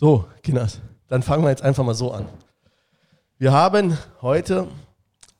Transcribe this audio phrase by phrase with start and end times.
[0.00, 2.28] So, Kinders, dann fangen wir jetzt einfach mal so an.
[3.36, 4.68] Wir haben heute,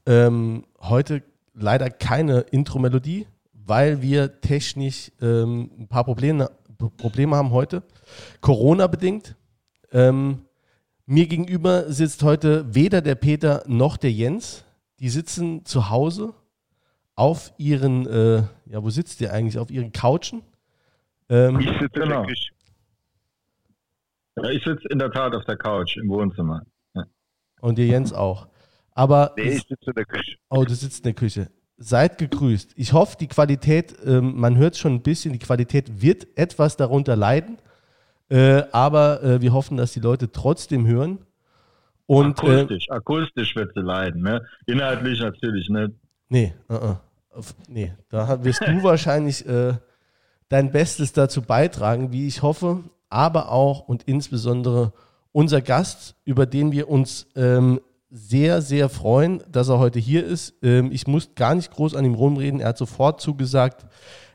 [0.04, 1.22] ähm, heute
[1.54, 6.50] leider keine Intro-Melodie, weil wir technisch ähm, ein paar Probleme,
[6.96, 7.84] Probleme haben heute.
[8.40, 9.36] Corona-bedingt.
[9.92, 10.40] Ähm,
[11.06, 14.64] mir gegenüber sitzt heute weder der Peter noch der Jens.
[14.98, 16.34] Die sitzen zu Hause
[17.14, 19.60] auf ihren, äh, ja, wo sitzt ihr eigentlich?
[19.60, 20.42] Auf ihren Couchen.
[21.28, 22.24] Ähm, ich sitze genau.
[22.24, 22.34] Ja,
[24.44, 26.62] ich sitze in der Tat auf der Couch im Wohnzimmer.
[26.94, 27.04] Ja.
[27.60, 28.48] Und der Jens auch.
[28.92, 29.32] Aber.
[29.36, 30.36] Nee, ich sitze in der Küche.
[30.50, 31.50] Oh, du sitzt in der Küche.
[31.76, 32.72] Seid gegrüßt.
[32.76, 37.14] Ich hoffe, die Qualität, ähm, man hört schon ein bisschen, die Qualität wird etwas darunter
[37.14, 37.58] leiden.
[38.30, 41.18] Äh, aber äh, wir hoffen, dass die Leute trotzdem hören.
[42.06, 44.44] Und, äh, akustisch, äh, akustisch wird sie leiden, ne?
[44.66, 45.92] Inhaltlich natürlich nicht.
[46.28, 46.96] Nee, uh -uh.
[47.68, 49.44] nee, da wirst du wahrscheinlich
[50.48, 54.92] dein Bestes dazu beitragen, wie ich hoffe, aber auch und insbesondere
[55.32, 60.54] unser Gast, über den wir uns ähm, sehr, sehr freuen, dass er heute hier ist.
[60.62, 63.86] Ähm, ich muss gar nicht groß an ihm rumreden, er hat sofort zugesagt.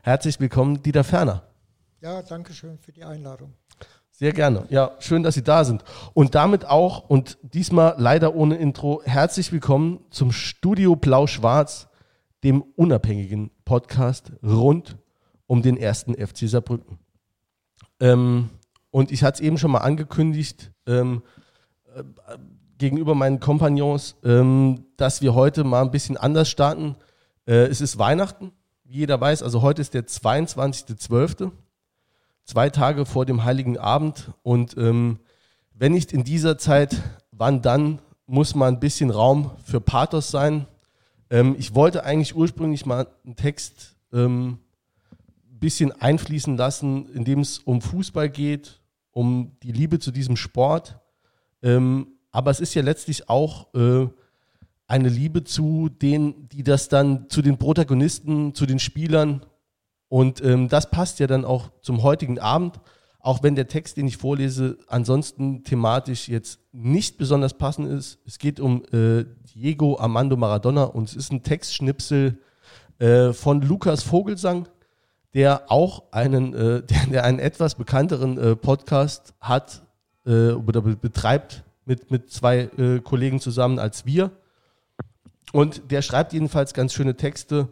[0.02, 1.42] Herzlich willkommen, Dieter Ferner.
[2.00, 3.54] Ja, danke schön für die Einladung.
[4.10, 4.66] Sehr gerne.
[4.68, 5.82] Ja, schön, dass Sie da sind.
[6.12, 11.88] Und damit auch, und diesmal leider ohne Intro, herzlich willkommen zum Studio Blau-Schwarz,
[12.44, 14.98] dem unabhängigen Podcast rund
[15.46, 16.98] um den ersten FC Saarbrücken.
[17.98, 18.50] Ähm,
[18.94, 21.24] und ich hatte es eben schon mal angekündigt, ähm,
[21.96, 22.04] äh,
[22.78, 26.94] gegenüber meinen Kompagnons, ähm, dass wir heute mal ein bisschen anders starten.
[27.44, 28.52] Äh, es ist Weihnachten,
[28.84, 29.42] wie jeder weiß.
[29.42, 31.50] Also heute ist der 22.12.,
[32.44, 34.30] zwei Tage vor dem Heiligen Abend.
[34.44, 35.18] Und ähm,
[35.72, 36.94] wenn nicht in dieser Zeit,
[37.32, 40.68] wann dann, muss mal ein bisschen Raum für Pathos sein.
[41.30, 44.60] Ähm, ich wollte eigentlich ursprünglich mal einen Text ähm,
[45.64, 48.82] bisschen einfließen lassen, in dem es um Fußball geht,
[49.14, 50.98] um die Liebe zu diesem Sport.
[51.62, 54.06] Ähm, aber es ist ja letztlich auch äh,
[54.86, 59.46] eine Liebe zu denen, die das dann, zu den Protagonisten, zu den Spielern.
[60.08, 62.80] Und ähm, das passt ja dann auch zum heutigen Abend,
[63.20, 68.18] auch wenn der Text, den ich vorlese, ansonsten thematisch jetzt nicht besonders passend ist.
[68.26, 69.24] Es geht um äh,
[69.54, 72.38] Diego Armando Maradona und es ist ein Textschnipsel
[72.98, 74.68] äh, von Lukas Vogelsang,
[75.34, 79.82] der auch einen, äh, der, der, einen etwas bekannteren äh, Podcast hat
[80.26, 84.30] äh, oder betreibt mit, mit zwei äh, Kollegen zusammen als wir.
[85.52, 87.68] Und der schreibt jedenfalls ganz schöne Texte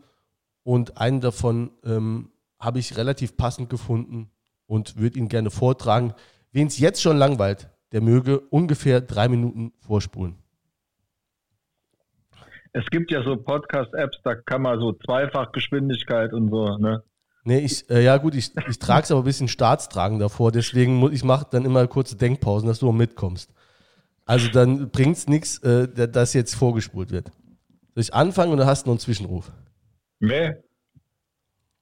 [0.62, 4.30] und einen davon ähm, habe ich relativ passend gefunden
[4.66, 6.14] und würde ihn gerne vortragen.
[6.52, 10.36] Wen es jetzt schon langweilt, der möge ungefähr drei Minuten vorspulen.
[12.72, 17.02] Es gibt ja so Podcast-Apps, da kann man so Zweifachgeschwindigkeit und so, ne?
[17.44, 20.94] Nee, ich, äh, ja gut, ich, ich trage es aber ein bisschen staatstragend davor, deswegen
[20.94, 23.52] muss ich mache dann immer kurze Denkpausen, dass du auch mitkommst.
[24.24, 27.32] Also dann bringt es nichts, äh, dass jetzt vorgespult wird.
[27.94, 29.50] Soll ich anfangen oder hast du noch einen Zwischenruf?
[30.20, 30.54] Nee.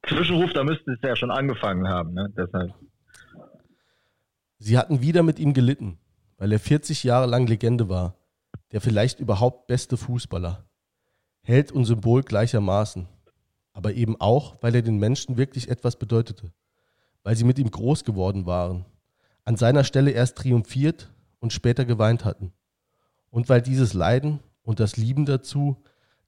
[0.09, 2.33] Zwischenruf, da müsste es ja schon angefangen haben, ne?
[2.35, 2.75] Deshalb.
[4.59, 5.99] Sie hatten wieder mit ihm gelitten,
[6.39, 8.17] weil er 40 Jahre lang Legende war,
[8.73, 10.65] der vielleicht überhaupt beste Fußballer.
[11.43, 13.09] Held und Symbol gleichermaßen.
[13.81, 16.53] Aber eben auch, weil er den Menschen wirklich etwas bedeutete.
[17.23, 18.85] Weil sie mit ihm groß geworden waren.
[19.47, 22.53] An seiner Stelle erst triumphiert und später geweint hatten.
[23.31, 25.79] Und weil dieses Leiden und das Lieben dazu,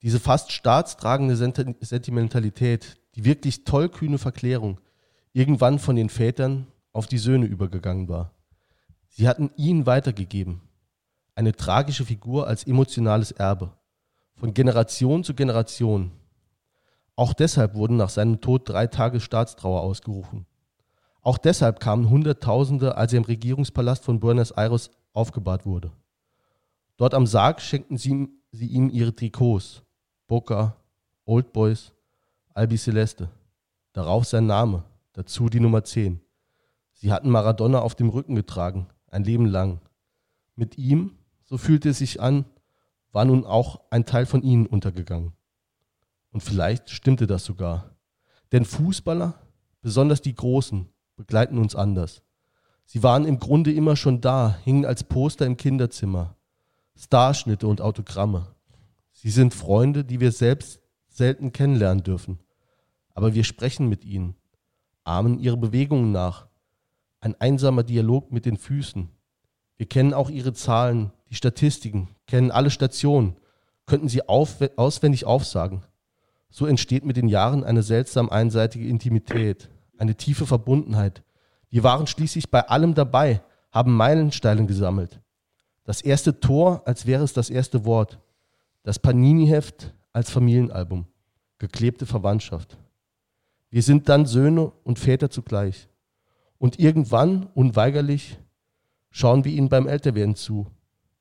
[0.01, 4.81] diese fast staatstragende Sentimentalität, die wirklich tollkühne Verklärung,
[5.34, 8.33] irgendwann von den Vätern auf die Söhne übergegangen war.
[9.11, 10.63] Sie hatten ihn weitergegeben.
[11.34, 13.73] Eine tragische Figur als emotionales Erbe.
[14.37, 16.13] Von Generation zu Generation.
[17.22, 20.44] Auch deshalb wurden nach seinem Tod drei Tage Staatstrauer ausgerufen.
[21.21, 25.93] Auch deshalb kamen Hunderttausende, als er im Regierungspalast von Buenos Aires aufgebahrt wurde.
[26.97, 29.84] Dort am Sarg schenkten sie, sie ihm ihre Trikots,
[30.27, 30.75] Boca,
[31.25, 31.93] Old Boys,
[32.55, 33.28] Albi Celeste.
[33.93, 36.21] Darauf sein Name, dazu die Nummer 10.
[36.91, 39.80] Sie hatten Maradona auf dem Rücken getragen, ein Leben lang.
[40.57, 41.13] Mit ihm,
[41.45, 42.47] so fühlte es sich an,
[43.13, 45.34] war nun auch ein Teil von ihnen untergegangen.
[46.33, 47.95] Und vielleicht stimmte das sogar.
[48.51, 49.34] Denn Fußballer,
[49.81, 52.23] besonders die Großen, begleiten uns anders.
[52.84, 56.37] Sie waren im Grunde immer schon da, hingen als Poster im Kinderzimmer.
[56.97, 58.55] Starschnitte und Autogramme.
[59.13, 62.39] Sie sind Freunde, die wir selbst selten kennenlernen dürfen.
[63.15, 64.34] Aber wir sprechen mit ihnen,
[65.05, 66.49] ahmen ihre Bewegungen nach.
[67.21, 69.09] Ein einsamer Dialog mit den Füßen.
[69.77, 73.37] Wir kennen auch ihre Zahlen, die Statistiken, kennen alle Stationen,
[73.87, 75.83] könnten sie auf, auswendig aufsagen.
[76.53, 79.69] So entsteht mit den Jahren eine seltsam einseitige Intimität,
[79.99, 81.25] eine tiefe Verbundenheit,
[81.72, 83.41] wir waren schließlich bei allem dabei,
[83.71, 85.22] haben Meilensteine gesammelt.
[85.84, 88.21] Das erste Tor, als wäre es das erste Wort.
[88.83, 91.07] Das Panini-Heft als Familienalbum.
[91.59, 92.77] Geklebte Verwandtschaft.
[93.71, 95.89] Wir sind dann Söhne und Väter zugleich.
[96.59, 98.39] Und irgendwann, unweigerlich,
[99.10, 100.66] schauen wir ihnen beim Älterwerden zu,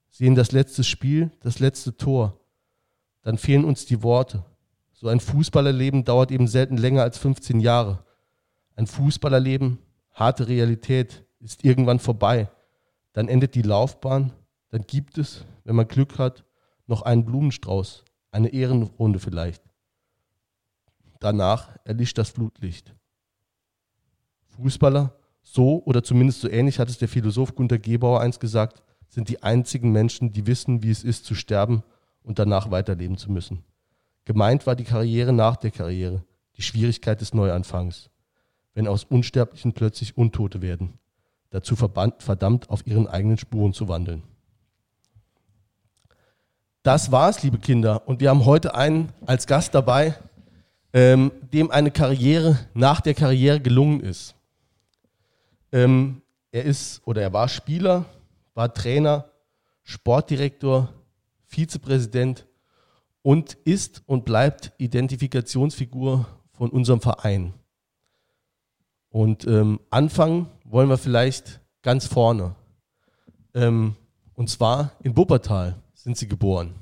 [0.09, 2.37] sehen das letzte Spiel, das letzte Tor.
[3.21, 4.43] Dann fehlen uns die Worte.
[5.01, 8.05] So ein Fußballerleben dauert eben selten länger als 15 Jahre.
[8.75, 9.79] Ein Fußballerleben,
[10.13, 12.51] harte Realität, ist irgendwann vorbei.
[13.11, 14.31] Dann endet die Laufbahn,
[14.69, 16.45] dann gibt es, wenn man Glück hat,
[16.85, 19.63] noch einen Blumenstrauß, eine Ehrenrunde vielleicht.
[21.19, 22.93] Danach erlischt das Flutlicht.
[24.49, 29.29] Fußballer, so oder zumindest so ähnlich hat es der Philosoph Gunter Gebauer einst gesagt, sind
[29.29, 31.81] die einzigen Menschen, die wissen, wie es ist zu sterben
[32.21, 33.63] und danach weiterleben zu müssen.
[34.25, 36.23] Gemeint war die Karriere nach der Karriere,
[36.57, 38.09] die Schwierigkeit des Neuanfangs,
[38.73, 40.99] wenn aus Unsterblichen plötzlich Untote werden,
[41.49, 44.23] dazu verdammt, auf ihren eigenen Spuren zu wandeln.
[46.83, 48.07] Das war's, liebe Kinder.
[48.07, 50.15] Und wir haben heute einen als Gast dabei,
[50.93, 54.35] ähm, dem eine Karriere nach der Karriere gelungen ist.
[55.71, 56.21] Ähm,
[56.51, 58.05] er ist oder er war Spieler,
[58.55, 59.25] war Trainer,
[59.83, 60.89] Sportdirektor,
[61.45, 62.47] Vizepräsident
[63.21, 67.53] und ist und bleibt Identifikationsfigur von unserem Verein.
[69.09, 72.55] Und ähm, anfangen wollen wir vielleicht ganz vorne.
[73.53, 73.95] Ähm,
[74.33, 76.73] und zwar in Wuppertal sind Sie geboren.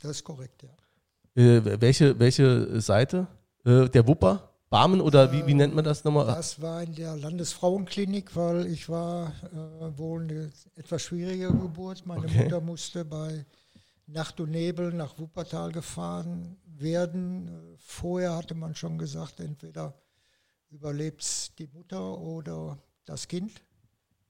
[0.00, 1.42] Das ist korrekt, ja.
[1.42, 3.26] Äh, welche, welche Seite?
[3.64, 4.50] Äh, der Wupper?
[4.68, 6.26] Barmen oder wie, wie nennt man das nochmal?
[6.26, 12.04] Das war in der Landesfrauenklinik, weil ich war äh, wohl eine etwas schwierige Geburt.
[12.04, 12.44] Meine okay.
[12.44, 13.44] Mutter musste bei
[14.06, 17.76] Nacht und Nebel nach Wuppertal gefahren werden.
[17.78, 19.94] Vorher hatte man schon gesagt, entweder
[20.70, 23.62] überlebt die Mutter oder das Kind.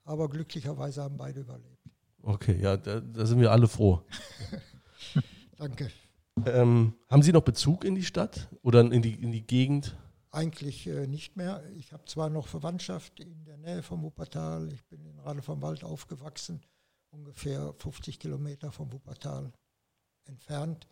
[0.05, 1.77] Aber glücklicherweise haben beide überlebt.
[2.23, 4.03] Okay, ja, da, da sind wir alle froh.
[5.57, 5.91] Danke.
[6.47, 9.97] Ähm, haben Sie noch Bezug in die Stadt oder in die, in die Gegend?
[10.31, 11.63] Eigentlich äh, nicht mehr.
[11.77, 14.73] Ich habe zwar noch Verwandtschaft in der Nähe vom Wuppertal.
[14.73, 16.63] Ich bin in Rade vom Wald aufgewachsen,
[17.11, 19.53] ungefähr 50 Kilometer vom Wuppertal
[20.29, 20.87] entfernt.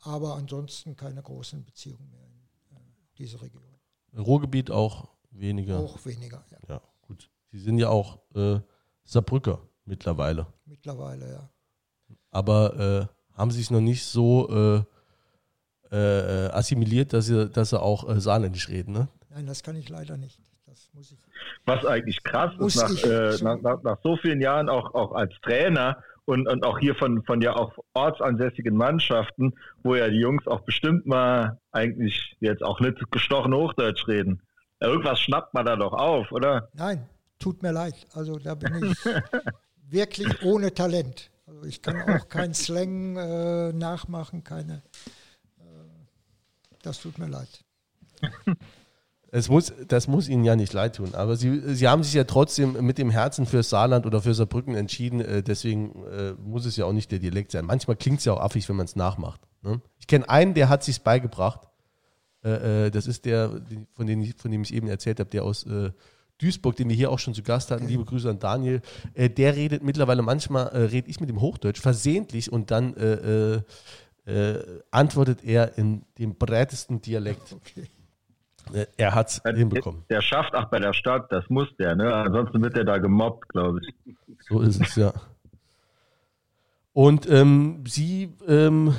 [0.00, 2.80] Aber ansonsten keine großen Beziehungen mehr in äh,
[3.18, 3.62] diese Region.
[4.16, 5.78] Ruhrgebiet auch weniger?
[5.78, 6.58] Auch weniger, ja.
[6.68, 7.30] Ja, gut.
[7.50, 8.60] Sie sind ja auch äh,
[9.04, 10.46] Saarbrücker mittlerweile.
[10.66, 11.50] Mittlerweile, ja.
[12.30, 14.84] Aber äh, haben Sie sich noch nicht so äh,
[15.94, 19.08] äh, assimiliert, dass sie, dass sie auch äh, saarländisch reden, ne?
[19.30, 20.40] Nein, das kann ich leider nicht.
[20.66, 21.18] Das muss ich.
[21.66, 25.32] Was eigentlich krass ist, nach, äh, nach, nach, nach, so vielen Jahren auch, auch als
[25.42, 30.46] Trainer und, und auch hier von, von ja auch ortsansässigen Mannschaften, wo ja die Jungs
[30.46, 34.42] auch bestimmt mal eigentlich jetzt auch nicht gestochen Hochdeutsch reden.
[34.80, 36.68] Irgendwas schnappt man da doch auf, oder?
[36.74, 37.06] Nein,
[37.38, 37.94] tut mir leid.
[38.12, 38.98] Also da bin ich
[39.90, 41.30] wirklich ohne Talent.
[41.46, 44.82] Also ich kann auch kein Slang äh, nachmachen, keine.
[46.82, 47.64] Das tut mir leid.
[49.36, 52.22] Es muss, das muss Ihnen ja nicht leid tun, aber Sie, Sie haben sich ja
[52.22, 56.76] trotzdem mit dem Herzen für Saarland oder für Saarbrücken entschieden, äh, deswegen äh, muss es
[56.76, 57.64] ja auch nicht der Dialekt sein.
[57.64, 59.40] Manchmal klingt es ja auch affig, wenn man es nachmacht.
[59.62, 59.80] Ne?
[59.98, 61.62] Ich kenne einen, der hat sich beigebracht.
[62.42, 63.60] Äh, das ist der,
[63.94, 65.66] von dem, von dem ich eben erzählt habe, der aus
[66.38, 67.88] Duisburg, den wir hier auch schon zu Gast hatten.
[67.88, 68.82] Liebe Grüße an Daniel.
[69.16, 73.62] der redet mittlerweile manchmal, rede ich mit dem Hochdeutsch versehentlich und dann äh,
[74.92, 77.56] antwortet er in dem breitesten Dialekt.
[77.76, 77.88] Okay.
[78.72, 80.04] Äh, er hat es hinbekommen.
[80.08, 82.12] Der schafft auch bei der Stadt, das muss der, ne?
[82.14, 84.14] Ansonsten wird er da gemobbt, glaube ich.
[84.48, 85.12] So ist es, ja.
[86.92, 88.94] Und ähm, Sie, ähm,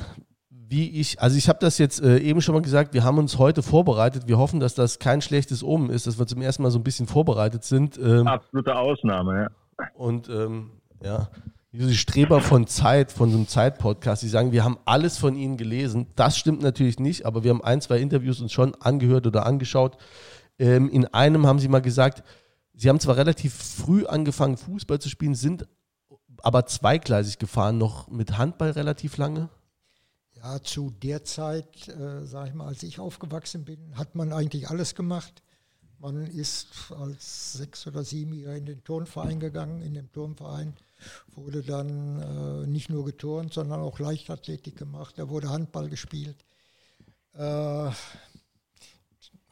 [0.50, 3.38] wie ich, also ich habe das jetzt äh, eben schon mal gesagt, wir haben uns
[3.38, 4.24] heute vorbereitet.
[4.26, 6.84] Wir hoffen, dass das kein schlechtes Omen ist, dass wir zum ersten Mal so ein
[6.84, 7.98] bisschen vorbereitet sind.
[7.98, 9.86] Ähm, Absolute Ausnahme, ja.
[9.94, 11.28] Und ähm, ja,
[11.76, 15.56] diese Streber von Zeit, von so einem Zeit-Podcast, die sagen, wir haben alles von ihnen
[15.56, 16.06] gelesen.
[16.16, 19.96] Das stimmt natürlich nicht, aber wir haben ein, zwei Interviews uns schon angehört oder angeschaut.
[20.58, 22.22] Ähm, in einem haben sie mal gesagt,
[22.74, 25.68] sie haben zwar relativ früh angefangen, Fußball zu spielen, sind
[26.42, 29.48] aber zweigleisig gefahren, noch mit Handball relativ lange.
[30.34, 34.68] Ja, zu der Zeit, äh, sag ich mal, als ich aufgewachsen bin, hat man eigentlich
[34.68, 35.42] alles gemacht.
[35.98, 39.80] Man ist als sechs oder siebenjähriger in den Turnverein gegangen.
[39.80, 40.74] In dem Turnverein
[41.34, 45.18] wurde dann äh, nicht nur geturnt, sondern auch Leichtathletik gemacht.
[45.18, 46.44] Da wurde Handball gespielt.
[47.32, 47.90] Äh,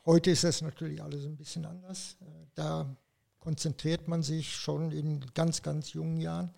[0.06, 2.16] heute ist es natürlich alles ein bisschen anders.
[2.20, 2.96] Äh, da
[3.38, 6.54] konzentriert man sich schon in ganz, ganz jungen Jahren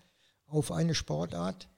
[0.47, 1.69] auf eine Sportart.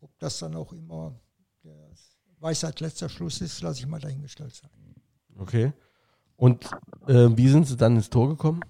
[0.00, 1.18] Ob das dann auch immer
[1.64, 1.90] der
[2.38, 4.70] Weisheit letzter Schluss ist, lasse ich mal dahingestellt sein.
[5.38, 5.72] Okay.
[6.36, 6.64] Und
[7.06, 8.60] äh, wie sind Sie dann ins Tor gekommen?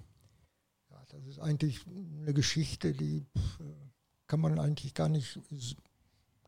[0.91, 3.27] Ja, das ist eigentlich eine Geschichte, die
[4.33, 5.39] kann man eigentlich gar nicht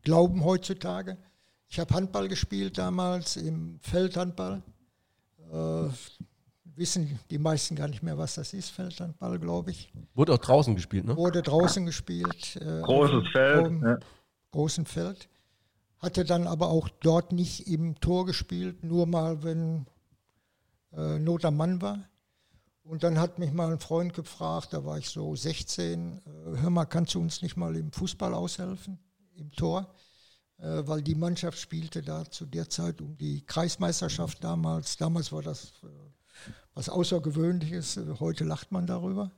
[0.05, 1.19] glauben heutzutage.
[1.69, 4.63] Ich habe Handball gespielt damals im Feldhandball.
[5.53, 5.89] Äh,
[6.77, 9.93] wissen die meisten gar nicht mehr, was das ist, Feldhandball, glaube ich.
[10.15, 11.15] Wurde auch draußen gespielt, ne?
[11.15, 12.57] Wurde draußen gespielt.
[12.57, 13.83] Äh, Großes Feld.
[13.83, 13.99] Ja.
[14.53, 15.29] Großen Feld.
[15.99, 19.85] Hatte dann aber auch dort nicht im Tor gespielt, nur mal, wenn
[20.97, 21.99] äh, Not am Mann war.
[22.85, 26.21] Und dann hat mich mal ein Freund gefragt, da war ich so 16, äh,
[26.61, 28.99] hör mal, kannst du uns nicht mal im Fußball aushelfen,
[29.37, 29.95] im Tor?
[30.59, 34.99] Äh, weil die Mannschaft spielte da zu der Zeit um die Kreismeisterschaft damals.
[34.99, 35.87] Damals war das äh,
[36.75, 39.31] was Außergewöhnliches, heute lacht man darüber.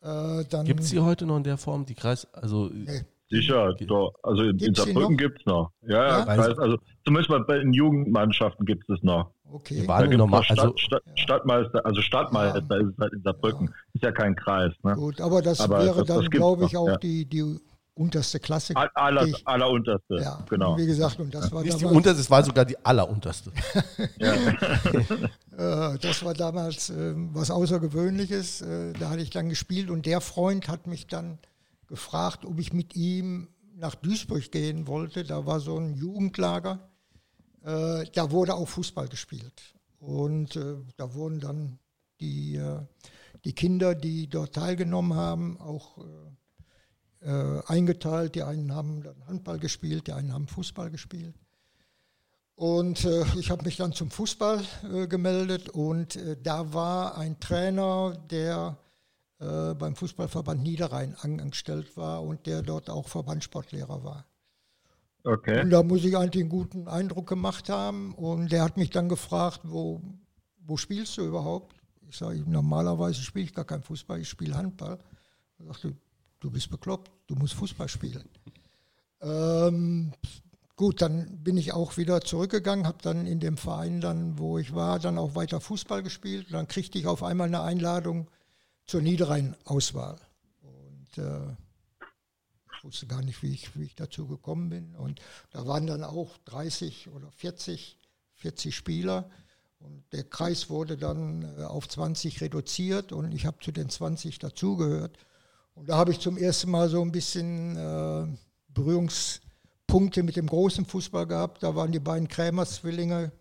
[0.00, 3.04] Äh, Gibt es die heute noch in der Form, die Kreis, also nee.
[3.28, 4.14] Sicher, doch.
[4.22, 5.72] also in, in Saarbrücken gibt es noch.
[5.82, 9.32] Ja, ja, Kreis, also zumindest bei den Jugendmannschaften gibt es noch.
[9.50, 9.80] Okay.
[9.80, 12.76] Die waren normal, Stadt, also, Stadt, Stadtmeister, also Stadtmeister ja.
[12.76, 13.66] ist es halt in Saarbrücken.
[13.66, 13.74] Ja.
[13.94, 14.72] Ist ja kein Kreis.
[14.82, 14.94] Ne?
[14.94, 16.96] Gut, aber das aber wäre das, dann, glaube ich, auch ja.
[16.98, 17.58] die, die
[17.94, 18.74] unterste Klasse.
[18.94, 20.76] Aller, allerunterste, ja, genau.
[20.76, 23.50] Wie gesagt, und das war Nicht damals, die unterste, es war sogar die allerunterste.
[25.56, 28.60] Äh, das war damals äh, was Außergewöhnliches.
[28.60, 31.38] Äh, da hatte ich dann gespielt und der Freund hat mich dann
[31.86, 35.24] gefragt, ob ich mit ihm nach Duisburg gehen wollte.
[35.24, 36.90] Da war so ein Jugendlager.
[37.62, 39.74] Äh, da wurde auch Fußball gespielt.
[39.98, 41.78] Und äh, da wurden dann
[42.20, 42.80] die, äh,
[43.44, 45.98] die Kinder, die dort teilgenommen haben, auch
[47.20, 48.34] äh, eingeteilt.
[48.34, 51.34] Die einen haben dann Handball gespielt, die einen haben Fußball gespielt.
[52.56, 57.38] Und äh, ich habe mich dann zum Fußball äh, gemeldet und äh, da war ein
[57.38, 58.78] Trainer, der
[59.38, 64.26] äh, beim Fußballverband Niederrhein angestellt war und der dort auch Verbandssportlehrer war.
[65.24, 65.60] Okay.
[65.60, 69.08] Und da muss ich eigentlich einen guten Eindruck gemacht haben und der hat mich dann
[69.08, 70.00] gefragt, wo,
[70.64, 71.74] wo spielst du überhaupt?
[72.08, 74.98] Ich sage, normalerweise spiele ich gar keinen Fußball, ich spiele Handball.
[75.58, 75.96] Er sagte,
[76.40, 78.28] du bist bekloppt, du musst Fußball spielen.
[79.20, 80.12] Ähm,
[80.76, 84.74] gut, dann bin ich auch wieder zurückgegangen, habe dann in dem Verein dann, wo ich
[84.74, 86.46] war, dann auch weiter Fußball gespielt.
[86.46, 88.30] Und dann kriegte ich auf einmal eine Einladung
[88.86, 90.18] zur Niederrhein-Auswahl.
[90.62, 91.56] Und äh,
[92.76, 94.94] ich wusste gar nicht, wie ich, wie ich dazu gekommen bin.
[94.96, 97.98] Und da waren dann auch 30 oder 40,
[98.34, 99.28] 40 Spieler.
[99.78, 104.38] Und der Kreis wurde dann äh, auf 20 reduziert und ich habe zu den 20
[104.38, 105.18] dazugehört.
[105.74, 108.26] Und da habe ich zum ersten Mal so ein bisschen äh,
[108.68, 111.62] Berührungspunkte mit dem großen Fußball gehabt.
[111.62, 113.32] Da waren die beiden Krämers-Zwillinge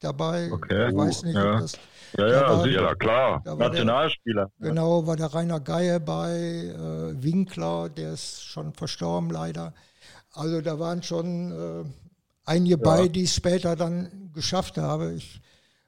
[0.00, 0.50] dabei.
[0.52, 0.90] Okay.
[0.90, 1.54] Ich weiß nicht, ja.
[1.54, 1.78] ob das.
[2.16, 3.42] Ja, ja, war, sicher, klar.
[3.44, 4.50] Nationalspieler.
[4.58, 9.74] Der, genau, war der Rainer Geier bei, äh, Winkler, der ist schon verstorben leider.
[10.32, 11.84] Also da waren schon äh,
[12.44, 12.82] einige ja.
[12.82, 15.16] bei, die es später dann geschafft haben.
[15.16, 15.40] Ich,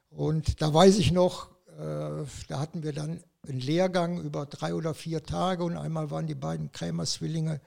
[0.09, 1.49] und da weiß ich noch,
[1.79, 6.27] äh, da hatten wir dann einen Lehrgang über drei oder vier Tage und einmal waren
[6.27, 7.59] die beiden Krämer-Zwillinge,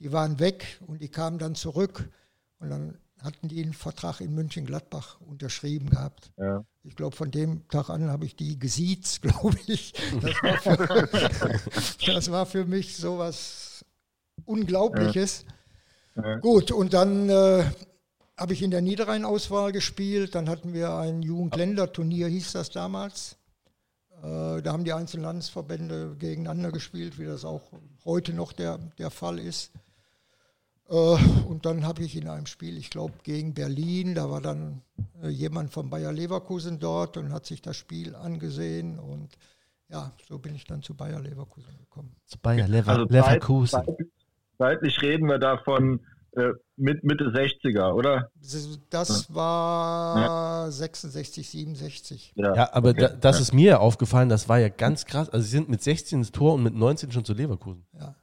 [0.00, 2.08] die waren weg und die kamen dann zurück
[2.58, 6.32] und dann hatten die einen Vertrag in München-Gladbach unterschrieben gehabt.
[6.36, 6.64] Ja.
[6.82, 9.92] Ich glaube, von dem Tag an habe ich die gesiezt, glaube ich.
[10.20, 11.60] Das war, für,
[12.06, 13.84] das war für mich sowas
[14.44, 15.44] Unglaubliches.
[16.16, 16.22] Ja.
[16.24, 16.36] Ja.
[16.38, 17.64] Gut, und dann äh,
[18.36, 20.34] habe ich in der Niederrhein-Auswahl gespielt.
[20.34, 23.36] Dann hatten wir ein Jugendländerturnier, hieß das damals.
[24.22, 27.62] Äh, da haben die einzelnen Landesverbände gegeneinander gespielt, wie das auch
[28.04, 29.72] heute noch der, der Fall ist.
[30.92, 31.16] Äh,
[31.48, 34.82] und dann habe ich in einem Spiel, ich glaube gegen Berlin, da war dann
[35.22, 39.30] äh, jemand von Bayer Leverkusen dort und hat sich das Spiel angesehen und
[39.88, 42.14] ja, so bin ich dann zu Bayer Leverkusen gekommen.
[42.26, 43.82] Zu Bayer Lever also Leverkusen.
[44.58, 46.00] Zeitlich reden wir davon
[46.32, 48.30] äh, mit Mitte 60er, oder?
[48.90, 50.70] Das war ja.
[50.70, 52.32] 66, 67.
[52.36, 53.00] Ja, ja aber okay.
[53.00, 55.28] da, das ist mir aufgefallen, das war ja ganz krass.
[55.30, 57.84] Also sie sind mit 16 ins Tor und mit 19 schon zu Leverkusen.
[57.92, 58.14] Ja.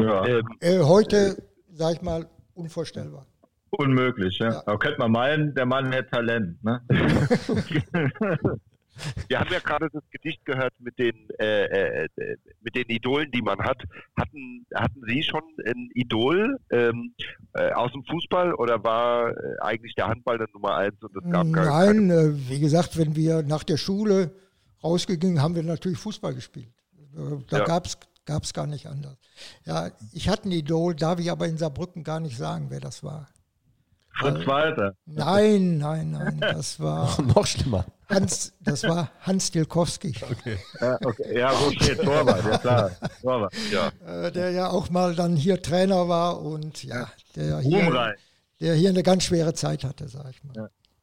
[0.00, 0.26] Ja.
[0.26, 1.42] Ähm, äh, heute,
[1.72, 3.26] sag ich mal, unvorstellbar.
[3.70, 4.62] Unmöglich, ja.
[4.66, 6.82] Aber könnte man meinen, der Mann hätte Talent, ne?
[9.28, 12.08] Wir haben ja gerade das Gedicht gehört mit den, äh, äh,
[12.60, 13.82] mit den Idolen, die man hat.
[14.18, 17.14] Hatten, hatten Sie schon ein Idol ähm,
[17.54, 21.30] äh, aus dem Fußball oder war äh, eigentlich der Handball der Nummer eins und es
[21.30, 22.14] gab Nein, keine...
[22.14, 24.32] Äh, wie gesagt, wenn wir nach der Schule
[24.84, 26.68] rausgegangen, haben wir natürlich Fußball gespielt.
[27.16, 27.64] Äh, da ja.
[27.64, 29.16] gab es gar nicht anders.
[29.64, 33.02] Ja, ich hatte ein Idol, darf ich aber in Saarbrücken gar nicht sagen, wer das
[33.02, 33.28] war.
[34.14, 34.94] Fritz Walter.
[35.06, 37.20] Nein, nein, nein, das war.
[37.34, 37.86] noch schlimmer.
[38.08, 40.14] Hans, das war Hans Dilkowski.
[40.30, 40.58] Okay.
[40.80, 41.38] Ja, okay.
[41.38, 42.90] ja okay, Torwart, ja klar.
[43.22, 43.90] Torwart, ja.
[44.06, 48.14] Äh, der ja auch mal dann hier Trainer war und ja, der hier,
[48.60, 50.54] der hier eine ganz schwere Zeit hatte, sag ich mal.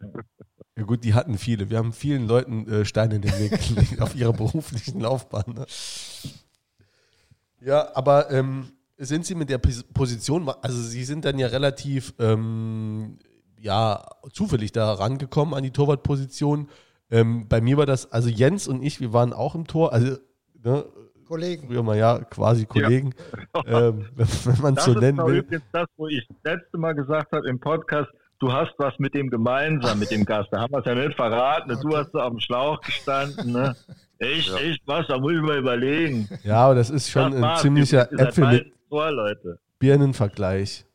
[0.02, 0.10] Ja.
[0.80, 1.70] Ja gut, die hatten viele.
[1.70, 5.44] Wir haben vielen Leuten äh, Steine in den Weg gelegt auf ihrer beruflichen Laufbahn.
[5.54, 5.66] Ne?
[7.62, 13.18] Ja, aber ähm, sind Sie mit der Position, also Sie sind dann ja relativ ähm,
[13.58, 16.70] ja, zufällig da rangekommen an die Torwartposition.
[17.12, 20.18] Ähm, bei mir war das, also Jens und ich, wir waren auch im Tor, also
[20.64, 20.86] ne,
[21.30, 21.68] Kollegen.
[21.68, 23.14] Früher mal ja, quasi Kollegen,
[23.68, 23.90] ja.
[23.90, 25.44] ähm, wenn man so nennen will.
[25.44, 28.74] Das ist übrigens das, wo ich das letzte Mal gesagt habe im Podcast, du hast
[28.78, 30.50] was mit dem gemeinsam, mit dem Gast.
[30.52, 31.72] Da haben wir es ja nicht verraten.
[31.72, 31.82] Okay.
[31.84, 33.52] Du hast so am Schlauch gestanden.
[33.52, 33.76] Ne?
[34.20, 34.58] Echt, ja.
[34.58, 35.08] echt was?
[35.08, 36.28] Da muss ich mal überlegen.
[36.44, 39.12] Ja, aber das ist schon das ein ziemlicher Äpfel mit Tor,
[39.80, 40.86] Birnenvergleich.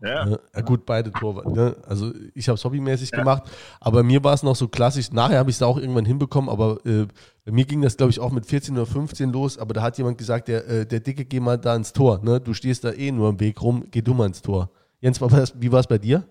[0.00, 0.24] Ja.
[0.24, 0.40] Ne?
[0.54, 0.60] ja.
[0.62, 1.46] Gut, beide Torwart.
[1.46, 1.76] Ne?
[1.86, 3.18] Also ich habe es hobbymäßig ja.
[3.18, 3.44] gemacht,
[3.80, 5.12] aber mir war es noch so klassisch.
[5.12, 7.06] Nachher habe ich es auch irgendwann hinbekommen, aber äh,
[7.44, 9.58] bei mir ging das, glaube ich, auch mit 14 oder 15 los.
[9.58, 12.20] Aber da hat jemand gesagt, der, äh, der Dicke, geh mal da ins Tor.
[12.22, 12.40] Ne?
[12.40, 14.70] Du stehst da eh nur im Weg rum, geh du mal ins Tor.
[15.00, 16.24] Jens, wie war es bei dir?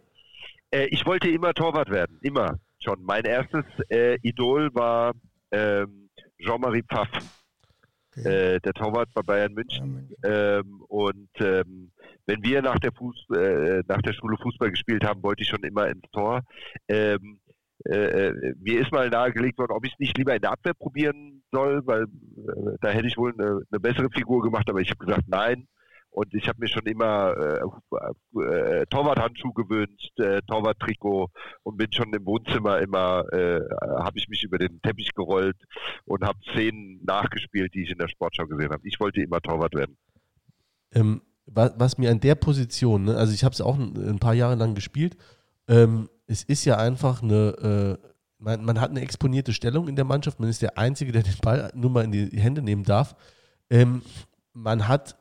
[0.72, 3.04] Äh, ich wollte immer Torwart werden, immer schon.
[3.04, 5.14] Mein erstes äh, Idol war
[5.52, 7.10] ähm, Jean-Marie Pfaff.
[8.18, 8.56] Okay.
[8.56, 10.14] Äh, der Torwart bei Bayern München.
[10.24, 11.92] Ähm, und ähm,
[12.26, 15.64] wenn wir nach der, Fuß, äh, nach der Schule Fußball gespielt haben, wollte ich schon
[15.64, 16.42] immer ins Tor.
[16.90, 17.40] Ähm,
[17.86, 20.74] äh, äh mir ist mal nahegelegt worden, ob ich es nicht lieber in der Abwehr
[20.74, 24.90] probieren soll, weil äh, da hätte ich wohl eine, eine bessere Figur gemacht, aber ich
[24.90, 25.68] habe gesagt, nein,
[26.12, 31.30] und ich habe mir schon immer äh, äh, Torwarthandschuh gewünscht, äh, Torwarttrikot
[31.64, 35.56] und bin schon im Wohnzimmer immer, äh, habe ich mich über den Teppich gerollt
[36.04, 38.86] und habe Szenen nachgespielt, die ich in der Sportschau gesehen habe.
[38.88, 39.98] Ich wollte immer Torwart werden.
[40.94, 44.20] Ähm, was, was, mir an der Position, ne, also ich habe es auch ein, ein,
[44.20, 45.16] paar Jahre lang gespielt,
[45.70, 50.06] ähm, es ist ja einfach eine, äh, man, man, hat eine exponierte Stellung in der
[50.06, 53.16] Mannschaft, man ist der Einzige, der den Ball nur mal in die Hände nehmen darf.
[53.70, 54.02] Ähm,
[54.54, 55.21] man hat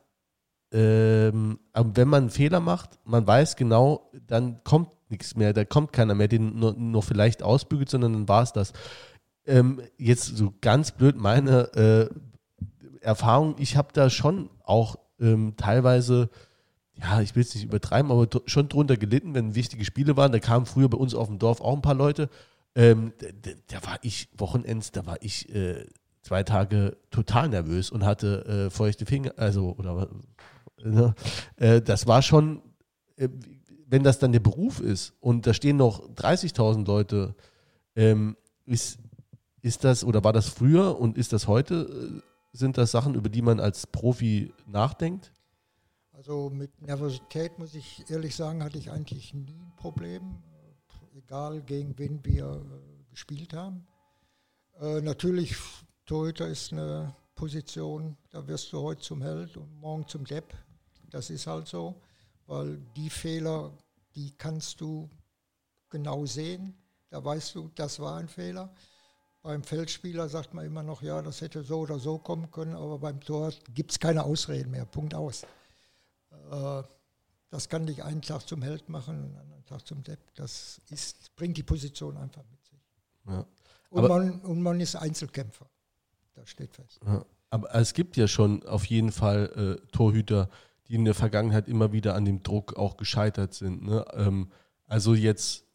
[0.71, 5.65] ähm, aber wenn man einen Fehler macht, man weiß genau, dann kommt nichts mehr, da
[5.65, 8.71] kommt keiner mehr, den nur, nur vielleicht ausbügelt, sondern dann war es das.
[9.45, 12.09] Ähm, jetzt so ganz blöd meine äh,
[13.01, 16.29] Erfahrung, ich habe da schon auch ähm, teilweise,
[16.93, 20.31] ja, ich will es nicht übertreiben, aber schon drunter gelitten, wenn wichtige Spiele waren.
[20.31, 22.29] Da kamen früher bei uns auf dem Dorf auch ein paar Leute.
[22.75, 25.85] Ähm, da, da, war ich Wochenends, da war ich äh,
[26.21, 30.07] zwei Tage total nervös und hatte äh, feuchte Finger, also oder
[31.81, 32.61] das war schon,
[33.15, 33.29] äh,
[33.87, 37.35] wenn das dann der Beruf ist und da stehen noch 30.000 Leute,
[37.95, 38.99] ähm, ist,
[39.61, 42.21] ist das oder war das früher und ist das heute?
[42.21, 42.21] Äh,
[42.53, 45.31] sind das Sachen, über die man als Profi nachdenkt?
[46.11, 50.37] Also mit Nervosität muss ich ehrlich sagen, hatte ich eigentlich nie ein Problem,
[51.15, 52.61] egal gegen wen wir
[53.09, 53.87] gespielt haben.
[54.79, 55.55] Äh, natürlich,
[56.05, 60.53] Torhüter ist eine Position, da wirst du heute zum Held und morgen zum Depp.
[61.11, 62.01] Das ist halt so,
[62.47, 63.71] weil die Fehler,
[64.15, 65.09] die kannst du
[65.89, 66.75] genau sehen.
[67.09, 68.73] Da weißt du, das war ein Fehler.
[69.43, 72.99] Beim Feldspieler sagt man immer noch, ja, das hätte so oder so kommen können, aber
[72.99, 74.85] beim Tor gibt es keine Ausreden mehr.
[74.85, 75.43] Punkt aus.
[76.51, 76.83] Äh,
[77.49, 80.19] das kann dich einen Tag zum Held machen und einen anderen Tag zum Depp.
[80.35, 82.79] Das ist, bringt die Position einfach mit sich.
[83.27, 83.45] Ja.
[83.89, 85.69] Und, man, und man ist Einzelkämpfer.
[86.33, 86.99] Das steht fest.
[87.05, 87.25] Ja.
[87.49, 90.49] Aber es gibt ja schon auf jeden Fall äh, Torhüter,
[90.91, 93.83] die in der Vergangenheit immer wieder an dem Druck auch gescheitert sind.
[93.83, 94.05] Ne?
[94.13, 94.51] Ähm,
[94.85, 95.65] also jetzt,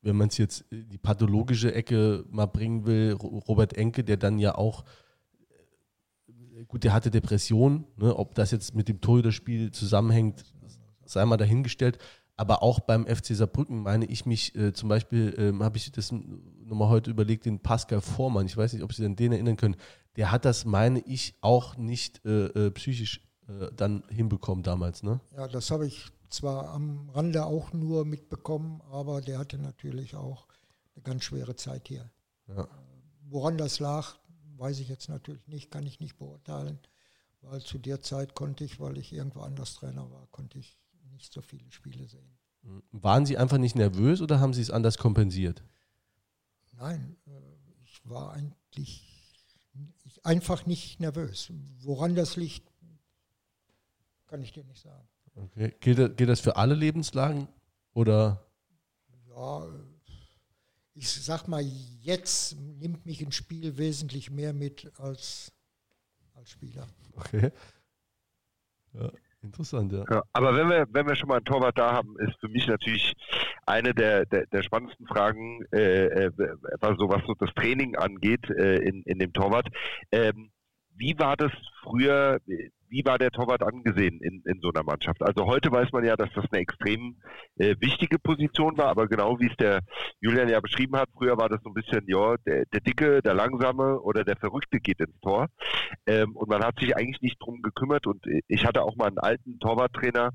[0.00, 4.38] wenn man es jetzt in die pathologische Ecke mal bringen will, Robert Enke, der dann
[4.38, 4.86] ja auch,
[6.56, 8.16] äh, gut, der hatte Depressionen, ne?
[8.16, 10.46] ob das jetzt mit dem Torhüterspiel zusammenhängt,
[11.04, 11.98] sei mal dahingestellt.
[12.36, 16.10] Aber auch beim FC Saarbrücken meine ich mich, äh, zum Beispiel ähm, habe ich das
[16.10, 19.76] nochmal heute überlegt, den Pascal Vormann, ich weiß nicht, ob Sie an den erinnern können,
[20.16, 25.20] der hat das, meine ich, auch nicht äh, äh psychisch äh, dann hinbekommen damals, ne?
[25.36, 30.46] Ja, das habe ich zwar am Rande auch nur mitbekommen, aber der hatte natürlich auch
[30.94, 32.10] eine ganz schwere Zeit hier.
[32.48, 32.62] Ja.
[32.62, 32.66] Äh,
[33.26, 34.16] woran das lag,
[34.56, 36.78] weiß ich jetzt natürlich nicht, kann ich nicht beurteilen,
[37.42, 40.76] weil zu der Zeit konnte ich, weil ich irgendwo anders Trainer war, konnte ich
[41.12, 42.38] nicht so viele Spiele sehen.
[42.62, 42.82] Hm.
[42.92, 45.62] Waren Sie einfach nicht nervös oder haben Sie es anders kompensiert?
[46.76, 47.30] Nein, äh,
[47.84, 49.14] ich war eigentlich
[50.22, 51.52] einfach nicht nervös.
[51.80, 52.62] Woran das liegt,
[54.34, 55.08] kann ich dir nicht sagen.
[55.36, 55.72] Okay.
[55.78, 57.46] Gilt, gilt das für alle Lebenslagen
[57.92, 58.44] oder?
[59.28, 59.64] Ja,
[60.94, 65.52] ich sag mal, jetzt nimmt mich ein Spiel wesentlich mehr mit als
[66.34, 66.88] als Spieler.
[67.14, 67.52] Okay.
[68.94, 70.04] Ja, interessant, ja.
[70.10, 70.22] ja.
[70.32, 73.14] aber wenn wir, wenn wir schon mal einen Torwart da haben, ist für mich natürlich
[73.66, 76.28] eine der, der, der spannendsten Fragen, äh,
[76.80, 79.68] also was so das Training angeht äh, in, in dem Torwart.
[80.10, 80.50] Ähm,
[80.96, 82.40] wie war das früher?
[82.94, 85.20] Wie war der Torwart angesehen in, in so einer Mannschaft?
[85.20, 87.16] Also heute weiß man ja, dass das eine extrem
[87.56, 89.80] äh, wichtige Position war, aber genau wie es der
[90.20, 93.34] Julian ja beschrieben hat, früher war das so ein bisschen, ja, der, der Dicke, der
[93.34, 95.48] Langsame oder der Verrückte geht ins Tor.
[96.06, 99.18] Ähm, und man hat sich eigentlich nicht drum gekümmert und ich hatte auch mal einen
[99.18, 100.30] alten Torwarttrainer,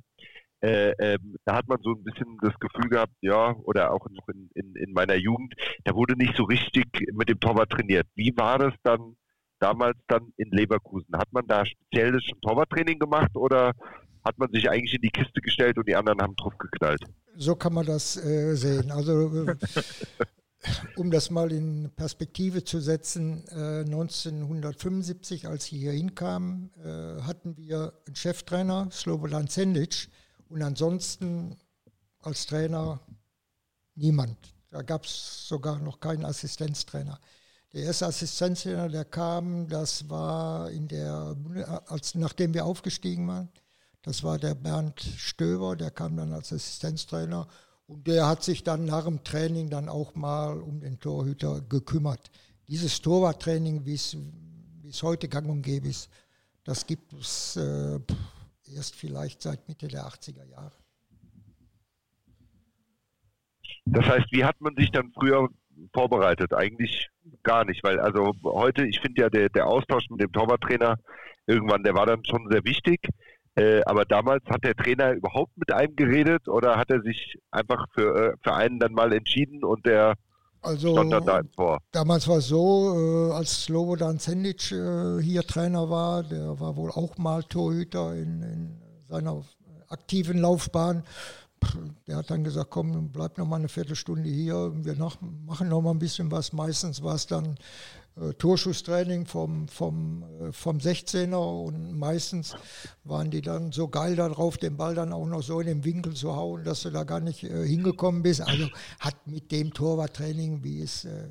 [0.62, 4.28] äh, ähm, da hat man so ein bisschen das Gefühl gehabt, ja, oder auch noch
[4.28, 5.54] in, in, in meiner Jugend,
[5.86, 8.08] da wurde nicht so richtig mit dem Torwart trainiert.
[8.16, 9.16] Wie war das dann
[9.60, 11.16] damals dann in Leverkusen?
[11.18, 13.74] Hat man da spezielles Torwarttraining gemacht oder
[14.24, 17.04] hat man sich eigentlich in die Kiste gestellt und die anderen haben drauf geknallt?
[17.36, 18.92] So kann man das äh, sehen.
[18.92, 19.56] Also äh,
[20.96, 27.56] um das mal in Perspektive zu setzen, äh, 1975, als ich hier hinkam, äh, hatten
[27.58, 30.10] wir einen Cheftrainer, Slobodan Zendic,
[30.50, 31.56] und ansonsten
[32.22, 33.00] als Trainer
[33.96, 34.38] niemand.
[34.72, 37.20] Da gab es sogar noch keinen Assistenztrainer.
[37.74, 41.36] Der erste Assistenztrainer, der kam, das war in der,
[41.86, 43.50] als, nachdem wir aufgestiegen waren,
[44.02, 47.48] das war der Bernd Stöber, der kam dann als Assistenztrainer
[47.86, 52.32] und der hat sich dann nach dem Training dann auch mal um den Torhüter gekümmert.
[52.68, 56.10] Dieses Torwarttraining, wie es heute gang und gäbe ist,
[56.64, 58.00] das gibt es äh,
[58.74, 60.72] erst vielleicht seit Mitte der 80er Jahre.
[63.86, 65.50] Das heißt, wie hat man sich dann früher
[65.94, 66.54] vorbereitet?
[66.54, 67.10] Eigentlich
[67.44, 70.98] gar nicht, weil also heute, ich finde ja der, der Austausch mit dem Torwarttrainer
[71.48, 73.00] irgendwann, der war dann schon sehr wichtig.
[73.56, 77.86] Äh, aber damals hat der Trainer überhaupt mit einem geredet oder hat er sich einfach
[77.94, 80.14] für, äh, für einen dann mal entschieden und der
[80.62, 81.80] also, stand dann da im Tor?
[81.92, 86.92] Damals war es so, äh, als Slobodan Zendic äh, hier Trainer war, der war wohl
[86.92, 89.44] auch mal Torhüter in, in seiner
[89.90, 91.04] aktiven Laufbahn
[92.08, 95.82] der hat dann gesagt, komm, bleib noch mal eine Viertelstunde hier, wir nach, machen noch
[95.82, 96.54] mal ein bisschen was.
[96.54, 97.56] Meistens war es dann
[98.20, 102.56] äh, Torschusstraining vom, vom, äh, vom 16er und meistens
[103.04, 106.14] waren die dann so geil darauf, den Ball dann auch noch so in den Winkel
[106.14, 108.42] zu hauen, dass du da gar nicht äh, hingekommen bist.
[108.42, 108.68] Also
[109.00, 111.30] hat mit dem Torwarttraining, wie es äh,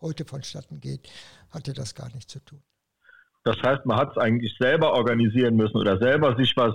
[0.00, 1.08] heute vonstatten geht,
[1.50, 2.62] hatte das gar nichts zu tun.
[3.44, 6.74] Das heißt, man hat es eigentlich selber organisieren müssen oder selber sich was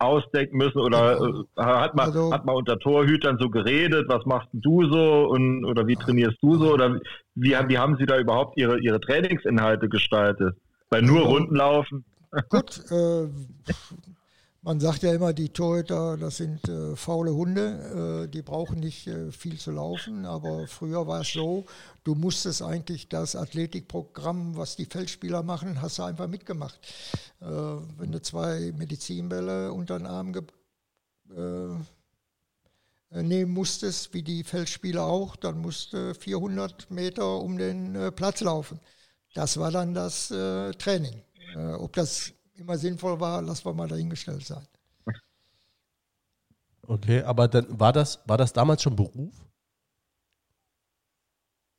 [0.00, 1.20] ausdenken müssen oder.
[1.56, 5.64] Äh, hat man also, hat man unter Torhütern so geredet, was machst du so und
[5.64, 7.00] oder wie trainierst du so oder
[7.34, 10.56] wie, wie haben sie da überhaupt ihre ihre Trainingsinhalte gestaltet?
[10.90, 12.04] Weil nur also, Runden laufen.
[12.48, 13.28] Gut, äh,
[14.62, 19.06] man sagt ja immer, die Torhüter, das sind äh, faule Hunde, äh, die brauchen nicht
[19.06, 21.64] äh, viel zu laufen, aber früher war es so,
[22.04, 26.78] du musstest eigentlich das Athletikprogramm, was die Feldspieler machen, hast du einfach mitgemacht.
[27.40, 31.38] Äh, wenn du zwei Medizinbälle unter den Arm äh,
[33.12, 38.78] äh, nehmen musstest, wie die Feldspieler auch, dann musste 400 Meter um den Platz laufen.
[39.34, 41.22] Das war dann das Training.
[41.78, 44.66] ob das immer sinnvoll war, lassen wir mal dahingestellt sein.
[46.82, 49.34] Okay, aber dann war das, war das damals schon Beruf?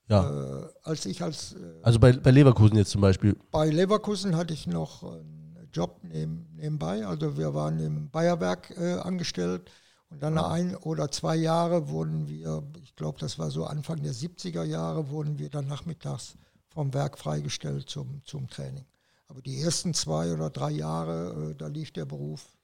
[0.07, 0.63] Ja.
[0.63, 1.53] Äh, als ich als.
[1.53, 3.37] Äh, also bei, bei Leverkusen jetzt zum Beispiel.
[3.51, 7.05] Bei Leverkusen hatte ich noch einen Job neben, nebenbei.
[7.05, 9.69] Also wir waren im Bayerwerk äh, angestellt
[10.09, 14.03] und dann nach ein oder zwei Jahre wurden wir, ich glaube, das war so Anfang
[14.03, 16.35] der 70er Jahre, wurden wir dann nachmittags
[16.67, 18.85] vom Werk freigestellt zum, zum Training.
[19.31, 22.57] Aber die ersten zwei oder drei Jahre, äh, da lief der Beruf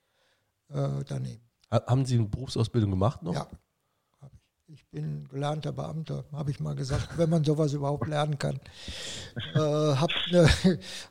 [0.67, 1.41] äh, daneben.
[1.71, 3.35] Haben Sie eine Berufsausbildung gemacht noch?
[3.35, 3.47] Ja,
[4.19, 4.73] habe ich.
[4.73, 8.59] Ich bin gelernter Beamter, habe ich mal gesagt, wenn man sowas überhaupt lernen kann.
[9.53, 10.49] Äh, habe eine,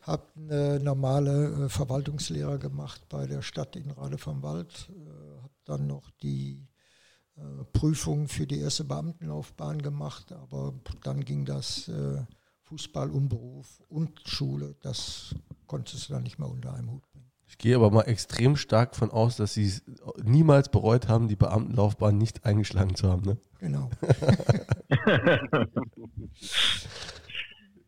[0.02, 4.90] hab eine normale äh, Verwaltungslehre gemacht bei der Stadt in Rade vom Wald.
[4.90, 6.68] Äh, habe dann noch die
[7.36, 12.26] äh, Prüfung für die erste Beamtenlaufbahn gemacht, aber dann ging das äh,
[12.66, 15.34] Fußball und Beruf und Schule, das
[15.66, 17.30] konntest du dann nicht mehr unter einem Hut bringen.
[17.48, 19.72] Ich gehe aber mal extrem stark davon aus, dass sie
[20.22, 23.22] niemals bereut haben, die Beamtenlaufbahn nicht eingeschlagen zu haben.
[23.22, 23.36] Ne?
[23.60, 23.88] Genau.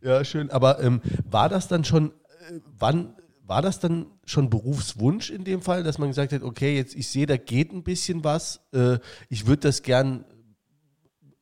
[0.01, 0.51] ja, schön.
[0.51, 2.13] Aber ähm, war das dann schon,
[2.49, 6.77] äh, wann war das dann schon Berufswunsch in dem Fall, dass man gesagt hat, okay,
[6.77, 10.25] jetzt ich sehe, da geht ein bisschen was, äh, ich würde das gern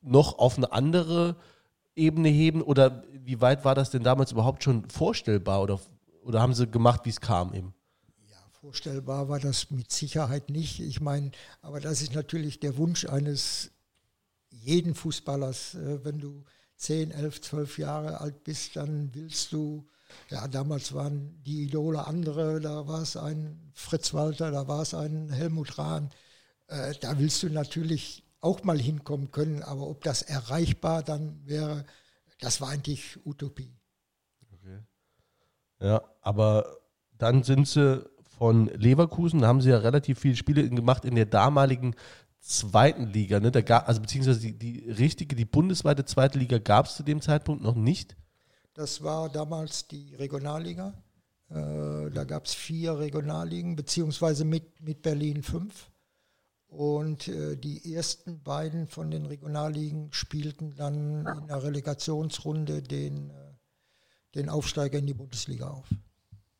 [0.01, 1.35] noch auf eine andere
[1.97, 5.79] Ebene heben oder wie weit war das denn damals überhaupt schon vorstellbar oder,
[6.21, 7.73] oder haben sie gemacht, wie es kam eben?
[8.29, 10.79] Ja, vorstellbar war das mit Sicherheit nicht.
[10.79, 11.31] Ich meine,
[11.61, 13.71] aber das ist natürlich der Wunsch eines
[14.49, 15.75] jeden Fußballers.
[15.75, 16.43] Äh, wenn du
[16.77, 19.87] 10, 11, 12 Jahre alt bist, dann willst du,
[20.29, 24.93] ja, damals waren die Idole andere, da war es ein Fritz Walter, da war es
[24.93, 26.09] ein Helmut Rahn.
[26.67, 31.85] Äh, da willst du natürlich auch mal hinkommen können, aber ob das erreichbar dann wäre,
[32.39, 33.75] das war eigentlich Utopie.
[34.53, 34.79] Okay.
[35.81, 36.77] Ja, aber
[37.17, 38.05] dann sind sie
[38.37, 39.41] von Leverkusen.
[39.41, 41.95] Da haben sie ja relativ viele Spiele gemacht in der damaligen
[42.39, 43.39] zweiten Liga.
[43.39, 43.51] Ne?
[43.51, 47.21] Da gab, also beziehungsweise die, die richtige, die bundesweite zweite Liga gab es zu dem
[47.21, 48.15] Zeitpunkt noch nicht.
[48.73, 50.93] Das war damals die Regionalliga.
[51.49, 55.89] Äh, da gab es vier Regionalligen, beziehungsweise mit, mit Berlin fünf.
[56.67, 63.33] Und äh, die ersten beiden von den Regionalligen spielten dann in der Relegationsrunde den, äh,
[64.35, 65.87] den Aufsteiger in die Bundesliga auf.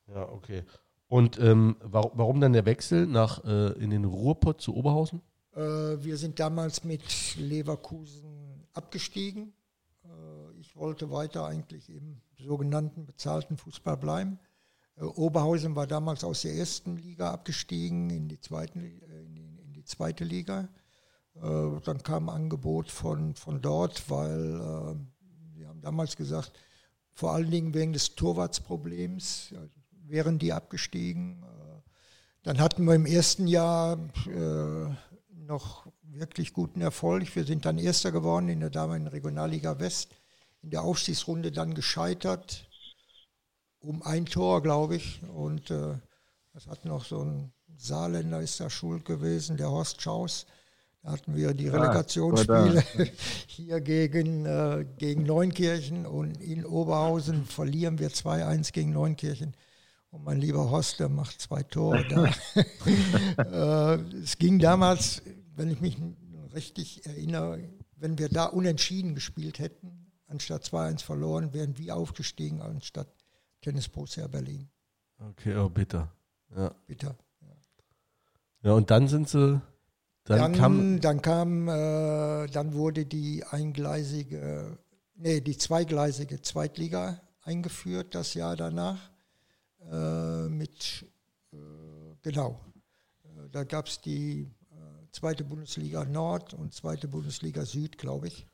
[0.07, 0.63] Ja, okay.
[1.09, 5.21] Und ähm, warum, warum, dann der Wechsel nach, äh, in den Ruhrpott zu Oberhausen?
[5.55, 9.53] Äh, wir sind damals mit Leverkusen abgestiegen.
[10.03, 14.39] Äh, ich wollte weiter eigentlich im sogenannten bezahlten Fußball bleiben.
[14.97, 19.35] Äh, Oberhausen war damals aus der ersten Liga abgestiegen in die, zweiten, in
[19.87, 20.69] zweite Liga.
[21.35, 26.53] Äh, dann kam ein Angebot von, von dort, weil äh, wir haben damals gesagt,
[27.13, 29.53] vor allen Dingen wegen des Torwartsproblems
[30.07, 31.43] wären die abgestiegen.
[31.43, 31.81] Äh,
[32.43, 33.97] dann hatten wir im ersten Jahr
[34.27, 34.95] äh,
[35.31, 37.35] noch wirklich guten Erfolg.
[37.35, 40.11] Wir sind dann Erster geworden in der damaligen Regionalliga West.
[40.61, 42.67] In der Aufstiegsrunde dann gescheitert,
[43.79, 45.21] um ein Tor, glaube ich.
[45.23, 45.95] Und äh,
[46.53, 50.45] das hat noch so ein Saarländer ist da schuld gewesen, der Horst Schaus.
[51.03, 53.03] Da hatten wir die Relegationsspiele ah,
[53.47, 59.55] hier gegen, äh, gegen Neunkirchen und in Oberhausen verlieren wir 2-1 gegen Neunkirchen.
[60.09, 62.25] Und mein lieber Horst, der macht zwei Tore da.
[63.95, 65.21] äh, es ging damals,
[65.55, 65.97] wenn ich mich
[66.53, 67.59] richtig erinnere,
[67.95, 73.07] wenn wir da unentschieden gespielt hätten, anstatt 2-1 verloren, wären wir aufgestiegen anstatt
[73.61, 74.69] Tennis Borussia Berlin.
[75.19, 76.11] Okay, oh bitter.
[76.55, 76.73] Ja.
[76.85, 77.17] Bitter.
[78.67, 79.61] Ja, und dann sind sie.
[80.25, 84.77] Dann, dann kam, dann, kam äh, dann wurde die eingleisige,
[85.15, 88.99] nee, die zweigleisige Zweitliga eingeführt das Jahr danach.
[89.89, 91.05] Äh, mit,
[91.53, 91.57] äh,
[92.21, 92.59] genau,
[93.23, 98.45] äh, da gab es die äh, zweite Bundesliga Nord und zweite Bundesliga Süd, glaube ich.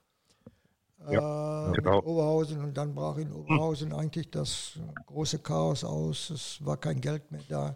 [1.10, 2.04] Ja, äh, genau.
[2.04, 4.73] Oberhausen und dann brach in Oberhausen eigentlich das
[5.08, 6.30] große Chaos aus.
[6.30, 7.76] Es war kein Geld mehr da.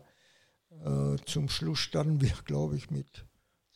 [0.86, 3.26] Äh, zum Schluss standen wir, glaube ich, mit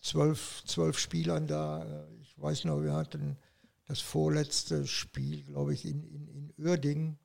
[0.01, 1.83] zwölf, zwölf Spielern da.
[1.83, 3.37] Äh, ich weiß noch, wir hatten
[3.85, 7.19] das vorletzte Spiel, glaube ich, in, in, in Uerdingen.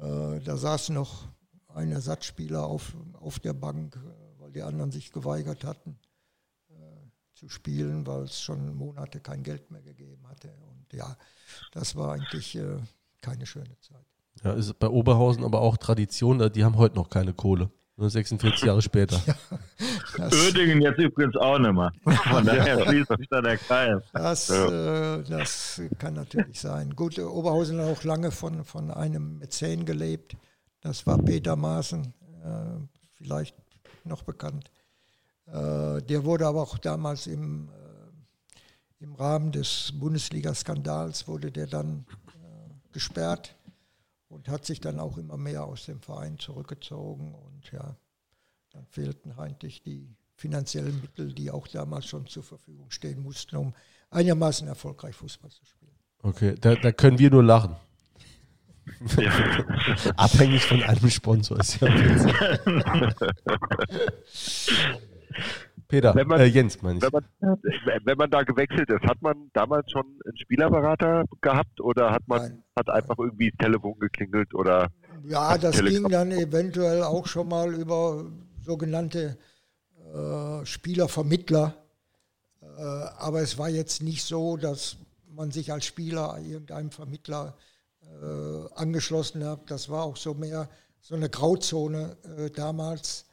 [0.00, 1.28] Äh, da saß noch
[1.68, 3.98] ein Ersatzspieler auf, auf der Bank,
[4.38, 5.98] weil die anderen sich geweigert hatten
[7.34, 10.52] zu spielen, weil es schon Monate kein Geld mehr gegeben hatte.
[10.68, 11.16] Und ja,
[11.72, 12.58] das war eigentlich
[13.22, 14.04] keine schöne Zeit.
[14.42, 17.70] Ja, ist bei Oberhausen aber auch Tradition, die haben heute noch keine Kohle.
[18.00, 19.20] Nur 46 Jahre später.
[19.26, 21.92] Ja, Uerdingen jetzt übrigens auch nicht mehr.
[22.02, 24.02] Von daher schließt sich da der Kreis.
[24.14, 25.16] Das, ja.
[25.16, 26.96] äh, das kann natürlich sein.
[26.96, 30.34] Gut, Oberhausen hat auch lange von, von einem Mäzen gelebt.
[30.80, 32.80] Das war Peter Maaßen, äh,
[33.16, 33.54] vielleicht
[34.04, 34.70] noch bekannt.
[35.46, 42.06] Äh, der wurde aber auch damals im, äh, im Rahmen des Bundesliga-Skandals wurde der dann
[42.28, 43.56] äh, gesperrt
[44.30, 47.34] und hat sich dann auch immer mehr aus dem Verein zurückgezogen.
[47.34, 47.96] Und ja,
[48.70, 53.74] dann fehlten eigentlich die finanziellen Mittel, die auch damals schon zur Verfügung stehen mussten, um
[54.10, 55.92] einigermaßen erfolgreich Fußball zu spielen.
[56.22, 57.76] Okay, da, da können wir nur lachen.
[59.16, 59.32] Ja.
[60.16, 61.88] Abhängig von einem Sponsor ist ja
[65.90, 67.02] Peter, wenn man, äh, Jens meine ich.
[67.02, 72.12] Wenn man, wenn man, da gewechselt ist, hat man damals schon einen Spielerberater gehabt oder
[72.12, 72.62] hat man Nein.
[72.76, 74.88] hat einfach irgendwie das Telefon geklingelt oder
[75.24, 76.02] Ja, das Telegram.
[76.02, 78.24] ging dann eventuell auch schon mal über
[78.62, 79.36] sogenannte
[80.14, 81.74] äh, Spielervermittler.
[82.62, 82.82] Äh,
[83.18, 84.96] aber es war jetzt nicht so, dass
[85.34, 87.56] man sich als Spieler irgendeinem Vermittler
[88.02, 89.70] äh, angeschlossen hat.
[89.70, 90.68] Das war auch so mehr
[91.00, 93.26] so eine Grauzone äh, damals.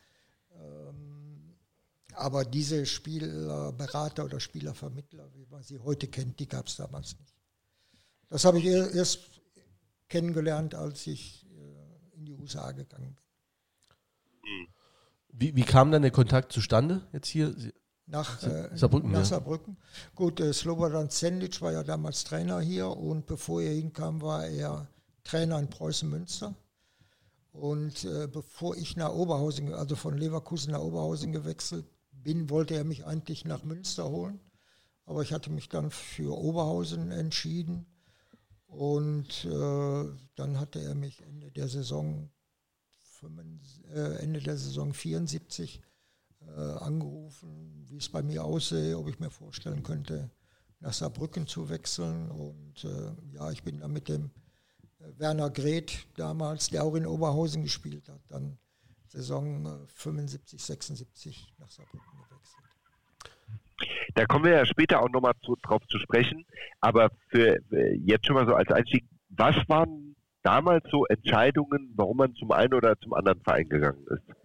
[2.17, 7.35] Aber diese Spielerberater oder Spielervermittler, wie man sie heute kennt, die gab es damals nicht.
[8.29, 9.19] Das habe ich erst
[10.09, 13.23] kennengelernt, als ich äh, in die USA gegangen bin.
[15.29, 17.55] Wie, wie kam dann der Kontakt zustande jetzt hier?
[18.07, 19.25] Nach, äh, Saarbrücken, nach ja.
[19.25, 19.77] Saarbrücken.
[20.15, 24.87] Gut, äh, Slobodan Sendic war ja damals Trainer hier und bevor er hinkam, war er
[25.23, 26.55] Trainer in Preußen Münster.
[27.51, 31.85] Und äh, bevor ich nach Oberhausen, also von Leverkusen nach Oberhausen gewechselt
[32.23, 34.39] bin, wollte er mich eigentlich nach Münster holen.
[35.05, 37.85] Aber ich hatte mich dann für Oberhausen entschieden.
[38.67, 42.29] Und äh, dann hatte er mich Ende der Saison,
[43.93, 45.81] äh, Ende der Saison 74
[46.41, 50.29] äh, angerufen, wie es bei mir aussehe, ob ich mir vorstellen könnte,
[50.79, 52.29] nach Saarbrücken zu wechseln.
[52.29, 54.31] Und äh, ja, ich bin dann mit dem
[54.99, 58.57] äh, Werner Greth damals, der auch in Oberhausen gespielt hat, dann
[59.17, 62.63] Saison 75, 76 nach Saarbrücken gewechselt.
[64.15, 66.45] Da kommen wir ja später auch nochmal drauf zu sprechen.
[66.81, 67.59] Aber für
[68.05, 72.73] jetzt schon mal so als Einstieg, was waren damals so Entscheidungen, warum man zum einen
[72.73, 74.35] oder zum anderen Verein gegangen ist?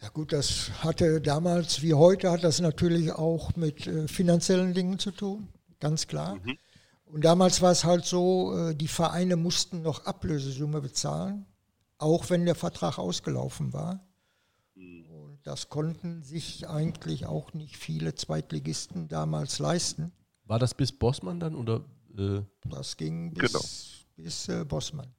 [0.00, 4.98] Ja gut, das hatte damals wie heute hat das natürlich auch mit äh, finanziellen Dingen
[4.98, 5.48] zu tun,
[5.80, 6.36] ganz klar.
[6.36, 6.58] Mhm.
[7.06, 11.46] Und damals war es halt so, äh, die Vereine mussten noch Ablösesumme bezahlen,
[11.98, 14.06] auch wenn der Vertrag ausgelaufen war.
[14.74, 15.06] Mhm.
[15.06, 20.12] Und das konnten sich eigentlich auch nicht viele Zweitligisten damals leisten.
[20.44, 21.84] War das bis Bossmann dann oder?
[22.16, 22.42] Äh?
[22.68, 23.64] Das ging bis, genau.
[24.16, 25.14] bis äh, Bossmann.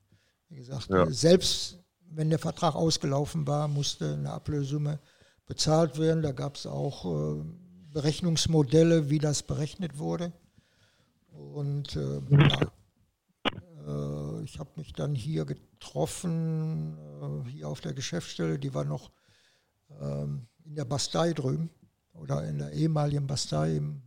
[0.50, 1.10] Wie gesagt, ja.
[1.10, 1.80] selbst
[2.12, 5.00] wenn der Vertrag ausgelaufen war, musste eine Ablösesumme
[5.46, 6.22] bezahlt werden.
[6.22, 7.44] Da gab es auch äh,
[7.92, 10.32] Berechnungsmodelle, wie das berechnet wurde.
[11.32, 12.72] Und äh, ja,
[14.44, 19.12] ich habe mich dann hier getroffen, äh, hier auf der Geschäftsstelle, die war noch
[20.00, 21.70] ähm, in der Bastei drüben
[22.14, 24.02] oder in der ehemaligen Bastei im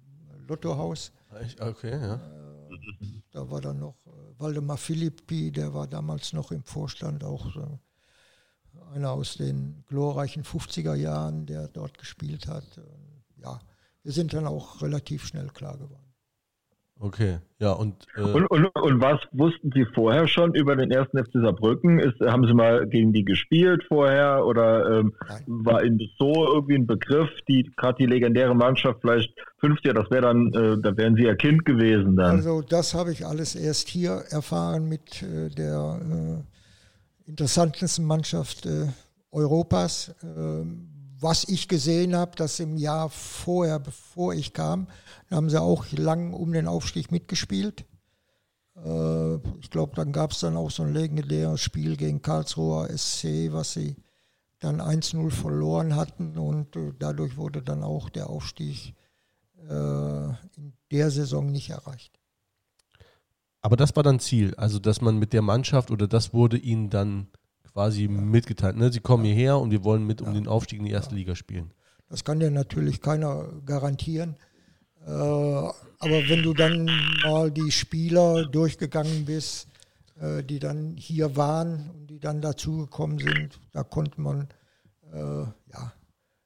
[0.46, 1.12] Lottohaus.
[1.60, 2.14] Okay, ja.
[2.14, 7.56] Äh, da war dann noch äh, Waldemar Philippi, der war damals noch im Vorstand, auch
[8.92, 12.80] einer aus den glorreichen 50er Jahren, der dort gespielt hat.
[13.36, 13.60] Ja,
[14.02, 16.07] wir sind dann auch relativ schnell klar geworden.
[17.00, 21.16] Okay, ja und, äh und, und, und was wussten Sie vorher schon über den ersten
[21.16, 22.00] FC Saarbrücken?
[22.00, 25.14] Ist, haben Sie mal gegen die gespielt vorher oder ähm,
[25.46, 27.30] war Ihnen das so irgendwie ein Begriff?
[27.48, 29.32] Die gerade die legendäre Mannschaft vielleicht
[29.62, 32.36] 50er, das wäre dann, äh, da wären Sie ja Kind gewesen dann.
[32.36, 38.86] Also das habe ich alles erst hier erfahren mit äh, der äh, interessantesten Mannschaft äh,
[39.30, 40.14] Europas.
[41.20, 44.86] Was ich gesehen habe, dass im Jahr vorher, bevor ich kam,
[45.30, 47.84] haben sie auch lang um den Aufstieg mitgespielt.
[48.76, 53.52] Äh, ich glaube, dann gab es dann auch so ein legendäres Spiel gegen Karlsruher SC,
[53.52, 53.96] was sie
[54.60, 58.94] dann 1-0 verloren hatten und äh, dadurch wurde dann auch der Aufstieg
[59.68, 62.18] äh, in der Saison nicht erreicht.
[63.60, 66.90] Aber das war dann Ziel, also dass man mit der Mannschaft oder das wurde ihnen
[66.90, 67.28] dann
[67.78, 68.10] quasi ja.
[68.10, 68.76] mitgeteilt.
[68.76, 68.90] Ne?
[68.90, 69.32] Sie kommen ja.
[69.32, 71.70] hierher und wir wollen mit um den Aufstieg in die erste Liga spielen.
[72.08, 74.34] Das kann dir natürlich keiner garantieren.
[75.06, 76.90] Äh, aber wenn du dann
[77.22, 79.68] mal die Spieler durchgegangen bist,
[80.20, 84.48] äh, die dann hier waren und die dann dazugekommen sind, da konnte man
[85.12, 85.92] äh, ja,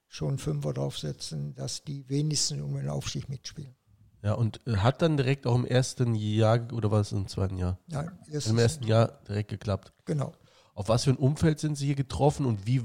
[0.07, 3.73] schon Fünfer draufsetzen, dass die wenigsten um den Aufstieg mitspielen.
[4.21, 7.79] Ja, und hat dann direkt auch im ersten Jahr, oder war es im zweiten Jahr?
[7.87, 9.91] Nein, im ersten Jahr direkt geklappt.
[10.05, 10.31] Genau.
[10.73, 12.81] Auf was für ein Umfeld sind Sie hier getroffen und wie,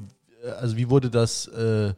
[0.60, 1.94] also wie wurde das, äh,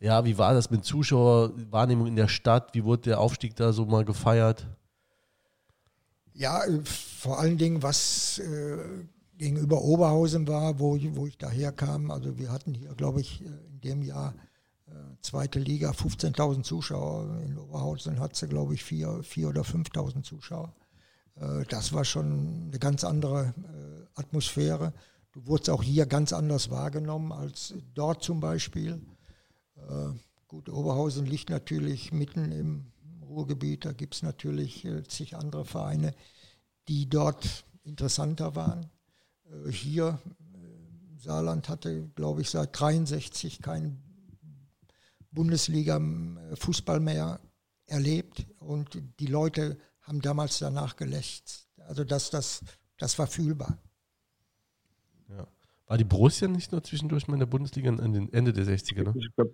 [0.00, 2.74] ja, wie war das mit Zuschauerwahrnehmung in der Stadt?
[2.74, 4.66] Wie wurde der Aufstieg da so mal gefeiert?
[6.34, 8.78] Ja, vor allen Dingen, was äh,
[9.38, 12.10] gegenüber Oberhausen war, wo, wo ich daher kam.
[12.10, 14.34] Also wir hatten hier, glaube ich, in dem Jahr
[14.86, 17.40] äh, zweite Liga 15.000 Zuschauer.
[17.44, 20.72] In Oberhausen hat sie, glaube ich, 4.000 oder 5.000 Zuschauer.
[21.36, 24.92] Äh, das war schon eine ganz andere äh, Atmosphäre.
[25.32, 29.00] Du wurdest auch hier ganz anders wahrgenommen als dort zum Beispiel.
[29.76, 30.08] Äh,
[30.46, 32.92] gut, Oberhausen liegt natürlich mitten im
[33.22, 33.86] Ruhrgebiet.
[33.86, 36.14] Da gibt es natürlich äh, zig andere Vereine,
[36.86, 38.90] die dort interessanter waren.
[39.46, 40.18] Äh, hier,
[41.16, 44.02] Saarland hatte, glaube ich, seit 63 keinen
[45.30, 47.40] Bundesliga-Fußball mehr
[47.86, 51.68] erlebt und die Leute haben damals danach gelächzt.
[51.78, 52.62] Also das, das,
[52.98, 53.78] das war fühlbar.
[55.92, 59.04] War die Borussia nicht nur zwischendurch mal in der Bundesliga an den Ende der 60er,
[59.04, 59.12] ne?
[59.14, 59.52] Ich glaube,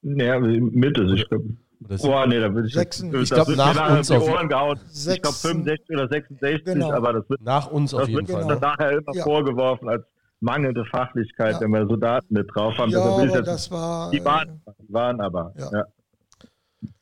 [0.00, 1.44] naja, Mitte, ich glaube.
[1.80, 2.72] Boah, nee, da würde ich.
[2.72, 4.80] Sechsen, ich glaube, nach uns auf Ohren gehauen.
[4.90, 6.90] Ich glaube, 65 oder 66, genau.
[6.90, 7.42] aber das wird.
[7.42, 8.40] Nach uns auf jeden Fall.
[8.40, 9.22] Das wird nachher immer ja.
[9.22, 10.06] vorgeworfen als
[10.40, 11.60] mangelnde Fachlichkeit, ja.
[11.60, 12.90] wenn wir so Daten mit drauf haben.
[12.90, 14.10] Ja, aber das war.
[14.10, 15.52] Die waren, die waren aber.
[15.58, 15.70] Ja.
[15.70, 15.84] ja.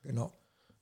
[0.03, 0.33] Genau.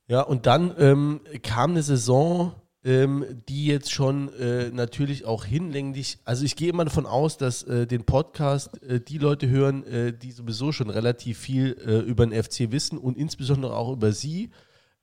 [0.06, 2.52] Ja, und dann ähm, kam eine Saison,
[2.84, 7.62] ähm, die jetzt schon äh, natürlich auch hinlänglich, also ich gehe immer davon aus, dass
[7.62, 12.26] äh, den Podcast äh, die Leute hören, äh, die sowieso schon relativ viel äh, über
[12.26, 14.50] den FC wissen und insbesondere auch über sie.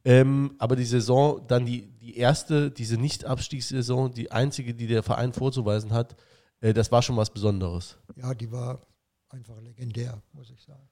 [0.04, 5.34] Ähm, aber die Saison, dann die, die erste, diese Nicht-Abstiegssaison, die einzige, die der Verein
[5.34, 6.16] vorzuweisen hat,
[6.60, 7.98] äh, das war schon was Besonderes.
[8.16, 8.82] Ja, die war
[9.30, 10.88] einfach legendär, muss ich sagen.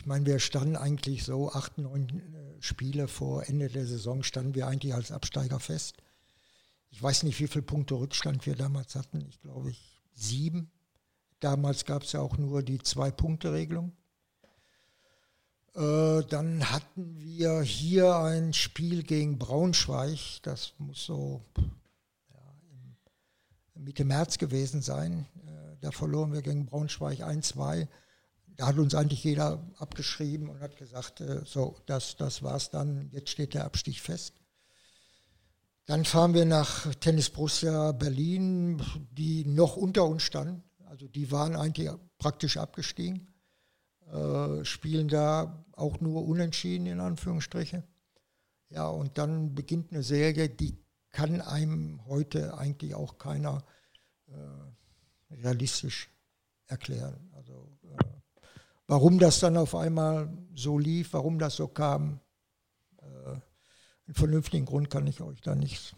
[0.00, 4.54] Ich meine, wir standen eigentlich so acht, neun äh, Spiele vor Ende der Saison, standen
[4.54, 5.98] wir eigentlich als Absteiger fest.
[6.88, 9.26] Ich weiß nicht, wie viele Punkte Rückstand wir damals hatten.
[9.28, 9.74] Ich glaube,
[10.14, 10.70] sieben.
[11.40, 13.92] Damals gab es ja auch nur die Zwei-Punkte-Regelung.
[15.74, 20.40] Äh, dann hatten wir hier ein Spiel gegen Braunschweig.
[20.44, 21.44] Das muss so
[22.30, 22.40] ja,
[23.74, 25.26] Mitte März gewesen sein.
[25.46, 27.86] Äh, da verloren wir gegen Braunschweig 1-2.
[28.56, 33.10] Da hat uns eigentlich jeder abgeschrieben und hat gesagt, äh, so, das, das war's dann,
[33.12, 34.34] jetzt steht der Abstieg fest.
[35.86, 38.80] Dann fahren wir nach Tennis Borussia Berlin,
[39.10, 40.62] die noch unter uns standen.
[40.84, 43.28] Also die waren eigentlich praktisch abgestiegen,
[44.12, 47.82] äh, spielen da auch nur unentschieden in Anführungsstriche.
[48.68, 50.78] Ja, und dann beginnt eine Serie, die
[51.10, 53.64] kann einem heute eigentlich auch keiner
[54.28, 56.08] äh, realistisch
[56.66, 57.29] erklären.
[58.90, 62.18] Warum das dann auf einmal so lief, warum das so kam,
[63.00, 65.94] äh, einen vernünftigen Grund kann ich euch da nicht.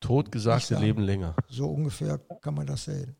[0.00, 1.36] Totgesagte nicht leben länger.
[1.48, 3.14] So ungefähr kann man das sehen.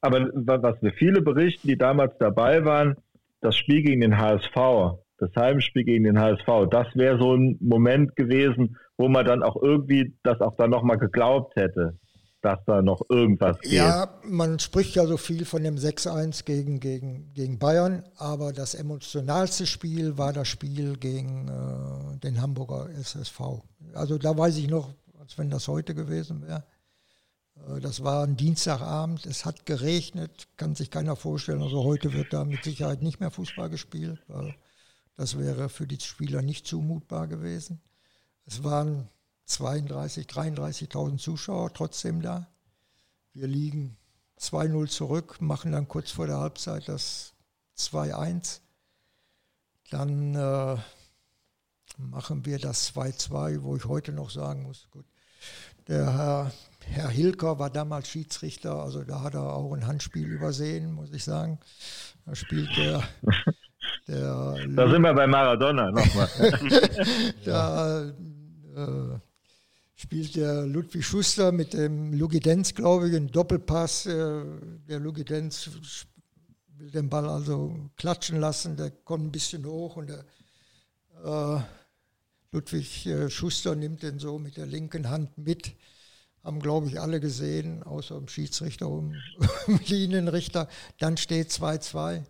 [0.00, 2.96] Aber was wir viele berichten, die damals dabei waren,
[3.40, 8.16] das Spiel gegen den HSV, das Heimspiel gegen den HSV, das wäre so ein Moment
[8.16, 12.00] gewesen, wo man dann auch irgendwie das auch dann nochmal geglaubt hätte,
[12.44, 13.72] dass da noch irgendwas geht.
[13.72, 18.74] Ja, man spricht ja so viel von dem 6-1 gegen, gegen, gegen Bayern, aber das
[18.74, 23.40] emotionalste Spiel war das Spiel gegen äh, den Hamburger SSV.
[23.94, 26.64] Also da weiß ich noch, als wenn das heute gewesen wäre.
[27.66, 31.62] Äh, das war ein Dienstagabend, es hat geregnet, kann sich keiner vorstellen.
[31.62, 34.54] Also heute wird da mit Sicherheit nicht mehr Fußball gespielt, weil
[35.16, 37.80] das wäre für die Spieler nicht zumutbar gewesen.
[38.44, 39.08] Es waren
[39.46, 42.48] 32, 33.000 Zuschauer trotzdem da.
[43.32, 43.96] Wir liegen
[44.40, 47.34] 2-0 zurück, machen dann kurz vor der Halbzeit das
[47.76, 48.60] 2-1.
[49.90, 50.76] Dann äh,
[51.98, 55.06] machen wir das 2-2, wo ich heute noch sagen muss, gut,
[55.88, 56.52] der Herr,
[56.86, 61.24] Herr Hilker war damals Schiedsrichter, also da hat er auch ein Handspiel übersehen, muss ich
[61.24, 61.58] sagen.
[62.24, 63.02] Da spielt der
[64.08, 66.28] der da sind wir bei Maradona nochmal.
[67.44, 69.18] da äh,
[69.94, 74.06] spielt der Ludwig Schuster mit dem Lugidenz, glaube ich, einen Doppelpass.
[74.06, 74.44] Äh,
[74.88, 75.70] der Lugidenz
[76.76, 80.24] will den Ball also klatschen lassen, der kommt ein bisschen hoch und der
[81.24, 81.62] äh,
[82.52, 85.74] Ludwig äh, Schuster nimmt den so mit der linken Hand mit.
[86.42, 89.16] Haben, glaube ich, alle gesehen, außer dem Schiedsrichter und
[89.66, 90.68] dem Linienrichter.
[90.98, 92.22] Dann steht 2-2.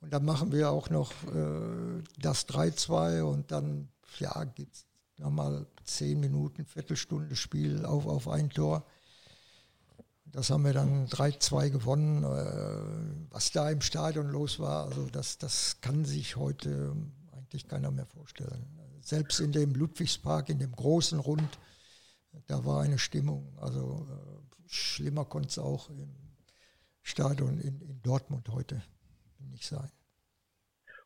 [0.00, 3.88] Und dann machen wir auch noch äh, das 3-2 und dann
[4.18, 4.86] ja, gibt es
[5.20, 8.84] nochmal 10 Minuten, Viertelstunde Spiel auf, auf ein Tor.
[10.26, 12.24] Das haben wir dann 3-2 gewonnen.
[12.24, 16.96] Äh, was da im Stadion los war, also das, das kann sich heute
[17.32, 18.66] eigentlich keiner mehr vorstellen.
[19.02, 21.58] Selbst in dem Ludwigspark, in dem großen Rund,
[22.46, 23.58] da war eine Stimmung.
[23.58, 26.14] Also äh, schlimmer konnte es auch im
[27.02, 28.82] Stadion in, in Dortmund heute
[29.50, 29.90] nicht sein.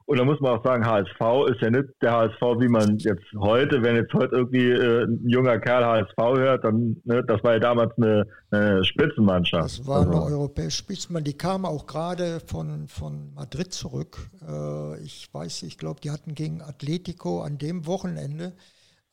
[0.06, 3.24] Und da muss man auch sagen, HSV ist ja nicht der HSV, wie man jetzt
[3.38, 7.54] heute, wenn jetzt heute irgendwie äh, ein junger Kerl HSV hört, dann, ne, das war
[7.54, 9.78] ja damals eine, eine Spitzenmannschaft.
[9.78, 10.36] Das war eine also.
[10.36, 11.28] europäische Spitzenmannschaft.
[11.28, 14.28] Die kam auch gerade von, von Madrid zurück.
[14.46, 18.52] Äh, ich weiß, ich glaube, die hatten gegen Atletico an dem Wochenende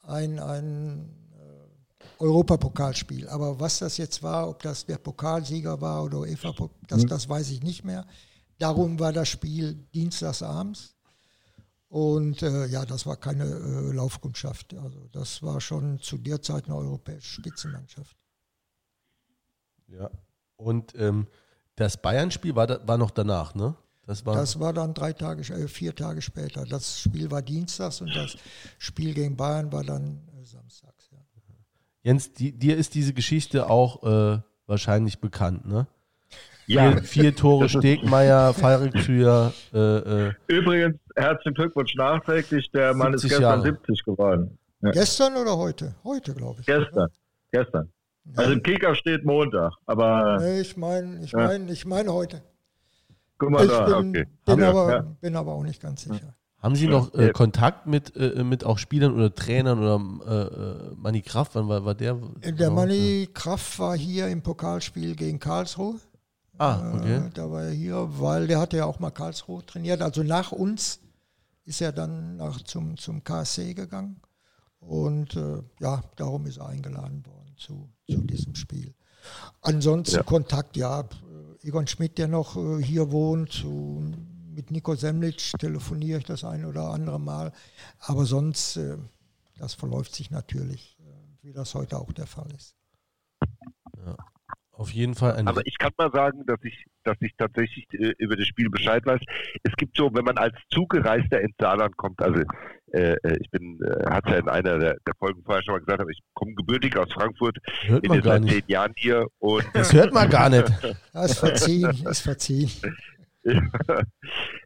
[0.04, 3.30] ein, ein äh, Europapokalspiel.
[3.30, 6.54] Aber was das jetzt war, ob das der Pokalsieger war oder UEFA,
[6.90, 7.08] das, mhm.
[7.08, 8.06] das weiß ich nicht mehr.
[8.62, 10.96] Darum war das Spiel dienstagsabends.
[11.90, 14.76] Und äh, ja, das war keine äh, Laufkundschaft.
[14.76, 18.16] Also das war schon zu der Zeit eine europäische Spitzenmannschaft.
[19.88, 20.12] Ja.
[20.58, 21.28] Und ähm,
[21.76, 23.76] das Bayern-Spiel war, da, war noch danach, ne?
[24.04, 26.64] Das war, das war dann drei Tage, äh, vier Tage später.
[26.66, 28.38] Das Spiel war dienstags und das
[28.78, 31.10] Spiel gegen Bayern war dann äh, samstags.
[31.12, 31.18] Ja.
[32.04, 35.88] Jens, die, dir ist diese Geschichte auch äh, wahrscheinlich bekannt, ne?
[36.68, 36.92] Ja.
[36.92, 39.54] Vier, vier Tore Stegmeier, Fallrückzieher.
[39.74, 42.70] Äh, äh, Übrigens, herzlichen Glückwunsch nachträglich.
[42.72, 43.62] Der Mann ist gestern Jahre.
[43.64, 44.58] 70 geworden.
[44.82, 44.92] Ja.
[44.92, 45.96] Gestern oder heute?
[46.04, 46.66] Heute, glaube ich.
[46.66, 46.94] Gestern.
[46.94, 47.10] Oder?
[47.52, 47.92] Gestern.
[48.36, 50.38] Also im Kicker steht Montag, aber.
[50.40, 52.42] Nee, ich meine, ich meine, ich meine heute.
[53.38, 54.28] Guck mal ich da, bin, okay.
[54.46, 55.02] Bin aber, ja.
[55.20, 56.36] bin aber auch nicht ganz sicher.
[56.62, 60.96] Haben Sie noch äh, Kontakt mit, äh, mit auch Spielern oder Trainern oder äh, äh
[60.96, 61.56] Manni Kraft?
[61.56, 62.14] Wann war, war der?
[62.14, 65.96] Der genau, Manni Kraft war hier im Pokalspiel gegen Karlsruhe.
[66.62, 67.16] Ah, okay.
[67.16, 70.04] Äh, da war er hier, weil der hat ja auch mal Karlsruhe trainiert.
[70.04, 71.00] Also nach uns
[71.66, 74.22] ist er dann nach, zum, zum KSC gegangen.
[74.80, 78.94] Und äh, ja, darum ist er eingeladen worden zu, zu diesem Spiel.
[79.62, 80.24] Ansonsten ja.
[80.24, 81.04] Kontakt, ja,
[81.64, 84.14] Egon Schmidt, der noch äh, hier wohnt, zu,
[84.54, 87.54] mit Nico Semlitsch telefoniere ich das ein oder andere Mal.
[88.02, 88.98] Aber sonst, äh,
[89.58, 92.76] das verläuft sich natürlich, äh, wie das heute auch der Fall ist.
[94.06, 94.16] Ja.
[94.82, 95.36] Auf jeden Fall.
[95.36, 98.68] Ein Aber ich kann mal sagen, dass ich, dass ich tatsächlich äh, über das Spiel
[98.68, 99.22] Bescheid weiß.
[99.62, 102.42] Es gibt so, wenn man als Zugereister ins Saarland kommt, also
[102.92, 105.82] äh, äh ich bin, äh, hat ja in einer der, der, Folgen vorher schon mal
[105.82, 109.94] gesagt, aber ich komme gebürtig aus Frankfurt, hört bin seit zehn Jahren hier und das
[109.94, 110.66] hört man gar nicht.
[111.14, 112.72] Das ist verziehen, ist verziehen.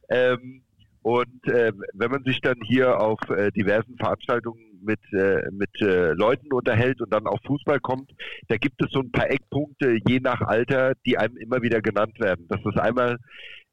[0.10, 0.64] ähm,
[1.02, 6.12] und äh, wenn man sich dann hier auf äh, diversen Veranstaltungen mit, äh, mit äh,
[6.14, 8.12] Leuten unterhält und dann auf Fußball kommt,
[8.48, 12.20] da gibt es so ein paar Eckpunkte je nach Alter, die einem immer wieder genannt
[12.20, 12.46] werden.
[12.48, 13.18] Das ist einmal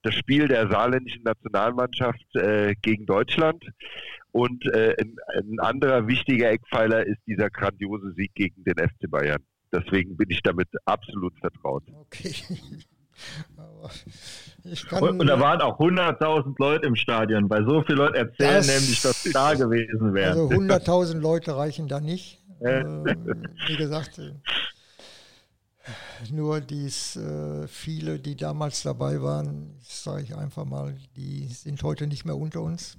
[0.02, 3.64] das Spiel der saarländischen Nationalmannschaft äh, gegen Deutschland
[4.32, 9.42] und äh, ein, ein anderer wichtiger Eckpfeiler ist dieser grandiose Sieg gegen den FC Bayern.
[9.72, 11.84] Deswegen bin ich damit absolut vertraut.
[11.92, 12.34] Okay.
[15.00, 18.66] und, und, da waren auch 100.000 Leute im Stadion, weil so viele Leute erzählen das,
[18.68, 20.38] nämlich, dass sie da gewesen wären.
[20.38, 22.38] Also 100.000 Leute reichen da nicht.
[22.62, 22.84] Äh,
[23.66, 24.34] wie gesagt, äh,
[26.30, 32.06] nur dies äh, viele, die damals dabei waren, sage ich einfach mal, die sind heute
[32.06, 32.96] nicht mehr unter uns.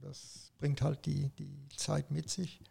[0.00, 2.62] Das bringt halt die, die Zeit mit sich.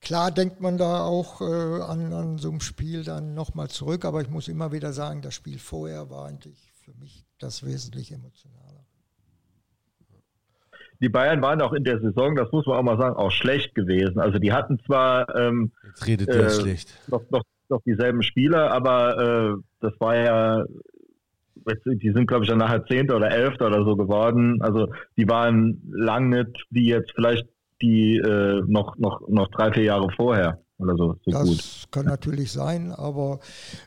[0.00, 4.20] Klar denkt man da auch äh, an, an so einem Spiel dann nochmal zurück, aber
[4.20, 8.84] ich muss immer wieder sagen, das Spiel vorher war eigentlich für mich das wesentlich emotionaler.
[11.00, 13.74] Die Bayern waren auch in der Saison, das muss man auch mal sagen, auch schlecht
[13.74, 14.18] gewesen.
[14.18, 16.94] Also die hatten zwar ähm, Jetzt redet äh, schlecht.
[17.08, 20.64] Noch, noch, noch dieselben Spieler, aber äh, das war ja
[21.84, 24.62] die sind, glaube ich, dann nachher Zehnter oder Elfter oder so geworden.
[24.62, 27.48] Also die waren lang nicht wie jetzt vielleicht
[27.82, 31.16] die äh, noch, noch, noch drei, vier Jahre vorher oder so.
[31.24, 31.88] so das gut.
[31.90, 33.40] kann natürlich sein, aber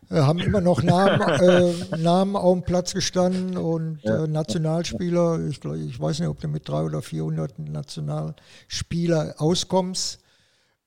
[0.09, 4.23] äh, haben immer noch Namen, äh, Namen auf dem Platz gestanden und ja.
[4.23, 5.47] äh, Nationalspieler.
[5.47, 10.23] Ich, glaub, ich weiß nicht, ob du mit 300 oder 400 Nationalspieler auskommst.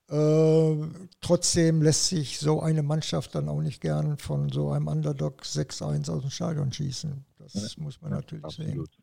[0.08, 0.76] Äh,
[1.20, 6.10] trotzdem lässt sich so eine Mannschaft dann auch nicht gern von so einem Underdog 6-1
[6.10, 7.24] aus dem Stadion schießen.
[7.38, 7.82] Das ja.
[7.82, 8.92] muss man natürlich Absolut.
[8.92, 9.01] sehen.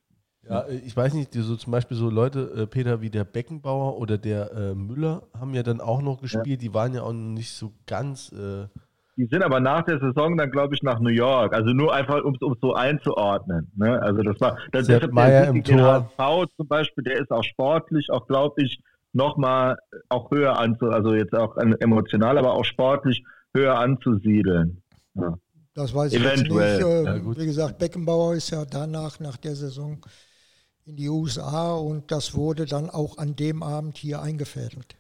[0.50, 3.97] Ja, äh, ich weiß nicht, so zum Beispiel so Leute, äh, Peter, wie der Beckenbauer
[3.97, 6.62] oder der äh, Müller haben ja dann auch noch gespielt.
[6.62, 6.70] Ja.
[6.70, 8.32] Die waren ja auch nicht so ganz.
[8.32, 8.68] Äh
[9.16, 11.54] die sind aber nach der Saison dann, glaube ich, nach New York.
[11.54, 13.70] Also nur einfach, um es so einzuordnen.
[13.76, 14.02] Ne?
[14.02, 14.58] Also das war.
[14.72, 16.10] Das, Sepp Meier im Tor.
[16.18, 18.82] HSV zum Beispiel, der ist auch sportlich, auch glaube ich,
[19.12, 19.78] nochmal
[20.08, 23.24] auch höher anzu, also jetzt auch emotional, aber auch sportlich
[23.54, 24.82] höher anzusiedeln.
[25.16, 25.38] Ja.
[25.74, 26.78] Das weiß ich Eventuell.
[26.78, 26.88] nicht.
[26.88, 30.00] Äh, ja, wie gesagt, Beckenbauer ist ja danach, nach der Saison
[30.90, 34.98] in die USA und das wurde dann auch an dem Abend hier eingefädelt.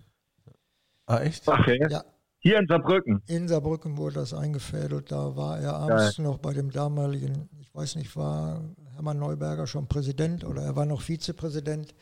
[1.07, 1.47] Ah, echt?
[1.47, 1.79] Okay.
[1.89, 2.03] Ja.
[2.37, 3.21] Hier in Saarbrücken?
[3.25, 5.11] In Saarbrücken wurde das eingefädelt.
[5.11, 6.25] Da war er abends Geil.
[6.25, 8.63] noch bei dem damaligen, ich weiß nicht, war
[8.93, 11.95] Hermann Neuberger schon Präsident oder er war noch Vizepräsident.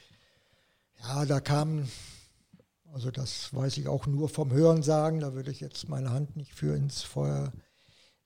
[1.02, 1.88] Ja, da kam,
[2.92, 6.36] also das weiß ich auch nur vom Hören sagen, da würde ich jetzt meine Hand
[6.36, 7.54] nicht für ins Feuer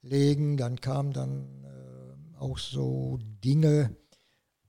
[0.02, 0.56] legen.
[0.56, 3.96] Dann kamen dann äh, auch so Dinge,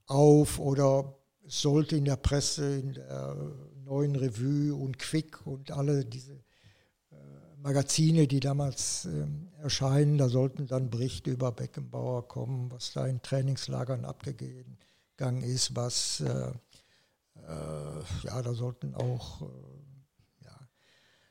[0.06, 3.36] auf oder sollte in der Presse, in der
[3.84, 6.32] neuen Revue und Quick und alle diese
[7.10, 7.16] äh,
[7.58, 9.26] Magazine, die damals äh,
[9.62, 16.20] erscheinen, da sollten dann Berichte über Beckenbauer kommen, was da in Trainingslagern abgegangen ist, was,
[16.20, 16.52] äh,
[17.46, 20.68] äh, ja, da sollten auch äh, ja,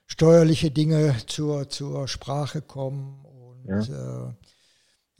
[0.05, 4.35] steuerliche Dinge zur, zur Sprache kommen und ja.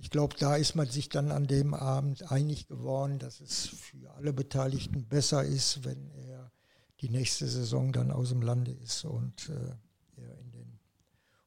[0.03, 4.11] Ich glaube, da ist man sich dann an dem Abend einig geworden, dass es für
[4.15, 6.51] alle Beteiligten besser ist, wenn er
[6.99, 10.79] die nächste Saison dann aus dem Lande ist und äh, er in den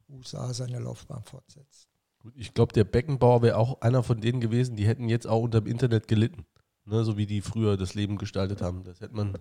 [0.09, 1.91] USA seine Laufbahn fortsetzt.
[2.21, 5.43] Gut, ich glaube, der Beckenbauer wäre auch einer von denen gewesen, die hätten jetzt auch
[5.43, 6.47] unter dem Internet gelitten.
[6.87, 8.85] Ne, so wie die früher das Leben gestaltet haben.
[8.85, 9.37] Das hätte man.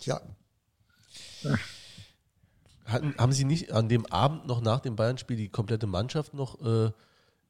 [0.00, 0.20] Tja.
[2.84, 6.60] Hatten, haben Sie nicht an dem Abend noch nach dem Bayern-Spiel die komplette Mannschaft noch
[6.60, 6.90] äh,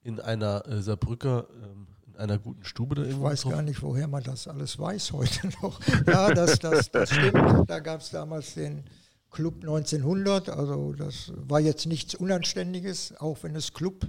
[0.05, 3.27] in einer äh, Saarbrücker, ähm, in einer guten Stube da irgendwo.
[3.27, 5.81] Ich weiß gar nicht, woher man das alles weiß heute noch.
[6.07, 7.69] ja, das, das, das stimmt.
[7.69, 8.85] Da gab es damals den
[9.31, 10.51] Club 1900.
[10.51, 14.07] Also das war jetzt nichts Unanständiges, auch wenn es Club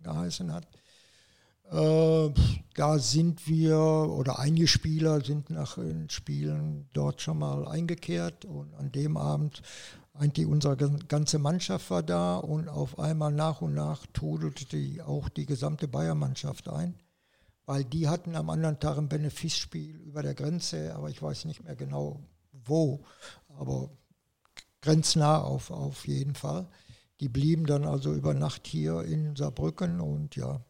[0.00, 0.66] geheißen hat.
[1.70, 2.30] Äh,
[2.74, 8.74] da sind wir, oder einige Spieler sind nach den Spielen dort schon mal eingekehrt und
[8.74, 9.62] an dem Abend
[10.14, 15.28] eigentlich unsere ganze Mannschaft war da und auf einmal nach und nach trudelte die, auch
[15.28, 16.94] die gesamte Bayern-Mannschaft ein,
[17.66, 21.64] weil die hatten am anderen Tag ein Benefizspiel über der Grenze, aber ich weiß nicht
[21.64, 23.04] mehr genau wo,
[23.58, 23.90] aber
[24.80, 26.68] grenznah auf, auf jeden Fall.
[27.20, 30.60] Die blieben dann also über Nacht hier in Saarbrücken und ja,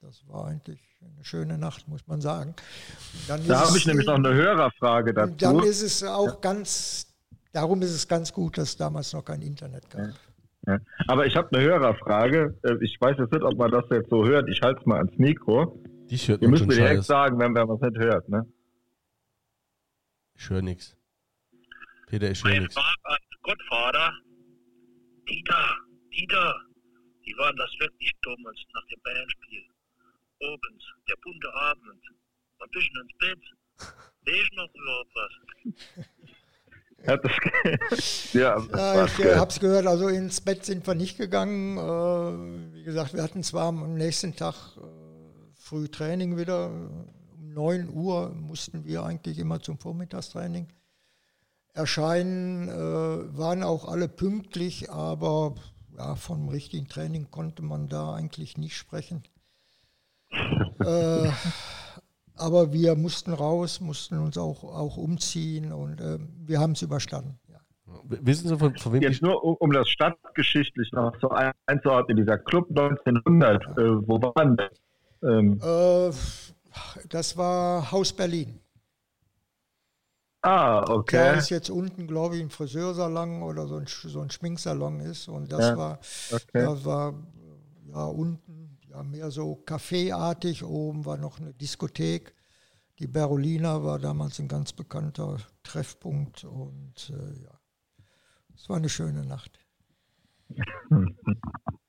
[0.00, 2.54] das war eigentlich eine schöne Nacht, muss man sagen.
[3.26, 5.34] da habe ich nämlich noch eine Hörerfrage dazu.
[5.36, 6.38] Dann ist es auch ja.
[6.40, 7.13] ganz
[7.54, 10.08] Darum ist es ganz gut, dass es damals noch kein Internet gab.
[10.66, 10.80] Ja.
[11.06, 12.58] Aber ich habe eine Hörerfrage.
[12.64, 14.48] Äh, ich weiß jetzt nicht, ob man das jetzt so hört.
[14.48, 15.80] Ich halte es mal ans Mikro.
[16.10, 17.06] Die hört Ihr müsst mir direkt Scheiß.
[17.06, 18.28] sagen, wenn, man es nicht hört.
[18.28, 18.44] Ne?
[20.36, 20.96] Ich höre nichts.
[22.08, 22.74] Peter, ich höre nichts.
[23.42, 24.12] Gottvater,
[25.28, 25.76] Dieter,
[26.12, 26.54] Dieter,
[27.22, 29.62] wie war das wirklich damals nach dem Bayern-Spiel?
[30.42, 32.02] Abends, der bunte Abend,
[32.58, 33.40] ein bisschen ins Bett.
[34.26, 36.34] Sehe ich noch überhaupt was?
[38.32, 41.76] Ja, ja, ja ich äh, habe es gehört, also ins Bett sind wir nicht gegangen.
[41.76, 44.80] Äh, wie gesagt, wir hatten zwar am nächsten Tag äh,
[45.54, 46.68] früh Training wieder.
[46.68, 50.68] Um 9 Uhr mussten wir eigentlich immer zum Vormittagstraining
[51.72, 52.68] erscheinen.
[52.68, 55.54] Äh, waren auch alle pünktlich, aber
[55.96, 59.22] ja, vom richtigen Training konnte man da eigentlich nicht sprechen.
[60.80, 61.30] äh,
[62.36, 67.38] aber wir mussten raus, mussten uns auch, auch umziehen und äh, wir haben es überstanden.
[67.48, 67.60] Ja.
[68.04, 71.30] Wissen Sie, von, von wem Jetzt nur, um, um, das stadtgeschichtlich noch so
[71.66, 73.68] einzuordnen, dieser Club 1900, äh,
[74.08, 74.70] wo waren das?
[75.22, 76.10] Ähm, äh,
[77.08, 78.60] das war Haus Berlin.
[80.42, 81.16] Ah, okay.
[81.16, 85.26] Der ist jetzt unten, glaube ich, ein Friseursalon oder so ein, so ein Schminksalon ist.
[85.26, 85.98] Und das ja, war,
[86.30, 86.64] okay.
[86.66, 87.14] das war
[87.86, 88.53] ja unten
[88.94, 90.64] ja mehr so kaffeeartig.
[90.64, 92.34] Oben war noch eine Diskothek.
[93.00, 97.60] Die Berolina war damals ein ganz bekannter Treffpunkt und äh, ja,
[98.54, 99.58] es war eine schöne Nacht.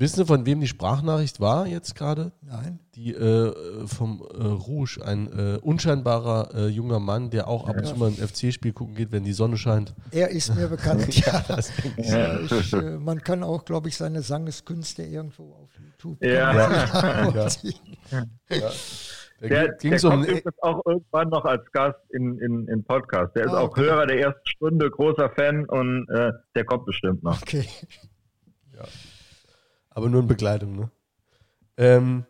[0.00, 2.32] Wissen Sie, von wem die Sprachnachricht war jetzt gerade?
[2.40, 2.80] Nein.
[2.94, 3.52] Die äh,
[3.86, 8.06] vom äh, Rouge, ein äh, unscheinbarer äh, junger Mann, der auch ab und zu mal
[8.06, 9.94] ein FC-Spiel gucken geht, wenn die Sonne scheint.
[10.10, 11.44] Er ist mir bekannt, ja.
[11.46, 16.54] das ja ich, äh, man kann auch, glaube ich, seine Sangeskünste irgendwo auf YouTube ja.
[17.34, 17.48] ja.
[18.48, 18.70] ja.
[19.42, 23.36] Der, der, der kommt übrigens auch irgendwann noch als Gast in, in, in Podcast.
[23.36, 23.82] Der ist ah, okay.
[23.82, 27.42] auch Hörer der ersten Stunde, großer Fan und äh, der kommt bestimmt noch.
[27.42, 27.66] Okay.
[28.74, 28.84] Ja
[29.90, 30.76] aber nur in Begleitung.
[30.76, 30.90] Ne?
[31.76, 32.24] Ähm,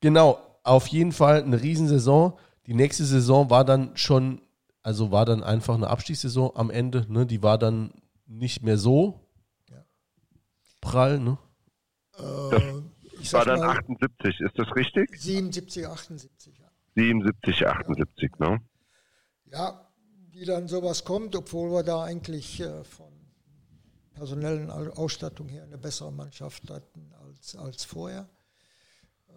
[0.00, 2.38] genau, auf jeden Fall eine Riesensaison.
[2.66, 4.40] Die nächste Saison war dann schon,
[4.82, 7.06] also war dann einfach eine Abstiegssaison am Ende.
[7.08, 7.26] Ne?
[7.26, 7.92] Die war dann
[8.26, 9.20] nicht mehr so
[9.70, 9.84] ja.
[10.80, 11.18] prall.
[11.18, 11.38] Ne?
[13.18, 15.10] Das war dann mal, 78, ist das richtig?
[15.16, 16.70] 77, 78, ja.
[16.94, 18.60] 77, 78, ne?
[19.46, 19.88] Ja,
[20.30, 23.11] wie dann sowas kommt, obwohl wir da eigentlich äh, von
[24.22, 28.28] personellen Ausstattung her eine bessere Mannschaft hatten als, als vorher.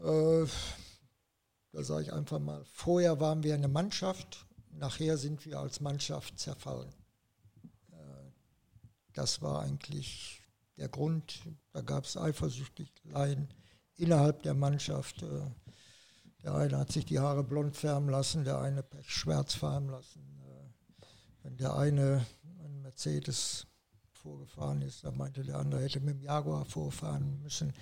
[0.03, 0.45] Äh,
[1.71, 6.37] da sage ich einfach mal, vorher waren wir eine Mannschaft, nachher sind wir als Mannschaft
[6.37, 6.93] zerfallen.
[7.93, 7.95] Äh,
[9.13, 10.43] das war eigentlich
[10.77, 11.41] der Grund.
[11.73, 13.49] Da gab es Eifersüchtigkeiten
[13.95, 15.23] innerhalb der Mannschaft.
[15.23, 15.49] Äh,
[16.43, 20.39] der eine hat sich die Haare blond färben lassen, der eine schwarz färben lassen.
[20.43, 21.05] Äh,
[21.41, 22.23] wenn der eine
[22.59, 23.65] einen Mercedes
[24.25, 25.03] vorgefahren ist.
[25.03, 27.73] Da meinte der andere, hätte mit dem Jaguar vorfahren müssen.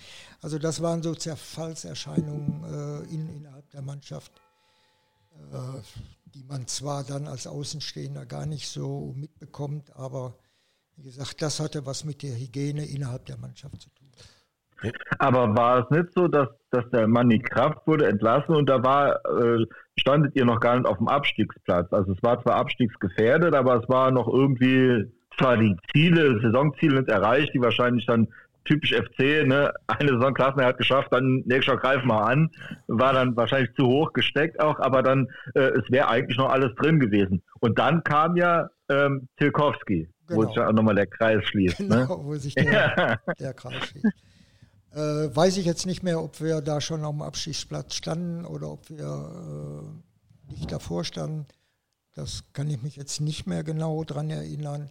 [0.41, 4.31] Also das waren so Zerfallserscheinungen äh, in, innerhalb der Mannschaft,
[5.51, 5.79] äh,
[6.25, 10.35] die man zwar dann als Außenstehender gar nicht so mitbekommt, aber
[10.97, 14.03] wie gesagt, das hatte was mit der Hygiene innerhalb der Mannschaft zu tun.
[15.17, 19.15] Aber war es nicht so, dass, dass der Manni Kraft wurde entlassen und da war,
[19.25, 19.65] äh,
[19.97, 21.91] standet ihr noch gar nicht auf dem Abstiegsplatz?
[21.93, 27.09] Also es war zwar abstiegsgefährdet, aber es war noch irgendwie zwar die Ziele, Saisonziele nicht
[27.09, 28.27] erreicht, die wahrscheinlich dann
[28.65, 32.49] typisch FC, ne, eine Saison Klassenerhalt geschafft, dann nächstes Jahr greifen wir an,
[32.88, 36.73] war dann wahrscheinlich zu hoch gesteckt auch, aber dann, äh, es wäre eigentlich noch alles
[36.75, 37.41] drin gewesen.
[37.59, 40.39] Und dann kam ja ähm, Tilkowski, genau.
[40.41, 41.79] wo sich ja auch nochmal der Kreis schließt.
[41.81, 41.88] Ne?
[41.88, 42.25] Genau, ne?
[42.25, 44.07] wo sich der, der Kreis schließt.
[44.93, 48.89] Äh, weiß ich jetzt nicht mehr, ob wir da schon am Abschiedsplatz standen oder ob
[48.89, 49.84] wir
[50.47, 51.47] äh, nicht davor standen.
[52.13, 54.89] Das kann ich mich jetzt nicht mehr genau dran erinnern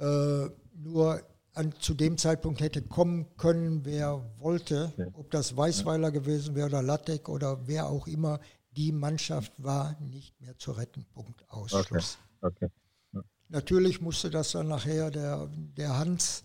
[0.00, 1.22] äh, nur
[1.54, 6.82] an, zu dem Zeitpunkt hätte kommen können, wer wollte, ob das Weißweiler gewesen wäre oder
[6.82, 8.40] Lattek oder wer auch immer,
[8.76, 11.06] die Mannschaft war nicht mehr zu retten.
[11.14, 11.44] Punkt.
[11.48, 12.18] Ausschluss.
[12.40, 12.66] Okay.
[12.66, 12.72] Okay.
[13.12, 13.22] Ja.
[13.48, 16.42] Natürlich musste das dann nachher der, der Hans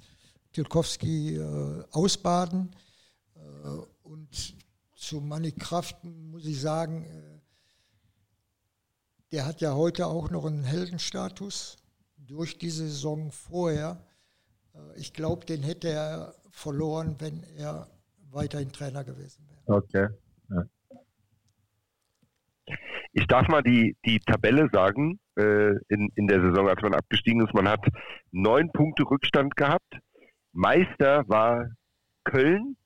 [0.54, 2.76] Tilkowski äh, ausbaden.
[3.36, 3.40] Äh,
[4.04, 4.56] und
[4.96, 7.40] zu Manny Kraft muss ich sagen, äh,
[9.32, 11.78] der hat ja heute auch noch einen Heldenstatus
[12.30, 13.98] durch die Saison vorher.
[14.74, 17.88] Äh, ich glaube, den hätte er verloren, wenn er
[18.32, 19.78] weiterhin Trainer gewesen wäre.
[19.78, 20.08] Okay.
[23.12, 27.44] Ich darf mal die, die Tabelle sagen äh, in, in der Saison, als man abgestiegen
[27.44, 27.54] ist.
[27.54, 27.84] Man hat
[28.32, 29.98] neun Punkte Rückstand gehabt.
[30.54, 31.70] Meister war
[32.24, 32.78] Köln,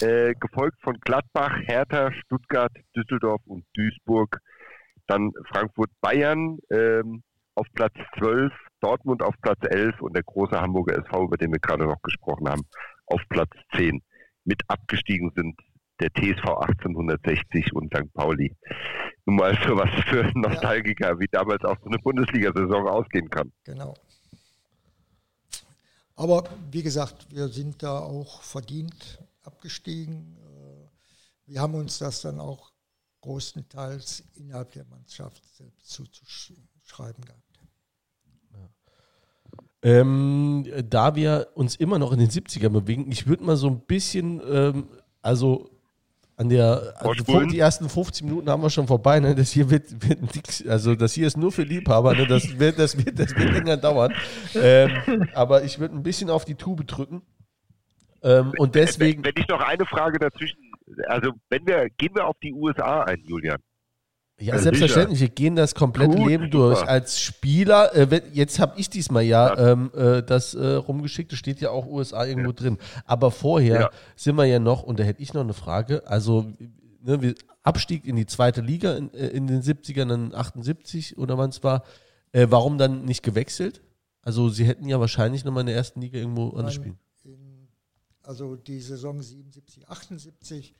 [0.00, 4.40] äh, gefolgt von Gladbach, Hertha, Stuttgart, Düsseldorf und Duisburg.
[5.06, 7.22] Dann Frankfurt-Bayern ähm,
[7.54, 11.58] auf Platz 12 Dortmund auf Platz 11 und der große Hamburger SV, über den wir
[11.58, 12.62] gerade noch gesprochen haben,
[13.06, 14.02] auf Platz 10.
[14.44, 15.58] Mit abgestiegen sind
[16.00, 18.12] der TSV 1860 und St.
[18.14, 18.54] Pauli.
[19.26, 21.18] Nun mal für was für Nostalgiker, ja.
[21.18, 23.52] wie damals auch so eine Bundesliga-Saison ausgehen kann.
[23.64, 23.94] Genau.
[26.14, 30.36] Aber wie gesagt, wir sind da auch verdient abgestiegen.
[30.40, 32.72] Äh, wir haben uns das dann auch
[33.20, 37.47] größtenteils innerhalb der Mannschaft selbst zuzuschreiben gehabt.
[39.82, 43.80] Ähm, da wir uns immer noch in den 70ern bewegen, ich würde mal so ein
[43.80, 44.88] bisschen, ähm,
[45.22, 45.70] also
[46.38, 49.34] an der, also die ersten 15 Minuten haben wir schon vorbei, ne?
[49.34, 52.26] Das hier wird, wird nix, also das hier ist nur für Liebhaber, ne?
[52.28, 54.12] Das wird, das wird, das wird länger dauern.
[54.54, 57.22] Ähm, aber ich würde ein bisschen auf die Tube drücken.
[58.22, 59.24] Ähm, und deswegen.
[59.24, 60.58] Wenn, wenn ich noch eine Frage dazwischen,
[61.08, 63.58] also wenn wir, gehen wir auf die USA ein, Julian.
[64.40, 65.20] Ja, ja selbstverständlich.
[65.20, 66.78] Wir gehen das komplette Gut, Leben durch.
[66.78, 66.90] Super.
[66.90, 69.72] Als Spieler, äh, jetzt habe ich diesmal ja, ja.
[69.72, 72.56] Ähm, äh, das äh, rumgeschickt, das steht ja auch USA irgendwo ja.
[72.56, 72.78] drin.
[73.04, 73.90] Aber vorher ja.
[74.14, 76.52] sind wir ja noch, und da hätte ich noch eine Frage, also
[77.02, 81.36] ne, wir, Abstieg in die zweite Liga in, äh, in den 70ern, dann 78 oder
[81.36, 81.84] wann es war.
[82.32, 83.82] Äh, warum dann nicht gewechselt?
[84.22, 86.98] Also sie hätten ja wahrscheinlich nochmal in der ersten Liga irgendwo anders spielen.
[87.24, 87.68] In,
[88.22, 90.74] also die Saison 77, 78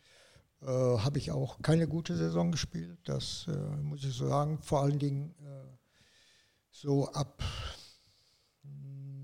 [0.61, 2.99] äh, habe ich auch keine gute Saison gespielt.
[3.05, 4.59] Das äh, muss ich so sagen.
[4.63, 5.77] Vor allen Dingen äh,
[6.71, 7.43] so ab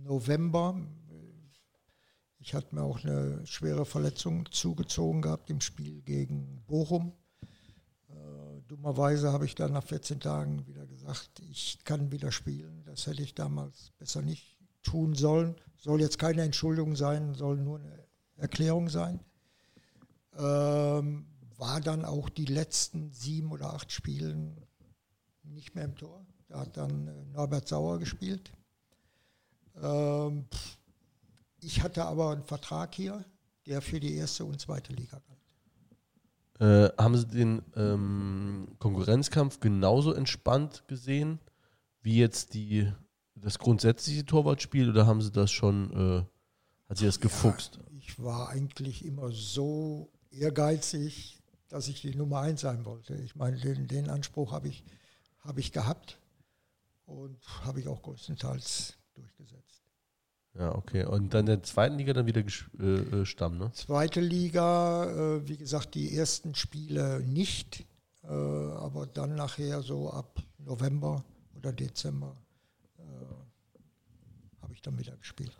[0.03, 0.81] November.
[2.39, 7.15] Ich hatte mir auch eine schwere Verletzung zugezogen gehabt im Spiel gegen Bochum.
[8.11, 12.85] Äh, dummerweise habe ich dann nach 14 Tagen wieder gesagt, ich kann wieder spielen.
[12.85, 15.57] Das hätte ich damals besser nicht tun sollen.
[15.79, 18.07] Soll jetzt keine Entschuldigung sein, soll nur eine
[18.37, 19.21] Erklärung sein.
[20.37, 21.27] Ähm,
[21.57, 24.57] war dann auch die letzten sieben oder acht Spielen
[25.43, 26.27] nicht mehr im Tor.
[26.49, 28.53] Da hat dann äh, Norbert Sauer gespielt.
[29.81, 30.47] Ähm,
[31.61, 33.25] ich hatte aber einen Vertrag hier,
[33.67, 35.35] der für die erste und zweite Liga galt.
[36.61, 41.41] Äh, haben Sie den ähm, Konkurrenzkampf genauso entspannt gesehen
[42.03, 42.93] wie jetzt die,
[43.35, 46.25] das grundsätzliche Torwartspiel oder haben Sie das schon, äh,
[46.89, 47.81] hat Sie das gefuchst?
[47.83, 53.15] Ja, ich war eigentlich immer so ehrgeizig, dass ich die Nummer eins sein wollte.
[53.15, 54.85] Ich meine, den, den Anspruch habe ich,
[55.41, 56.19] hab ich gehabt
[57.07, 59.83] und habe ich auch größtenteils durchgesetzt.
[60.59, 61.05] Ja, okay.
[61.05, 62.45] Und dann in der zweiten Liga dann wieder
[62.79, 63.73] äh, äh, Stamm, ne?
[63.73, 65.05] Zweite Liga,
[65.37, 67.85] äh, wie gesagt, die ersten Spiele nicht,
[68.23, 71.25] äh, aber dann nachher so ab November
[71.57, 72.37] oder Dezember
[72.99, 73.03] äh,
[74.63, 75.57] habe ich dann wieder gespielt.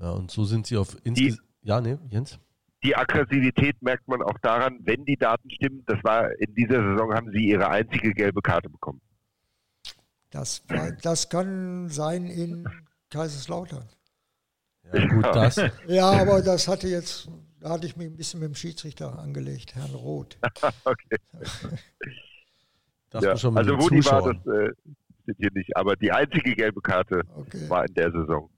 [0.00, 1.42] Ja, und so sind sie auf insgesamt.
[1.62, 2.38] Ja, ne, Jens?
[2.82, 5.82] Die Aggressivität merkt man auch daran, wenn die Daten stimmen.
[5.86, 9.00] Das war in dieser Saison haben sie ihre einzige gelbe Karte bekommen.
[10.30, 12.68] Das, war, das kann sein in
[13.10, 13.88] Kaiserslautern.
[14.92, 15.56] Ja, gut, das.
[15.86, 17.28] Ja, aber das hatte jetzt,
[17.60, 20.36] da hatte ich mich ein bisschen mit dem Schiedsrichter angelegt, Herrn Roth.
[20.84, 21.16] okay.
[23.20, 24.72] ja, also Rudi war das äh,
[25.38, 27.68] hier nicht, aber die einzige gelbe Karte okay.
[27.68, 28.50] war in der Saison.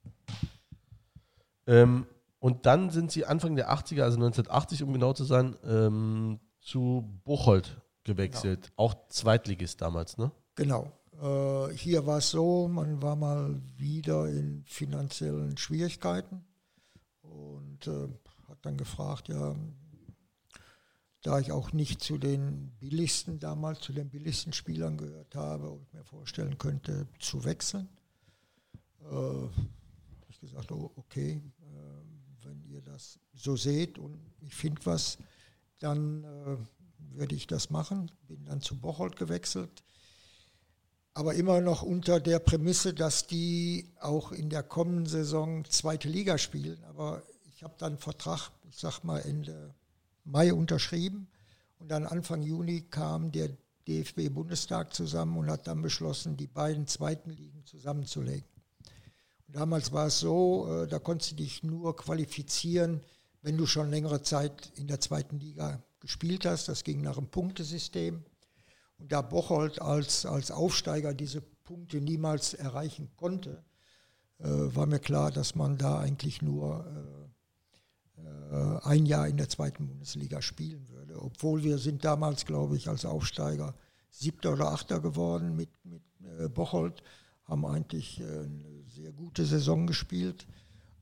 [1.67, 2.07] Ähm,
[2.39, 7.21] und dann sind sie Anfang der 80er, also 1980 um genau zu sein, ähm, zu
[7.25, 8.65] Bocholt gewechselt.
[8.65, 8.75] Genau.
[8.77, 10.31] Auch Zweitligist damals, ne?
[10.55, 10.93] Genau.
[11.21, 16.45] Äh, hier war es so, man war mal wieder in finanziellen Schwierigkeiten
[17.23, 18.09] und äh,
[18.49, 19.55] hat dann gefragt, ja,
[21.23, 25.93] da ich auch nicht zu den billigsten damals, zu den billigsten Spielern gehört habe und
[25.93, 27.89] mir vorstellen könnte, zu wechseln.
[29.03, 29.51] Äh, habe
[30.31, 31.43] ich gesagt, oh, okay,
[32.79, 35.19] ihr das so seht und ich finde was,
[35.81, 36.57] dann äh,
[37.17, 38.11] würde ich das machen.
[38.27, 39.83] Bin dann zu Bocholt gewechselt.
[41.15, 46.39] Aber immer noch unter der Prämisse, dass die auch in der kommenden Saison zweite Liga
[46.39, 46.83] spielen.
[46.85, 49.75] Aber ich habe dann einen Vertrag, ich sag mal Ende
[50.25, 51.29] Mai unterschrieben.
[51.81, 53.51] Und dann Anfang Juni kam der
[53.89, 58.58] DFB-Bundestag zusammen und hat dann beschlossen, die beiden zweiten Ligen zusammenzulegen.
[59.49, 63.01] Damals war es so, äh, da konntest du dich nur qualifizieren,
[63.41, 66.69] wenn du schon längere Zeit in der zweiten Liga gespielt hast.
[66.69, 68.25] Das ging nach einem Punktesystem.
[68.99, 73.65] Und da Bocholt als, als Aufsteiger diese Punkte niemals erreichen konnte,
[74.39, 76.85] äh, war mir klar, dass man da eigentlich nur
[78.17, 81.23] äh, äh, ein Jahr in der zweiten Bundesliga spielen würde.
[81.23, 83.75] Obwohl wir sind damals, glaube ich, als Aufsteiger
[84.11, 86.03] siebter oder achter geworden mit, mit
[86.39, 87.03] äh, Bocholt
[87.45, 90.47] haben eigentlich eine sehr gute Saison gespielt.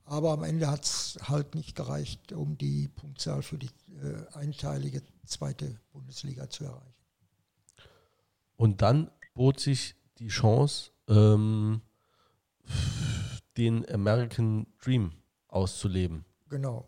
[0.05, 3.69] Aber am Ende hat es halt nicht gereicht, um die Punktzahl für die
[4.01, 6.93] äh, einteilige zweite Bundesliga zu erreichen.
[8.55, 11.81] Und dann bot sich die Chance, ähm,
[13.57, 15.11] den American Dream
[15.47, 16.23] auszuleben.
[16.49, 16.87] Genau.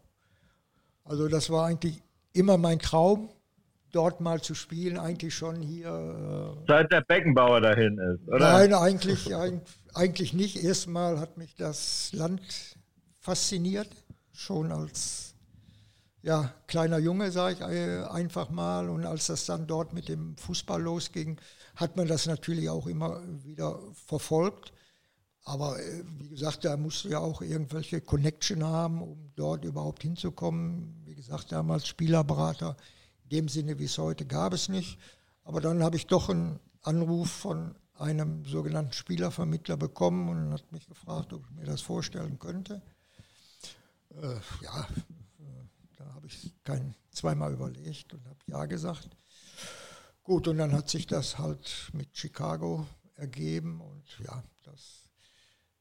[1.03, 2.01] Also das war eigentlich
[2.33, 3.29] immer mein Traum,
[3.91, 6.57] dort mal zu spielen, eigentlich schon hier.
[6.59, 8.53] Äh Seit der Beckenbauer dahin ist, oder?
[8.53, 9.33] Nein, eigentlich,
[9.93, 10.63] eigentlich nicht.
[10.63, 12.41] Erstmal hat mich das Land
[13.19, 13.89] fasziniert,
[14.31, 15.29] schon als
[16.21, 18.89] ja, kleiner Junge, sage ich äh, einfach mal.
[18.89, 21.39] Und als das dann dort mit dem Fußball losging,
[21.75, 24.73] hat man das natürlich auch immer wieder verfolgt.
[25.45, 30.03] Aber äh, wie gesagt, da musst du ja auch irgendwelche Connection haben, um dort überhaupt
[30.03, 31.01] hinzukommen.
[31.05, 32.75] Wie gesagt, damals Spielerberater,
[33.29, 34.99] in dem Sinne wie es heute gab es nicht.
[35.43, 40.87] Aber dann habe ich doch einen Anruf von einem sogenannten Spielervermittler bekommen und hat mich
[40.87, 42.81] gefragt, ob ich mir das vorstellen könnte.
[44.09, 44.87] Äh, ja,
[45.39, 45.65] äh,
[45.97, 49.09] da habe ich kein zweimal überlegt und habe ja gesagt.
[50.23, 55.09] Gut, und dann hat sich das halt mit Chicago ergeben und ja, das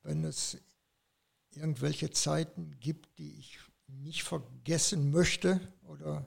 [0.02, 0.58] wenn es
[1.50, 6.24] irgendwelche Zeiten gibt, die ich nicht vergessen möchte oder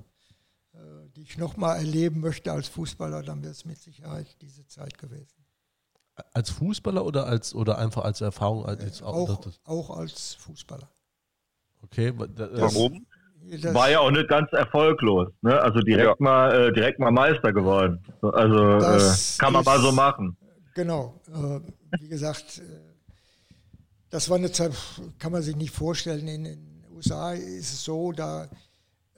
[1.16, 5.46] die ich nochmal erleben möchte als Fußballer, dann wäre es mit Sicherheit diese Zeit gewesen.
[6.34, 8.66] Als Fußballer oder als oder einfach als Erfahrung?
[8.66, 10.90] Als, äh, auch, auch, als Fußballer.
[11.84, 13.06] Okay, das, warum?
[13.50, 15.60] Das war ja auch nicht ganz erfolglos, ne?
[15.60, 16.16] Also direkt ja.
[16.20, 18.00] mal äh, direkt mal Meister geworden.
[18.22, 20.38] Also äh, kann man ist, mal so machen.
[20.76, 21.20] Genau.
[21.28, 21.60] Äh,
[22.00, 22.62] wie gesagt, äh,
[24.12, 24.74] das war eine Zeit,
[25.18, 26.28] kann man sich nicht vorstellen.
[26.28, 28.48] In den USA ist es so, da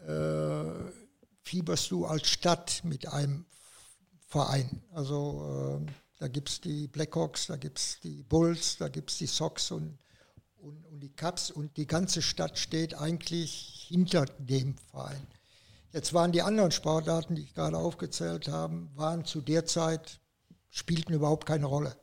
[0.08, 1.03] äh,
[1.44, 3.46] fieberst du als Stadt mit einem
[4.28, 4.82] Verein.
[4.92, 9.18] Also äh, da gibt es die Blackhawks, da gibt es die Bulls, da gibt es
[9.18, 9.98] die Sox und,
[10.58, 15.28] und, und die Cubs und die ganze Stadt steht eigentlich hinter dem Verein.
[15.92, 20.20] Jetzt waren die anderen Sportarten, die ich gerade aufgezählt habe, waren zu der Zeit,
[20.70, 21.96] spielten überhaupt keine Rolle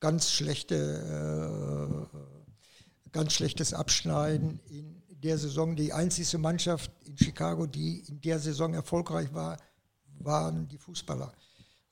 [0.00, 2.18] ganz schlechte, äh,
[3.12, 5.76] ganz schlechtes Abschneiden in der Saison.
[5.76, 9.56] Die einzige Mannschaft in Chicago, die in der Saison erfolgreich war,
[10.18, 11.32] waren die Fußballer.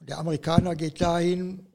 [0.01, 1.67] Und der Amerikaner geht dahin,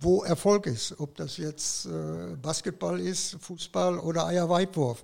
[0.00, 0.98] wo Erfolg ist.
[0.98, 5.02] Ob das jetzt äh, Basketball ist, Fußball oder Eierweitwurf.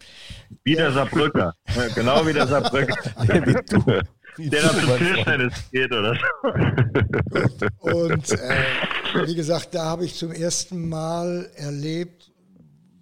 [0.64, 1.54] Wie der Saarbrücker.
[1.94, 2.96] genau wie der Saarbrücker.
[3.46, 4.02] wie du.
[4.38, 7.90] Der dann zum Tischtennis geht oder so.
[7.90, 12.30] Und äh, wie gesagt, da habe ich zum ersten Mal erlebt,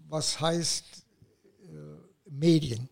[0.08, 1.03] was heißt
[2.38, 2.88] Medien.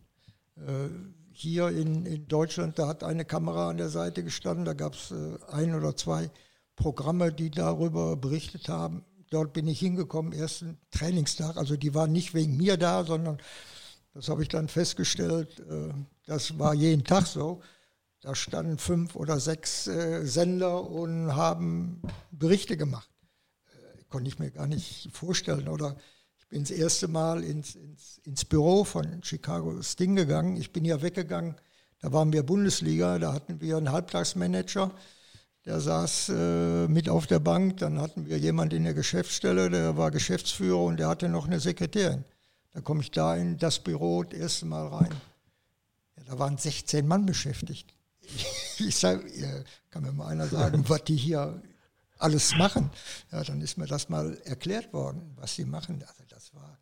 [0.57, 0.89] Äh,
[1.33, 5.11] hier in, in Deutschland, da hat eine Kamera an der Seite gestanden, da gab es
[5.11, 6.31] äh, ein oder zwei
[6.77, 9.05] Programme, die darüber berichtet haben.
[9.31, 11.57] Dort bin ich hingekommen, ersten Trainingstag.
[11.57, 13.39] Also die waren nicht wegen mir da, sondern
[14.15, 15.93] das habe ich dann festgestellt, äh,
[16.27, 17.61] das war jeden Tag so.
[18.21, 23.11] Da standen fünf oder sechs äh, Sender und haben Berichte gemacht.
[23.67, 25.67] Äh, konnte ich mir gar nicht vorstellen.
[25.67, 25.97] Oder
[26.53, 30.59] bin das erste Mal ins, ins, ins Büro von Chicago Sting gegangen.
[30.59, 31.55] Ich bin ja weggegangen.
[32.01, 34.91] Da waren wir Bundesliga, da hatten wir einen Halbtagsmanager,
[35.65, 37.79] der saß äh, mit auf der Bank.
[37.79, 41.59] Dann hatten wir jemand in der Geschäftsstelle, der war Geschäftsführer und der hatte noch eine
[41.59, 42.23] Sekretärin.
[42.75, 45.15] Da komme ich da in das Büro das erste Mal rein.
[46.19, 47.95] Ja, da waren 16 Mann beschäftigt.
[48.79, 49.25] ich sage,
[49.91, 51.63] kann mir mal einer sagen, was die hier
[52.19, 52.91] alles machen.
[53.31, 56.05] Ja, dann ist mir das mal erklärt worden, was sie machen.
[56.07, 56.22] Also
[56.53, 56.79] das war,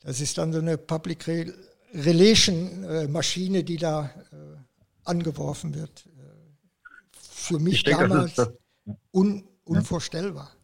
[0.00, 1.26] das ist dann so eine Public
[1.94, 4.36] Relation äh, Maschine, die da äh,
[5.04, 6.06] angeworfen wird.
[6.06, 6.20] Äh,
[7.12, 8.48] für mich denke, damals das
[8.84, 10.56] das, un, unvorstellbar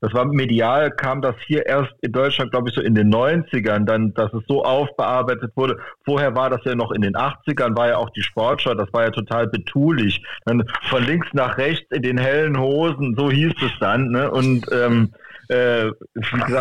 [0.00, 3.84] das war medial, kam das hier erst in Deutschland, glaube ich, so in den 90ern,
[3.84, 5.78] dann, dass es so aufbearbeitet wurde.
[6.04, 9.04] Vorher war das ja noch in den 80ern, war ja auch die Sportschau, das war
[9.04, 10.22] ja total betulich.
[10.46, 14.30] Dann von links nach rechts in den hellen Hosen, so hieß es dann, ne?
[14.30, 15.12] Und ähm,
[15.50, 15.90] äh,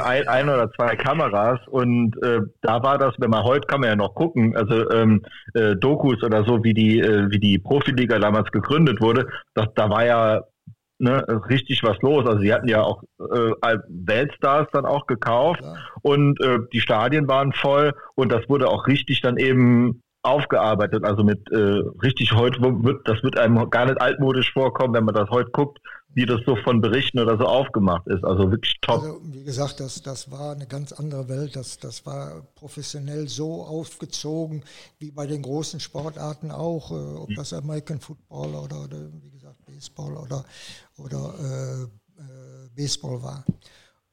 [0.04, 3.90] ein, ein oder zwei Kameras und äh, da war das, wenn man heute kann man
[3.90, 5.24] ja noch gucken, also ähm,
[5.54, 9.90] äh, Dokus oder so, wie die äh, wie die Profiliga damals gegründet wurde, das, da
[9.90, 10.42] war ja
[11.00, 12.26] ne, richtig was los.
[12.26, 15.78] Also sie hatten ja auch äh, Weltstars dann auch gekauft Klar.
[16.02, 21.04] und äh, die Stadien waren voll und das wurde auch richtig dann eben aufgearbeitet.
[21.04, 25.16] Also mit äh, richtig heute wird das wird einem gar nicht altmodisch vorkommen, wenn man
[25.16, 25.80] das heute guckt,
[26.14, 28.24] wie das so von Berichten oder so aufgemacht ist.
[28.26, 29.04] Also wirklich top.
[29.04, 31.56] Also wie gesagt, das, das war eine ganz andere Welt.
[31.56, 34.64] Das, das war professionell so aufgezogen,
[34.98, 39.66] wie bei den großen Sportarten auch, äh, ob das American Football oder, oder wie gesagt
[39.66, 40.44] Baseball oder,
[40.98, 41.84] oder äh,
[42.22, 43.46] äh, Baseball war.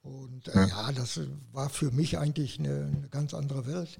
[0.03, 0.67] Und äh, ja.
[0.67, 0.93] ja.
[0.93, 1.21] das
[1.53, 3.99] war für mich eigentlich eine, eine ganz andere Welt.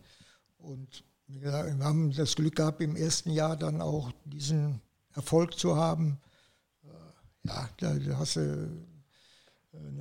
[0.59, 4.81] Und wir haben das Glück gehabt, im ersten Jahr dann auch diesen
[5.15, 6.19] Erfolg zu haben.
[6.85, 8.87] Äh, ja, da, hast du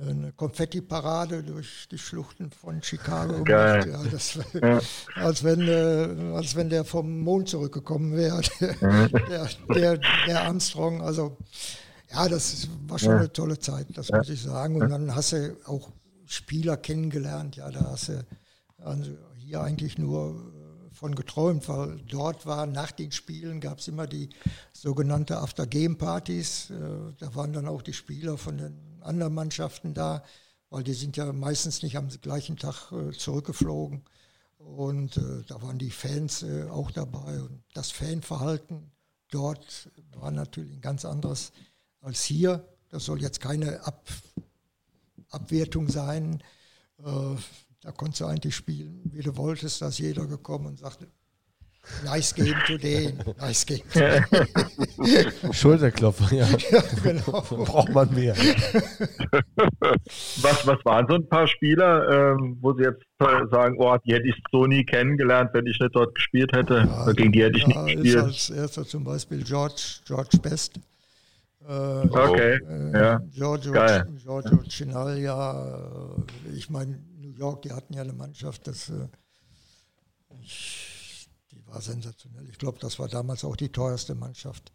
[0.00, 3.86] eine Konfetti-Parade durch die Schluchten von Chicago gemacht.
[3.86, 4.80] Ja, das, ja.
[5.16, 8.40] Als, wenn, äh, als wenn der vom Mond zurückgekommen wäre,
[9.28, 11.02] der, der, der, Armstrong.
[11.02, 11.36] Also
[12.12, 14.80] ja, das war schon eine tolle Zeit, das muss ich sagen.
[14.80, 15.90] Und dann hast du auch
[16.24, 17.56] Spieler kennengelernt.
[17.56, 18.26] Ja, da hast du
[18.78, 20.55] also hier eigentlich nur äh,
[20.96, 24.30] von geträumt, weil dort war nach den Spielen gab es immer die
[24.72, 26.70] sogenannte After-Game-Partys.
[26.70, 30.24] Äh, da waren dann auch die Spieler von den anderen Mannschaften da,
[30.70, 34.04] weil die sind ja meistens nicht am gleichen Tag äh, zurückgeflogen.
[34.58, 37.40] Und da waren die Fans auch dabei.
[37.40, 38.90] Und das Fanverhalten
[39.30, 41.52] dort war natürlich ein ganz anderes
[42.00, 42.66] als hier.
[42.88, 44.08] Das soll jetzt keine Ab
[45.30, 46.42] Abwertung sein.
[47.86, 51.06] Da konntest du eigentlich spielen, wie du wolltest, dass jeder gekommen und sagte,
[52.04, 53.82] Nice game today, nice game.
[55.52, 56.46] Schulterklopfer, ja.
[56.72, 57.42] ja genau.
[57.42, 58.34] Braucht man mehr.
[60.42, 64.26] was, was waren so ein paar Spieler, ähm, wo Sie jetzt sagen, oh, die hätte
[64.26, 66.88] ich so nie kennengelernt, wenn ich nicht dort gespielt hätte?
[66.88, 68.24] Ja, gegen die hätte ich ja, nicht gespielt.
[68.24, 70.80] Als erster zum Beispiel George, George Best.
[71.68, 73.20] Äh, okay, äh, ja.
[73.32, 74.08] Giorgio, Geil.
[74.20, 75.78] Giorgio Cinalia,
[76.48, 76.98] äh, ich meine,
[77.36, 79.08] York, die hatten ja eine Mannschaft, das, äh,
[80.40, 82.48] ich, die war sensationell.
[82.48, 84.72] Ich glaube, das war damals auch die teuerste Mannschaft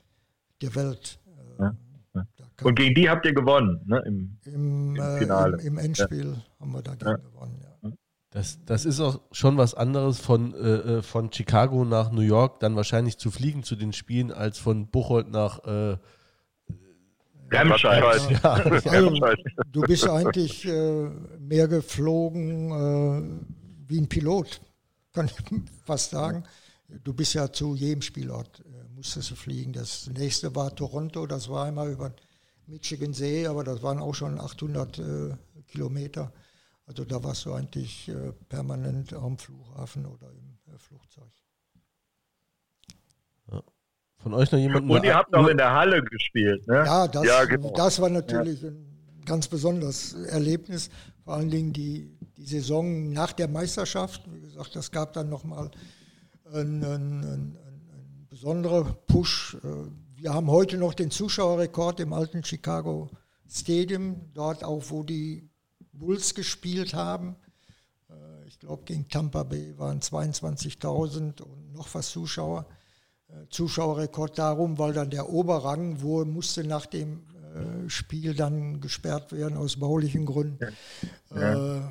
[0.61, 1.19] der Welt.
[1.59, 2.27] Äh, ja.
[2.61, 4.03] Und gegen die habt ihr gewonnen, ne?
[4.05, 5.57] Im, im, im Finale.
[5.57, 6.59] Äh, im, im, Endspiel ja.
[6.59, 7.17] haben wir dagegen ja.
[7.17, 7.91] gewonnen, ja.
[8.31, 12.77] Das, das ist auch schon was anderes von, äh, von Chicago nach New York, dann
[12.77, 15.97] wahrscheinlich zu fliegen zu den Spielen, als von Buchholz nach äh,
[17.51, 18.41] Remscheid.
[18.43, 18.53] Ja.
[18.53, 19.15] Also,
[19.71, 24.61] du bist eigentlich äh, mehr geflogen äh, wie ein Pilot,
[25.13, 25.33] kann ich
[25.85, 26.43] fast sagen.
[27.03, 29.73] Du bist ja zu jedem Spielort, äh, musstest du fliegen.
[29.73, 32.13] Das nächste war Toronto, das war einmal über
[32.67, 35.03] Michigan See, aber das waren auch schon 800 äh,
[35.67, 36.31] Kilometer.
[36.85, 41.31] Also da warst du eigentlich äh, permanent am Flughafen oder im äh, Flugzeug.
[44.23, 44.89] Von euch noch jemand?
[44.89, 46.83] Und ihr habt auch in der Halle gespielt, ne?
[46.85, 47.73] Ja, das, ja, genau.
[47.75, 48.69] das war natürlich ja.
[48.69, 50.89] ein ganz besonderes Erlebnis.
[51.23, 54.21] Vor allen Dingen die, die Saison nach der Meisterschaft.
[54.31, 55.71] Wie gesagt, das gab dann nochmal
[56.53, 59.57] einen, einen, einen, einen besonderen Push.
[60.15, 63.09] Wir haben heute noch den Zuschauerrekord im alten Chicago
[63.49, 65.49] Stadium, dort auch, wo die
[65.93, 67.35] Bulls gespielt haben.
[68.45, 72.67] Ich glaube, gegen Tampa Bay waren 22.000 und noch was Zuschauer.
[73.49, 77.23] Zuschauerrekord darum, weil dann der Oberrang, wo musste nach dem
[77.53, 80.59] äh, Spiel dann gesperrt werden aus baulichen Gründen.
[81.33, 81.77] Ja.
[81.77, 81.81] Äh,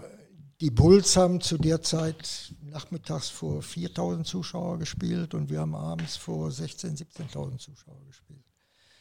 [0.61, 6.17] die Bulls haben zu der Zeit nachmittags vor 4000 Zuschauer gespielt und wir haben abends
[6.17, 8.45] vor 16.000, 17.000 Zuschauer gespielt.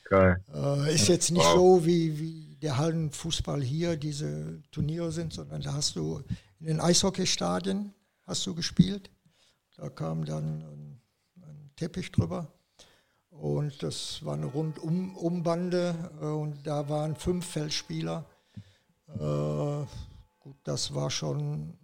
[0.05, 0.43] Geil.
[0.53, 1.55] Äh, ist jetzt nicht wow.
[1.55, 6.23] so wie, wie der Hallenfußball hier diese Turniere sind, sondern da hast du
[6.59, 9.09] in den Eishockeystadien hast du gespielt.
[9.75, 10.98] Da kam dann
[11.80, 12.51] Teppich drüber.
[13.30, 18.25] Und das war eine Rundum-Bande äh, und da waren fünf Feldspieler.
[19.07, 19.86] Äh,
[20.39, 21.77] gut, das war schon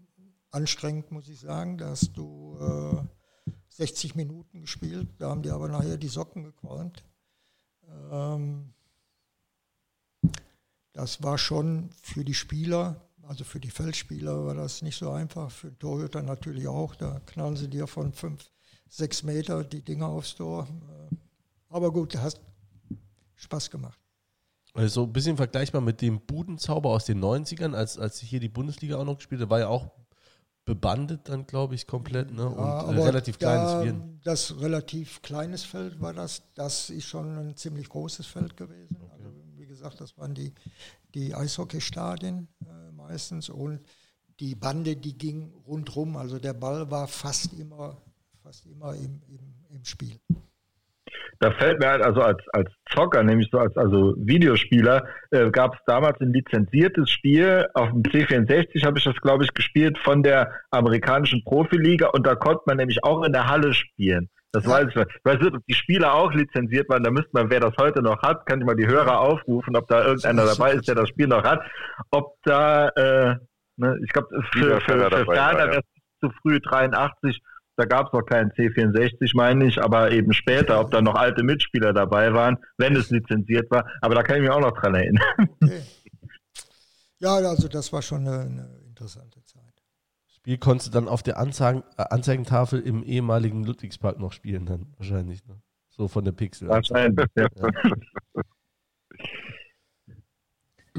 [0.51, 1.77] anstrengend, muss ich sagen.
[1.77, 7.05] Da hast du äh, 60 Minuten gespielt, da haben die aber nachher die Socken gequalmt.
[8.11, 8.73] Ähm,
[10.91, 15.51] das war schon für die Spieler, also für die Feldspieler war das nicht so einfach,
[15.51, 16.95] für den Torhüter natürlich auch.
[16.95, 18.49] Da knallen sie dir von fünf
[18.89, 20.67] sechs Meter die Dinger aufs Tor.
[21.69, 22.39] Aber gut, hast
[23.35, 23.99] Spaß gemacht.
[24.73, 28.97] Also ein bisschen vergleichbar mit dem Budenzauber aus den 90ern, als, als hier die Bundesliga
[28.97, 29.89] auch noch gespielt hat, war ja auch
[30.65, 32.31] bebandet dann, glaube ich, komplett.
[32.31, 32.49] Ne?
[32.49, 34.19] Und ja, äh, relativ kleines da, Viren.
[34.23, 36.43] Das relativ kleines Feld war das.
[36.55, 38.97] Das ist schon ein ziemlich großes Feld gewesen.
[38.99, 39.11] Okay.
[39.13, 40.53] Also wie gesagt, das waren die,
[41.13, 43.79] die Eishockeystadien äh, meistens und
[44.39, 46.17] die Bande, die ging rundrum.
[46.17, 48.01] Also der Ball war fast immer
[48.45, 50.19] fast immer im, im, im Spiel.
[51.39, 55.73] Da fällt mir halt also als, als Zocker, nämlich so als also Videospieler, äh, gab
[55.73, 60.21] es damals ein lizenziertes Spiel auf dem C64, habe ich das glaube ich gespielt von
[60.21, 64.29] der amerikanischen Profiliga und da konnte man nämlich auch in der Halle spielen.
[64.51, 64.69] Das ja.
[64.69, 64.95] weiß ich.
[64.95, 67.03] Ich weiß nicht, ob die Spieler auch lizenziert waren.
[67.03, 69.87] Da müsste man, wer das heute noch hat, kann ich mal die Hörer aufrufen, ob
[69.87, 71.61] da irgendeiner dabei ist, der das Spiel noch hat.
[72.11, 73.35] Ob da, äh,
[73.77, 77.41] ne, ich glaube, für, für, für, für Ferner wäre es zu früh 83
[77.77, 81.43] da gab es noch keinen C64, meine ich, aber eben später, ob da noch alte
[81.43, 83.89] Mitspieler dabei waren, wenn es lizenziert war.
[84.01, 85.49] Aber da kann ich mich auch noch dran erinnern.
[85.61, 85.81] Okay.
[87.19, 89.63] Ja, also das war schon eine, eine interessante Zeit.
[90.27, 94.93] Spiel konntest du dann auf der Anzeigen, äh, Anzeigentafel im ehemaligen Ludwigspark noch spielen, dann
[94.97, 95.43] wahrscheinlich.
[95.47, 95.55] Ne?
[95.89, 96.67] So von der Pixel.
[96.67, 97.47] Wahrscheinlich, ja.
[97.55, 97.69] ja.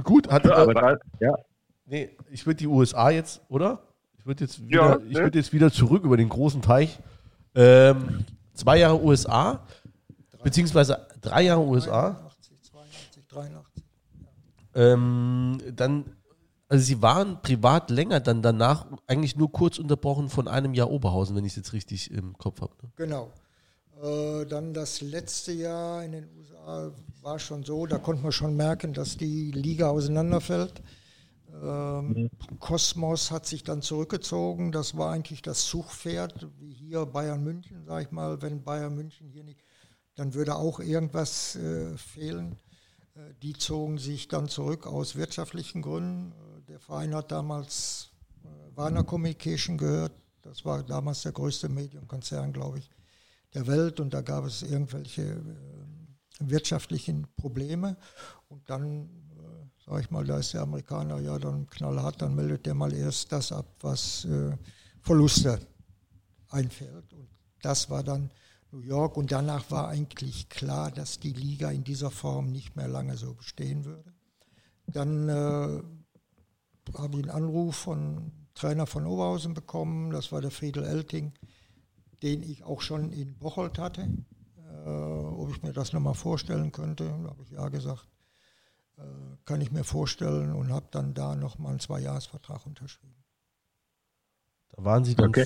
[0.03, 1.35] Gut, hat, ja, aber da, ja.
[1.85, 3.87] Nee, ich würde die USA jetzt, oder?
[4.27, 6.99] Ich würde jetzt, wieder, ja, ich würd jetzt wieder zurück über den großen Teich.
[7.55, 8.25] Ähm,
[8.55, 9.65] zwei Jahre USA,
[10.43, 12.11] beziehungsweise drei Jahre USA.
[12.11, 13.85] 83, 82, 83.
[14.75, 16.07] Ähm, dann,
[16.69, 21.37] also sie waren privat länger, dann danach eigentlich nur kurz unterbrochen von einem Jahr Oberhausen,
[21.37, 22.75] wenn ich es jetzt richtig im Kopf habe.
[22.83, 22.91] Ne?
[22.97, 23.31] Genau.
[24.03, 26.91] Äh, dann das letzte Jahr in den USA
[27.23, 30.83] war schon so, da konnte man schon merken, dass die Liga auseinanderfällt.
[31.63, 32.31] Ähm, mhm.
[32.59, 34.73] Kosmos hat sich dann zurückgezogen.
[34.73, 38.43] Das war eigentlich das Zugpferd, wie hier Bayern München, sag ich mal.
[38.43, 39.63] Wenn Bayern München hier nicht,
[40.15, 42.57] dann würde auch irgendwas äh, fehlen.
[43.15, 46.33] Äh, die zogen sich dann zurück aus wirtschaftlichen Gründen.
[46.33, 48.11] Äh, der Verein hat damals
[48.45, 50.13] äh, Warner Communication gehört.
[50.43, 52.91] Das war damals der größte Medienkonzern, glaube ich,
[53.55, 54.01] der Welt.
[54.01, 55.37] Und da gab es irgendwelche äh,
[56.41, 57.97] wirtschaftlichen Probleme.
[58.49, 59.26] Und dann
[59.87, 63.31] sag ich mal, da ist der Amerikaner ja dann knallhart, dann meldet der mal erst
[63.33, 64.57] das ab, was äh,
[65.01, 65.61] Verluste
[66.49, 67.13] einfällt.
[67.13, 67.29] Und
[67.63, 68.31] das war dann
[68.73, 72.89] New York und danach war eigentlich klar, dass die Liga in dieser Form nicht mehr
[72.89, 74.13] lange so bestehen würde.
[74.89, 75.83] Dann äh,
[76.99, 81.33] habe ich einen Anruf von Trainer von Oberhausen bekommen, das war der Friedel Elting,
[82.23, 84.09] den ich auch schon in Bocholt hatte,
[84.85, 87.05] äh, ob ich mir das nochmal vorstellen könnte.
[87.05, 88.09] Da habe ich ja gesagt.
[88.99, 89.03] Äh,
[89.45, 93.15] kann ich mir vorstellen und habe dann da nochmal einen Zweijahresvertrag unterschrieben.
[94.75, 95.45] Da waren Sie dann okay.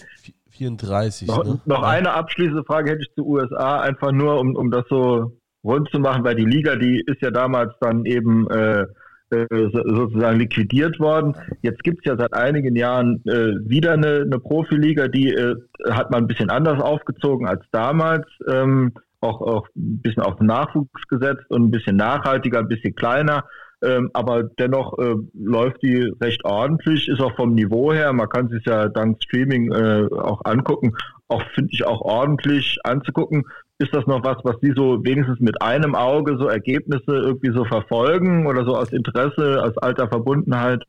[0.50, 1.28] 34.
[1.28, 1.60] Noch, ne?
[1.64, 5.88] noch eine abschließende Frage hätte ich zu USA, einfach nur, um, um das so rund
[5.90, 8.86] zu machen, weil die Liga, die ist ja damals dann eben äh,
[9.30, 11.36] äh sozusagen liquidiert worden.
[11.62, 15.56] Jetzt gibt es ja seit einigen Jahren äh, wieder eine, eine Profiliga, die äh,
[15.90, 18.26] hat man ein bisschen anders aufgezogen als damals.
[18.48, 23.44] Ähm, auch, auch ein bisschen auf Nachwuchs gesetzt und ein bisschen nachhaltiger, ein bisschen kleiner.
[23.82, 28.48] Ähm, aber dennoch äh, läuft die recht ordentlich, ist auch vom Niveau her, man kann
[28.48, 30.92] sich ja dank Streaming äh, auch angucken,
[31.28, 33.44] auch finde ich auch ordentlich anzugucken.
[33.78, 37.64] Ist das noch was, was die so wenigstens mit einem Auge so Ergebnisse irgendwie so
[37.64, 40.84] verfolgen oder so aus Interesse, aus alter Verbundenheit?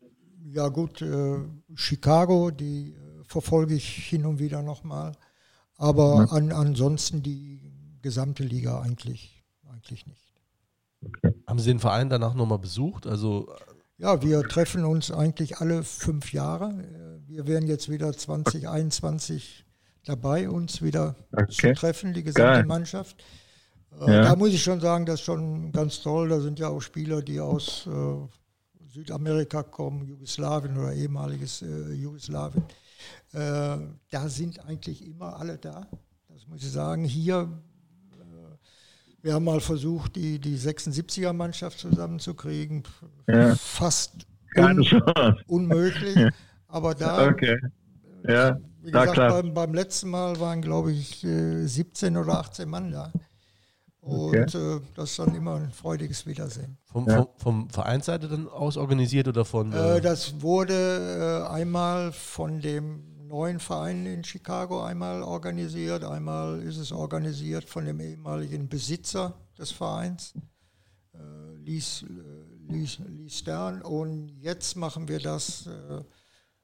[0.49, 1.37] Ja gut, äh,
[1.75, 5.13] Chicago, die äh, verfolge ich hin und wieder nochmal.
[5.77, 6.37] Aber ja.
[6.37, 7.70] an, ansonsten die
[8.01, 10.33] gesamte Liga eigentlich, eigentlich nicht.
[11.47, 13.07] Haben Sie den Verein danach nochmal besucht?
[13.07, 13.53] Also
[13.97, 16.73] ja, wir treffen uns eigentlich alle fünf Jahre.
[17.27, 19.63] Wir werden jetzt wieder 2021
[20.05, 21.73] dabei, uns wieder okay.
[21.73, 22.65] zu treffen, die gesamte Geil.
[22.65, 23.23] Mannschaft.
[23.99, 24.21] Äh, ja.
[24.23, 26.29] Da muss ich schon sagen, das ist schon ganz toll.
[26.29, 32.63] Da sind ja auch Spieler, die aus äh, Südamerika kommen, Jugoslawien oder ehemaliges äh, Jugoslawien.
[33.33, 33.77] Äh,
[34.09, 35.87] da sind eigentlich immer alle da.
[36.27, 37.03] Das muss ich sagen.
[37.03, 37.49] Hier
[39.21, 42.83] wir haben mal versucht, die, die 76er-Mannschaft zusammenzukriegen.
[43.27, 43.55] Ja.
[43.55, 44.83] Fast un
[45.47, 46.17] unmöglich.
[46.67, 47.59] Aber da, okay.
[48.27, 52.91] ja, wie gesagt, beim, beim, letzten Mal waren, glaube ich, 17 äh, oder 18 Mann
[52.91, 53.11] da.
[54.01, 54.77] Und okay.
[54.77, 56.77] äh, das ist dann immer ein freudiges Wiedersehen.
[56.85, 57.17] Vom, ja.
[57.17, 59.71] vom, vom Vereinsseite dann aus organisiert oder von?
[59.73, 66.03] Äh, äh das wurde äh, einmal von dem neuen Vereinen in Chicago einmal organisiert.
[66.03, 70.33] Einmal ist es organisiert von dem ehemaligen Besitzer des Vereins,
[71.13, 71.17] äh,
[71.57, 73.81] Lies, äh, Lies, Lies Stern.
[73.81, 76.03] Und jetzt machen wir das äh,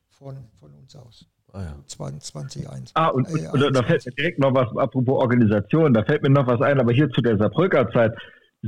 [0.10, 1.26] von, von uns aus.
[1.54, 1.76] Ah, ja.
[1.86, 2.98] 2021.
[2.98, 6.30] Ah, und, und, und da fällt mir direkt noch was, apropos Organisation, da fällt mir
[6.30, 8.14] noch was ein, aber hier zu der Saarbrücker Zeit.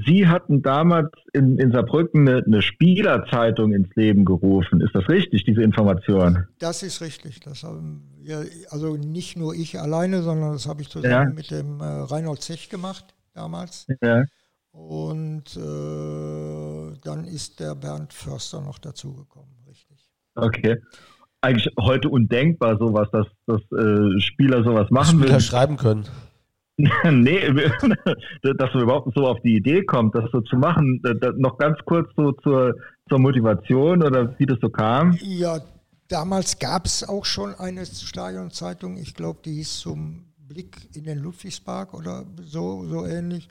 [0.06, 4.82] Sie hatten damals in, in Saarbrücken eine, eine, Spielerzeitung ins Leben gerufen.
[4.82, 6.48] Ist das richtig, diese Information?
[6.60, 7.40] Das ist richtig.
[7.40, 11.26] Das haben wir, also nicht nur ich alleine, sondern das habe ich zusammen ja.
[11.26, 13.88] mit dem äh, Reinhold Zech gemacht damals.
[14.02, 14.26] Ja.
[14.72, 20.10] Und äh, dann ist der Bernd Förster noch dazugekommen, richtig.
[20.36, 20.78] Okay.
[21.42, 26.06] Eigentlich heute undenkbar sowas, dass, dass äh, Spieler sowas machen Spieler schreiben können.
[27.12, 27.42] nee,
[28.42, 31.02] dass man überhaupt so auf die Idee kommt, das so zu machen.
[31.38, 32.74] noch ganz kurz so zur,
[33.10, 35.18] zur Motivation oder wie das so kam.
[35.22, 35.60] Ja,
[36.08, 41.20] damals gab es auch schon eine Stadionzeitung, ich glaube, die hieß zum Blick in den
[41.20, 43.50] Ludwigspark oder so, so ähnlich.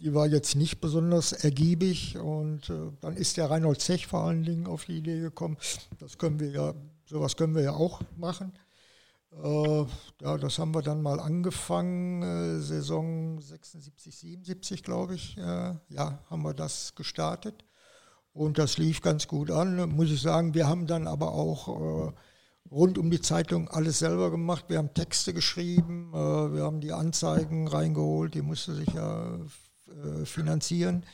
[0.00, 4.44] Die war jetzt nicht besonders ergiebig und äh, dann ist der Reinhold Zech vor allen
[4.44, 5.56] Dingen auf die Idee gekommen,
[5.98, 6.74] das können wir ja,
[7.06, 8.52] sowas können wir ja auch machen.
[9.42, 9.84] Äh,
[10.22, 15.36] ja, das haben wir dann mal angefangen, äh, Saison 76, 77, glaube ich.
[15.36, 15.80] Ja,
[16.30, 17.64] haben wir das gestartet.
[18.32, 20.54] Und das lief ganz gut an, muss ich sagen.
[20.54, 22.12] Wir haben dann aber auch äh,
[22.70, 24.66] rund um die Zeitung alles selber gemacht.
[24.68, 29.38] Wir haben Texte geschrieben, wir haben die Anzeigen reingeholt, die musste sich ja
[30.24, 31.04] finanzieren.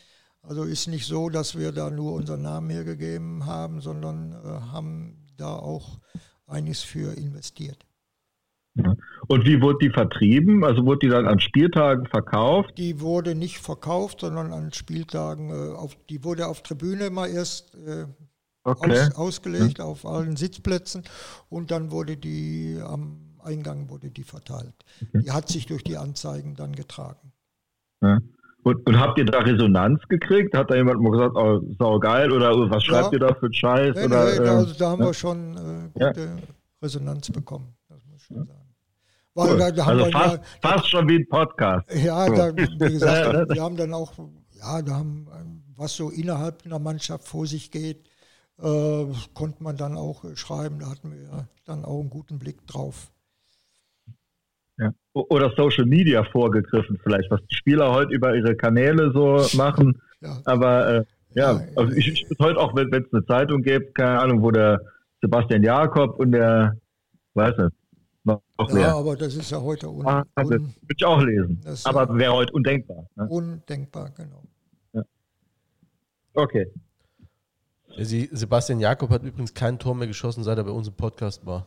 [0.43, 4.33] Also ist nicht so, dass wir da nur unseren Namen hergegeben haben, sondern
[4.73, 5.99] haben da auch
[6.47, 7.85] einiges für investiert.
[9.27, 10.65] Und wie wurde die vertrieben?
[10.65, 12.73] Also wurde die dann an Spieltagen verkauft?
[12.79, 17.75] Die wurde nicht verkauft, sondern an Spieltagen, äh, auf, die wurde auf Tribüne mal erst
[17.75, 18.07] äh,
[18.65, 18.93] okay.
[18.93, 19.85] aus, ausgelegt, hm.
[19.85, 21.03] auf allen Sitzplätzen
[21.49, 24.75] und dann wurde die am Eingang wurde die verteilt.
[25.01, 25.23] Okay.
[25.25, 27.33] Die hat sich durch die Anzeigen dann getragen.
[28.03, 28.19] Ja.
[28.63, 30.55] Und, und, habt ihr da Resonanz gekriegt?
[30.55, 33.13] Hat da jemand mal gesagt, oh, sau geil oder was schreibt ja.
[33.15, 33.97] ihr da für einen Scheiß?
[33.97, 36.37] Nee, oder, nee, äh, also da haben wir schon äh, gute.
[36.83, 38.60] Resonanz bekommen, das muss ich schon sagen.
[39.35, 39.59] Weil cool.
[39.59, 41.87] da, da also fast, fast, schon wie ein Podcast.
[41.95, 44.13] Ja, da, wie gesagt, wir haben dann auch,
[44.59, 45.29] ja, da haben,
[45.77, 48.09] was so innerhalb einer Mannschaft vor sich geht,
[48.61, 50.81] äh, konnte man dann auch schreiben.
[50.81, 53.13] Da hatten wir dann auch einen guten Blick drauf.
[54.79, 54.93] Ja.
[55.13, 60.01] Oder Social Media vorgegriffen, vielleicht, was die Spieler heute über ihre Kanäle so machen.
[60.21, 60.39] Ja.
[60.45, 61.05] Aber äh,
[61.35, 64.51] ja, ja, also ich, ich heute auch, wenn es eine Zeitung gibt, keine Ahnung, wo
[64.51, 64.81] der
[65.21, 66.77] Sebastian Jakob und der,
[67.35, 67.77] weiß nicht,
[68.59, 68.95] noch ja, mehr.
[68.95, 71.61] aber das ist ja heute un, ah, un, würde ich auch lesen.
[71.85, 73.07] aber ja wäre heute undenkbar.
[73.17, 73.29] Ne?
[73.29, 74.43] Undenkbar, genau.
[74.93, 75.03] Ja.
[76.35, 76.71] Okay.
[77.97, 81.67] Sebastian Jakob hat übrigens kein Tor mehr geschossen, seit er bei uns im Podcast war.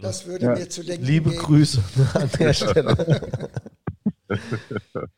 [0.00, 0.54] Das würde ja.
[0.54, 1.42] mir zu denken Liebe geben.
[1.42, 1.82] Grüße
[2.14, 3.20] an der Stelle.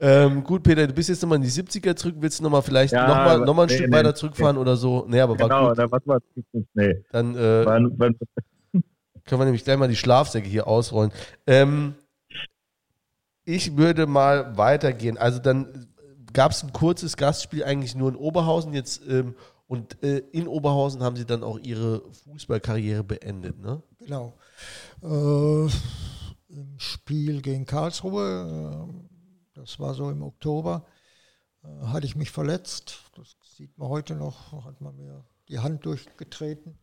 [0.00, 2.16] ähm, gut, Peter, du bist jetzt nochmal in die 70er zurück.
[2.18, 4.62] Willst du nochmal vielleicht ja, nochmal noch mal ein nee, Stück nee, weiter zurückfahren nee.
[4.62, 5.04] oder so?
[5.08, 5.78] Nee, aber genau, war gut.
[5.78, 6.20] Dann, was war,
[6.74, 7.04] nee.
[7.12, 8.16] dann äh, wann, wann,
[9.24, 11.12] können wir nämlich gleich mal die Schlafsäcke hier ausrollen.
[11.46, 11.94] Ähm,
[13.44, 15.18] ich würde mal weitergehen.
[15.18, 15.88] Also dann
[16.32, 18.72] gab es ein kurzes Gastspiel eigentlich nur in Oberhausen.
[18.72, 19.34] Jetzt ähm,
[19.66, 23.80] und äh, in Oberhausen haben sie dann auch ihre Fußballkarriere beendet, ne?
[23.98, 24.36] Genau.
[25.00, 25.70] Äh,
[26.48, 28.94] Im Spiel gegen Karlsruhe, äh,
[29.54, 30.86] das war so im Oktober,
[31.62, 33.04] äh, hatte ich mich verletzt.
[33.14, 36.76] Das sieht man heute noch, hat man mir die Hand durchgetreten.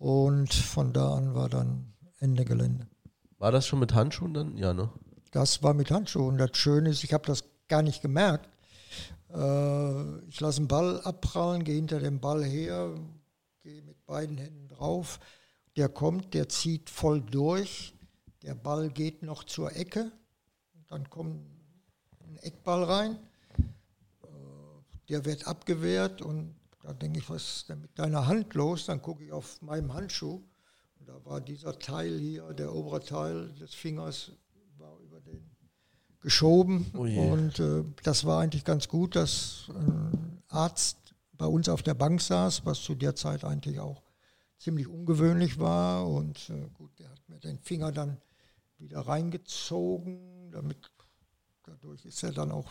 [0.00, 2.86] Und von da an war dann Ende Gelände.
[3.36, 4.56] War das schon mit Handschuhen dann?
[4.56, 4.90] Ja, ne?
[5.30, 6.38] Das war mit Handschuhen.
[6.38, 8.48] Das Schöne ist, ich habe das gar nicht gemerkt.
[9.28, 12.94] Äh, ich lasse den Ball abprallen, gehe hinter dem Ball her,
[13.62, 15.20] gehe mit beiden Händen drauf.
[15.76, 17.94] Der kommt, der zieht voll durch.
[18.42, 20.10] Der Ball geht noch zur Ecke.
[20.88, 21.44] Dann kommt
[22.26, 23.18] ein Eckball rein.
[24.22, 24.28] Äh,
[25.10, 28.86] der wird abgewehrt und da denke ich, was ist denn mit deiner Hand los?
[28.86, 30.42] Dann gucke ich auf meinem Handschuh.
[30.98, 34.32] Und da war dieser Teil hier, der obere Teil des Fingers,
[36.20, 36.86] geschoben.
[36.94, 41.94] Oh und äh, das war eigentlich ganz gut, dass ein Arzt bei uns auf der
[41.94, 44.02] Bank saß, was zu der Zeit eigentlich auch
[44.58, 46.06] ziemlich ungewöhnlich war.
[46.06, 48.18] Und äh, gut, der hat mir den Finger dann
[48.78, 50.90] wieder reingezogen, damit
[51.64, 52.70] dadurch ist er dann auch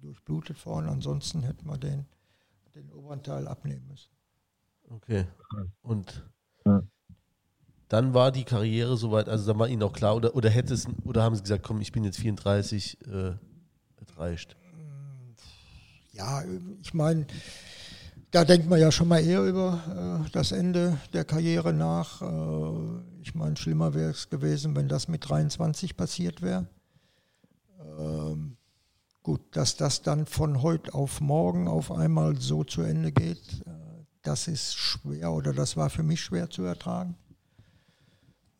[0.00, 0.88] durchblutet worden.
[0.88, 2.06] Ansonsten hätte man den,
[2.74, 4.10] den oberen Teil abnehmen müssen.
[4.88, 5.26] Okay.
[5.82, 6.24] Und
[7.88, 10.86] dann war die Karriere soweit, also dann war Ihnen auch klar, oder, oder hätte es,
[11.04, 13.34] oder haben Sie gesagt, komm, ich bin jetzt 34, äh,
[14.00, 14.56] es reicht?
[16.12, 16.42] Ja,
[16.82, 17.26] ich meine,
[18.30, 22.22] da denkt man ja schon mal eher über äh, das Ende der Karriere nach.
[22.22, 26.66] Äh, ich meine, schlimmer wäre es gewesen, wenn das mit 23 passiert wäre.
[27.98, 28.51] Ähm,
[29.22, 33.70] gut, dass das dann von heute auf morgen auf einmal so zu Ende geht, äh,
[34.22, 37.16] das ist schwer oder das war für mich schwer zu ertragen.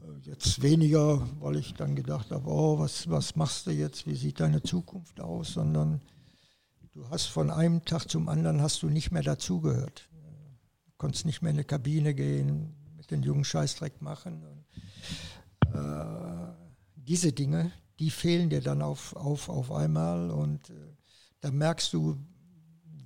[0.01, 4.15] Äh, jetzt weniger, weil ich dann gedacht habe, oh, was, was machst du jetzt, wie
[4.15, 6.01] sieht deine Zukunft aus, sondern
[6.93, 10.09] du hast von einem Tag zum anderen hast du nicht mehr dazugehört.
[10.87, 14.45] Du konntest nicht mehr in eine Kabine gehen, mit den jungen Scheißdreck machen.
[14.45, 16.53] Und, äh,
[16.95, 17.73] diese Dinge,
[18.03, 20.97] die fehlen dir dann auf, auf, auf einmal und äh,
[21.39, 22.19] da merkst du,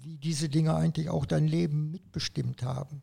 [0.01, 3.03] wie diese Dinge eigentlich auch dein Leben mitbestimmt haben.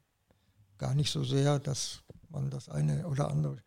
[0.80, 3.62] Gar nicht so sehr, dass man das eine oder andere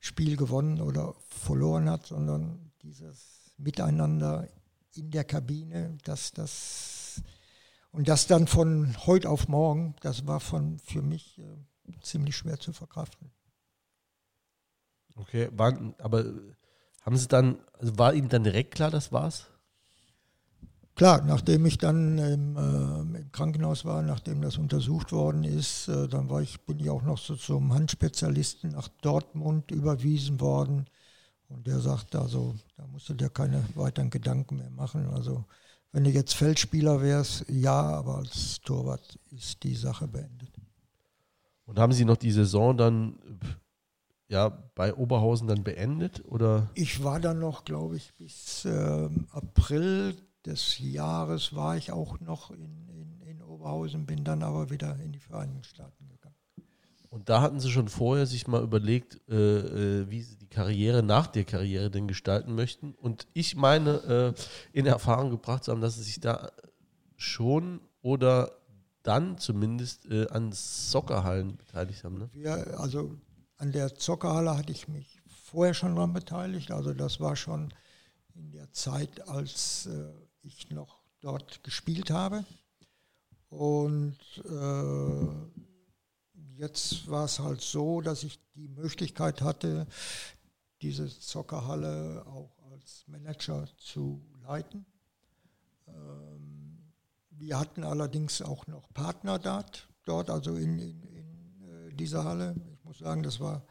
[0.00, 4.48] Spiel gewonnen oder verloren hat, sondern dieses Miteinander
[4.96, 7.22] in der Kabine, dass das
[7.92, 11.44] und das dann von heute auf morgen, das war von für mich äh,
[12.02, 13.30] ziemlich schwer zu verkraften.
[15.14, 16.24] Okay, waren, aber
[17.02, 19.46] haben Sie dann, also war Ihnen dann direkt klar, das war's?
[20.98, 26.08] Klar, nachdem ich dann im, äh, im, Krankenhaus war, nachdem das untersucht worden ist, äh,
[26.08, 30.86] dann war ich, bin ich auch noch so zum Handspezialisten nach Dortmund überwiesen worden.
[31.48, 35.06] Und der sagt also, da musst du dir keine weiteren Gedanken mehr machen.
[35.06, 35.44] Also
[35.92, 40.50] wenn du jetzt Feldspieler wärst, ja, aber als Torwart ist die Sache beendet.
[41.64, 43.18] Und haben Sie noch die Saison dann
[44.28, 46.22] ja, bei Oberhausen dann beendet?
[46.26, 46.70] Oder?
[46.74, 52.50] Ich war dann noch, glaube ich, bis äh, April des Jahres war ich auch noch
[52.50, 56.34] in, in, in Oberhausen, bin dann aber wieder in die Vereinigten Staaten gegangen.
[57.10, 61.02] Und da hatten sie schon vorher sich mal überlegt, äh, äh, wie sie die Karriere
[61.02, 62.94] nach der Karriere denn gestalten möchten.
[62.94, 66.50] Und ich meine, äh, in Erfahrung gebracht zu haben, dass sie sich da
[67.16, 68.52] schon oder
[69.02, 72.18] dann zumindest äh, an Soccerhallen beteiligt haben.
[72.18, 72.28] Ne?
[72.32, 73.16] Wir, also
[73.58, 76.70] an der Zockerhalle hatte ich mich vorher schon daran beteiligt.
[76.70, 77.74] Also das war schon
[78.34, 80.12] in der Zeit, als äh,
[80.42, 82.44] ich noch dort gespielt habe.
[83.50, 85.26] Und äh,
[86.54, 89.86] jetzt war es halt so, dass ich die Möglichkeit hatte,
[90.82, 94.86] diese Zockerhalle auch als Manager zu leiten.
[95.88, 96.92] Ähm,
[97.30, 102.54] wir hatten allerdings auch noch Partner dort, dort also in, in, in äh, dieser Halle.
[102.88, 103.62] Muss sagen, das war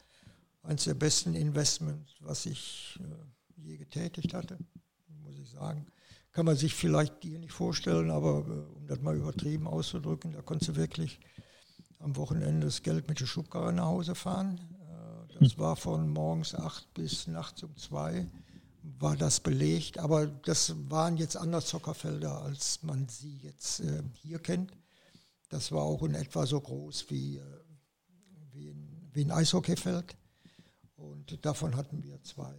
[0.61, 4.59] eines der besten Investments, was ich äh, je getätigt hatte,
[5.23, 5.87] muss ich sagen.
[6.31, 10.41] Kann man sich vielleicht hier nicht vorstellen, aber äh, um das mal übertrieben auszudrücken, da
[10.43, 11.19] konntest du wirklich
[11.97, 14.59] am Wochenende das Geld mit der Schubkarre nach Hause fahren.
[14.79, 18.29] Äh, das war von morgens acht bis nachts um zwei
[18.99, 24.39] war das belegt, aber das waren jetzt andere Zockerfelder, als man sie jetzt äh, hier
[24.39, 24.71] kennt.
[25.49, 27.41] Das war auch in etwa so groß wie, äh,
[29.17, 30.15] wie, ein, Eishockeyfeld.
[30.95, 32.53] Und davon hatten wir zwei,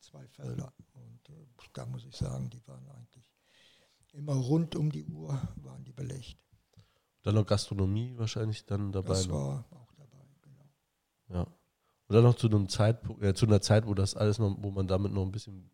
[0.00, 0.72] zwei Felder.
[0.92, 3.24] Und äh, da muss ich sagen, die waren eigentlich
[4.12, 6.36] immer rund um die Uhr waren die belegt.
[7.22, 9.08] Dann noch Gastronomie wahrscheinlich dann dabei.
[9.08, 10.68] Das war auch dabei, genau.
[11.28, 11.42] Ja.
[11.42, 14.70] Und dann noch zu einem Zeitpunkt, äh, zu einer Zeit, wo das alles noch, wo
[14.70, 15.70] man damit noch ein bisschen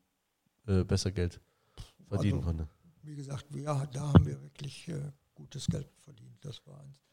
[0.66, 1.40] äh, besser Geld
[2.06, 2.68] verdienen also, konnte.
[3.02, 6.44] Wie gesagt, wir, da haben wir wirklich äh, gutes Geld verdient.
[6.44, 7.08] Das war eines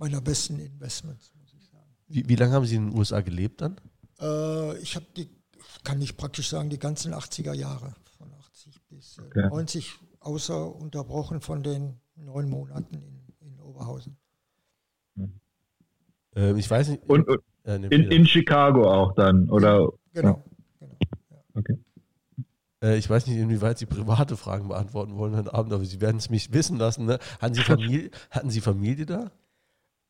[0.00, 1.30] meiner besten Investments.
[2.10, 3.80] Wie, wie lange haben Sie in den USA gelebt dann?
[4.20, 5.30] Äh, ich habe die,
[5.84, 9.48] kann ich praktisch sagen, die ganzen 80er Jahre, von 80 bis äh, okay.
[9.48, 14.16] 90, außer unterbrochen von den neun Monaten in Oberhausen.
[16.34, 17.02] Ähm, ich weiß nicht.
[17.08, 19.88] Und, und äh, ne, in, in, Chicago auch dann, oder?
[20.12, 20.44] Genau.
[20.78, 20.96] genau
[21.30, 21.36] ja.
[21.54, 21.78] Okay.
[22.82, 26.16] Äh, ich weiß nicht, inwieweit Sie private Fragen beantworten wollen heute Abend, aber Sie werden
[26.16, 27.06] es mich wissen lassen.
[27.06, 27.18] Ne?
[27.40, 29.30] Hatten, Sie Familie, hatten Sie Familie da?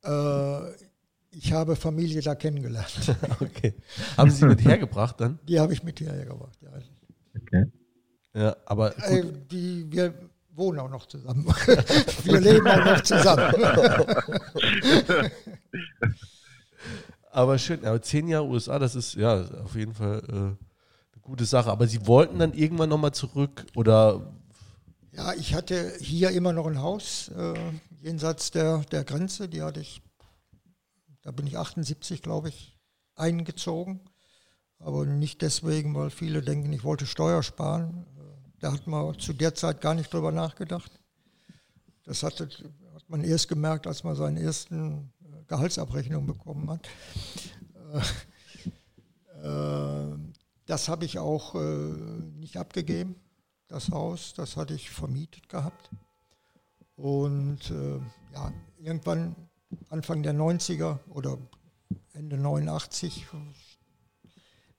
[0.02, 0.89] Äh,
[1.30, 3.16] ich habe Familie da kennengelernt.
[3.40, 3.74] okay.
[4.16, 5.38] Haben Sie sie mit hergebracht dann?
[5.48, 6.70] Die habe ich mit hergebracht, ja.
[7.40, 7.66] Okay.
[8.34, 8.96] Ja, aber.
[9.08, 10.14] Äh, die, wir,
[10.60, 11.46] wohnen auch noch zusammen.
[12.24, 13.54] Wir leben auch noch zusammen.
[17.30, 20.56] aber schön, aber zehn Jahre USA, das ist ja auf jeden Fall äh, eine
[21.22, 21.70] gute Sache.
[21.70, 24.34] Aber Sie wollten dann irgendwann nochmal zurück oder?
[25.12, 27.54] Ja, ich hatte hier immer noch ein Haus äh,
[28.02, 29.48] jenseits der, der Grenze.
[29.48, 30.02] Die hatte ich,
[31.22, 32.78] da bin ich 78, glaube ich,
[33.14, 34.00] eingezogen.
[34.78, 38.06] Aber nicht deswegen, weil viele denken, ich wollte Steuer sparen.
[38.60, 41.00] Da hat man zu der Zeit gar nicht drüber nachgedacht.
[42.04, 42.48] Das hatte,
[42.94, 46.88] hat man erst gemerkt, als man seine ersten äh, Gehaltsabrechnungen bekommen hat.
[49.42, 50.18] Äh, äh,
[50.66, 51.54] das habe ich auch
[52.36, 53.16] nicht abgegeben,
[53.66, 54.34] das Haus.
[54.34, 55.90] Das hatte ich vermietet gehabt.
[56.94, 57.72] Und
[58.32, 59.34] ja, irgendwann
[59.88, 61.38] Anfang der 90er oder
[62.12, 63.26] Ende 89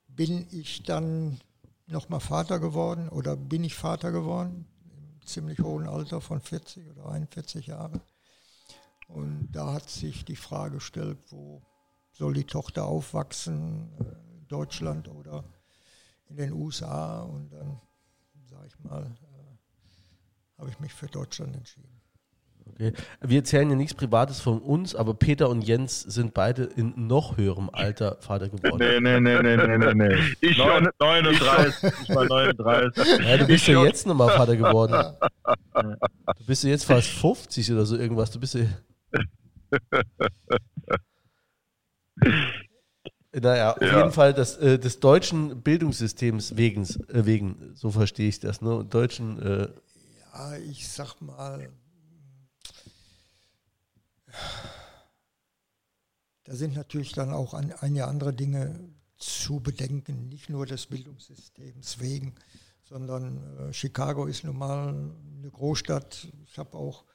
[0.08, 1.40] bin ich dann
[1.88, 7.08] nochmal Vater geworden oder bin ich Vater geworden, im ziemlich hohen Alter von 40 oder
[7.08, 8.02] 41 Jahren.
[9.08, 11.62] Und da hat sich die Frage gestellt, wo
[12.12, 15.44] soll die Tochter aufwachsen, in äh, Deutschland oder
[16.30, 17.22] in den USA.
[17.22, 17.82] Und dann,
[18.46, 22.01] sage ich mal, äh, habe ich mich für Deutschland entschieden.
[22.66, 22.94] Okay.
[23.22, 27.38] Wir erzählen ja nichts Privates von uns, aber Peter und Jens sind beide in noch
[27.38, 28.78] höherem Alter Vater geworden.
[28.80, 29.94] Nee, nee, nee, nee, nee, nee.
[29.94, 30.16] nee.
[30.42, 33.26] Ich 39, ich war 39.
[33.26, 35.16] Ja, du bist ich ja jetzt nochmal Vater geworden.
[35.74, 38.32] Du bist ja jetzt fast 50 oder so irgendwas.
[38.32, 38.66] Du bist ja.
[43.34, 44.00] Naja, auf ja.
[44.00, 48.86] jeden Fall das, äh, des deutschen Bildungssystems wegen, äh, wegen, so verstehe ich das, ne?
[48.90, 49.42] Deutschen.
[49.42, 49.70] Äh,
[50.34, 51.70] ja, ich sag mal,
[56.44, 58.80] da sind natürlich dann auch ein, einige andere Dinge
[59.18, 62.36] zu bedenken, nicht nur des Bildungssystems wegen,
[62.84, 66.28] sondern äh, Chicago ist nun mal eine Großstadt.
[66.46, 67.06] Ich habe auch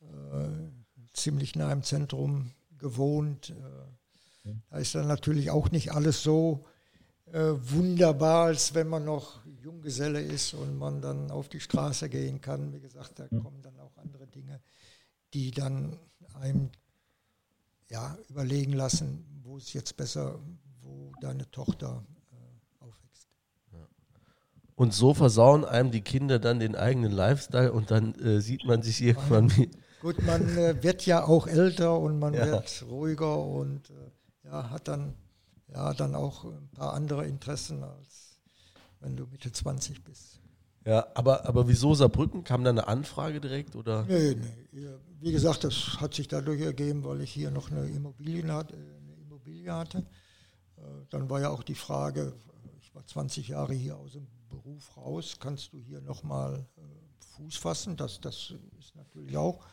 [0.00, 0.70] äh,
[1.12, 3.50] ziemlich nah im Zentrum gewohnt.
[3.50, 6.64] Äh, da ist dann natürlich auch nicht alles so
[7.32, 12.40] äh, wunderbar, als wenn man noch Junggeselle ist und man dann auf die Straße gehen
[12.40, 12.72] kann.
[12.72, 14.60] Wie gesagt, da kommen dann auch andere Dinge,
[15.34, 15.98] die dann
[16.40, 16.70] einem
[17.88, 20.38] ja, überlegen lassen, wo es jetzt besser,
[20.80, 23.28] wo deine Tochter äh, aufwächst.
[23.72, 23.86] Ja.
[24.76, 28.82] Und so versauen einem die Kinder dann den eigenen Lifestyle und dann äh, sieht man
[28.82, 29.70] sich irgendwann wie.
[30.00, 32.46] Gut, man äh, wird ja auch älter und man ja.
[32.46, 35.14] wird ruhiger und äh, ja, hat dann,
[35.68, 38.40] ja, dann auch ein paar andere Interessen, als
[39.00, 40.39] wenn du Mitte 20 bist.
[40.84, 42.42] Ja, aber, aber wieso Saarbrücken?
[42.44, 43.76] Kam da eine Anfrage direkt?
[43.76, 44.04] Oder?
[44.04, 44.36] Nee,
[44.72, 44.88] nee.
[45.20, 48.74] Wie gesagt, das hat sich dadurch ergeben, weil ich hier noch eine Immobilie hatte.
[48.74, 50.06] Eine Immobilie hatte.
[50.78, 52.32] Äh, dann war ja auch die Frage,
[52.80, 56.80] ich war 20 Jahre hier aus dem Beruf raus, kannst du hier nochmal äh,
[57.36, 57.96] Fuß fassen?
[57.96, 59.66] Das, das ist natürlich auch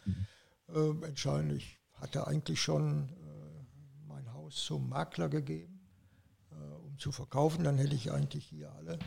[0.68, 1.54] äh, entscheidend.
[1.54, 3.10] Ich hatte eigentlich schon
[4.08, 5.80] mein Haus zum Makler gegeben,
[6.84, 7.64] um zu verkaufen.
[7.64, 9.00] Dann hätte ich eigentlich hier alle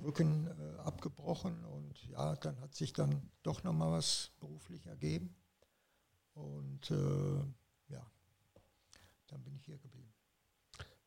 [0.00, 5.34] Brücken äh, abgebrochen und ja, dann hat sich dann doch nochmal was beruflich ergeben.
[6.34, 6.90] Und
[7.88, 8.06] ja,
[9.26, 10.12] dann bin ich hier geblieben.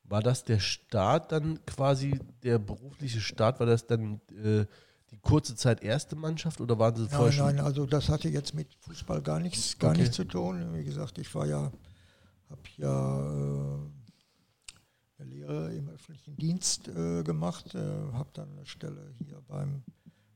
[0.03, 4.65] War das der Start dann quasi, der berufliche Start, war das dann äh,
[5.11, 7.55] die kurze Zeit erste Mannschaft oder waren Sie vorher nein?
[7.55, 10.01] Nein, also das hatte jetzt mit Fußball gar nichts, gar okay.
[10.01, 10.73] nichts zu tun.
[10.73, 11.71] Wie gesagt, ich war ja,
[12.49, 14.02] habe ja äh,
[15.23, 19.83] Lehre im öffentlichen Dienst äh, gemacht, äh, habe dann eine Stelle hier beim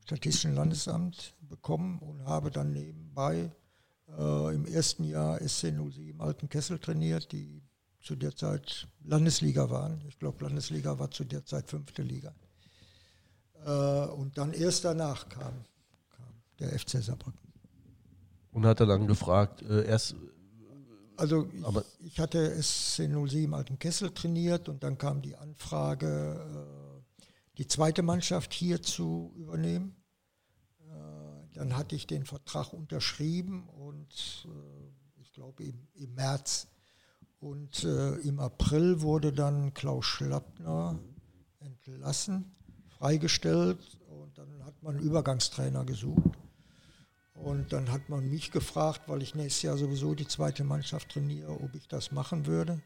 [0.04, 3.52] Statistischen Landesamt bekommen und habe dann nebenbei
[4.18, 7.62] äh, im ersten Jahr SC 07 Alten Kessel trainiert, die
[8.02, 10.02] zu der Zeit Landesliga waren.
[10.08, 12.34] Ich glaube, Landesliga war zu der Zeit fünfte Liga.
[13.66, 15.54] Äh, und dann erst danach kam,
[16.10, 17.40] kam der FC Saarbrücken.
[18.52, 20.16] Und hat er dann gefragt, äh, erst.
[21.18, 27.24] Also ich, ich, hatte SC07 Alten Kessel trainiert und dann kam die Anfrage, äh,
[27.58, 29.96] die zweite Mannschaft hier zu übernehmen.
[30.80, 36.68] Äh, dann hatte ich den Vertrag unterschrieben und äh, ich glaube im, im März
[37.40, 41.00] und äh, im April wurde dann Klaus Schlappner
[41.60, 42.56] entlassen,
[42.90, 46.38] freigestellt und dann hat man einen Übergangstrainer gesucht.
[47.44, 51.52] Und dann hat man mich gefragt, weil ich nächstes Jahr sowieso die zweite Mannschaft trainiere,
[51.52, 52.82] ob ich das machen würde.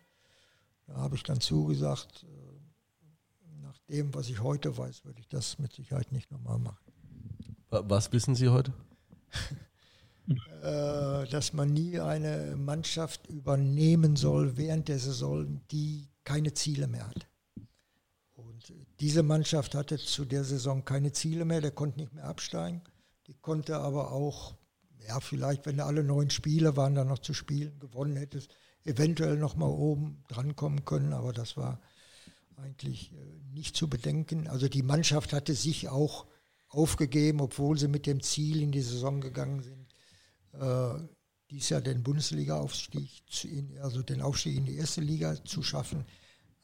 [0.88, 5.58] Da habe ich dann zugesagt, äh, nach dem, was ich heute weiß, würde ich das
[5.58, 6.92] mit Sicherheit nicht nochmal machen.
[7.70, 8.74] Was wissen Sie heute?
[10.62, 17.08] Äh, dass man nie eine Mannschaft übernehmen soll während der Saison, die keine Ziele mehr
[17.08, 17.28] hat.
[18.36, 22.82] Und diese Mannschaft hatte zu der Saison keine Ziele mehr, der konnte nicht mehr absteigen.
[23.32, 24.58] Die konnte aber auch,
[25.08, 28.54] ja, vielleicht, wenn alle neun Spiele waren, dann noch zu spielen, gewonnen hättest,
[28.84, 31.80] eventuell noch mal oben drankommen können, aber das war
[32.58, 33.16] eigentlich äh,
[33.54, 34.50] nicht zu bedenken.
[34.50, 36.28] Also die Mannschaft hatte sich auch
[36.68, 39.94] aufgegeben, obwohl sie mit dem Ziel in die Saison gegangen sind,
[40.62, 41.02] äh,
[41.52, 43.24] dies Jahr den Bundesliga-Aufstieg,
[43.82, 46.04] also den Aufstieg in die erste Liga zu schaffen.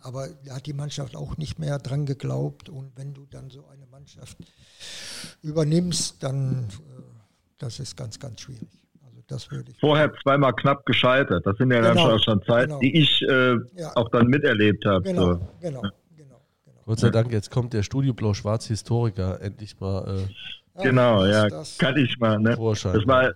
[0.07, 2.69] Aber da hat die Mannschaft auch nicht mehr dran geglaubt.
[2.69, 4.37] Und wenn du dann so eine Mannschaft
[5.41, 7.01] übernimmst, dann äh,
[7.57, 8.69] das ist ganz, ganz schwierig.
[9.05, 9.79] Also das würde ich.
[9.81, 11.45] Vorher zweimal knapp gescheitert.
[11.45, 12.79] Das sind ja genau, dann schon Zeiten, genau.
[12.79, 13.91] die ich äh, ja.
[13.95, 15.03] auch dann miterlebt habe.
[15.03, 15.47] Genau, so.
[15.59, 15.81] genau, genau,
[16.15, 20.25] genau, Gott sei Dank, jetzt kommt der Studio Blau-Schwarz Historiker endlich mal.
[20.77, 22.39] Äh, genau, ja, kann ich mal.
[22.39, 22.51] Ne?
[22.51, 23.33] Das war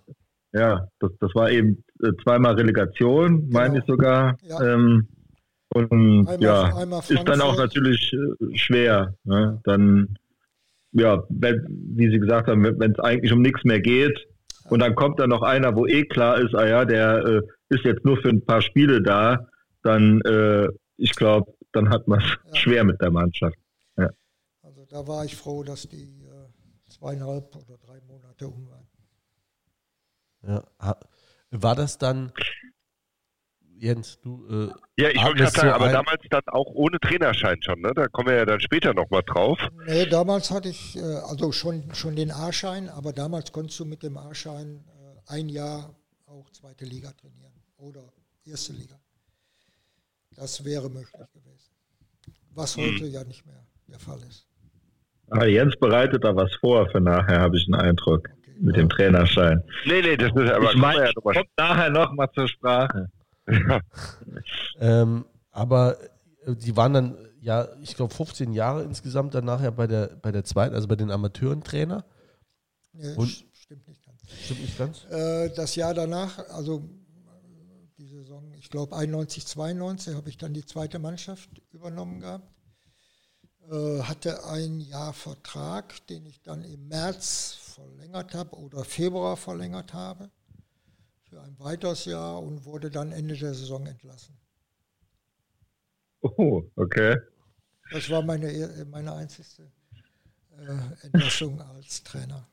[0.53, 3.59] ja, das, das war eben äh, zweimal Relegation, genau.
[3.59, 4.37] meine ich sogar.
[4.43, 4.61] Ja.
[4.61, 5.09] Ähm,
[5.73, 9.15] und einmal, ja, einmal ist dann auch natürlich äh, schwer.
[9.23, 9.61] Ne?
[9.63, 10.17] Dann,
[10.91, 11.65] ja, wenn,
[11.95, 14.27] wie Sie gesagt haben, wenn es eigentlich um nichts mehr geht
[14.69, 17.85] und dann kommt da noch einer, wo eh klar ist, ah ja, der äh, ist
[17.85, 19.47] jetzt nur für ein paar Spiele da,
[19.83, 20.67] dann, äh,
[20.97, 22.55] ich glaube, dann hat man es ja.
[22.55, 23.57] schwer mit der Mannschaft.
[23.97, 24.09] Ja.
[24.61, 28.87] Also da war ich froh, dass die äh, zweieinhalb oder drei Monate um waren.
[30.43, 30.97] Ja.
[31.51, 32.33] War das dann,
[33.81, 34.45] Jens, du.
[34.47, 37.91] Äh, ja, ich wollte gerade sagen, so aber damals dann auch ohne Trainerschein schon, ne?
[37.95, 39.57] Da kommen wir ja dann später nochmal drauf.
[39.87, 44.03] Nee, damals hatte ich, äh, also schon, schon den A-Schein, aber damals konntest du mit
[44.03, 45.95] dem A-Schein äh, ein Jahr
[46.27, 48.03] auch zweite Liga trainieren oder
[48.45, 48.99] erste Liga.
[50.35, 51.71] Das wäre möglich gewesen.
[52.51, 52.83] Was hm.
[52.83, 53.11] heute hm.
[53.11, 54.45] ja nicht mehr der Fall ist.
[55.31, 58.29] Aber Jens bereitet da was vor für nachher, habe ich den Eindruck
[58.59, 59.63] mit dem Trainerschein.
[59.85, 63.09] Nee, nee, das ist aber ich mein, ja kommt nachher noch mal zur Sprache.
[64.79, 65.97] Ähm, aber
[66.45, 70.31] äh, die waren dann, ja, ich glaube 15 Jahre insgesamt dann nachher bei der, bei
[70.31, 72.05] der zweiten, also bei den Amateurentrainer.
[72.93, 74.21] Nee, Und, stimmt nicht ganz.
[74.43, 75.05] Stimmt nicht ganz?
[75.05, 76.89] Äh, das Jahr danach, also
[77.97, 82.47] die Saison, ich glaube 91, 92 habe ich dann die zweite Mannschaft übernommen gehabt.
[83.69, 89.93] Äh, hatte ein Jahr Vertrag, den ich dann im März verlängert habe oder Februar verlängert
[89.93, 90.31] habe
[91.31, 94.35] für ein weiteres Jahr und wurde dann Ende der Saison entlassen.
[96.19, 97.17] Oh, okay.
[97.89, 99.63] Das war meine, meine einzigste
[100.57, 102.45] äh, Entlassung als Trainer.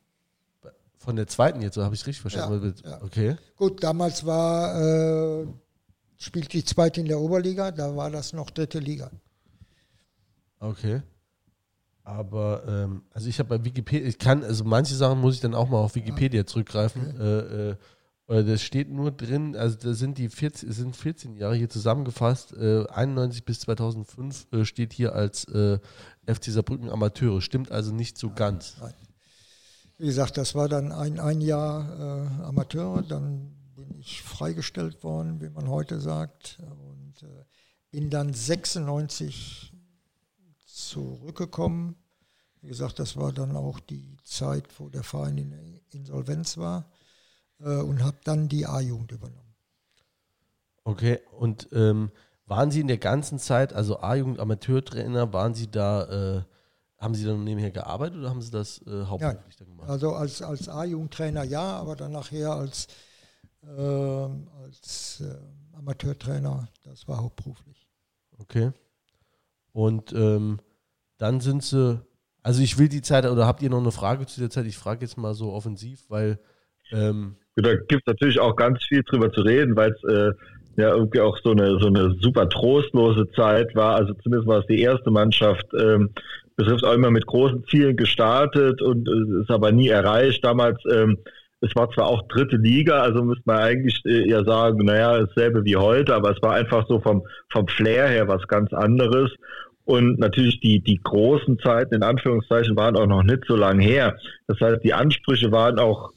[0.96, 2.74] Von der zweiten jetzt, so habe ich es richtig verstanden.
[2.84, 3.02] Ja, ja.
[3.02, 3.36] Okay.
[3.56, 4.80] Gut, damals war,
[5.42, 5.46] äh,
[6.16, 9.10] spielt die zweite in der Oberliga, da war das noch dritte Liga.
[10.60, 11.02] Okay.
[12.05, 15.56] Aber, ähm, also ich habe bei Wikipedia, ich kann, also manche Sachen muss ich dann
[15.56, 17.20] auch mal auf Wikipedia zurückgreifen.
[17.20, 17.76] Äh,
[18.28, 22.52] äh, das steht nur drin, also da sind die 14, sind 14 Jahre hier zusammengefasst.
[22.52, 25.78] Äh, 91 bis 2005 äh, steht hier als äh,
[26.26, 27.40] FC Saarbrücken Amateure.
[27.40, 28.76] Stimmt also nicht so ganz.
[28.80, 28.94] Nein.
[29.96, 35.40] Wie gesagt, das war dann ein, ein Jahr äh, Amateur, dann bin ich freigestellt worden,
[35.40, 37.44] wie man heute sagt, und äh,
[37.90, 39.72] bin dann 96
[40.66, 41.96] zurückgekommen.
[42.60, 46.88] Wie gesagt, das war dann auch die Zeit, wo der Verein in Insolvenz war
[47.60, 49.55] äh, und habe dann die A-Jugend übernommen.
[50.85, 52.10] Okay, und ähm,
[52.47, 56.43] waren Sie in der ganzen Zeit, also A-Jugend Amateurtrainer, waren Sie da, äh,
[56.97, 59.89] haben Sie dann nebenher gearbeitet oder haben Sie das äh, hauptberuflich ja, gemacht?
[59.89, 62.86] Also als, als A-Jugendtrainer ja, aber dann nachher als,
[63.62, 67.86] ähm, als äh, Amateurtrainer, das war hauptberuflich.
[68.39, 68.72] Okay.
[69.72, 70.59] Und ähm,
[71.18, 72.01] dann sind sie,
[72.43, 74.66] also ich will die Zeit, oder habt ihr noch eine Frage zu der Zeit?
[74.66, 76.40] Ich frage jetzt mal so offensiv, weil.
[76.90, 80.32] Ähm, da gibt es natürlich auch ganz viel drüber zu reden, weil es äh,
[80.76, 83.97] ja irgendwie auch so eine, so eine super trostlose Zeit war.
[83.97, 86.10] Also zumindest war es die erste Mannschaft, ähm,
[86.56, 90.44] betrifft auch immer mit großen Zielen gestartet und äh, ist aber nie erreicht.
[90.44, 91.18] Damals, ähm,
[91.60, 95.64] es war zwar auch dritte Liga, also müsste man eigentlich äh, eher sagen, naja, dasselbe
[95.64, 99.32] wie heute, aber es war einfach so vom, vom Flair her was ganz anderes.
[99.85, 104.16] Und natürlich die, die großen Zeiten, in Anführungszeichen, waren auch noch nicht so lange her.
[104.47, 106.10] Das heißt, die Ansprüche waren auch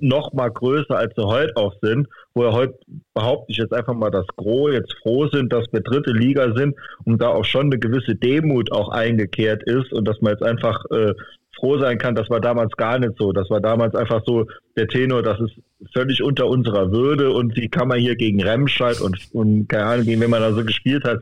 [0.00, 2.74] noch mal größer, als sie heute auch sind, wo wir heute,
[3.14, 6.76] behaupte ich jetzt einfach mal, das Gros jetzt froh sind, dass wir dritte Liga sind
[7.04, 10.84] und da auch schon eine gewisse Demut auch eingekehrt ist und dass man jetzt einfach
[10.90, 11.14] äh,
[11.58, 13.32] froh sein kann, das war damals gar nicht so.
[13.32, 14.46] Das war damals einfach so
[14.76, 15.54] der Tenor, das ist
[15.92, 20.06] völlig unter unserer Würde und wie kann man hier gegen Remscheid und, und keine Ahnung,
[20.06, 21.20] gegen wen man da so gespielt hat,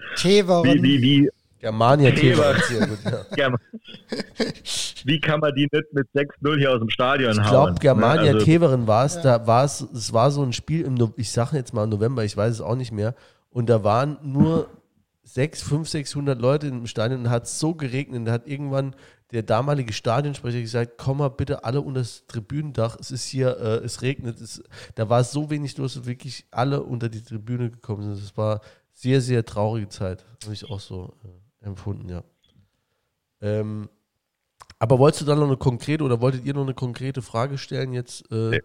[0.64, 2.54] wie, wie, wie, Germania Thema.
[3.36, 3.54] Ja.
[5.04, 7.44] Wie kann man die nicht mit 6-0 hier aus dem Stadion ich hauen?
[7.44, 10.82] Ich glaube, Germania also, Teveren war es, da war es, es war so ein Spiel
[10.82, 13.14] im, no ich sage jetzt mal November, ich weiß es auch nicht mehr,
[13.50, 14.68] und da waren nur
[15.24, 18.94] 6, 5, 600 Leute im Stadion und hat es so geregnet, da hat irgendwann
[19.32, 23.84] der damalige Stadionsprecher gesagt, komm mal bitte alle unter das Tribünendach, es ist hier, äh,
[23.84, 24.62] es regnet, es,
[24.94, 28.24] da war so wenig los, dass wirklich alle unter die Tribüne gekommen sind.
[28.24, 28.60] Es war
[28.92, 32.22] sehr, sehr traurige Zeit, habe ich auch so äh, empfunden, ja.
[33.40, 33.88] Ähm,
[34.78, 37.92] aber wolltest du dann noch eine konkrete oder wolltet ihr noch eine konkrete Frage stellen
[37.92, 38.60] jetzt äh, nee.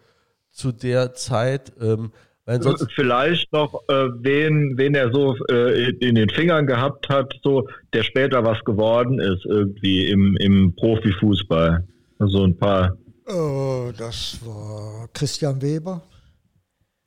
[0.51, 1.71] zu der Zeit?
[1.79, 2.11] Ähm,
[2.45, 7.33] weil sonst Vielleicht noch, äh, wen, wen er so äh, in den Fingern gehabt hat,
[7.43, 11.87] so der später was geworden ist, irgendwie im, im Profifußball.
[12.19, 12.97] Also ein paar.
[13.27, 16.03] Oh, das war Christian Weber.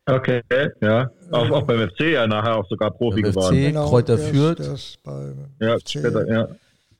[0.06, 0.43] Okay,
[0.82, 1.10] ja.
[1.31, 3.56] Auch, auch beim FC ja nachher auch sogar Profi beim geworden.
[3.56, 4.60] FC, genau, Kräuter führt.
[4.60, 6.48] Das beim ja, FC, später, ja.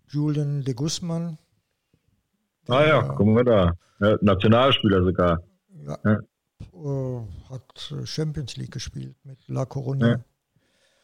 [0.09, 1.39] Julian de Guzman.
[2.69, 3.73] Ah ja, gucken wir da.
[4.01, 5.43] Ja, Nationalspieler sogar.
[5.87, 5.99] Ja.
[6.05, 6.19] ja.
[6.73, 10.21] Uh, hat Champions League gespielt mit La Coruña.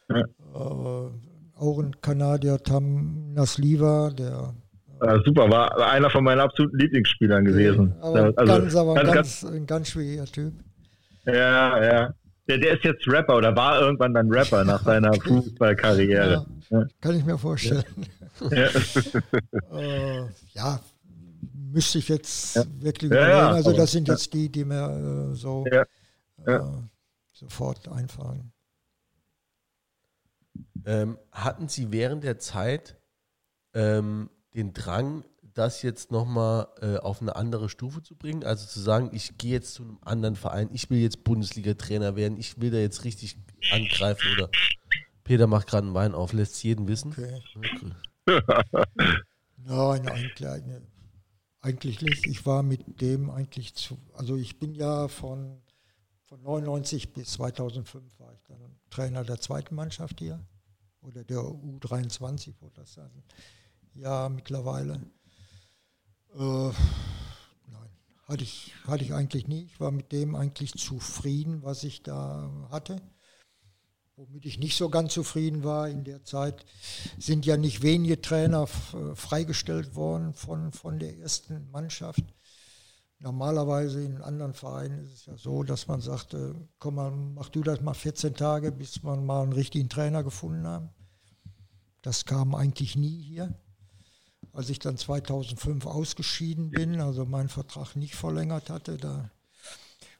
[0.09, 0.25] Ja.
[0.55, 1.11] Uh,
[1.55, 4.55] auch ein Kanadier, Tam Nasliva, der
[5.01, 7.95] äh, super, war einer von meinen absoluten Lieblingsspielern gewesen.
[8.01, 10.53] Aber also, ganz, aber ganz, ganz, ein ganz schwieriger Typ.
[11.25, 12.13] Ja, ja.
[12.47, 16.45] Der, der ist jetzt Rapper oder war irgendwann dann Rapper nach seiner Fußballkarriere.
[16.69, 16.85] Ja, ja.
[16.99, 17.83] Kann ich mir vorstellen.
[18.49, 18.69] Ja,
[19.71, 20.79] uh, ja
[21.71, 22.63] müsste ich jetzt ja.
[22.79, 23.29] wirklich überlegen.
[23.31, 26.59] Ja, ja, also das sind jetzt die, die mir äh, so äh,
[27.31, 28.51] sofort einfallen.
[30.85, 32.97] Ähm, hatten Sie während der Zeit
[33.73, 35.23] ähm, den Drang,
[35.53, 38.43] das jetzt nochmal äh, auf eine andere Stufe zu bringen?
[38.43, 42.37] Also zu sagen, ich gehe jetzt zu einem anderen Verein, ich will jetzt Bundesliga-Trainer werden,
[42.37, 43.37] ich will da jetzt richtig
[43.71, 44.49] angreifen oder
[45.23, 47.11] Peter macht gerade einen Wein auf, lässt es jeden wissen.
[47.11, 47.41] Okay.
[47.55, 48.41] okay.
[49.63, 50.47] Nein, eigentlich,
[51.61, 52.27] eigentlich nicht.
[52.27, 55.61] Ich war mit dem eigentlich zu, also ich bin ja von,
[56.25, 58.57] von 99 bis 2005 war ich dann
[58.89, 60.39] Trainer der zweiten Mannschaft hier
[61.01, 63.11] oder der U23, wo das dann
[63.93, 65.01] ja mittlerweile.
[66.33, 67.89] Äh, nein,
[68.25, 69.63] hatte ich, hatte ich eigentlich nie.
[69.65, 73.01] Ich war mit dem eigentlich zufrieden, was ich da hatte.
[74.15, 76.65] Womit ich nicht so ganz zufrieden war in der Zeit,
[77.17, 82.23] sind ja nicht wenige Trainer freigestellt worden von, von der ersten Mannschaft.
[83.19, 86.35] Normalerweise in anderen Vereinen ist es ja so, dass man sagt,
[86.77, 90.67] komm mal, mach du das mal 14 Tage, bis man mal einen richtigen Trainer gefunden
[90.67, 90.89] haben.
[92.01, 93.53] Das kam eigentlich nie hier.
[94.53, 99.31] Als ich dann 2005 ausgeschieden bin, also meinen Vertrag nicht verlängert hatte, da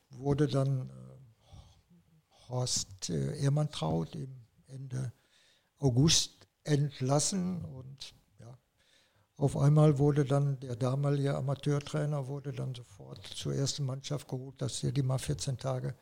[0.10, 5.12] wurde dann äh, Horst äh, Ehrmantraut im Ende
[5.80, 8.58] August entlassen und ja,
[9.36, 14.84] auf einmal wurde dann der damalige Amateurtrainer wurde dann sofort zur ersten Mannschaft geholt, dass
[14.84, 15.96] er die mal 14 Tage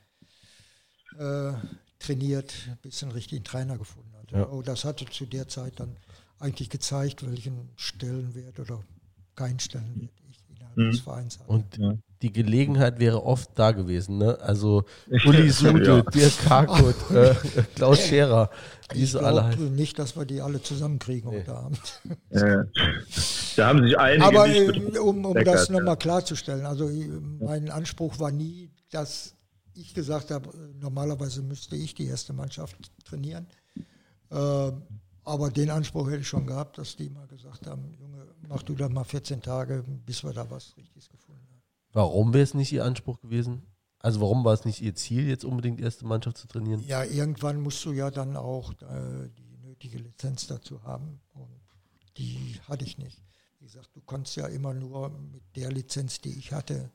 [1.18, 1.54] äh,
[2.00, 4.32] trainiert, bis einen richtigen Trainer gefunden hat.
[4.32, 4.50] Ja.
[4.50, 5.98] Oh, das hatte zu der Zeit dann
[6.40, 8.82] eigentlich gezeigt, welchen Stellenwert oder
[9.36, 10.92] keinen Stellenwert ich innerhalb mhm.
[10.92, 11.52] des Vereins habe.
[11.52, 11.94] Und ja.
[12.22, 14.18] die Gelegenheit wäre oft da gewesen.
[14.18, 14.40] Ne?
[14.42, 14.84] Also
[15.26, 16.02] Uli Sude, ja.
[16.02, 17.36] Dirk Karkut, äh,
[17.76, 18.50] Klaus Scherer,
[18.94, 19.60] diese alle halt.
[19.60, 21.40] nicht, dass wir die alle zusammenkriegen nee.
[21.40, 22.02] heute Abend.
[22.32, 22.66] Ja.
[23.56, 27.08] Da haben sich einige Aber äh, um, um das nochmal klarzustellen, also äh,
[27.40, 29.36] mein Anspruch war nie, dass
[29.74, 30.50] ich gesagt habe,
[30.80, 33.48] normalerweise müsste ich die erste Mannschaft trainieren.
[34.32, 34.84] Ähm,
[35.24, 38.76] aber den Anspruch hätte ich schon gehabt, dass die mal gesagt haben, Junge, mach du
[38.76, 41.62] da mal 14 Tage, bis wir da was Richtiges gefunden haben.
[41.92, 43.64] Warum wäre es nicht Ihr Anspruch gewesen?
[44.00, 46.82] Also warum war es nicht Ihr Ziel, jetzt unbedingt erste Mannschaft zu trainieren?
[46.82, 51.50] Ja, irgendwann musst du ja dann auch äh, die nötige Lizenz dazu haben und
[52.18, 53.22] die hatte ich nicht.
[53.60, 56.92] Wie gesagt, du konntest ja immer nur mit der Lizenz, die ich hatte,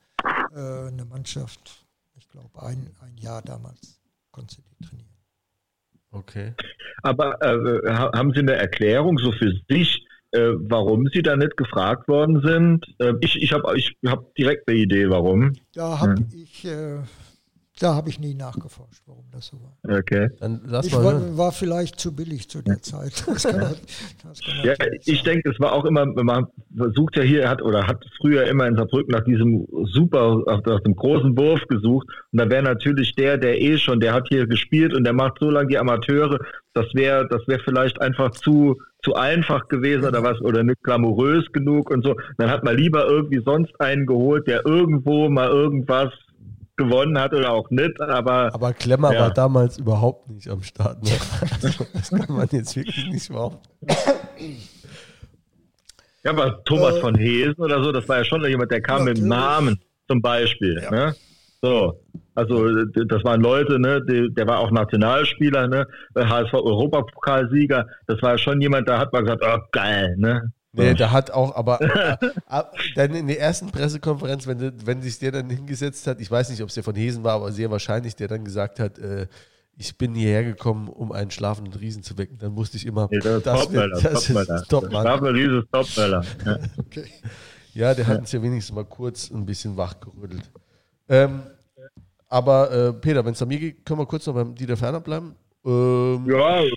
[0.52, 5.13] äh, eine Mannschaft, ich glaube ein, ein Jahr damals, konntest du die trainieren.
[6.14, 6.54] Okay.
[7.02, 12.08] Aber äh, haben Sie eine Erklärung so für sich, äh, warum Sie da nicht gefragt
[12.08, 12.86] worden sind?
[12.98, 15.52] Äh, ich ich habe ich hab direkt eine Idee, warum.
[15.74, 16.42] Da habe ja.
[16.42, 16.98] ich äh,
[17.80, 19.98] da habe ich nie nachgeforscht, warum das so war.
[19.98, 20.28] Okay.
[20.38, 23.24] Dann lass ich mal war, war, vielleicht zu billig zu der Zeit.
[23.34, 23.60] Das kann,
[24.22, 24.74] das kann ja,
[25.04, 26.46] ich denke, es war auch immer, man
[26.94, 30.94] sucht ja hier, hat oder hat früher immer in Saarbrücken nach diesem super, nach dem
[30.94, 32.06] großen Wurf gesucht.
[32.32, 35.38] Und da wäre natürlich der, der eh schon, der hat hier gespielt und der macht
[35.40, 36.38] so lange die Amateure,
[36.74, 41.50] das wäre, das wäre vielleicht einfach zu, zu einfach gewesen oder was oder nicht glamourös
[41.52, 42.14] genug und so.
[42.38, 46.12] Dann hat man lieber irgendwie sonst einen geholt, der irgendwo mal irgendwas
[46.76, 48.52] gewonnen hat oder auch nicht, aber.
[48.54, 49.20] Aber Klemmer ja.
[49.20, 51.02] war damals überhaupt nicht am Start.
[51.02, 51.10] Ne?
[51.62, 53.60] Also, das kann man jetzt wirklich nicht behaupten.
[56.24, 59.04] Ja, aber Thomas äh, von Hesen oder so, das war ja schon jemand, der kam
[59.04, 59.78] mit Namen
[60.08, 60.80] zum Beispiel.
[60.82, 60.90] Ja.
[60.90, 61.16] Ne?
[61.60, 62.00] So,
[62.34, 67.86] also das waren Leute, ne, der war auch Nationalspieler, ne, HSV Europapokalsieger.
[68.06, 70.52] Das war schon jemand, da hat man gesagt, oh geil, ne.
[70.76, 71.80] Nee, da hat auch, aber
[72.20, 72.62] äh, äh,
[72.96, 76.62] dann in der ersten Pressekonferenz, wenn, wenn sich der dann hingesetzt hat, ich weiß nicht,
[76.62, 79.26] ob es der von Hesen war, aber sehr wahrscheinlich, der dann gesagt hat, äh,
[79.76, 82.38] ich bin hierher gekommen, um einen schlafenden Riesen zu wecken.
[82.38, 83.08] Dann musste ich immer.
[83.10, 84.00] Nee, das ist Topmöller.
[84.00, 85.02] Das ist Topmann.
[85.02, 86.24] Schlafender Riese ist Topmöller.
[86.44, 86.58] Ja.
[86.78, 87.06] Okay.
[87.72, 90.50] ja, der hat uns ja wenigstens mal kurz ein bisschen wachgerüttelt.
[91.08, 91.42] Ähm,
[92.28, 95.00] aber äh, Peter, wenn es an mir geht, können wir kurz noch beim Dieter Ferner
[95.00, 95.34] bleiben.
[95.64, 96.70] Ähm, ja, ja,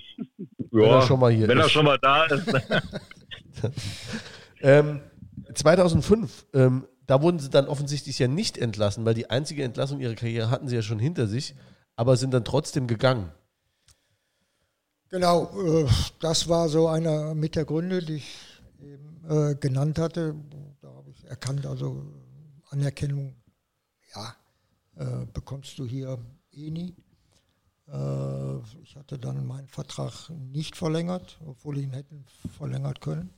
[0.70, 1.64] wenn er schon mal hier wenn ist.
[1.64, 2.46] er schon mal da ist.
[4.60, 5.00] ähm,
[5.54, 10.14] 2005, ähm, da wurden sie dann offensichtlich ja nicht entlassen, weil die einzige Entlassung ihrer
[10.14, 11.54] Karriere hatten sie ja schon hinter sich,
[11.96, 13.32] aber sind dann trotzdem gegangen.
[15.08, 15.88] Genau, äh,
[16.20, 18.36] das war so einer mit der Gründe, die ich
[18.78, 20.34] eben äh, genannt hatte.
[20.82, 22.04] Da habe ich erkannt, also
[22.68, 23.34] Anerkennung,
[24.14, 24.36] ja,
[24.96, 26.18] äh, bekommst du hier
[26.52, 26.94] eh nie.
[28.82, 32.26] Ich hatte dann meinen Vertrag nicht verlängert, obwohl ich ihn hätten
[32.58, 33.30] verlängert können.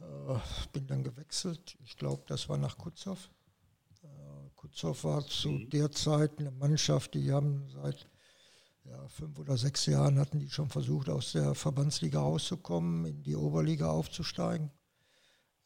[0.00, 0.38] Äh,
[0.72, 1.76] bin dann gewechselt.
[1.84, 3.18] Ich glaube, das war nach Kutzow.
[4.02, 4.06] Äh,
[4.56, 5.70] Kutzow war zu mhm.
[5.70, 8.08] der Zeit eine Mannschaft, die haben seit
[8.84, 13.36] ja, fünf oder sechs Jahren hatten die schon versucht, aus der Verbandsliga rauszukommen, in die
[13.36, 14.70] Oberliga aufzusteigen.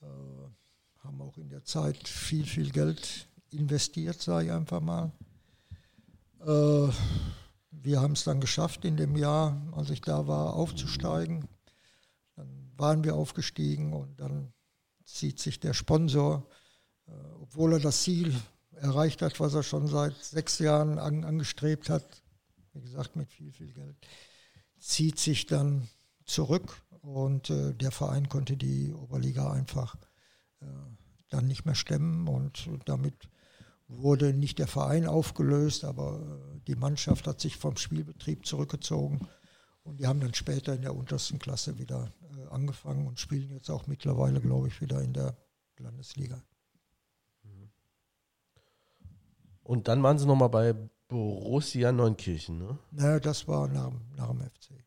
[0.02, 0.06] Äh,
[0.98, 5.12] haben auch in der Zeit viel, viel Geld investiert, sage ich einfach mal.
[6.40, 6.93] Äh,
[7.70, 11.47] wir haben es dann geschafft, in dem Jahr, als ich da war, aufzusteigen
[12.76, 14.52] waren wir aufgestiegen und dann
[15.05, 16.46] zieht sich der Sponsor,
[17.06, 18.34] äh, obwohl er das Ziel
[18.72, 22.05] erreicht hat, was er schon seit sechs Jahren an, angestrebt hat,
[22.72, 23.96] wie gesagt mit viel, viel Geld,
[24.78, 25.88] zieht sich dann
[26.24, 29.96] zurück und äh, der Verein konnte die Oberliga einfach
[30.60, 30.66] äh,
[31.28, 33.28] dann nicht mehr stemmen und damit
[33.86, 39.28] wurde nicht der Verein aufgelöst, aber äh, die Mannschaft hat sich vom Spielbetrieb zurückgezogen
[39.82, 42.12] und die haben dann später in der untersten Klasse wieder
[42.50, 45.36] angefangen und spielen jetzt auch mittlerweile, glaube ich, wieder in der
[45.78, 46.42] Landesliga.
[49.62, 50.74] Und dann waren sie nochmal bei
[51.08, 52.78] Borussia Neunkirchen, ne?
[52.90, 54.84] Naja, das war nach, nach dem FC.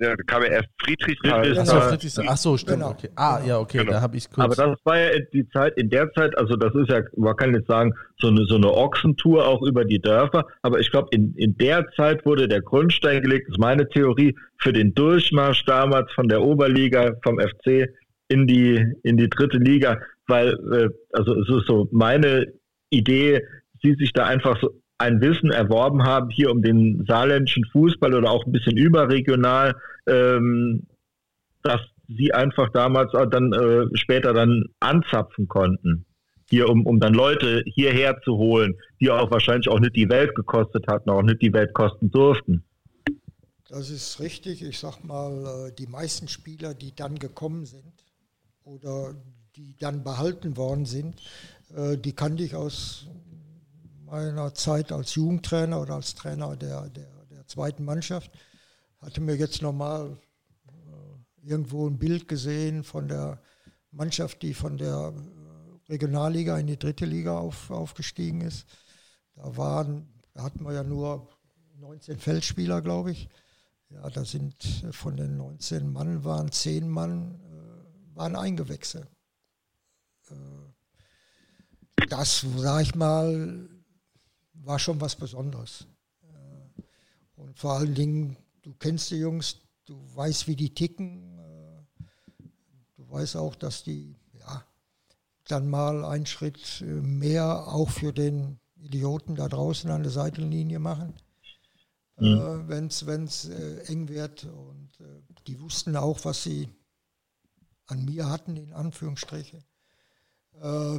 [0.00, 1.44] Ja, da kam ja erst Friedrichsthal.
[1.44, 2.26] Friedrichsthal.
[2.28, 2.78] Ach so, stimmt.
[2.78, 2.90] Genau.
[2.90, 3.08] Okay.
[3.16, 3.92] Ah, ja, okay, genau.
[3.92, 4.44] da habe ich kurz.
[4.44, 7.52] Aber das war ja die Zeit, in der Zeit, also das ist ja, man kann
[7.52, 11.34] jetzt sagen, so eine, so eine Ochsentour auch über die Dörfer, aber ich glaube, in,
[11.34, 16.12] in der Zeit wurde der Grundstein gelegt, das ist meine Theorie, für den Durchmarsch damals
[16.12, 17.88] von der Oberliga, vom FC
[18.28, 22.46] in die, in die dritte Liga, weil, äh, also es ist so meine
[22.90, 23.42] Idee,
[23.82, 28.30] sie sich da einfach so ein Wissen erworben haben, hier um den saarländischen Fußball oder
[28.30, 29.76] auch ein bisschen überregional,
[30.06, 30.86] ähm,
[31.62, 36.04] dass sie einfach damals dann äh, später dann anzapfen konnten.
[36.50, 40.34] Hier, um, um dann Leute hierher zu holen, die auch wahrscheinlich auch nicht die Welt
[40.34, 42.64] gekostet hatten, auch nicht die Welt kosten durften.
[43.68, 44.62] Das ist richtig.
[44.62, 47.92] Ich sag mal, äh, die meisten Spieler, die dann gekommen sind
[48.64, 49.14] oder
[49.56, 51.20] die dann behalten worden sind,
[51.76, 53.06] äh, die kannte ich aus
[54.10, 58.30] meiner Zeit als Jugendtrainer oder als Trainer der, der, der zweiten Mannschaft.
[58.98, 60.18] Hatte mir jetzt nochmal
[60.66, 63.40] äh, irgendwo ein Bild gesehen von der
[63.90, 65.12] Mannschaft, die von der
[65.88, 68.66] Regionalliga in die dritte Liga auf, aufgestiegen ist.
[69.34, 71.28] Da waren, da hatten wir ja nur
[71.76, 73.28] 19 Feldspieler, glaube ich.
[73.90, 79.08] Ja, da sind äh, von den 19 Mann waren 10 Mann äh, waren eingewechselt.
[80.30, 80.34] Äh,
[82.08, 83.68] das, sag ich mal,
[84.64, 85.86] war schon was Besonderes.
[86.22, 86.82] Äh,
[87.36, 91.38] und vor allen Dingen, du kennst die Jungs, du weißt, wie die ticken.
[91.38, 92.04] Äh,
[92.96, 94.64] du weißt auch, dass die ja,
[95.46, 100.78] dann mal einen Schritt äh, mehr auch für den Idioten da draußen an der Seitenlinie
[100.78, 101.14] machen
[102.20, 102.68] mhm.
[102.68, 104.44] wenn es äh, eng wird.
[104.44, 106.68] Und äh, die wussten auch, was sie
[107.86, 109.64] an mir hatten, in Anführungsstriche.
[110.60, 110.98] Äh,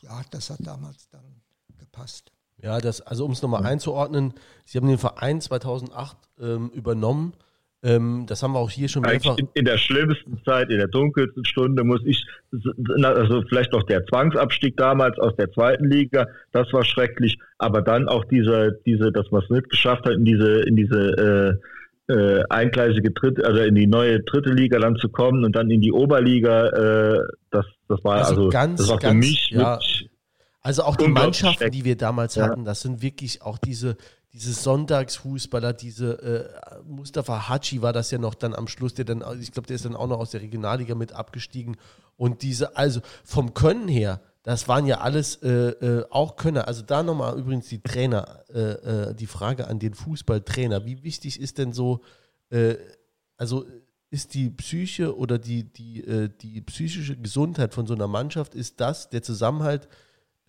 [0.00, 1.42] ja, das hat damals dann
[1.78, 2.32] gepasst.
[2.62, 4.34] Ja, das, also um es nochmal einzuordnen,
[4.64, 7.32] Sie haben den Verein 2008 ähm, übernommen
[7.82, 9.38] ähm, das haben wir auch hier schon mehrfach.
[9.38, 12.26] In, in, der schlimmsten Zeit, in der dunkelsten Stunde muss ich,
[13.02, 18.06] also vielleicht noch der Zwangsabstieg damals aus der zweiten Liga, das war schrecklich, aber dann
[18.08, 21.58] auch diese, diese, dass man es nicht geschafft hat, in diese, in diese
[22.08, 25.70] äh, äh, eingleisige dritte, also in die neue dritte Liga dann zu kommen und dann
[25.70, 27.18] in die Oberliga, äh,
[27.50, 29.78] das, das war also, also ganz, das war für ganz, mich ja.
[30.62, 32.44] Also auch die Mannschaften, die wir damals ja.
[32.44, 33.96] hatten, das sind wirklich auch diese,
[34.32, 39.24] diese Sonntagsfußballer, diese äh, Mustafa Haji war das ja noch dann am Schluss, der dann,
[39.40, 41.76] ich glaube, der ist dann auch noch aus der Regionalliga mit abgestiegen.
[42.16, 46.68] Und diese, also vom Können her, das waren ja alles äh, äh, auch Könner.
[46.68, 50.84] Also da nochmal übrigens die Trainer, äh, äh, die Frage an den Fußballtrainer.
[50.84, 52.00] Wie wichtig ist denn so,
[52.50, 52.76] äh,
[53.36, 53.66] also
[54.10, 59.08] ist die Psyche oder die, die, die psychische Gesundheit von so einer Mannschaft, ist das
[59.08, 59.86] der Zusammenhalt,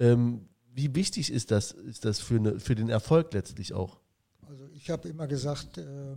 [0.01, 3.99] ähm, wie wichtig ist das, ist das für, eine, für den Erfolg letztlich auch?
[4.47, 6.15] Also ich habe immer gesagt, äh,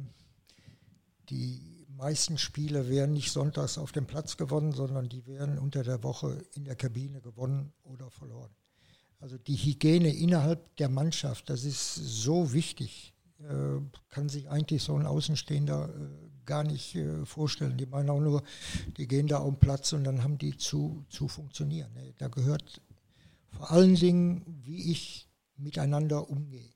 [1.28, 6.02] die meisten Spiele werden nicht sonntags auf dem Platz gewonnen, sondern die werden unter der
[6.02, 8.50] Woche in der Kabine gewonnen oder verloren.
[9.20, 14.96] Also die Hygiene innerhalb der Mannschaft, das ist so wichtig, äh, kann sich eigentlich so
[14.96, 17.78] ein Außenstehender äh, gar nicht vorstellen.
[17.78, 18.42] Die meinen auch nur,
[18.98, 21.90] die gehen da auf den Platz und dann haben die zu, zu funktionieren.
[22.18, 22.82] Da gehört
[23.56, 26.72] vor allen Dingen, wie ich miteinander umgehe,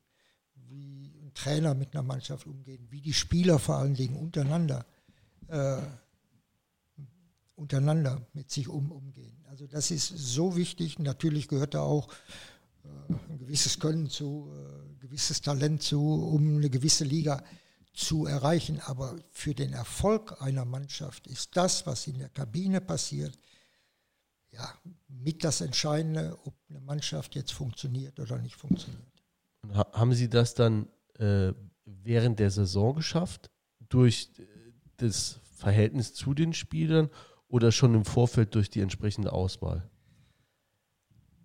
[0.54, 4.86] wie ein Trainer mit einer Mannschaft umgeht, wie die Spieler vor allen Dingen untereinander,
[5.48, 5.78] äh,
[7.56, 9.44] untereinander mit sich um, umgehen.
[9.48, 10.98] Also das ist so wichtig.
[10.98, 12.08] Natürlich gehört da auch
[12.84, 17.42] äh, ein gewisses Können zu, äh, gewisses Talent zu, um eine gewisse Liga
[17.92, 18.80] zu erreichen.
[18.86, 23.36] Aber für den Erfolg einer Mannschaft ist das, was in der Kabine passiert,
[24.58, 24.74] ja,
[25.08, 29.02] mit das Entscheidende, ob eine Mannschaft jetzt funktioniert oder nicht funktioniert.
[29.72, 31.52] Haben Sie das dann äh,
[31.84, 33.50] während der Saison geschafft,
[33.88, 34.44] durch äh,
[34.96, 37.08] das Verhältnis zu den Spielern
[37.48, 39.88] oder schon im Vorfeld durch die entsprechende Auswahl?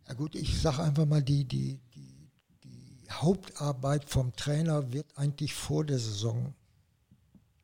[0.08, 2.30] Ja gut, ich sage einfach mal, die, die, die,
[2.64, 6.54] die Hauptarbeit vom Trainer wird eigentlich vor der Saison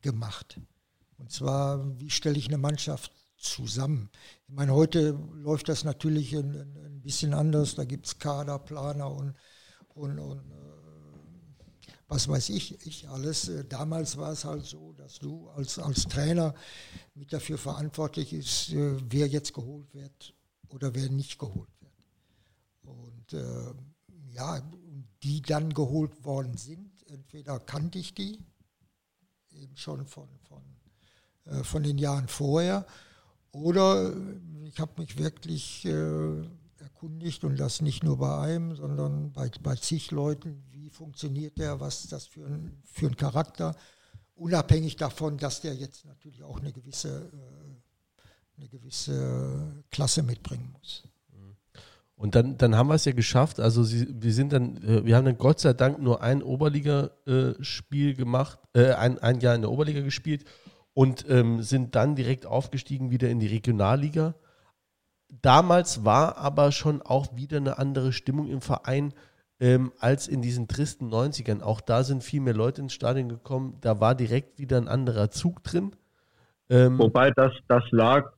[0.01, 0.59] gemacht.
[1.17, 4.09] Und zwar, wie stelle ich eine Mannschaft zusammen.
[4.47, 7.75] Ich meine, heute läuft das natürlich ein, ein bisschen anders.
[7.75, 9.35] Da gibt es Kaderplaner und,
[9.87, 10.69] und, und äh,
[12.07, 13.51] was weiß ich, ich alles.
[13.69, 16.53] Damals war es halt so, dass du als, als Trainer
[17.13, 20.33] mit dafür verantwortlich ist, äh, wer jetzt geholt wird
[20.69, 21.93] oder wer nicht geholt wird.
[22.81, 23.73] Und äh,
[24.31, 24.61] ja,
[25.23, 28.39] die dann geholt worden sind, entweder kannte ich die,
[29.51, 30.63] eben schon von, von,
[31.45, 32.85] äh, von den Jahren vorher,
[33.51, 34.13] oder
[34.65, 36.43] ich habe mich wirklich äh,
[36.79, 41.79] erkundigt und das nicht nur bei einem, sondern bei, bei zig Leuten, wie funktioniert der,
[41.79, 43.75] was ist das für ein, für ein Charakter,
[44.35, 51.03] unabhängig davon, dass der jetzt natürlich auch eine gewisse, äh, eine gewisse Klasse mitbringen muss.
[52.19, 53.61] Und dann, dann haben wir es ja geschafft.
[53.61, 58.09] Also sie, wir sind dann, äh, wir haben dann Gott sei Dank nur ein Oberligaspiel
[58.09, 60.43] äh, gemacht, äh, ein, ein Jahr in der Oberliga gespielt
[60.93, 64.35] und ähm, sind dann direkt aufgestiegen wieder in die Regionalliga.
[65.29, 69.13] Damals war aber schon auch wieder eine andere Stimmung im Verein
[69.59, 71.61] ähm, als in diesen tristen 90ern.
[71.61, 73.77] Auch da sind viel mehr Leute ins Stadion gekommen.
[73.81, 75.91] Da war direkt wieder ein anderer Zug drin.
[76.69, 78.31] Ähm, Wobei das, das lag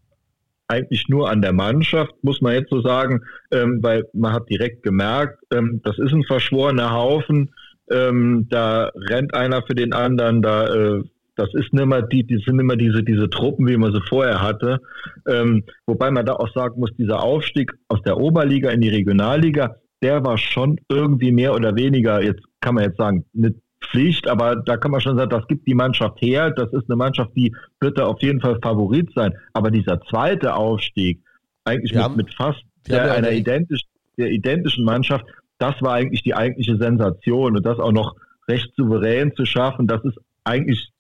[0.68, 3.22] eigentlich nur an der Mannschaft, muss man jetzt so sagen,
[3.52, 7.53] ähm, weil man hat direkt gemerkt, ähm, das ist ein verschworener Haufen,
[7.90, 11.03] ähm, da rennt einer für den anderen, da äh,
[11.42, 14.42] das ist nicht mehr die, die sind immer diese, diese Truppen, wie man sie vorher
[14.42, 14.80] hatte.
[15.28, 19.76] Ähm, wobei man da auch sagen muss, dieser Aufstieg aus der Oberliga in die Regionalliga,
[20.04, 24.56] der war schon irgendwie mehr oder weniger, jetzt kann man jetzt sagen, eine Pflicht, aber
[24.56, 26.52] da kann man schon sagen, das gibt die Mannschaft her.
[26.52, 29.34] Das ist eine Mannschaft, die wird da auf jeden Fall Favorit sein.
[29.54, 31.24] Aber dieser zweite Aufstieg,
[31.66, 33.82] eigentlich mit, mit, fast der, einer identisch,
[34.18, 35.26] der identischen Mannschaft,
[35.58, 38.16] das war eigentlich die eigentliche Sensation und das auch noch
[38.48, 40.91] recht souverän zu schaffen, das ist eigentlich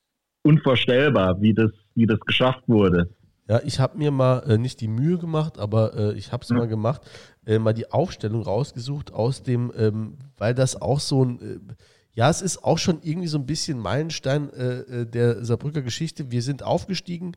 [0.43, 3.09] unvorstellbar, wie das, wie das geschafft wurde.
[3.51, 6.49] Ja, ich habe mir mal äh, nicht die Mühe gemacht, aber äh, ich habe es
[6.49, 6.57] mhm.
[6.57, 7.01] mal gemacht,
[7.45, 11.73] äh, mal die Aufstellung rausgesucht aus dem, ähm, weil das auch so ein, äh,
[12.13, 16.31] ja, es ist auch schon irgendwie so ein bisschen Meilenstein äh, äh, der Saarbrücker Geschichte.
[16.31, 17.35] Wir sind aufgestiegen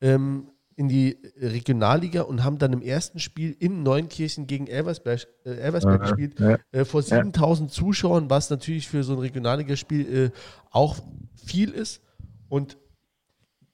[0.00, 6.00] ähm, in die Regionalliga und haben dann im ersten Spiel in Neunkirchen gegen Elversberg, Elversberg
[6.00, 7.74] ja, gespielt, ja, vor 7000 ja.
[7.74, 10.30] Zuschauern, was natürlich für so ein Regionalligaspiel
[10.70, 10.96] auch
[11.34, 12.02] viel ist.
[12.48, 12.78] Und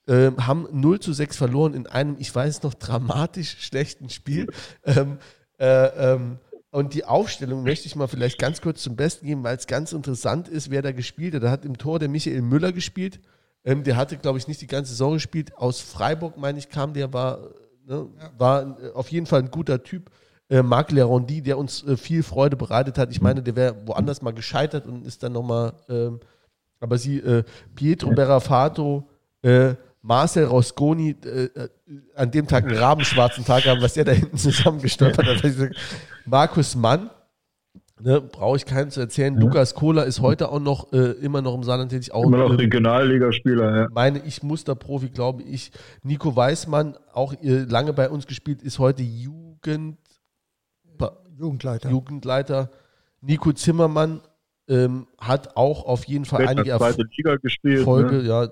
[0.06, 4.48] äh, haben 0 zu 6 verloren in einem, ich weiß noch, dramatisch schlechten Spiel.
[4.84, 5.18] ähm,
[5.58, 6.38] äh, ähm,
[6.70, 9.92] und die Aufstellung möchte ich mal vielleicht ganz kurz zum Besten geben, weil es ganz
[9.92, 11.42] interessant ist, wer da gespielt hat.
[11.42, 13.20] Da hat im Tor der Michael Müller gespielt.
[13.64, 15.56] Ähm, der hatte, glaube ich, nicht die ganze Saison gespielt.
[15.56, 17.50] Aus Freiburg, meine ich, kam der, war,
[17.86, 18.32] ne, ja.
[18.38, 20.10] war äh, auf jeden Fall ein guter Typ.
[20.48, 23.12] Äh, Marc Lerondi, der uns äh, viel Freude bereitet hat.
[23.12, 26.20] Ich meine, der wäre woanders mal gescheitert und ist dann nochmal, ähm,
[26.82, 27.44] aber sie, äh,
[27.74, 29.08] Pietro Berrafato,
[29.42, 31.68] äh, Marcel Rosconi äh, äh,
[32.16, 35.70] an dem Tag einen rabenschwarzen Tag haben, was der da hinten zusammengestolpert hat.
[36.26, 37.10] Markus Mann,
[38.04, 39.32] Ne, Brauche ich keinen zu erzählen.
[39.34, 39.40] Ja.
[39.40, 42.12] Lukas Kohler ist heute auch noch äh, immer noch im Saarland tätig.
[42.12, 43.88] Auch, immer noch Regionalligaspieler, ja.
[43.92, 45.70] Meine ich Musterprofi, glaube ich.
[46.02, 49.98] Nico Weißmann, auch äh, lange bei uns gespielt, ist heute Jugend,
[51.38, 51.90] Jugendleiter.
[51.90, 52.70] Jugendleiter.
[53.20, 54.20] Nico Zimmermann
[54.72, 58.22] ähm, hat auch auf jeden Fall einige zweite Liga gespielt, Folge, ne?
[58.22, 58.48] ja.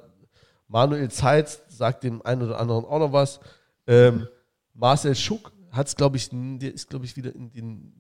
[0.69, 3.41] Manuel Zeitz sagt dem einen oder anderen auch noch was.
[3.87, 4.29] Ähm,
[4.75, 7.93] Marcel Schuck hat es, glaube ich, der ist, glaube ich, wieder in den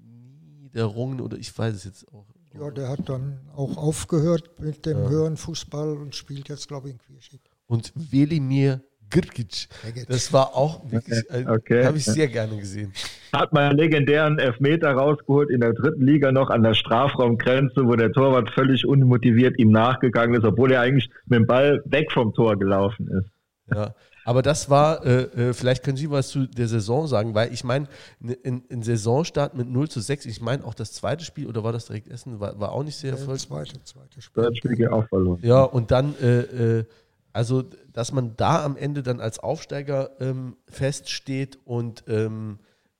[0.60, 2.26] Niederungen oder ich weiß es jetzt auch.
[2.52, 5.08] Ja, der hat dann auch aufgehört mit dem ja.
[5.08, 7.40] höheren Fußball und spielt jetzt, glaube ich, in Quierschick.
[7.66, 9.68] Und Velimir Grgic,
[10.08, 11.46] das war auch wirklich, okay.
[11.46, 11.84] okay.
[11.84, 12.92] habe ich sehr gerne gesehen.
[13.32, 17.96] Hat mal einen legendären Elfmeter rausgeholt in der dritten Liga noch an der Strafraumgrenze, wo
[17.96, 22.32] der Torwart völlig unmotiviert ihm nachgegangen ist, obwohl er eigentlich mit dem Ball weg vom
[22.34, 23.30] Tor gelaufen ist.
[23.74, 27.52] Ja, aber das war, äh, äh, vielleicht können Sie was zu der Saison sagen, weil
[27.52, 27.88] ich meine,
[28.20, 31.72] in, in Saisonstart mit 0 zu 6, ich meine auch das zweite Spiel, oder war
[31.72, 33.48] das direkt Essen, war, war auch nicht sehr erfolgreich.
[33.48, 34.42] Zweite, zweite Spiel.
[34.42, 35.40] Das Spiel auch verloren.
[35.42, 36.40] Ja, und dann, äh,
[36.78, 36.84] äh,
[37.32, 42.58] also, dass man da am Ende dann als Aufsteiger ähm, feststeht und ähm,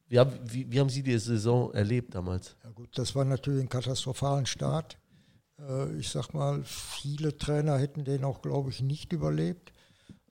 [0.09, 2.57] ja, wie, wie, haben Sie die Saison erlebt damals?
[2.65, 4.98] Ja gut, das war natürlich ein katastrophalen Start.
[5.59, 9.73] Äh, ich sag mal, viele Trainer hätten den auch, glaube ich, nicht überlebt.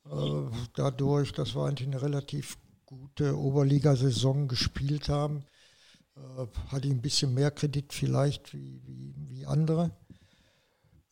[0.06, 5.46] Äh, dadurch, dass wir eigentlich eine relativ gute Oberligasaison gespielt haben,
[6.16, 9.92] äh, hatte ich ein bisschen mehr Kredit vielleicht wie, wie, wie andere.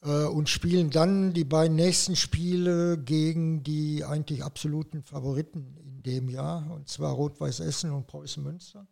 [0.01, 6.29] Äh, und spielen dann die beiden nächsten Spiele gegen die eigentlich absoluten Favoriten in dem
[6.29, 8.87] Jahr, und zwar Rot-Weiß Essen und Preußen Münster.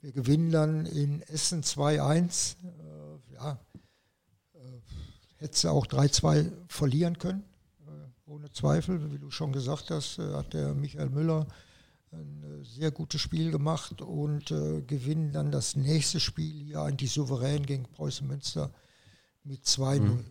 [0.00, 2.56] Wir gewinnen dann in Essen 2-1.
[3.34, 3.58] ja,
[5.36, 7.44] hätte auch 3-2 verlieren können
[8.32, 11.46] ohne Zweifel, wie du schon gesagt hast, äh, hat der Michael Müller
[12.12, 17.12] ein äh, sehr gutes Spiel gemacht und äh, gewinnen dann das nächste Spiel hier eigentlich
[17.12, 18.72] souverän gegen Preußen Münster
[19.44, 20.00] mit 2-0.
[20.00, 20.24] Mhm.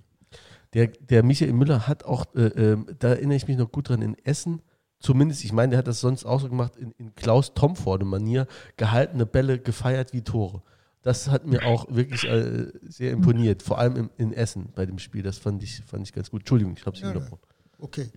[0.73, 4.01] Der, der Michael Müller hat auch, äh, äh, da erinnere ich mich noch gut dran,
[4.01, 4.61] in Essen,
[4.99, 8.47] zumindest, ich meine, der hat das sonst auch so gemacht, in, in Klaus Tomforde-Manier,
[8.77, 10.61] gehaltene Bälle gefeiert wie Tore.
[11.01, 14.99] Das hat mir auch wirklich äh, sehr imponiert, vor allem im, in Essen bei dem
[14.99, 15.23] Spiel.
[15.23, 16.41] Das fand ich, fand ich ganz gut.
[16.41, 17.41] Entschuldigung, ich habe Sie ja, unterbrochen.
[17.79, 18.09] Okay.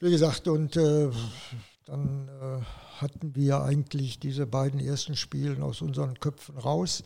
[0.00, 1.10] Wie gesagt, und äh,
[1.84, 2.60] dann äh,
[3.00, 7.04] hatten wir eigentlich diese beiden ersten Spiele aus unseren Köpfen raus.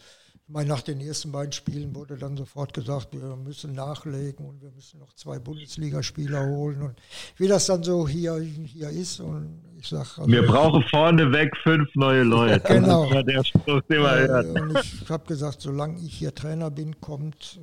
[0.52, 5.00] Nach den ersten beiden Spielen wurde dann sofort gesagt, wir müssen nachlegen und wir müssen
[5.00, 6.94] noch zwei Bundesligaspieler holen und
[7.36, 9.20] wie das dann so hier, hier ist.
[9.20, 12.60] Und ich sag, also, wir brauchen vorneweg fünf neue Leute.
[12.68, 13.06] genau.
[13.44, 13.82] Spruch.
[13.88, 17.60] Und ich habe gesagt, solange ich hier Trainer bin, kommt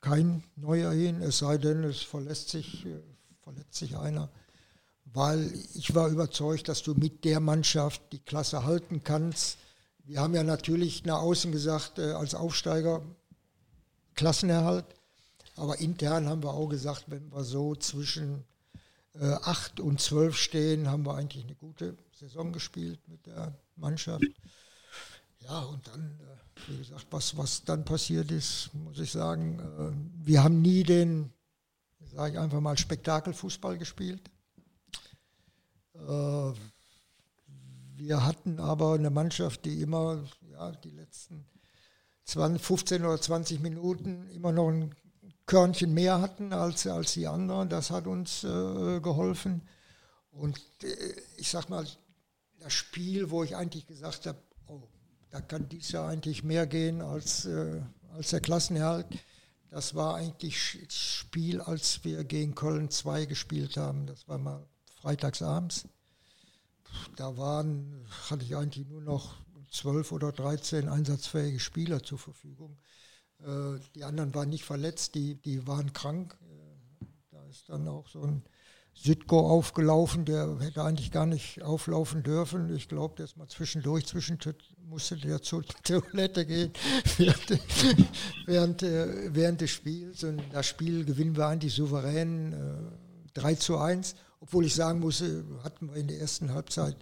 [0.00, 3.00] kein neuer hin, es sei denn, es verlässt sich äh,
[3.42, 4.28] verletzt sich einer.
[5.12, 9.58] weil ich war überzeugt, dass du mit der Mannschaft die Klasse halten kannst.
[10.10, 13.00] Wir haben ja natürlich nach außen gesagt, äh, als Aufsteiger
[14.16, 14.84] Klassenerhalt,
[15.54, 18.42] aber intern haben wir auch gesagt, wenn wir so zwischen
[19.14, 24.24] äh, 8 und 12 stehen, haben wir eigentlich eine gute Saison gespielt mit der Mannschaft.
[25.44, 30.26] Ja, und dann, äh, wie gesagt, was, was dann passiert ist, muss ich sagen, äh,
[30.26, 31.32] wir haben nie den,
[32.12, 34.28] sage ich einfach mal, Spektakelfußball gespielt.
[38.00, 41.44] Wir hatten aber eine Mannschaft, die immer, ja, die letzten
[42.24, 44.94] 20, 15 oder 20 Minuten immer noch ein
[45.44, 47.68] Körnchen mehr hatten als, als die anderen.
[47.68, 49.68] Das hat uns äh, geholfen.
[50.30, 51.86] Und äh, ich sag mal,
[52.58, 54.88] das Spiel, wo ich eigentlich gesagt habe, oh,
[55.28, 57.82] da kann dies Jahr eigentlich mehr gehen als, äh,
[58.14, 59.08] als der Klassenerhalt.
[59.68, 64.06] Das war eigentlich das Spiel, als wir gegen Köln 2 gespielt haben.
[64.06, 64.66] Das war mal
[65.02, 65.84] freitagsabends
[67.16, 69.36] da waren, hatte ich eigentlich nur noch
[69.70, 72.78] zwölf oder dreizehn einsatzfähige Spieler zur Verfügung.
[73.40, 76.36] Äh, die anderen waren nicht verletzt, die, die waren krank.
[76.42, 78.42] Äh, da ist dann auch so ein
[78.94, 82.74] Südko aufgelaufen, der hätte eigentlich gar nicht auflaufen dürfen.
[82.74, 86.72] Ich glaube, der ist mal zwischendurch, zwischendurch musste der zur Toilette gehen
[87.16, 87.60] während,
[88.46, 90.24] während, äh, während, des Spiels.
[90.24, 94.16] Und das Spiel gewinnen wir eigentlich souverän äh, 3 zu 1.
[94.40, 95.22] Obwohl ich sagen muss,
[95.62, 96.96] hatten wir in der ersten Halbzeit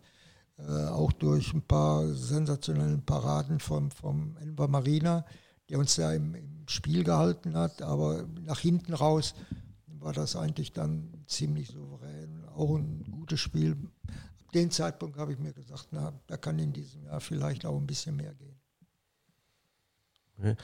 [0.59, 5.25] äh, auch durch ein paar sensationellen Paraden vom, vom Enver Marina,
[5.69, 7.81] der uns da im, im, Spiel gehalten hat.
[7.81, 9.35] Aber nach hinten raus
[9.87, 12.45] war das eigentlich dann ziemlich souverän.
[12.55, 13.77] Auch ein gutes Spiel.
[14.45, 17.79] Ab dem Zeitpunkt habe ich mir gesagt, na, da kann in diesem Jahr vielleicht auch
[17.79, 18.61] ein bisschen mehr gehen.
[20.37, 20.57] Okay.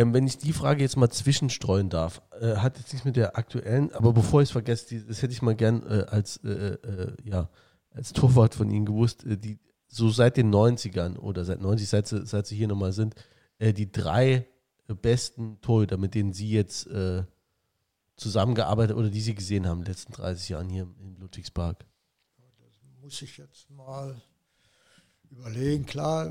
[0.00, 3.36] Ähm, wenn ich die Frage jetzt mal zwischenstreuen darf, äh, hat jetzt nichts mit der
[3.36, 6.48] aktuellen, aber bevor ich es vergesse, die, das hätte ich mal gern äh, als, äh,
[6.48, 7.50] äh ja,
[7.90, 9.58] als Torwart von Ihnen gewusst, äh, die
[9.88, 13.14] so seit den 90ern oder seit 90, seit sie, seit sie hier nochmal sind,
[13.58, 14.46] äh, die drei
[15.02, 16.88] besten Torhüter, mit denen Sie jetzt
[18.16, 21.86] zusammengearbeitet oder die Sie gesehen haben in den letzten 30 Jahren hier in Ludwigspark?
[22.58, 24.20] Das muss ich jetzt mal
[25.30, 25.86] überlegen.
[25.86, 26.28] Klar,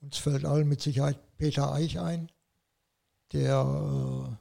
[0.00, 2.30] uns fällt allen mit Sicherheit Peter Eich ein
[3.34, 4.36] der äh,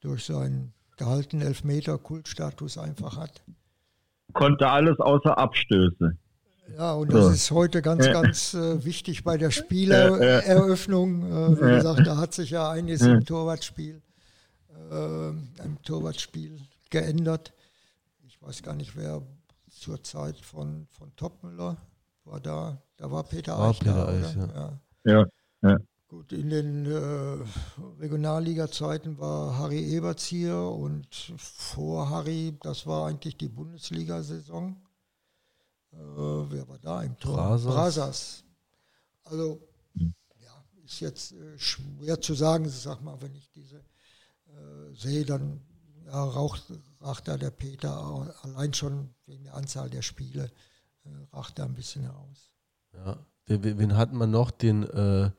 [0.00, 3.42] durch seinen gehaltenen Elfmeter Kultstatus einfach hat.
[4.32, 6.16] Konnte alles außer Abstöße.
[6.76, 7.30] Ja, und das so.
[7.30, 11.22] ist heute ganz, ganz äh, wichtig bei der Spielereröffnung.
[11.22, 14.02] Äh, wie gesagt, da hat sich ja einiges im Torwartspiel,
[14.90, 16.58] äh, im Torwartspiel
[16.90, 17.54] geändert.
[18.26, 19.22] Ich weiß gar nicht, wer
[19.70, 21.78] zur Zeit von, von Topmüller
[22.24, 22.82] war da.
[22.98, 23.78] Da war Peter Eich.
[23.78, 24.78] Peter da, Eich ja.
[25.04, 25.26] ja.
[25.70, 25.76] ja.
[26.08, 27.44] Gut, in den äh,
[28.00, 31.06] Regionalliga-Zeiten war Harry Eberts hier und
[31.36, 34.74] vor Harry, das war eigentlich die Bundesliga-Saison.
[35.92, 37.36] Äh, wer war da im Tor?
[37.36, 37.74] Brasas.
[37.74, 38.44] Brasas.
[39.24, 39.60] Also,
[39.94, 42.66] ja, ist jetzt äh, schwer zu sagen.
[42.70, 45.60] Sag mal, wenn ich diese äh, sehe, dann
[46.06, 46.72] ja, raucht,
[47.02, 50.50] raucht da der Peter allein schon wegen der Anzahl der Spiele,
[51.04, 52.50] äh, raucht da ein bisschen heraus.
[52.94, 54.50] Ja, wen, wen hatten wir noch?
[54.50, 55.30] Den äh,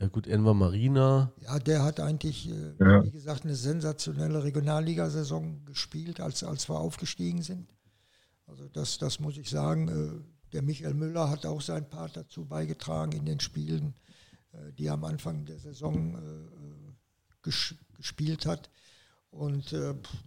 [0.00, 1.30] ja gut, Enver Marina.
[1.42, 3.04] Ja, der hat eigentlich, äh, ja.
[3.04, 7.74] wie gesagt, eine sensationelle Regionalligasaison gespielt, als, als wir aufgestiegen sind.
[8.46, 9.88] Also das, das muss ich sagen.
[9.88, 13.94] Äh, der Michael Müller hat auch sein Part dazu beigetragen in den Spielen,
[14.52, 16.18] äh, die er am Anfang der Saison
[17.42, 18.70] ges gespielt hat.
[19.30, 19.72] Und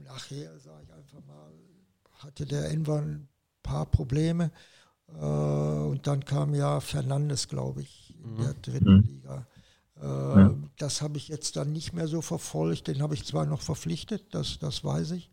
[0.05, 1.51] nachher, sage ich einfach mal,
[2.19, 3.27] hatte der Enver ein
[3.63, 4.51] paar Probleme.
[5.07, 8.61] und dann kam ja Fernandes, glaube ich, in der mhm.
[8.61, 9.01] dritten mhm.
[9.01, 9.47] Liga.
[10.03, 10.47] Ja.
[10.47, 12.87] Ähm, das habe ich jetzt dann nicht mehr so verfolgt.
[12.87, 15.31] Den habe ich zwar noch verpflichtet, das, das weiß ich,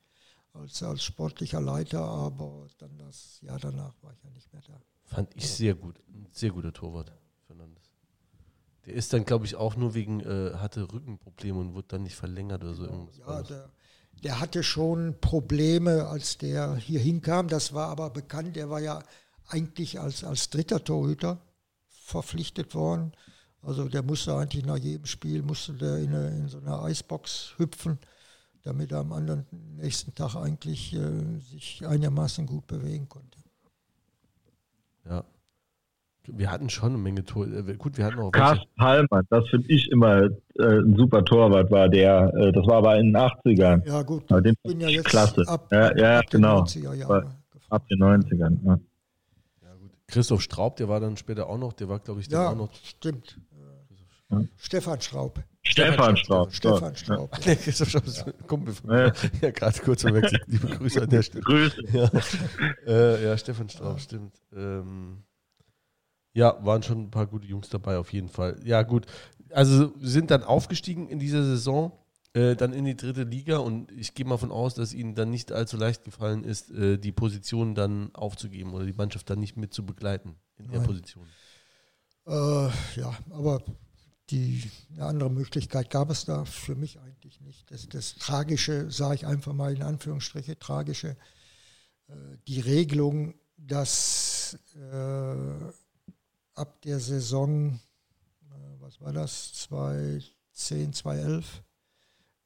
[0.53, 4.81] als, als sportlicher Leiter, aber dann das Jahr danach war ich ja nicht mehr da.
[5.05, 6.01] Fand ich sehr gut.
[6.09, 7.13] Ein sehr guter Torwart,
[7.47, 7.91] Fernandes.
[8.87, 12.15] Der ist dann, glaube ich, auch nur wegen, äh, hatte Rückenprobleme und wurde dann nicht
[12.15, 12.85] verlängert oder so.
[12.85, 13.71] Irgendwas ja, der,
[14.23, 17.49] der hatte schon Probleme, als der hier hinkam.
[17.49, 18.55] Das war aber bekannt.
[18.55, 19.03] Der war ja
[19.49, 21.41] eigentlich als, als dritter Torhüter
[21.89, 23.13] verpflichtet worden.
[23.63, 27.55] Also der musste eigentlich nach jedem Spiel musste der in, eine, in so eine Eisbox
[27.59, 27.99] hüpfen,
[28.63, 29.47] damit er am anderen
[29.77, 33.39] nächsten Tag eigentlich äh, sich einigermaßen gut bewegen konnte.
[35.09, 35.25] Ja.
[36.27, 37.47] Wir hatten schon eine Menge Tor.
[37.47, 38.31] Äh, gut, wir hatten auch.
[38.31, 40.25] Carsten Hallmann, das finde ich immer
[40.59, 42.33] äh, ein super Torwart war der.
[42.35, 43.87] Äh, das war aber in den 80ern.
[43.87, 44.25] Ja, gut.
[44.31, 45.43] Aber den bin ja jetzt klasse.
[45.47, 46.61] Ab, ja, ja ab genau.
[47.71, 48.59] Ab den 90ern.
[48.65, 48.79] Ja.
[49.63, 49.91] Ja, gut.
[50.07, 52.73] Christoph Straub, der war dann später auch noch, der war, glaube ich, ja, auch noch.
[52.75, 53.39] Stimmt.
[54.57, 55.43] Stefan Schraub.
[55.63, 56.53] Stefan Straub.
[56.53, 57.37] Stefan Straub.
[57.47, 59.13] Nee, Christoph Straub ist ein Kumpel von mir.
[59.41, 60.43] Ja, gerade kurz verwechselt.
[60.47, 61.43] Liebe Grüße an der Stelle.
[61.43, 61.83] Grüße.
[61.93, 62.11] Ja,
[62.87, 64.41] äh, ja Stefan Straub, stimmt.
[64.55, 65.25] Ähm,
[66.33, 68.61] ja, waren schon ein paar gute Jungs dabei, auf jeden Fall.
[68.65, 69.07] Ja, gut.
[69.51, 71.93] Also sind dann aufgestiegen in dieser Saison,
[72.35, 75.31] äh, dann in die dritte Liga und ich gehe mal von aus, dass ihnen dann
[75.31, 79.57] nicht allzu leicht gefallen ist, äh, die Position dann aufzugeben oder die Mannschaft dann nicht
[79.57, 80.87] mit zu begleiten in der Nein.
[80.87, 81.27] Position.
[82.27, 83.61] Äh, ja, aber
[84.31, 87.71] die eine andere Möglichkeit gab es da für mich eigentlich nicht.
[87.71, 91.17] Das, das Tragische, sage ich einfach mal in Anführungsstriche, Tragische,
[92.09, 92.13] äh,
[92.47, 95.73] die Regelung, dass äh,
[96.55, 97.81] ab der Saison,
[98.51, 101.63] äh, was war das, 2010, 2011,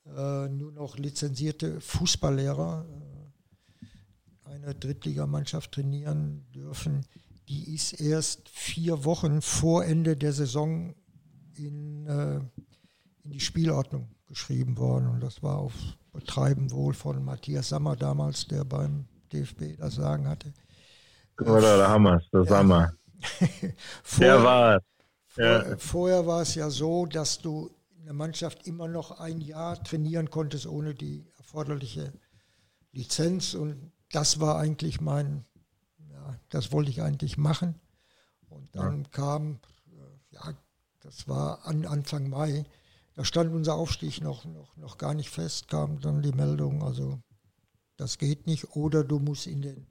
[0.06, 7.06] äh, nur noch lizenzierte Fußballlehrer äh, eine Drittligamannschaft trainieren dürfen.
[7.48, 10.94] Die ist erst vier Wochen vor Ende der Saison
[11.58, 12.36] in, äh,
[13.24, 15.08] in die Spielordnung geschrieben worden.
[15.08, 15.74] Und das war auf
[16.12, 20.52] Betreiben wohl von Matthias Sammer damals, der beim DFB das Sagen hatte.
[21.40, 22.92] Oder der Hammer, der Sammer.
[24.20, 24.80] Der war.
[25.26, 25.76] Vor, Ja.
[25.78, 30.28] Vorher war es ja so, dass du in der Mannschaft immer noch ein Jahr trainieren
[30.30, 32.12] konntest ohne die erforderliche
[32.92, 33.54] Lizenz.
[33.54, 35.46] Und das war eigentlich mein,
[36.10, 37.80] ja, das wollte ich eigentlich machen.
[38.48, 40.54] Und dann kam, äh, ja,
[41.04, 42.64] das war an Anfang Mai,
[43.14, 47.20] da stand unser Aufstieg noch, noch, noch gar nicht fest, kam dann die Meldung, also
[47.96, 49.86] das geht nicht, oder du musst in den,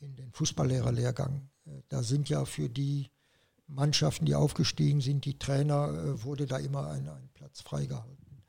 [0.00, 1.48] in den Fußballlehrerlehrgang.
[1.66, 3.10] Äh, Da sind ja für die
[3.66, 8.42] Mannschaften, die aufgestiegen sind, die Trainer, äh, wurde da immer ein, ein Platz freigehalten.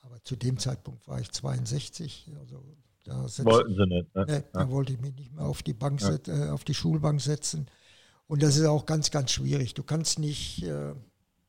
[0.00, 2.64] Aber zu dem Zeitpunkt war ich 62, also
[3.04, 4.14] da setz- Wollten sie nicht.
[4.14, 4.24] Ne?
[4.28, 7.20] Nee, da wollte ich mich nicht mehr auf die Bank set, äh, auf die Schulbank
[7.20, 7.66] setzen.
[8.28, 9.74] Und das ist auch ganz, ganz schwierig.
[9.74, 10.94] Du kannst nicht äh,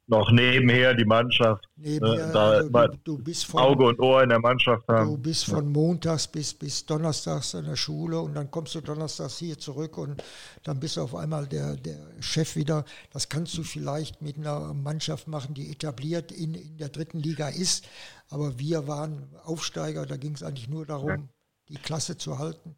[0.08, 2.70] Noch nebenher die Mannschaft, nebenher, Ne, da also
[3.04, 5.22] du, du bist von, Auge und Ohr in der Mannschaft Du haben.
[5.22, 9.60] bist von montags bis, bis donnerstags in der Schule und dann kommst du donnerstags hier
[9.60, 10.24] zurück und
[10.64, 12.86] dann bist du auf einmal der, der Chef wieder.
[13.12, 17.50] Das kannst du vielleicht mit einer Mannschaft machen, die etabliert in, in der dritten Liga
[17.50, 17.86] ist.
[18.30, 21.30] Aber wir waren Aufsteiger, da ging es eigentlich nur darum,
[21.68, 22.76] die Klasse zu halten.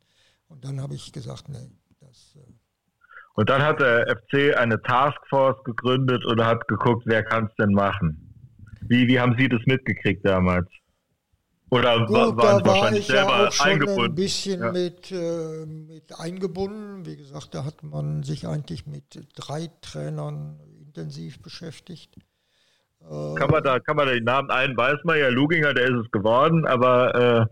[0.49, 1.71] Und dann habe ich gesagt, nee,
[2.01, 2.51] das, äh,
[3.33, 7.71] Und dann hat der FC eine Taskforce gegründet und hat geguckt, wer kann es denn
[7.73, 8.27] machen.
[8.87, 10.67] Wie, wie haben Sie das mitgekriegt damals?
[11.69, 14.15] Oder Gut, wa- waren da Sie war wahrscheinlich ich ja selber auch schon ein eingebunden?
[14.15, 14.71] bisschen Ja.
[14.73, 17.05] mit, äh, mit eingebunden.
[17.05, 19.05] Wie gesagt, da hat man sich eigentlich mit
[19.35, 22.15] drei Trainern intensiv beschäftigt.
[22.99, 26.05] Kann man da, kann man da den Namen ein, weiß man ja, Luginger, der ist
[26.05, 27.45] es geworden, aber äh,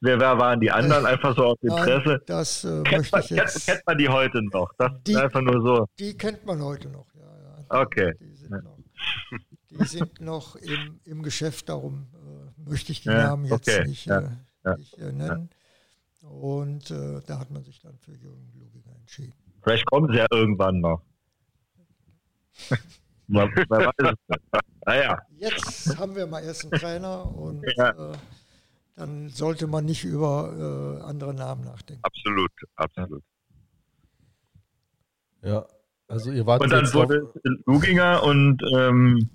[0.00, 1.06] wer, wer waren die anderen?
[1.06, 2.22] Einfach so aus nein, Interesse.
[2.26, 3.66] das äh, Kennt möchte man, ich kennt, jetzt.
[3.66, 4.72] kennt man die heute noch?
[4.78, 5.86] Das Die- ist einfach nur so.
[5.98, 7.06] Die kennt man heute noch.
[7.14, 7.80] Ja, ja.
[7.82, 8.14] Okay.
[8.20, 8.78] Die sind noch,
[9.70, 13.84] die sind noch im, im Geschäft, darum äh, möchte ich die Ja, Namen jetzt okay,
[13.86, 14.22] nicht, äh,
[14.76, 15.50] nicht äh, nennen.
[16.22, 19.32] Und äh, da hat man sich dann für Jürgen Luginger entschieden.
[19.62, 21.02] Vielleicht kommen sie ja irgendwann noch.
[22.70, 22.78] es
[23.28, 23.68] nicht.
[24.84, 27.92] Naja, Jetzt haben wir mal erst einen Trainer und äh,
[28.98, 32.02] dann sollte man nicht über äh, andere Namen nachdenken.
[32.02, 33.22] Absolut, absolut.
[35.42, 35.64] Ja,
[36.08, 39.30] also ihr wart und dann wurde es Luginger und ähm,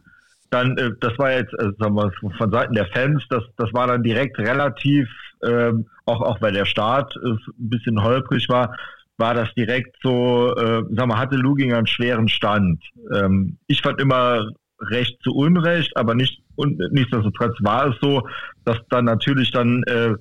[0.49, 3.88] dann, äh, das war jetzt, äh, sagen wir, von Seiten der Fans, das, das war
[3.88, 5.07] dann direkt relativ,
[5.44, 8.76] ähm, auch, auch weil der Start äh, ein bisschen holprig war,
[9.18, 12.84] war das direkt so, äh, sag mal, hatte Luginger einen schweren Stand.
[13.14, 14.49] Ähm, ich fand immer
[14.89, 18.27] recht zu Unrecht, aber nicht und nichtsdestotrotz war es so,
[18.65, 20.14] dass dann natürlich dann äh,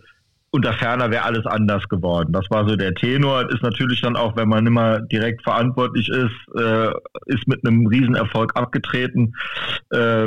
[0.52, 2.32] unter Ferner wäre alles anders geworden.
[2.32, 3.51] Das war so der Tenor.
[3.51, 6.90] Ist natürlich dann auch, wenn man immer direkt verantwortlich ist, äh,
[7.26, 9.32] ist mit einem Riesenerfolg abgetreten.
[9.90, 10.26] Äh,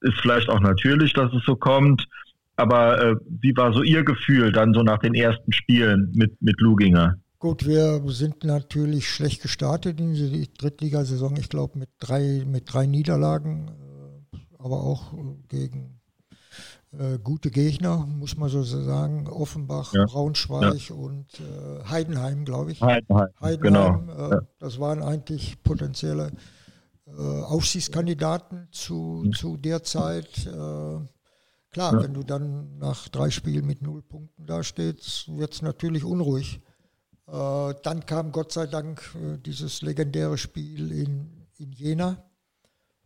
[0.00, 2.06] ist vielleicht auch natürlich, dass es so kommt.
[2.56, 6.58] Aber äh, wie war so Ihr Gefühl dann so nach den ersten Spielen mit, mit
[6.60, 7.16] Luginger?
[7.40, 11.38] Gut, wir sind natürlich schlecht gestartet in die Drittligasaison.
[11.38, 13.70] Ich glaube mit drei, mit drei Niederlagen,
[14.34, 15.16] äh, aber auch äh,
[15.48, 16.02] gegen
[16.92, 19.26] äh, gute Gegner, muss man so sagen.
[19.26, 20.04] Offenbach, Ja.
[20.04, 22.82] Braunschweig und äh, Heidenheim, glaube ich.
[22.82, 24.32] Heidenheim, Heidenheim, genau.
[24.32, 26.32] äh, das waren eigentlich potenzielle
[27.06, 30.46] äh, Aufstiegskandidaten zu, zu der Zeit.
[31.72, 36.60] Klar, wenn du dann nach drei Spielen mit null Punkten dastehst, wird es natürlich unruhig.
[37.30, 42.24] Äh, dann kam Gott sei Dank äh, dieses legendäre Spiel in, in Jena,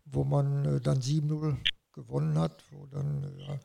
[0.07, 1.57] wo man äh, dann 7-0
[1.93, 3.61] gewonnen hat, wo dann ja,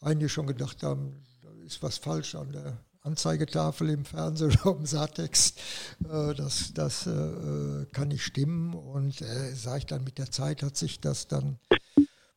[0.00, 4.86] einige schon gedacht haben, da ist was falsch an der, Anzeigetafel im Fernsehen oder im
[4.86, 5.58] Saartext.
[6.04, 8.74] Äh, das das kann nicht stimmen.
[8.74, 11.58] Und äh, sage ich dann, mit der Zeit hat sich das dann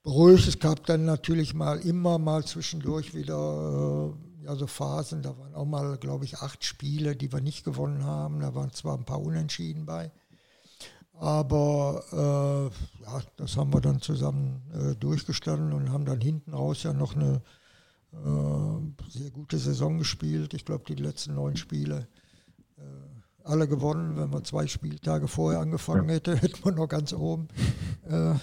[0.04, 0.48] beruhigt.
[0.48, 4.14] Es gab dann natürlich mal immer mal zwischendurch wieder
[4.44, 5.22] ja, so Phasen.
[5.22, 8.40] Da waren auch mal, glaube ich, acht Spiele, die wir nicht gewonnen haben.
[8.40, 10.12] Da waren zwar ein paar Unentschieden bei.
[11.14, 16.82] Aber äh, ja, das haben wir dann zusammen äh, durchgestanden und haben dann hinten raus
[16.84, 17.42] ja noch eine
[18.14, 20.54] äh, sehr gute Saison gespielt.
[20.54, 22.08] Ich glaube, die letzten neun Spiele
[22.78, 22.82] äh,
[23.44, 24.18] alle gewonnen.
[24.18, 26.16] Wenn wir zwei Spieltage vorher angefangen ja.
[26.16, 27.50] hätten, hätten wir noch ganz oben
[28.10, 28.34] äh,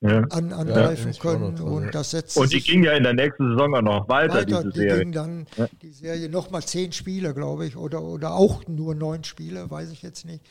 [0.00, 0.20] ja.
[0.30, 1.56] an, angreifen ja, können.
[1.56, 4.34] Dran, und, das setzt und die ging ja in der nächsten Saison auch noch weiter,
[4.34, 4.98] weiter diese die Serie.
[5.00, 5.46] ging dann
[5.82, 10.02] die Serie nochmal zehn Spiele, glaube ich, oder, oder auch nur neun Spiele, weiß ich
[10.02, 10.44] jetzt nicht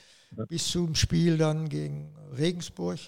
[0.47, 2.99] bis zum Spiel dann gegen Regensburg.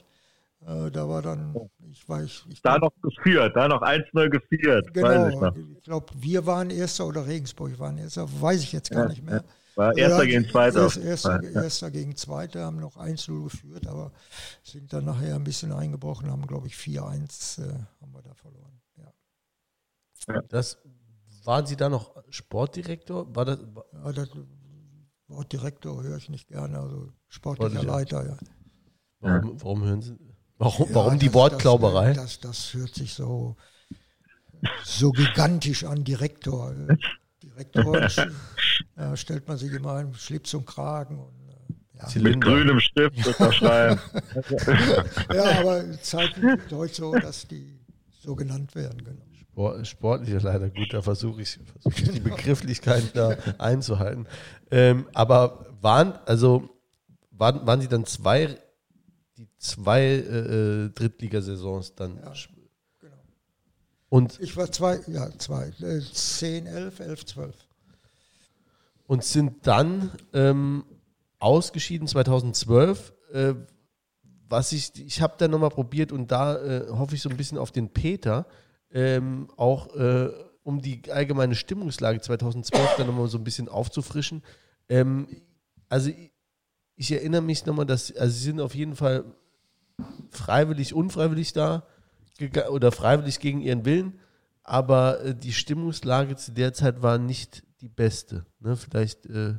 [0.66, 1.56] Äh, da war dann,
[1.92, 2.46] ich weiß.
[2.50, 4.94] Ich da glaub, noch geführt, da noch 1-0 geführt.
[4.94, 9.04] Genau, ich, ich glaube, wir waren Erster oder Regensburg waren Erster, weiß ich jetzt gar
[9.04, 9.44] ja, nicht mehr.
[9.76, 10.82] War Erster ja, gegen Zweiter.
[10.82, 11.64] Erster, erster, ja.
[11.64, 14.12] erster gegen Zweiter, haben noch 1-0 geführt, aber
[14.64, 18.82] sind dann nachher ein bisschen eingebrochen, haben, glaube ich, 4-1 äh, haben wir da verloren.
[18.98, 20.42] Ja.
[20.50, 20.78] Das,
[21.46, 23.36] waren Sie da noch Sportdirektor?
[23.36, 23.60] War das,
[23.94, 24.30] ja, das
[25.26, 28.38] Sportdirektor höre ich nicht gerne, also sportlicher Leiter, ja.
[29.20, 30.18] Warum, warum hören Sie?
[30.58, 32.14] Warum, ja, warum die das, Wortklauberei?
[32.14, 33.56] Das, das, das, hört sich so,
[34.84, 36.76] so gigantisch an, Direktor.
[37.66, 38.10] Direktor
[38.98, 41.42] ja, stellt man sich immer einen Schlips und Kragen und
[42.16, 42.22] ja.
[42.22, 44.00] Mit grünem Stift unterschreiben.
[45.34, 47.80] ja, aber Zeiten heute so, dass die
[48.10, 49.84] so genannt werden, genau.
[49.84, 54.26] Sportliche leider gut, da versuche ich, versuch ich die Begrifflichkeiten da einzuhalten.
[54.72, 56.70] Ähm, aber waren, also,
[57.32, 58.58] waren, waren sie dann zwei,
[59.38, 62.18] die zwei äh, äh Drittligasaisons dann?
[62.18, 62.34] Ja.
[64.12, 67.56] Und ich war zwei, ja, zwei, äh, 10, 11, 11, 12.
[69.08, 70.84] Und sind dann ähm,
[71.40, 73.14] ausgeschieden 2012.
[73.32, 73.54] Äh,
[74.50, 77.58] was ich, ich habe dann nochmal probiert und da äh, hoffe ich so ein bisschen
[77.58, 78.48] auf den Peter
[78.92, 80.30] ähm, auch äh,
[80.64, 84.44] um die allgemeine Stimmungslage 2012 dann nochmal so ein bisschen aufzufrischen.
[84.90, 85.26] Ähm,
[85.88, 86.34] also ich,
[86.98, 89.24] ich, erinnere mich nochmal, dass, also sie sind auf jeden Fall
[90.32, 91.88] freiwillig, unfreiwillig da
[92.70, 94.20] oder freiwillig gegen ihren Willen,
[94.64, 98.46] aber äh, die Stimmungslage zu der Zeit war nicht die beste.
[98.60, 98.76] Ne?
[98.76, 99.56] Vielleicht äh,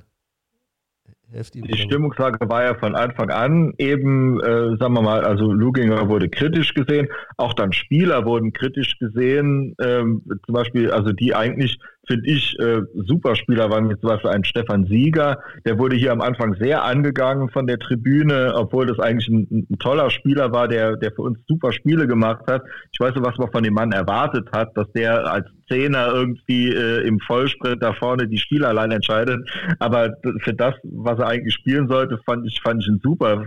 [1.55, 6.29] die Stimmungslage war ja von Anfang an eben, äh, sagen wir mal, also Luginger wurde
[6.29, 12.29] kritisch gesehen, auch dann Spieler wurden kritisch gesehen, ähm, zum Beispiel, also die eigentlich finde
[12.29, 16.55] ich, äh, Superspieler waren wie zum Beispiel ein Stefan Sieger, der wurde hier am Anfang
[16.55, 21.13] sehr angegangen von der Tribüne, obwohl das eigentlich ein, ein, toller Spieler war, der, der
[21.13, 22.63] für uns super Spiele gemacht hat.
[22.93, 26.69] Ich weiß nicht, was man von dem Mann erwartet hat, dass der als Zehner irgendwie
[26.69, 29.49] äh, im Vollsprint da vorne die Spiele allein entscheidet.
[29.79, 33.47] Aber für das, was er eigentlich spielen sollte, fand ich, fand ich ihn super.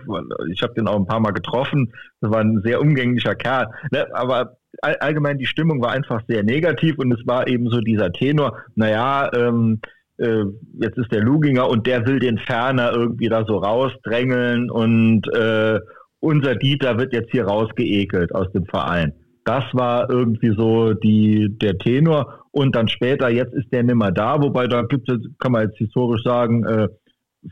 [0.52, 1.94] Ich habe den auch ein paar Mal getroffen.
[2.22, 3.68] Das war ein sehr umgänglicher Kerl.
[3.92, 4.08] Ne?
[4.14, 8.58] Aber allgemein die Stimmung war einfach sehr negativ und es war eben so dieser Tenor,
[8.76, 9.80] naja, ähm,
[10.18, 10.44] äh,
[10.80, 15.80] jetzt ist der Luginger und der will den Ferner irgendwie da so rausdrängeln und äh,
[16.20, 19.14] unser Dieter wird jetzt hier rausgeekelt aus dem Verein.
[19.44, 24.42] Das war irgendwie so die, der Tenor und dann später, jetzt ist der nimmer da,
[24.42, 26.88] wobei da gibt es, kann man jetzt historisch sagen, äh,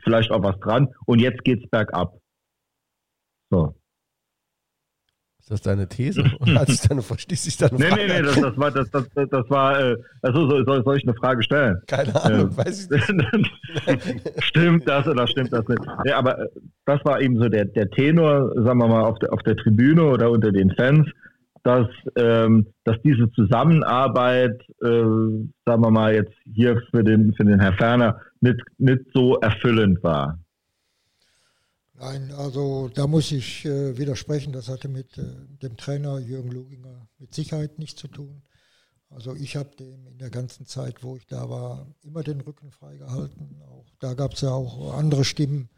[0.02, 2.14] vielleicht auch was dran und jetzt geht's bergab.
[3.50, 3.74] So.
[5.44, 6.24] Ist das deine These?
[6.88, 8.06] Deine, verstehst sich deine nee, Frage?
[8.06, 11.06] Nee, nee, nee, das, das war, das, das, das war, äh, also soll, soll, ich
[11.06, 11.82] eine Frage stellen?
[11.86, 14.32] Keine Ahnung, äh, weiß ich nicht.
[14.42, 15.82] stimmt das oder stimmt das nicht?
[16.06, 16.48] Nee, aber äh,
[16.86, 20.02] das war eben so der, der Tenor, sagen wir mal, auf der, auf der Tribüne
[20.04, 21.06] oder unter den Fans,
[21.62, 27.60] dass, ähm, dass diese Zusammenarbeit, äh, sagen wir mal jetzt hier für den, für den
[27.60, 30.38] Herr Ferner, nicht, nicht so erfüllend war.
[32.04, 34.52] Nein, also da muss ich äh, widersprechen.
[34.52, 35.24] Das hatte mit äh,
[35.62, 38.42] dem Trainer Jürgen Luginger mit Sicherheit nichts zu tun.
[39.08, 42.70] Also ich habe dem in der ganzen Zeit, wo ich da war, immer den Rücken
[42.70, 43.62] freigehalten.
[43.62, 45.70] Auch da gab es ja auch andere Stimmen,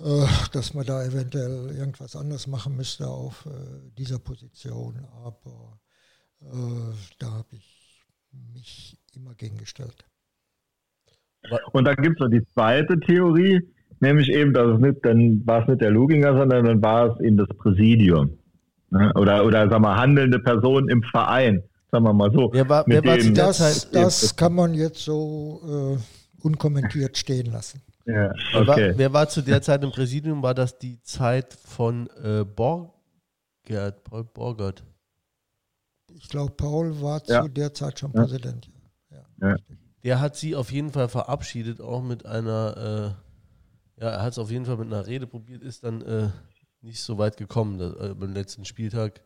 [0.00, 5.02] äh, dass man da eventuell irgendwas anders machen müsste auf äh, dieser Position.
[5.24, 5.80] Aber
[6.42, 8.04] äh, da habe ich
[8.52, 10.04] mich immer gegengestellt.
[11.72, 13.62] Und da gibt es noch die zweite Theorie,
[14.02, 17.20] nämlich eben, dass es nicht, dann war es nicht der Luginger, sondern dann war es
[17.20, 18.36] eben das Präsidium.
[18.90, 19.10] Ne?
[19.14, 22.50] Oder, oder sag mal, handelnde Personen im Verein, sagen wir mal so.
[22.52, 27.80] Wer war, wer war das, das kann man jetzt so äh, unkommentiert stehen lassen.
[28.04, 28.34] Ja, okay.
[28.52, 30.42] wer, war, wer, war, zu der Zeit im Präsidium?
[30.42, 34.82] War das die Zeit von äh, Borgert, Paul Borgert?
[36.12, 37.42] Ich glaube, Paul war ja.
[37.42, 38.68] zu der Zeit schon Präsident.
[39.40, 39.56] Ja.
[40.04, 43.21] der hat sie auf jeden Fall verabschiedet, auch mit einer, äh,
[43.96, 46.30] ja, er hat es auf jeden Fall mit einer Rede probiert, ist dann äh,
[46.80, 47.78] nicht so weit gekommen.
[47.78, 49.20] Das, äh, beim letzten Spieltag,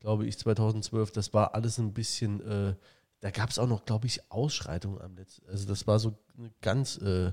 [0.00, 2.74] glaube ich, 2012, das war alles ein bisschen, äh,
[3.20, 5.48] da gab es auch noch, glaube ich, Ausschreitungen am letzten.
[5.48, 7.32] Also das war so eine ganz, äh,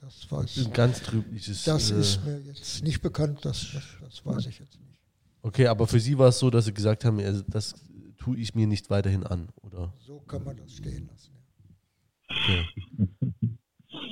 [0.00, 1.64] das weiß, ein ganz trübliches.
[1.64, 5.00] Das äh, ist mir jetzt nicht bekannt, das, das, das weiß ich jetzt nicht.
[5.42, 7.74] Okay, aber für Sie war es so, dass Sie gesagt haben, also das
[8.18, 9.92] tue ich mir nicht weiterhin an, oder?
[9.98, 11.32] So kann man das stehen lassen.
[12.28, 12.66] Okay.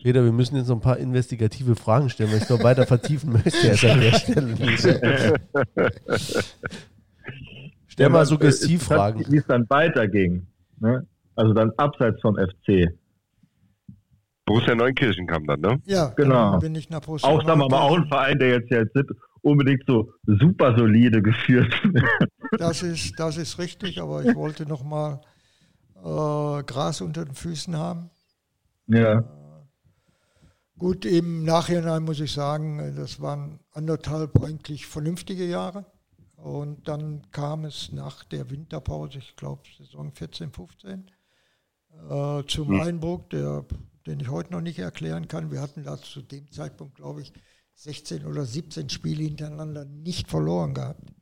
[0.05, 3.33] Peter, wir müssen jetzt noch ein paar investigative Fragen stellen, weil ich noch weiter vertiefen
[3.33, 4.87] möchte erst an der Stelle nicht.
[7.87, 9.25] Stell mal Suggestivfragen.
[9.33, 10.47] Wie es dann weiterging.
[10.79, 11.07] Ne?
[11.37, 12.93] Also dann abseits vom FC.
[14.45, 15.81] Borussia Neunkirchen kam dann, ne?
[15.87, 16.51] Ja, Genau.
[16.51, 18.07] dann bin ich nach Borussia Auch, sagen wir mal, auch ein.
[18.07, 19.09] Verein, der jetzt ja jetzt nicht
[19.41, 21.73] unbedingt so super solide geführt
[22.59, 25.23] Das ist, das ist richtig, aber ich wollte noch mal
[25.97, 28.11] äh, Gras unter den Füßen haben.
[28.89, 29.25] Ja.
[30.85, 35.87] Gut, im Nachhinein muss ich sagen, das waren anderthalb eigentlich vernünftige Jahre.
[36.37, 41.11] Und dann kam es nach der Winterpause, ich glaube Saison 14, 15,
[42.11, 43.65] äh, zum Einbruch, der,
[44.07, 45.51] den ich heute noch nicht erklären kann.
[45.51, 47.33] Wir hatten da zu dem Zeitpunkt, glaube ich,
[47.77, 51.15] 16 oder 17 Spiele hintereinander nicht verloren gehabt.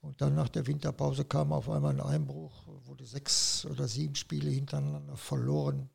[0.00, 4.16] Und dann nach der Winterpause kam auf einmal ein Einbruch, wo du sechs oder sieben
[4.16, 5.90] Spiele hintereinander verloren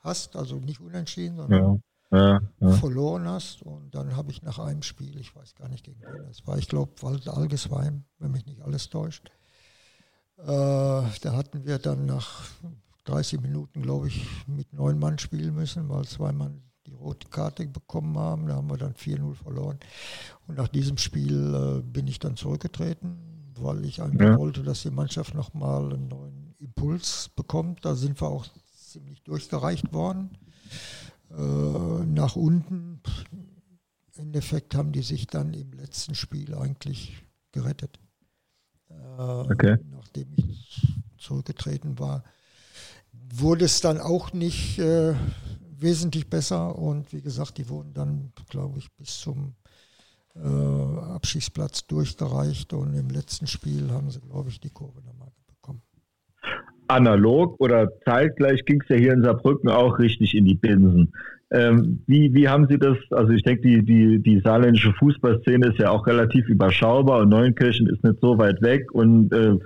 [0.00, 1.80] hast, also nicht unentschieden, sondern Ja.
[2.14, 2.40] Ja.
[2.60, 2.70] ja.
[2.72, 3.62] verloren hast.
[3.62, 6.58] Und dann habe ich nach einem Spiel, ich weiß gar nicht gegen wen das war,
[6.58, 9.30] ich glaube Wald Algesheim, wenn mich nicht alles täuscht.
[10.38, 12.42] Äh, da hatten wir dann nach
[13.04, 17.66] 30 Minuten, glaube ich, mit neun Mann spielen müssen, weil zwei Mann die rote Karte
[17.66, 18.46] bekommen haben.
[18.46, 19.78] Da haben wir dann 4-0 verloren.
[20.46, 24.38] Und nach diesem Spiel äh, bin ich dann zurückgetreten, weil ich einfach Ja.
[24.38, 27.84] wollte, dass die Mannschaft nochmal einen neuen Impuls bekommt.
[27.84, 30.30] Da sind wir auch ziemlich durchgereicht worden
[31.36, 33.00] nach unten.
[34.16, 37.98] Im Endeffekt haben die sich dann im letzten Spiel eigentlich gerettet.
[38.88, 39.78] Äh, Okay.
[39.90, 42.24] Nachdem ich zurückgetreten war,
[43.12, 45.14] wurde es dann auch nicht äh,
[45.76, 46.76] wesentlich besser.
[46.78, 49.54] Und wie gesagt, die wurden dann, glaube ich, bis zum
[50.34, 52.72] äh, Abschiedsplatz durchgereicht.
[52.72, 55.43] Und im letzten Spiel haben sie, glaube ich, die Kurve nochmal bekommen.
[56.88, 61.12] Analog oder zeitgleich ging es ja hier in Saarbrücken auch richtig in die Binsen.
[61.50, 65.78] Ähm, wie, wie haben Sie das, also ich denke, die, die, die saarländische Fußballszene ist
[65.78, 69.56] ja auch relativ überschaubar und Neunkirchen ist nicht so weit weg und äh,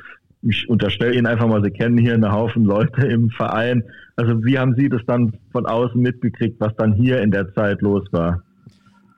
[0.42, 3.82] ich unterstelle Ihnen einfach mal, Sie kennen hier einen Haufen Leute im Verein.
[4.16, 7.80] Also wie haben Sie das dann von außen mitgekriegt, was dann hier in der Zeit
[7.82, 8.42] los war?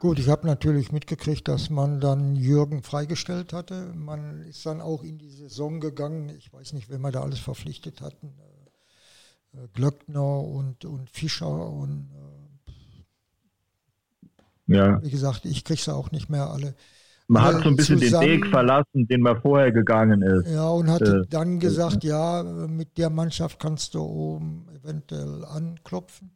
[0.00, 3.92] Gut, ich habe natürlich mitgekriegt, dass man dann Jürgen freigestellt hatte.
[3.94, 6.30] Man ist dann auch in die Saison gegangen.
[6.30, 8.32] Ich weiß nicht, wen wir da alles verpflichtet hatten.
[9.52, 12.08] Äh, Glöckner und, und Fischer und
[14.66, 16.74] äh, Ja, wie gesagt, ich kriege sie auch nicht mehr alle.
[17.28, 20.48] man hat so ein bisschen zusammen- den Weg verlassen, den man vorher gegangen ist.
[20.48, 26.30] Ja, und hatte Äh, dann gesagt, ja, mit der Mannschaft kannst du oben eventuell anklopfen.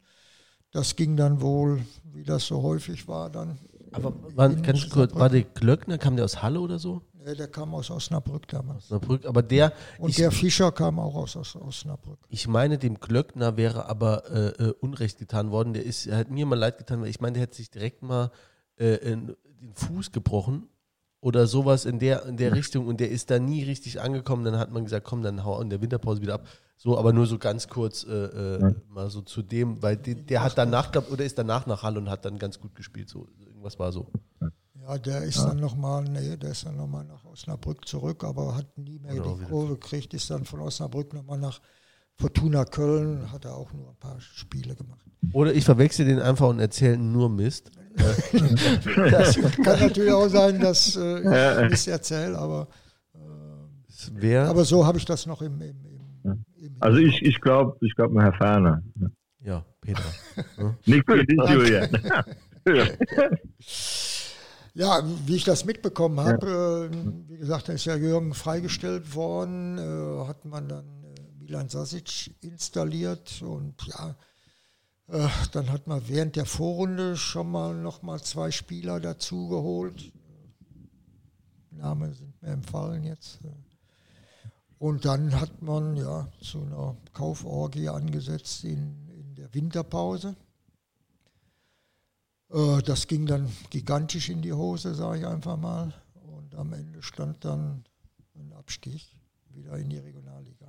[0.75, 1.81] Das ging dann wohl,
[2.13, 3.59] wie das so häufig war, dann.
[3.93, 7.01] Aber war, in ganz kurz, war der Glöckner, kam der aus Halle oder so?
[7.25, 8.87] Äh, Der kam aus Osnabrück damals.
[8.87, 12.19] Osnabrück, aber der, Und ich, der Fischer kam auch aus, aus Osnabrück.
[12.29, 15.75] ich meine, dem Glöckner wäre aber äh, äh, Unrecht getan worden.
[15.75, 18.03] Der ist, er hat mir mal leid getan, weil ich meine, der hätte sich direkt
[18.03, 18.33] mal
[18.77, 20.67] äh, in, den Fuß gebrochen
[21.21, 24.45] oder sowas in der, in der Richtung und der ist da nie richtig angekommen.
[24.45, 26.49] Dann hat man gesagt, komm, dann hau in der Winterpause wieder ab.
[26.77, 30.43] So, aber nur so ganz kurz äh, äh, mal so zu dem, weil der, der
[30.43, 33.09] hat danach, glaub, oder ist danach nach Halle und hat dann ganz gut gespielt.
[33.09, 34.11] So, irgendwas war so.
[34.87, 38.77] Ja, der ist dann nochmal, nee, der ist dann nochmal nach Osnabrück zurück, aber hat
[38.77, 41.61] nie mehr auch die Kurve gekriegt, ist dann von Osnabrück nochmal nach
[42.17, 45.01] Fortuna Köln, hat er auch nur ein paar Spiele gemacht.
[45.33, 47.71] Oder ich verwechsel den einfach und erzähle nur Mist.
[49.11, 52.69] Das kann natürlich auch sein, dass äh, ich Mist erzähle, aber,
[54.13, 55.94] wär, aber so habe ich das noch im, im
[56.81, 58.83] Also ich, ich glaube, ich glaube Herr Ferner.
[59.41, 60.03] ja, Peter.
[60.87, 61.89] Nicht für dich, Julian.
[64.77, 69.79] Ja, wie ich das mitbekommen habe, äh, wie gesagt, da ist ja Jürgen freigestellt worden,
[69.79, 74.17] äh, hat man dann äh, Milan Sasic installiert und ja,
[75.07, 80.13] äh, dann hat man während der Vorrunde schon mal noch mal zwei Spieler dazu geholt.
[81.71, 83.39] Namen sind mir empfallen jetzt.
[84.85, 90.37] Und dann hat man ja zu einer Kauforgie angesetzt in, in der Winterpause.
[92.51, 95.95] Äh, Das ging dann gigantisch in die Hose, sage ich einfach mal.
[96.13, 97.85] Und am Ende stand dann
[98.35, 99.01] ein Abstieg
[99.55, 100.67] wieder in die Regionalliga.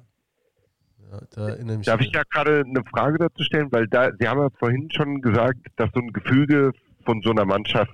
[1.31, 4.89] da Darf ich ja gerade eine Frage dazu stellen, weil da, Sie haben ja vorhin
[4.91, 6.71] schon gesagt, dass so ein Gefüge
[7.03, 7.91] von so einer Mannschaft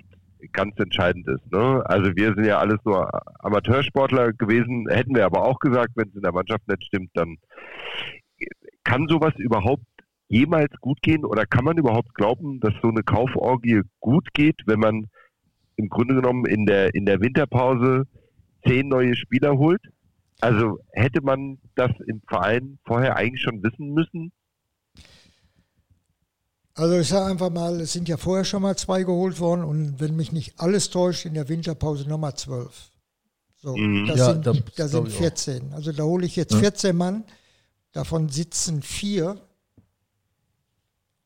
[0.54, 1.52] ganz entscheidend ist.
[1.52, 1.84] Ne?
[1.86, 3.10] Also wir sind ja alles nur
[3.44, 7.38] Amateursportler gewesen, hätten wir aber auch gesagt, wenn es in der Mannschaft nicht stimmt, dann
[8.84, 9.84] kann sowas überhaupt
[10.28, 14.80] jemals gut gehen oder kann man überhaupt glauben, dass so eine Kauforgie gut geht, wenn
[14.80, 15.08] man
[15.76, 18.06] im Grunde genommen in der, in der Winterpause
[18.66, 19.82] zehn neue Spieler holt?
[20.40, 24.32] Also hätte man das im Verein vorher eigentlich schon wissen müssen?
[26.74, 30.00] Also ich sage einfach mal, es sind ja vorher schon mal zwei geholt worden und
[30.00, 32.92] wenn mich nicht alles täuscht, in der Winterpause nochmal zwölf.
[33.58, 34.08] So, mhm.
[34.08, 35.74] das ja, sind, da, da sind 14.
[35.74, 37.26] Also da hole ich jetzt 14 Mann,
[37.92, 39.40] davon sitzen vier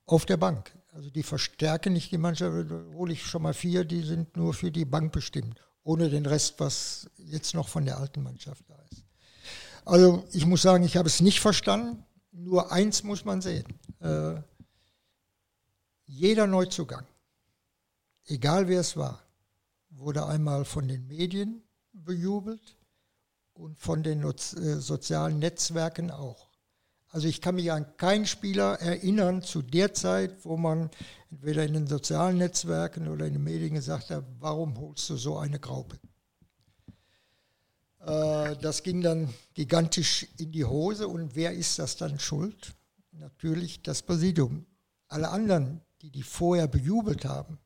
[0.06, 0.72] auf der Bank.
[0.94, 4.54] Also die verstärken nicht die Mannschaft, da hole ich schon mal vier, die sind nur
[4.54, 8.76] für die Bank bestimmt, ohne den Rest, was jetzt noch von der alten Mannschaft da
[8.92, 9.04] ist.
[9.86, 12.04] Also ich muss sagen, ich habe es nicht verstanden.
[12.32, 13.66] Nur eins muss man sehen.
[14.02, 14.36] Äh,
[16.06, 17.06] jeder Neuzugang,
[18.26, 19.22] egal wer es war,
[19.90, 21.64] wurde einmal von den Medien
[21.94, 22.78] bejubelt
[23.54, 26.50] und von den äh, sozialen Netzwerken auch.
[27.10, 30.90] Also ich kann mich an keinen Spieler erinnern zu der Zeit, wo man
[31.32, 35.38] entweder in den sozialen Netzwerken oder in den Medien gesagt hat, warum holst du so
[35.38, 35.98] eine Graupe?
[38.06, 41.08] Äh, das ging dann gigantisch in die Hose.
[41.08, 42.76] Und wer ist das dann schuld?
[43.12, 44.66] Natürlich das Präsidium.
[45.08, 47.58] Alle anderen, die die vorher bejubelt haben,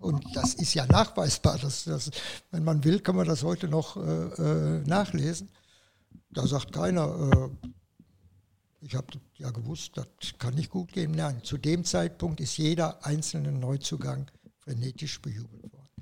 [0.00, 2.10] und das ist ja nachweisbar, dass das,
[2.50, 5.48] wenn man will, kann man das heute noch äh, äh nachlesen.
[6.30, 7.68] Da sagt keiner, äh,
[8.80, 9.06] ich habe
[9.36, 10.06] ja gewusst, das
[10.38, 11.12] kann nicht gut gehen.
[11.12, 14.28] Nein, zu dem Zeitpunkt ist jeder einzelne Neuzugang
[14.58, 15.92] frenetisch bejubelt worden.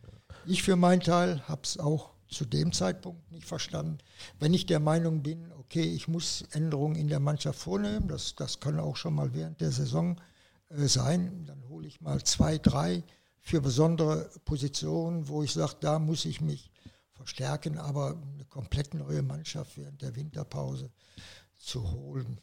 [0.46, 3.98] Ich für meinen Teil habe es auch zu dem Zeitpunkt nicht verstanden.
[4.40, 8.58] Wenn ich der Meinung bin, okay, ich muss Änderungen in der Mannschaft vornehmen, das, das
[8.58, 10.20] kann auch schon mal während der Saison äh,
[10.70, 13.04] sein, dann hole ich mal zwei, drei
[13.40, 16.70] für besondere Positionen, wo ich sage, da muss ich mich
[17.12, 20.90] verstärken, aber eine komplett neue Mannschaft während der Winterpause
[21.58, 22.40] zu holen.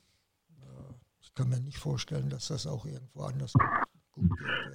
[0.61, 3.92] Äh, ich kann mir nicht vorstellen, dass das auch irgendwo anders geht.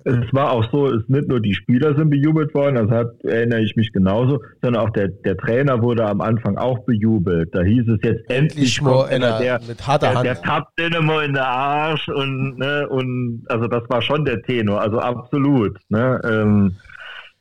[0.04, 3.60] Es war auch so, es nicht nur die Spieler sind bejubelt worden, das hat, erinnere
[3.60, 7.54] ich mich genauso, sondern auch der, der Trainer wurde am Anfang auch bejubelt.
[7.54, 10.26] Da hieß es jetzt endlich mal einer, der, mit harter Hand.
[10.26, 14.42] Der, der tappt Dynamo in der Arsch und, ne, und also das war schon der
[14.42, 15.78] Tenor, also absolut.
[15.88, 16.76] Ne, ähm,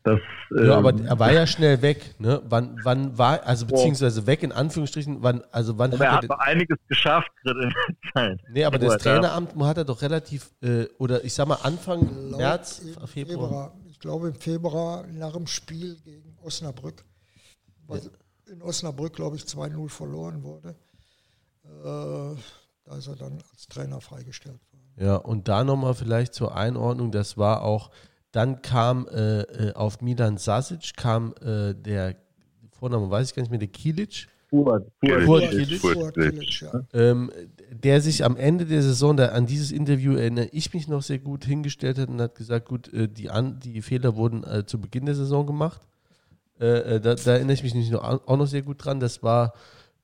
[0.08, 0.20] das,
[0.58, 2.16] ähm, ja, aber ähm, er war ja schnell weg.
[2.20, 2.42] Ne?
[2.46, 6.42] Wann, wann war, also beziehungsweise weg in Anführungsstrichen, wann, also wann hat er hat er
[6.42, 8.40] einiges geschafft in der Zeit.
[8.50, 12.40] Nee, aber das Traineramt hat er doch relativ, äh, oder ich sag mal Anfang Laut
[12.40, 13.08] März, Februar.
[13.08, 13.76] Februar.
[13.90, 17.04] Ich glaube im Februar nach dem Spiel gegen Osnabrück,
[17.88, 18.10] was
[18.46, 20.76] in Osnabrück, glaube ich, 2-0 verloren wurde.
[21.66, 22.36] Äh,
[22.86, 24.94] da ist er dann als Trainer freigestellt worden.
[24.96, 27.92] Ja, und da nochmal vielleicht zur Einordnung, das war auch
[28.38, 32.18] dann kam äh, äh, auf Milan Sasic kam äh, der
[32.69, 34.27] Vorname weiß ich gar nicht mehr, der Kilic.
[34.51, 35.81] Fuad, Kilic.
[35.81, 36.84] Kilic ja.
[36.93, 37.31] ähm,
[37.72, 41.18] der sich am Ende der Saison, da, an dieses Interview erinnere ich mich noch sehr
[41.18, 44.80] gut, hingestellt hat und hat gesagt, gut, äh, die, an, die Fehler wurden äh, zu
[44.80, 45.81] Beginn der Saison gemacht.
[46.59, 48.99] Äh, da, da, erinnere ich mich nicht noch, auch noch sehr gut dran.
[48.99, 49.53] Das war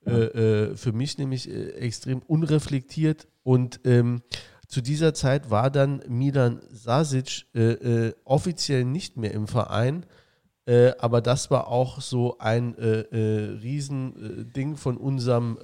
[0.05, 4.21] für mich nämlich extrem unreflektiert und ähm,
[4.73, 10.03] zu dieser Zeit war dann Milan Sasic äh, äh, offiziell nicht mehr im Verein,
[10.65, 15.59] äh, aber das war auch so ein äh, äh, Riesending von unserem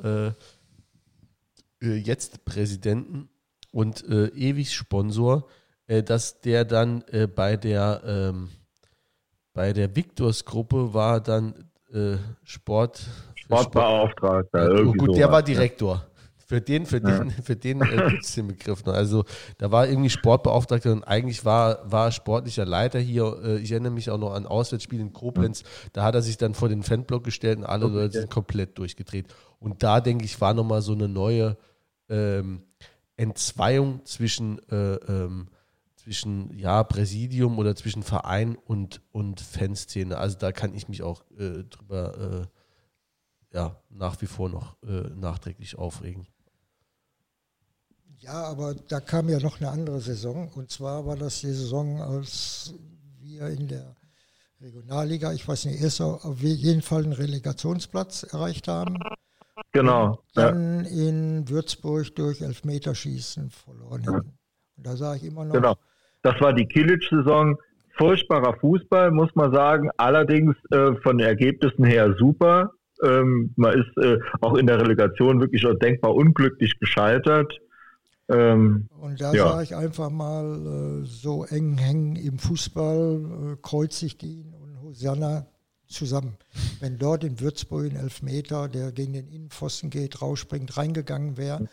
[1.82, 3.30] äh, jetzt Präsidenten
[3.72, 5.46] und ewig Sponsor,
[5.88, 7.04] dass der dann
[7.36, 8.50] bei der ähm,
[9.54, 11.54] bei der Victors Gruppe war dann
[12.44, 14.66] Sport Sportbeauftragter.
[14.66, 16.09] Sport, oh, gut, der war Direktor.
[16.50, 18.96] Für den, für den, für den äh, gibt es den Begriff noch.
[18.96, 19.24] Also
[19.60, 23.40] da war irgendwie Sportbeauftragter und eigentlich war, war sportlicher Leiter hier.
[23.44, 25.64] Äh, ich erinnere mich auch noch an Auswärtsspiele in Koblenz.
[25.94, 27.94] Da hat er sich dann vor den Fanblock gestellt und alle okay.
[27.94, 29.28] Leute sind komplett durchgedreht.
[29.60, 31.56] Und da, denke ich, war nochmal so eine neue
[32.10, 32.64] ähm,
[33.16, 35.50] Entzweiung zwischen, äh, ähm,
[35.98, 40.18] zwischen ja, Präsidium oder zwischen Verein und, und Fanszene.
[40.18, 45.12] Also da kann ich mich auch äh, drüber äh, ja, nach wie vor noch äh,
[45.16, 46.26] nachträglich aufregen.
[48.22, 50.50] Ja, aber da kam ja noch eine andere Saison.
[50.56, 52.74] Und zwar war das die Saison, als
[53.22, 53.96] wir in der
[54.62, 58.98] Regionalliga, ich weiß nicht, erst auf jeden Fall einen Relegationsplatz erreicht haben.
[59.72, 60.08] Genau.
[60.08, 61.08] Und dann ja.
[61.08, 64.38] in Würzburg durch Elfmeterschießen verloren hätten.
[64.78, 65.54] Und da sage ich immer noch.
[65.54, 65.76] Genau.
[66.22, 67.58] Das war die Kilic-Saison.
[67.98, 69.90] Furchtbarer Fußball, muss man sagen.
[69.98, 72.72] Allerdings äh, von den Ergebnissen her super.
[73.04, 77.54] Ähm, man ist äh, auch in der Relegation wirklich auch denkbar unglücklich gescheitert.
[78.30, 79.50] Ähm, und da ja.
[79.50, 85.48] sage ich einfach mal, äh, so eng hängen im Fußball, äh, kreuzigt ihn und Hosanna
[85.88, 86.38] zusammen.
[86.80, 91.68] Wenn dort in Würzburg ein Elfmeter, der gegen den Innenpfosten geht, rausspringt, reingegangen wäre,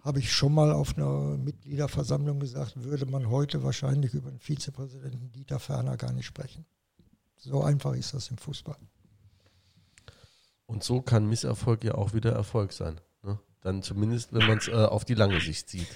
[0.00, 5.32] habe ich schon mal auf einer Mitgliederversammlung gesagt, würde man heute wahrscheinlich über den Vizepräsidenten
[5.32, 6.64] Dieter Ferner gar nicht sprechen.
[7.36, 8.78] So einfach ist das im Fußball.
[10.66, 13.00] Und so kann Misserfolg ja auch wieder Erfolg sein.
[13.66, 15.88] Dann zumindest, wenn man es äh, auf die lange Sicht sieht.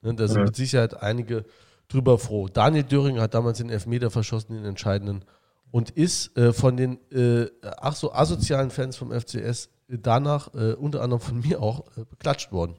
[0.00, 0.14] Ne?
[0.14, 1.44] Da sind mit Sicherheit einige
[1.88, 2.46] drüber froh.
[2.46, 5.24] Daniel Döring hat damals den Elfmeter verschossen, den entscheidenden,
[5.72, 11.02] und ist äh, von den äh, ach so asozialen Fans vom FCS danach äh, unter
[11.02, 12.76] anderem von mir auch äh, beklatscht worden.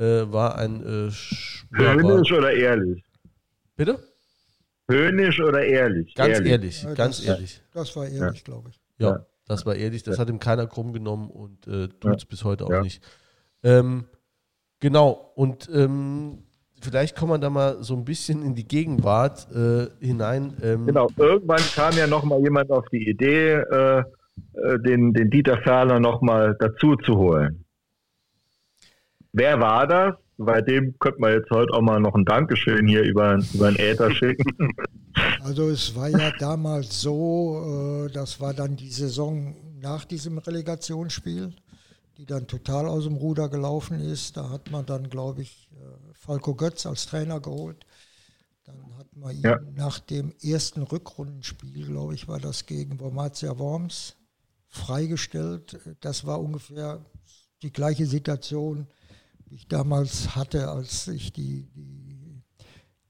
[0.00, 1.10] Äh, war ein äh,
[1.72, 3.04] Höhnisch oder ehrlich?
[3.76, 4.02] Bitte?
[4.90, 6.12] Höhnisch oder ehrlich?
[6.16, 7.62] Ganz ehrlich, ehrlich ja, ganz das, ehrlich.
[7.72, 8.44] Das war ehrlich, ja.
[8.44, 8.80] glaube ich.
[8.98, 10.02] Ja, ja, das war ehrlich.
[10.02, 13.00] Das hat ihm keiner krumm genommen und äh, tut es bis heute auch nicht.
[13.62, 14.04] Ähm,
[14.80, 16.44] genau, und ähm,
[16.80, 20.54] vielleicht kommen wir da mal so ein bisschen in die Gegenwart äh, hinein.
[20.62, 20.86] Ähm.
[20.86, 23.98] Genau, irgendwann kam ja noch mal jemand auf die Idee, äh,
[24.54, 27.64] äh den, den Dieter Ferner noch mal dazu zu holen.
[29.32, 30.14] Wer war das?
[30.38, 33.76] Bei dem könnte man jetzt heute auch mal noch ein Dankeschön hier über, über einen
[33.76, 34.72] Äther schicken.
[35.42, 41.52] Also es war ja damals so, äh, das war dann die Saison nach diesem Relegationsspiel,
[42.20, 44.36] die dann total aus dem Ruder gelaufen ist.
[44.36, 47.86] Da hat man dann, glaube ich, äh, Falco Götz als Trainer geholt.
[48.64, 49.58] Dann hat man ihn ja.
[49.74, 54.16] nach dem ersten Rückrundenspiel, glaube ich, war das gegen Wormatia Worms,
[54.68, 55.80] freigestellt.
[56.00, 57.04] Das war ungefähr
[57.62, 58.86] die gleiche Situation
[59.50, 62.42] die ich damals hatte, als ich die, die,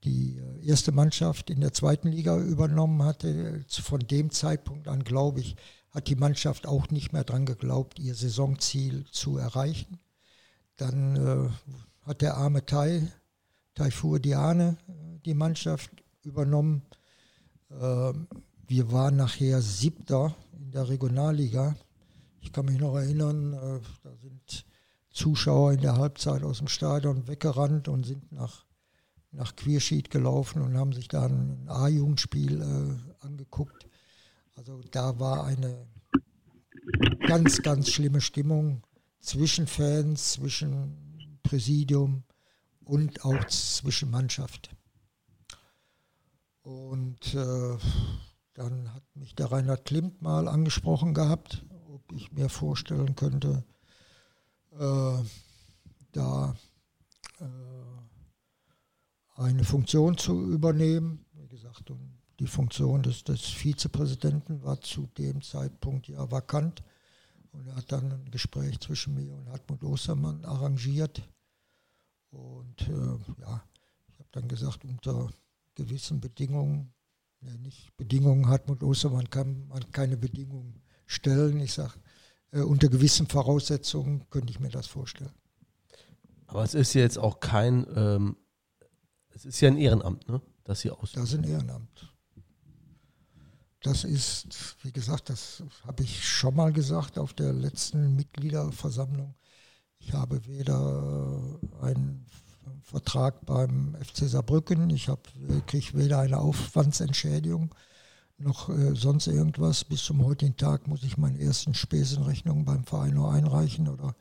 [0.03, 3.63] die äh, erste Mannschaft in der zweiten Liga übernommen hatte.
[3.69, 5.55] Von dem Zeitpunkt an, glaube ich,
[5.91, 9.99] hat die Mannschaft auch nicht mehr dran geglaubt, ihr Saisonziel zu erreichen.
[10.77, 11.49] Dann äh,
[12.07, 13.11] hat der arme Tai,
[13.75, 15.91] Taifur Diane, äh, die Mannschaft
[16.23, 16.83] übernommen.
[17.69, 18.13] Äh,
[18.67, 21.75] wir waren nachher Siebter in der Regionalliga.
[22.39, 24.65] Ich kann mich noch erinnern, äh, da sind
[25.11, 28.65] Zuschauer in der Halbzeit aus dem Stadion weggerannt und sind nach,
[29.31, 33.87] nach Queerschied gelaufen und haben sich da ein A-Jugendspiel äh, angeguckt.
[34.61, 35.87] Also da war eine
[37.25, 38.83] ganz, ganz schlimme Stimmung
[39.19, 42.25] zwischen Fans, zwischen Präsidium
[42.83, 44.69] und auch zwischen Mannschaft.
[46.61, 47.77] Und äh,
[48.53, 53.63] dann hat mich der Reinhard Klimt mal angesprochen gehabt, ob ich mir vorstellen könnte,
[54.73, 55.23] äh,
[56.11, 56.55] da
[57.39, 57.45] äh,
[59.37, 61.25] eine Funktion zu übernehmen.
[61.33, 62.10] Wie gesagt, und
[62.41, 66.81] die Funktion des, des Vizepräsidenten war zu dem Zeitpunkt ja vakant.
[67.51, 71.21] Und er hat dann ein Gespräch zwischen mir und Hartmut Ostermann arrangiert.
[72.31, 73.63] Und äh, ja,
[74.07, 75.29] ich habe dann gesagt, unter
[75.75, 76.91] gewissen Bedingungen,
[77.41, 81.59] ja, nicht Bedingungen, Hartmut Ostermann kann man keine Bedingungen stellen.
[81.59, 81.93] Ich sage,
[82.49, 85.35] äh, unter gewissen Voraussetzungen könnte ich mir das vorstellen.
[86.47, 88.35] Aber es ist ja jetzt auch kein, ähm,
[89.29, 90.41] es ist ja ein Ehrenamt, ne?
[90.63, 91.11] Das hier aus.
[91.11, 92.10] Das ist ein Ehrenamt.
[93.81, 99.33] Das ist, wie gesagt, das habe ich schon mal gesagt auf der letzten Mitgliederversammlung.
[99.97, 102.25] Ich habe weder einen
[102.83, 105.09] Vertrag beim FC Saarbrücken, ich
[105.65, 107.73] kriege weder eine Aufwandsentschädigung,
[108.37, 109.83] noch äh, sonst irgendwas.
[109.83, 114.15] Bis zum heutigen Tag muss ich meine ersten Spesenrechnungen beim Verein nur einreichen oder,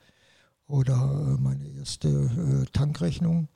[0.67, 3.49] oder äh, meine erste äh, Tankrechnung.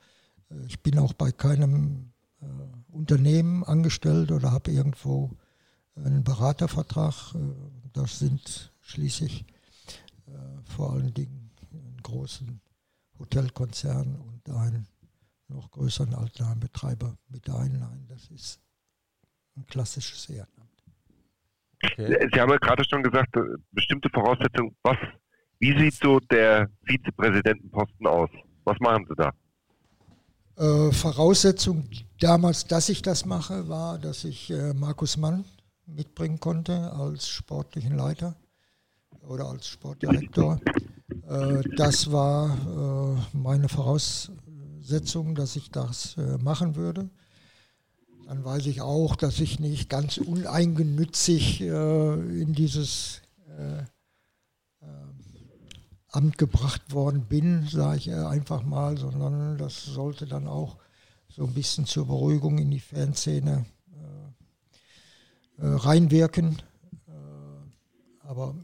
[0.49, 2.11] Äh, ich bin auch bei keinem
[2.41, 2.45] äh,
[2.91, 5.31] Unternehmen angestellt oder habe irgendwo
[5.95, 7.35] einen Beratervertrag.
[7.35, 7.39] Äh,
[7.93, 9.45] das sind schließlich
[10.65, 12.59] vor allen Dingen einen großen
[13.19, 14.87] Hotelkonzern und einen
[15.47, 18.05] noch größeren Altenheimbetreiber mit ein.
[18.09, 18.59] Das ist
[19.55, 20.83] ein klassisches Ehrenamt.
[21.83, 22.27] Okay.
[22.33, 23.41] Sie haben ja gerade schon gesagt, äh,
[23.71, 24.75] bestimmte Voraussetzungen.
[24.83, 24.97] Was,
[25.59, 28.29] wie sieht so der Vizepräsidentenposten aus?
[28.63, 29.31] Was machen Sie da?
[30.57, 31.87] Äh, Voraussetzung
[32.19, 35.45] damals, dass ich das mache, war, dass ich äh, Markus Mann
[35.87, 38.35] mitbringen konnte als sportlichen Leiter
[39.27, 40.59] oder als Sportdirektor.
[41.27, 47.09] Äh, das war äh, meine Voraussetzung, dass ich das äh, machen würde
[48.27, 53.21] dann weiß ich auch, dass ich nicht ganz uneingenützig in dieses
[56.09, 60.77] Amt gebracht worden bin, sage ich einfach mal, sondern das sollte dann auch
[61.29, 63.67] so ein bisschen zur Beruhigung in die Fanszene
[65.57, 66.61] reinwirken.
[67.07, 67.11] Äh,
[68.19, 68.55] aber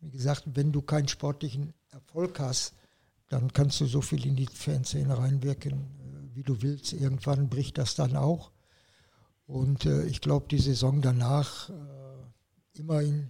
[0.00, 2.74] wie gesagt, wenn du keinen sportlichen Erfolg hast,
[3.28, 6.92] dann kannst du so viel in die Fanszene reinwirken, äh, wie du willst.
[6.92, 8.50] Irgendwann bricht das dann auch.
[9.46, 13.28] Und äh, ich glaube, die Saison danach äh, immer in,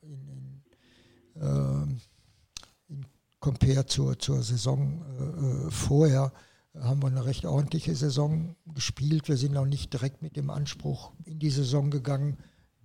[0.00, 0.62] in,
[1.34, 1.82] in, äh,
[2.88, 3.06] in
[3.40, 6.32] Compare zur, zur Saison äh, äh, vorher
[6.74, 9.28] haben wir eine recht ordentliche Saison gespielt.
[9.28, 12.38] Wir sind auch nicht direkt mit dem Anspruch in die Saison gegangen,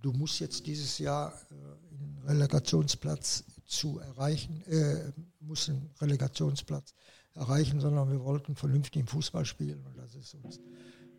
[0.04, 6.94] du musst jetzt dieses Jahr äh, einen Relegationsplatz zu erreichen, äh, muss einen Relegationsplatz
[7.34, 10.60] erreichen, sondern wir wollten vernünftig Fußball spielen und das ist uns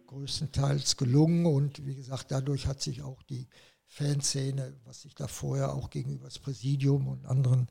[0.05, 3.47] größtenteils gelungen und wie gesagt, dadurch hat sich auch die
[3.87, 7.67] Fanszene, was sich da vorher auch gegenüber das Präsidium und anderen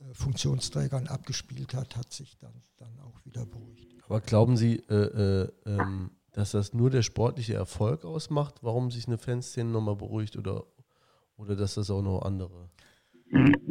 [0.00, 3.94] äh, Funktionsträgern abgespielt hat, hat sich dann, dann auch wieder beruhigt.
[4.06, 9.08] Aber glauben Sie, äh, äh, ähm, dass das nur der sportliche Erfolg ausmacht, warum sich
[9.08, 10.66] eine Fanszene nochmal beruhigt oder,
[11.36, 12.70] oder dass das auch noch andere?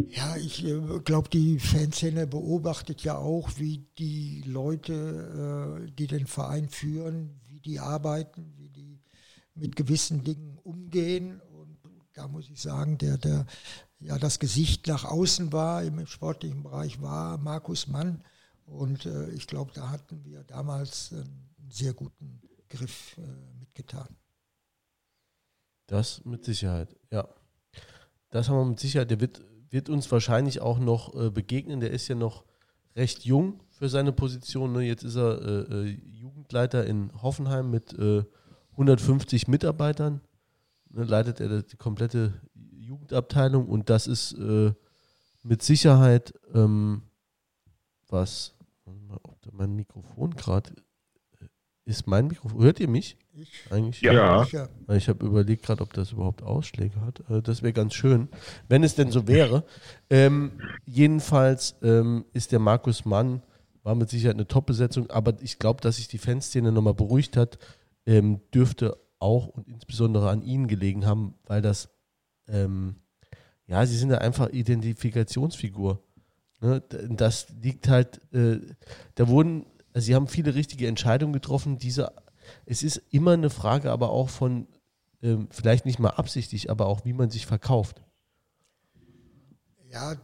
[0.10, 6.27] Ja, ich äh, glaube, die Fanszene beobachtet ja auch, wie die Leute, äh, die den
[6.27, 8.99] Verein führen, wie die arbeiten, wie die
[9.56, 11.39] mit gewissen Dingen umgehen.
[11.57, 11.77] Und
[12.15, 13.45] da muss ich sagen, der, der
[14.02, 18.26] ja das Gesicht nach außen war im sportlichen Bereich war Markus Mann.
[18.65, 23.22] Und äh, ich glaube, da hatten wir damals einen sehr guten Griff äh,
[23.60, 24.15] mitgetan.
[25.88, 27.27] Das mit Sicherheit, ja.
[28.30, 29.10] Das haben wir mit Sicherheit.
[29.10, 31.80] Der wird, wird uns wahrscheinlich auch noch äh, begegnen.
[31.80, 32.44] Der ist ja noch
[32.95, 34.73] recht jung für seine Position.
[34.73, 34.81] Ne?
[34.81, 37.98] Jetzt ist er äh, äh Jugendleiter in Hoffenheim mit
[38.72, 40.22] 150 äh, Mitarbeitern.
[40.89, 41.06] Ne?
[41.06, 44.73] Leitet er die komplette Jugendabteilung und das ist äh,
[45.44, 47.03] mit Sicherheit ähm,
[48.10, 48.53] was.
[48.85, 50.73] Mal, ob da mein Mikrofon gerade
[51.88, 52.61] ist mein Mikrofon.
[52.61, 53.18] Hört ihr mich?
[53.34, 53.49] Ich.
[53.69, 54.01] Eigentlich?
[54.01, 54.43] Ja.
[54.43, 54.68] ja.
[54.89, 57.22] Ich habe überlegt gerade, ob das überhaupt Ausschläge hat.
[57.30, 58.27] Äh, das wäre ganz schön,
[58.68, 59.64] wenn es denn so wäre.
[60.09, 60.51] Ähm,
[60.85, 63.41] jedenfalls ähm, ist der Markus Mann,
[63.84, 67.57] war mit Sicherheit eine Top-Besetzung, aber ich glaube, dass sich die Fanszene nochmal beruhigt hat,
[68.05, 71.89] ähm, dürfte auch und insbesondere an ihnen gelegen haben, weil das,
[72.49, 72.95] ähm,
[73.65, 76.03] ja, sie sind ja einfach Identifikationsfigur.
[76.59, 76.81] Ne?
[77.09, 78.59] Das liegt halt, äh,
[79.15, 79.65] da wurden
[79.98, 81.80] also sie haben viele richtige Entscheidungen getroffen.
[81.80, 82.14] Diese,
[82.68, 84.68] es ist immer eine Frage aber auch von,
[85.24, 88.03] ähm, vielleicht nicht mal absichtlich, aber auch wie man sich verkauft.
[89.91, 90.15] Ja,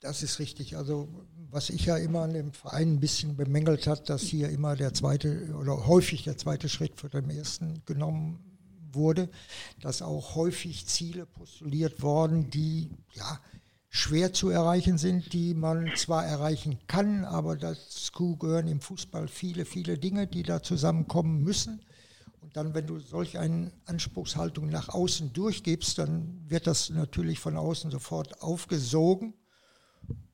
[0.00, 0.78] das ist richtig.
[0.78, 1.06] Also
[1.50, 4.94] was ich ja immer an dem Verein ein bisschen bemängelt hat, dass hier immer der
[4.94, 8.58] zweite oder häufig der zweite Schritt für den ersten genommen
[8.92, 9.28] wurde,
[9.82, 13.38] dass auch häufig Ziele postuliert worden, die ja
[13.88, 19.64] schwer zu erreichen sind, die man zwar erreichen kann, aber dazu gehören im Fußball viele,
[19.64, 21.80] viele Dinge, die da zusammenkommen müssen.
[22.40, 27.56] Und dann, wenn du solch eine Anspruchshaltung nach außen durchgibst, dann wird das natürlich von
[27.56, 29.34] außen sofort aufgesogen.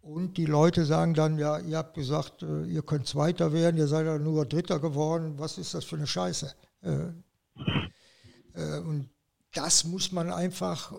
[0.01, 3.87] Und die Leute sagen dann, ja, ihr habt gesagt, äh, ihr könnt Zweiter werden, ihr
[3.89, 6.55] seid ja nur Dritter geworden, was ist das für eine Scheiße?
[6.83, 7.07] Äh,
[8.55, 9.09] äh, und
[9.55, 10.93] das muss man einfach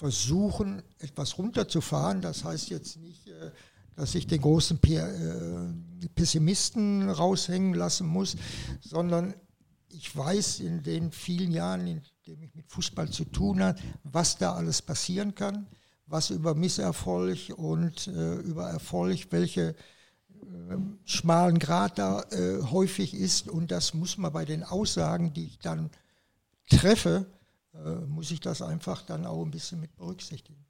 [0.00, 2.22] versuchen, etwas runterzufahren.
[2.22, 3.50] Das heißt jetzt nicht, äh,
[3.96, 8.34] dass ich den großen äh, Pessimisten raushängen lassen muss,
[8.80, 9.34] sondern
[9.90, 14.38] ich weiß in den vielen Jahren, in denen ich mit Fußball zu tun habe, was
[14.38, 15.66] da alles passieren kann,
[16.06, 19.74] was über Misserfolg und äh, über Erfolg, welche
[21.04, 22.24] schmalen Grad da
[22.70, 23.46] häufig ist.
[23.46, 25.90] Und das muss man bei den Aussagen, die ich dann
[26.68, 27.26] treffe,
[28.08, 30.64] muss ich das einfach dann auch ein bisschen mit berücksichtigen.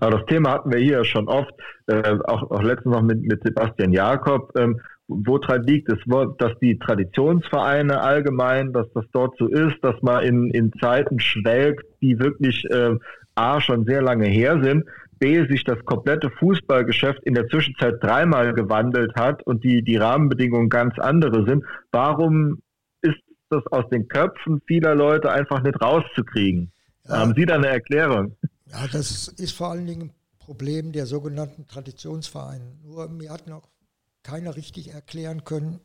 [0.00, 1.52] Aber das Thema hatten wir hier schon oft,
[1.86, 4.52] äh, auch, auch letztens noch mit, mit Sebastian Jakob.
[4.56, 5.98] Ähm, wo liegt es,
[6.38, 11.84] dass die Traditionsvereine allgemein, dass das dort so ist, dass man in, in Zeiten schwelgt,
[12.00, 12.96] die wirklich äh,
[13.34, 14.84] A schon sehr lange her sind,
[15.18, 20.68] B sich das komplette Fußballgeschäft in der Zwischenzeit dreimal gewandelt hat und die, die Rahmenbedingungen
[20.68, 21.64] ganz andere sind.
[21.92, 22.60] Warum
[23.54, 26.72] das aus den Köpfen vieler Leute einfach nicht rauszukriegen.
[27.06, 27.18] Ja.
[27.18, 28.36] Haben Sie da eine Erklärung?
[28.66, 32.76] Ja, das ist vor allen Dingen ein Problem der sogenannten Traditionsvereine.
[32.82, 33.68] Nur mir hat noch
[34.22, 35.80] keiner richtig erklären können,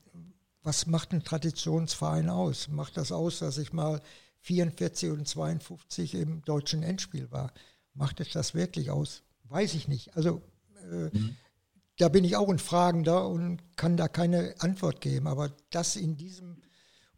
[0.63, 2.67] was macht ein Traditionsverein aus?
[2.67, 4.01] Macht das aus, dass ich mal
[4.41, 7.53] 44 und 52 im deutschen Endspiel war?
[7.93, 9.23] Macht es das wirklich aus?
[9.45, 10.15] Weiß ich nicht.
[10.15, 10.41] Also
[10.91, 11.35] äh, mhm.
[11.97, 15.27] da bin ich auch ein Fragender und kann da keine Antwort geben.
[15.27, 16.61] Aber das in diesem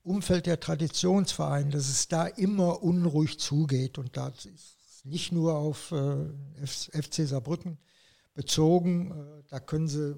[0.03, 3.97] Umfeld der Traditionsvereine, dass es da immer unruhig zugeht.
[3.97, 6.25] Und das ist nicht nur auf äh,
[6.65, 7.77] FC Saarbrücken
[8.33, 9.11] bezogen.
[9.11, 10.15] Äh, da können Sie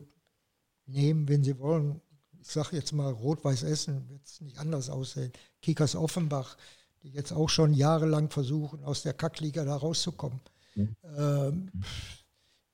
[0.85, 2.01] nehmen, wenn Sie wollen.
[2.41, 5.31] Ich sage jetzt mal, Rot-Weiß Essen wird es nicht anders aussehen.
[5.61, 6.57] Kickers Offenbach,
[7.01, 10.41] die jetzt auch schon jahrelang versuchen, aus der Kackliga da rauszukommen.
[10.75, 10.95] Mhm.
[11.17, 11.71] Ähm,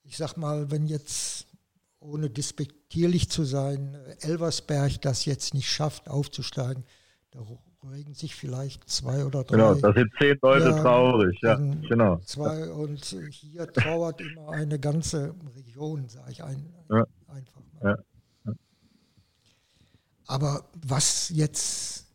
[0.03, 1.45] ich sag mal, wenn jetzt,
[1.99, 6.83] ohne despektierlich zu sein, Elversberg das jetzt nicht schafft, aufzusteigen,
[7.31, 7.39] da
[7.89, 9.57] regen sich vielleicht zwei oder drei.
[9.57, 12.17] Genau, da sind zehn Leute ja, traurig, ja, genau.
[12.19, 17.05] Zwei, und hier trauert immer eine ganze Region, sage ich ein, ja.
[17.27, 18.03] einfach mal.
[18.45, 18.53] Ja.
[20.27, 22.07] Aber was jetzt,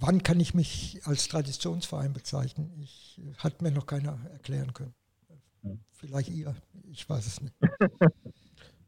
[0.00, 2.70] wann kann ich mich als Traditionsverein bezeichnen?
[2.80, 4.94] Ich hat mir noch keiner erklären können.
[5.92, 6.54] Vielleicht ihr,
[6.90, 7.54] ich weiß es nicht.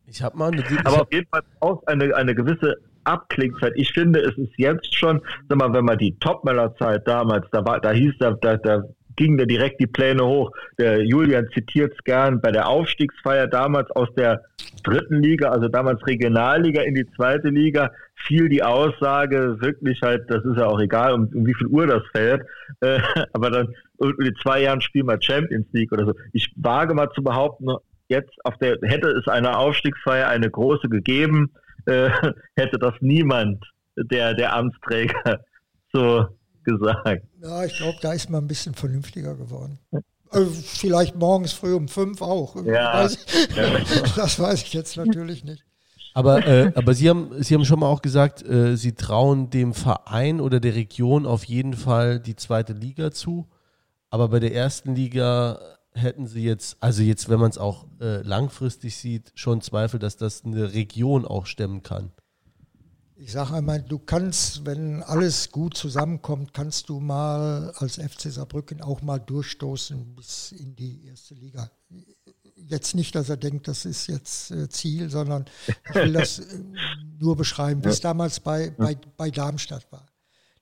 [0.06, 2.74] Ich habe mal eine, Aber auf jeden Fall auch eine, eine gewisse
[3.10, 3.72] Abklingzeit.
[3.76, 7.80] Ich finde, es ist jetzt schon, sag mal, wenn man die Topmöller-Zeit damals, da war,
[7.80, 8.82] da hieß da, da, da
[9.16, 10.50] gingen da direkt die Pläne hoch.
[10.78, 14.42] Der Julian zitiert es gern bei der Aufstiegsfeier damals aus der
[14.82, 17.90] dritten Liga, also damals Regionalliga in die zweite Liga,
[18.26, 21.86] fiel die Aussage wirklich halt, das ist ja auch egal, um, um wie viel Uhr
[21.86, 22.42] das fällt,
[22.80, 23.00] äh,
[23.32, 26.14] aber dann in zwei Jahren spielen wir Champions League oder so.
[26.32, 27.68] Ich wage mal zu behaupten,
[28.08, 31.52] jetzt auf der, hätte es eine Aufstiegsfeier, eine große gegeben,
[31.90, 32.10] äh,
[32.56, 33.64] hätte das niemand,
[33.96, 35.40] der, der Amtsträger,
[35.92, 36.26] so
[36.64, 37.24] gesagt.
[37.42, 39.78] Ja, ich glaube, da ist man ein bisschen vernünftiger geworden.
[40.30, 42.54] Also vielleicht morgens früh um fünf auch.
[42.64, 43.18] Ja, weiß
[44.16, 45.64] das weiß ich jetzt natürlich nicht.
[46.14, 49.74] Aber, äh, aber Sie, haben, Sie haben schon mal auch gesagt, äh, Sie trauen dem
[49.74, 53.48] Verein oder der Region auf jeden Fall die zweite Liga zu.
[54.08, 55.60] Aber bei der ersten Liga
[55.92, 60.16] hätten Sie jetzt, also jetzt, wenn man es auch äh, langfristig sieht, schon Zweifel, dass
[60.16, 62.12] das eine Region auch stemmen kann.
[63.22, 68.80] Ich sage einmal, du kannst, wenn alles gut zusammenkommt, kannst du mal als FC Saarbrücken
[68.80, 71.70] auch mal durchstoßen bis in die erste Liga.
[72.56, 76.64] Jetzt nicht, dass er denkt, das ist jetzt äh, Ziel, sondern ich will das äh,
[77.18, 80.06] nur beschreiben, wie es damals bei, bei, bei Darmstadt war.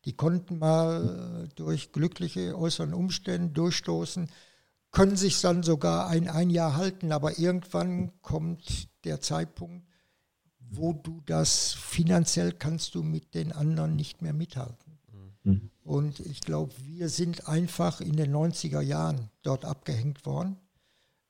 [0.05, 4.28] Die konnten mal äh, durch glückliche äußeren Umstände durchstoßen,
[4.91, 9.86] können sich dann sogar ein, ein Jahr halten, aber irgendwann kommt der Zeitpunkt,
[10.58, 14.99] wo du das finanziell kannst du mit den anderen nicht mehr mithalten.
[15.44, 15.70] Mhm.
[15.83, 20.58] Und ich glaube, wir sind einfach in den 90er Jahren dort abgehängt worden.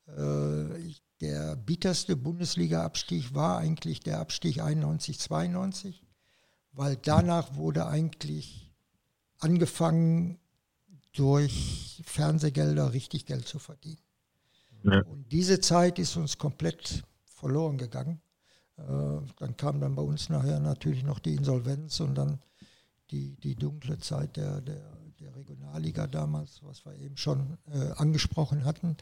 [0.06, 6.04] Äh, der bitterste Bundesliga-Abstieg war eigentlich der Abstieg 91, 92,
[6.72, 8.72] weil danach wurde eigentlich
[9.38, 10.38] angefangen,
[11.12, 13.98] durch Fernsehgelder richtig Geld zu verdienen.
[14.84, 15.02] Ja.
[15.02, 18.20] Und diese Zeit ist uns komplett verloren gegangen.
[18.76, 18.82] Äh,
[19.38, 22.40] dann kam dann bei uns nachher natürlich noch die Insolvenz und dann
[23.10, 24.82] die, die dunkle Zeit der, der,
[25.18, 28.96] der Regionalliga damals, was wir eben schon äh, angesprochen hatten.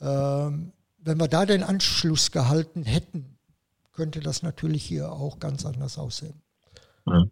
[0.00, 3.38] Ähm, wenn wir da den Anschluss gehalten hätten,
[3.92, 6.42] könnte das natürlich hier auch ganz anders aussehen.
[7.06, 7.24] Ja.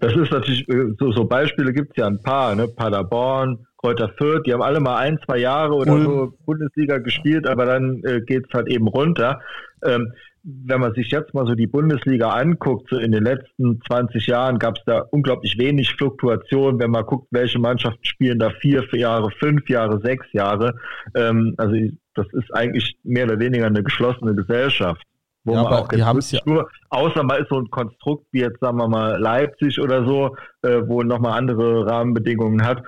[0.00, 2.68] Das ist natürlich, äh, so, so Beispiele gibt es ja ein paar, ne?
[2.68, 6.04] Paderborn, Kräuter Fürth, die haben alle mal ein, zwei Jahre oder Ulm.
[6.04, 9.40] so Bundesliga gespielt, aber dann äh, geht es halt eben runter.
[9.84, 10.12] Ähm,
[10.44, 14.58] wenn man sich jetzt mal so die Bundesliga anguckt, so in den letzten 20 Jahren
[14.58, 19.00] gab es da unglaublich wenig Fluktuation, wenn man guckt, welche Mannschaften spielen da vier, vier
[19.00, 20.74] Jahre, fünf Jahre, sechs Jahre.
[21.14, 21.76] Ähm, also
[22.14, 25.02] das ist eigentlich mehr oder weniger eine geschlossene Gesellschaft.
[25.44, 28.40] Wo ja, man auch die haben ja nur, außer mal ist so ein Konstrukt wie
[28.40, 32.82] jetzt sagen wir mal Leipzig oder so, äh, wo nochmal andere Rahmenbedingungen hat,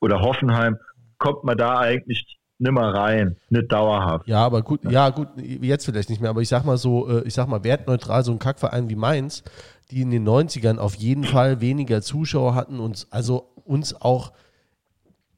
[0.00, 0.76] oder Hoffenheim,
[1.18, 4.26] kommt man da eigentlich nimmer rein, nicht dauerhaft.
[4.26, 7.22] Ja, aber gut, ja gut, jetzt vielleicht nicht mehr, aber ich sag mal so, äh,
[7.26, 9.42] ich sag mal wertneutral, so ein Kackverein wie Mainz,
[9.90, 14.32] die in den 90ern auf jeden Fall weniger Zuschauer hatten und also uns auch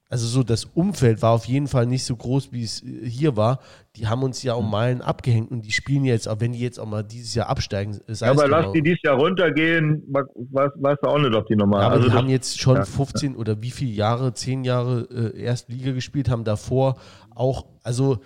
[0.08, 3.60] also so das Umfeld war auf jeden Fall nicht so groß, wie es hier war.
[3.96, 6.80] Die haben uns ja um Meilen abgehängt und die spielen jetzt, auch wenn die jetzt
[6.80, 8.00] auch mal dieses Jahr absteigen.
[8.08, 8.72] Ja, aber lass genau.
[8.72, 11.80] die dieses Jahr runtergehen, weißt, du auch nicht, ob die nochmal.
[11.80, 15.02] Ja, aber also die haben jetzt schon ja, 15 oder wie viele Jahre, 10 Jahre
[15.10, 16.96] äh, Erstliga gespielt, haben davor
[17.34, 18.20] auch, also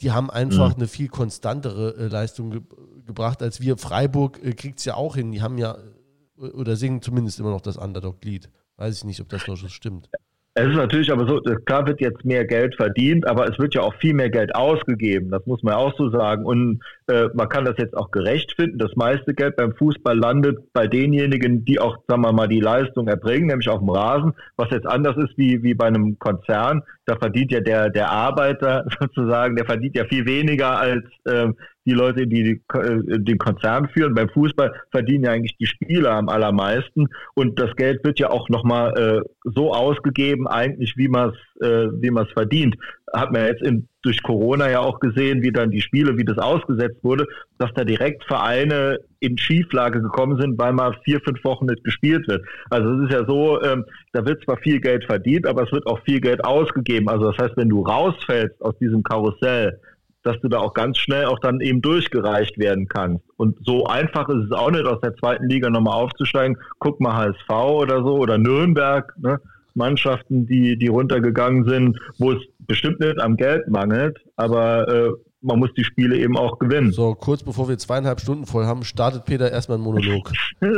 [0.00, 0.76] die haben einfach mhm.
[0.76, 2.60] eine viel konstantere äh, Leistung ge
[3.06, 3.76] gebracht als wir.
[3.76, 5.30] Freiburg äh, kriegt es ja auch hin.
[5.30, 5.76] Die haben ja,
[6.38, 8.50] äh, oder singen zumindest immer noch das Underdog-Lied.
[8.76, 10.10] Weiß ich nicht, ob das noch so stimmt.
[10.56, 13.80] Es ist natürlich aber so, klar wird jetzt mehr Geld verdient, aber es wird ja
[13.82, 15.32] auch viel mehr Geld ausgegeben.
[15.32, 16.44] Das muss man auch so sagen.
[16.44, 18.78] Und äh, man kann das jetzt auch gerecht finden.
[18.78, 23.08] Das meiste Geld beim Fußball landet bei denjenigen, die auch, sagen wir mal, die Leistung
[23.08, 26.84] erbringen, nämlich auf dem Rasen, was jetzt anders ist wie, wie bei einem Konzern.
[27.06, 31.48] Da verdient ja der, der Arbeiter sozusagen, der verdient ja viel weniger als äh,
[31.86, 34.14] die Leute, die, die äh, den Konzern führen.
[34.14, 38.48] Beim Fußball verdienen ja eigentlich die Spieler am allermeisten und das Geld wird ja auch
[38.48, 42.76] nochmal äh, so ausgegeben, eigentlich wie man es äh, wie man es verdient.
[43.12, 46.38] Hat man jetzt in, durch Corona ja auch gesehen, wie dann die Spiele, wie das
[46.38, 47.26] ausgesetzt wurde,
[47.58, 52.26] dass da direkt Vereine in Schieflage gekommen sind, weil mal vier, fünf Wochen nicht gespielt
[52.26, 52.44] wird.
[52.70, 55.86] Also es ist ja so, ähm, da wird zwar viel Geld verdient, aber es wird
[55.86, 57.08] auch viel Geld ausgegeben.
[57.08, 59.80] Also das heißt, wenn du rausfällst aus diesem Karussell,
[60.24, 63.24] dass du da auch ganz schnell auch dann eben durchgereicht werden kannst.
[63.36, 66.56] Und so einfach ist es auch nicht, aus der zweiten Liga nochmal aufzusteigen.
[66.78, 69.40] Guck mal HSV oder so oder Nürnberg, ne?
[69.74, 75.58] Mannschaften, die, die runtergegangen sind, wo es bestimmt nicht am Geld mangelt, aber äh, man
[75.58, 76.92] muss die Spiele eben auch gewinnen.
[76.92, 80.32] So, kurz bevor wir zweieinhalb Stunden voll haben, startet Peter erstmal einen Monolog.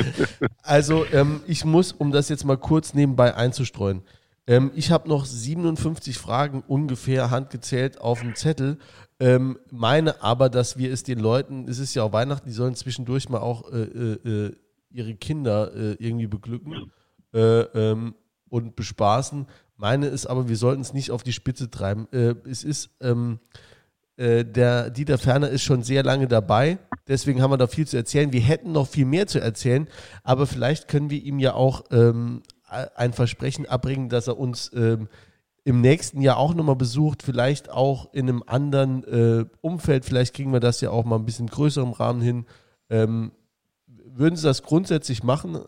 [0.62, 4.02] also, ähm, ich muss, um das jetzt mal kurz nebenbei einzustreuen,
[4.46, 8.78] ähm, ich habe noch 57 Fragen ungefähr handgezählt auf dem Zettel.
[9.18, 12.74] Ähm, meine aber, dass wir es den Leuten, es ist ja auch Weihnachten, die sollen
[12.74, 14.56] zwischendurch mal auch äh, äh, äh
[14.90, 16.92] ihre Kinder äh, irgendwie beglücken
[17.32, 18.14] äh, ähm,
[18.48, 19.46] und bespaßen.
[19.76, 22.06] Meine ist aber, wir sollten es nicht auf die Spitze treiben.
[22.12, 23.40] Äh, es ist, ähm,
[24.16, 28.32] der Dieter Ferner ist schon sehr lange dabei, deswegen haben wir da viel zu erzählen.
[28.32, 29.88] Wir hätten noch viel mehr zu erzählen,
[30.22, 32.44] aber vielleicht können wir ihm ja auch ähm,
[32.96, 35.08] ein Versprechen abbringen, dass er uns ähm,
[35.64, 40.04] im nächsten Jahr auch nochmal besucht, vielleicht auch in einem anderen äh, Umfeld.
[40.04, 42.46] Vielleicht kriegen wir das ja auch mal ein bisschen größerem Rahmen hin.
[42.90, 43.32] Ähm,
[43.86, 45.58] würden Sie das grundsätzlich machen?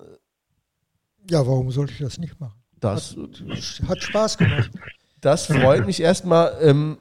[1.31, 2.61] Ja, warum sollte ich das nicht machen?
[2.79, 4.71] Das hat, hat Spaß gemacht.
[5.23, 6.57] Das freut mich erstmal.
[6.61, 6.99] Ähm,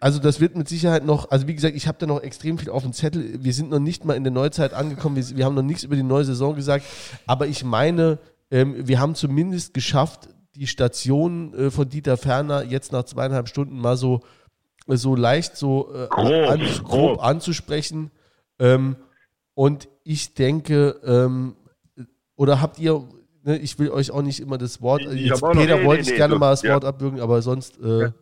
[0.00, 2.70] also das wird mit Sicherheit noch, also wie gesagt, ich habe da noch extrem viel
[2.70, 3.42] auf dem Zettel.
[3.42, 5.16] Wir sind noch nicht mal in der Neuzeit angekommen.
[5.16, 6.84] Wir, wir haben noch nichts über die neue Saison gesagt.
[7.26, 8.18] Aber ich meine,
[8.50, 13.78] ähm, wir haben zumindest geschafft, die Station äh, von Dieter Ferner jetzt nach zweieinhalb Stunden
[13.78, 14.20] mal so,
[14.88, 18.10] äh, so leicht so äh, grob, an, grob, grob, anzusprechen.
[18.58, 18.96] Ähm,
[19.54, 21.56] und ich denke, ähm,
[22.36, 23.06] oder habt ihr,
[23.42, 26.08] ne, ich will euch auch nicht immer das Wort, ich jetzt, Peter nee, wollte nee,
[26.08, 26.74] ich nee, gerne so, mal das ja.
[26.74, 28.14] Wort abwürgen, aber sonst äh, ja.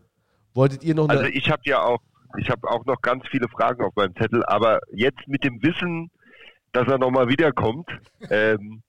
[0.55, 2.01] wolltet ihr noch Also ich habe ja auch,
[2.39, 6.11] ich habe auch noch ganz viele Fragen auf meinem Zettel, aber jetzt mit dem Wissen,
[6.73, 7.89] dass er nochmal wiederkommt,
[8.29, 8.83] ähm,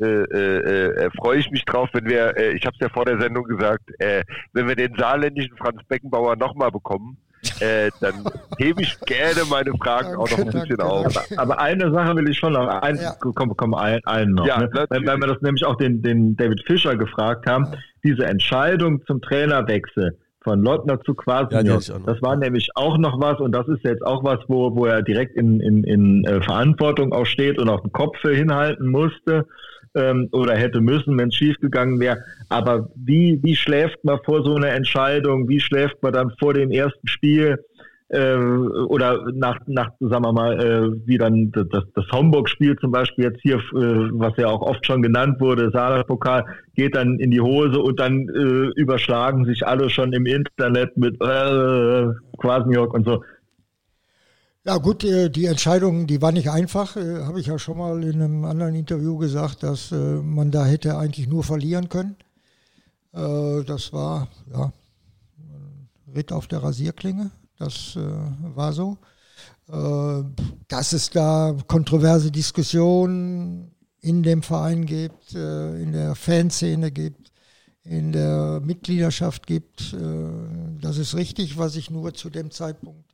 [0.00, 3.04] äh, äh, äh, freue ich mich drauf, wenn wir, äh, ich habe es ja vor
[3.04, 7.18] der Sendung gesagt, äh, wenn wir den saarländischen Franz Beckenbauer nochmal bekommen,
[7.60, 8.24] äh, dann
[8.58, 11.14] hebe ich gerne meine Fragen auch noch ein bisschen auf.
[11.36, 13.14] Aber eine Sache will ich schon noch, ein, ja.
[13.20, 14.46] komm, komm, ein, einen noch.
[14.46, 14.70] Ja, ne?
[14.72, 17.66] weil, weil wir das nämlich auch den, den David Fischer gefragt haben,
[18.02, 21.54] diese Entscheidung zum Trainerwechsel von Lottner zu quasi.
[21.54, 24.86] Ja, das war nämlich auch noch was und das ist jetzt auch was, wo, wo
[24.86, 29.46] er direkt in, in, in äh, Verantwortung auch steht und auf den Kopf hinhalten musste
[29.94, 32.18] ähm, oder hätte müssen, wenn es schiefgegangen wäre.
[32.48, 35.48] Aber wie, wie schläft man vor so einer Entscheidung?
[35.48, 37.58] Wie schläft man dann vor dem ersten Spiel?
[38.08, 43.24] Äh, oder nach, nach, sagen wir mal, äh, wie dann das, das Homburg-Spiel zum Beispiel
[43.24, 47.40] jetzt hier, äh, was ja auch oft schon genannt wurde, Saarland-Pokal, geht dann in die
[47.40, 52.06] Hose und dann äh, überschlagen sich alle schon im Internet mit äh,
[52.38, 53.22] Quasniok und so.
[54.64, 58.04] Ja gut, äh, die Entscheidung, die war nicht einfach, äh, habe ich ja schon mal
[58.04, 62.16] in einem anderen Interview gesagt, dass äh, man da hätte eigentlich nur verlieren können.
[63.14, 64.72] Das war ja
[66.14, 68.96] Ritt auf der Rasierklinge, das war so.
[69.66, 77.32] Dass es da kontroverse Diskussionen in dem Verein gibt, in der Fanszene gibt,
[77.84, 79.94] in der Mitgliedschaft gibt,
[80.80, 83.11] das ist richtig, was ich nur zu dem Zeitpunkt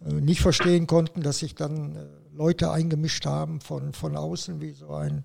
[0.00, 4.92] nicht verstehen konnten, dass sich dann äh, Leute eingemischt haben von, von außen, wie so
[4.92, 5.24] ein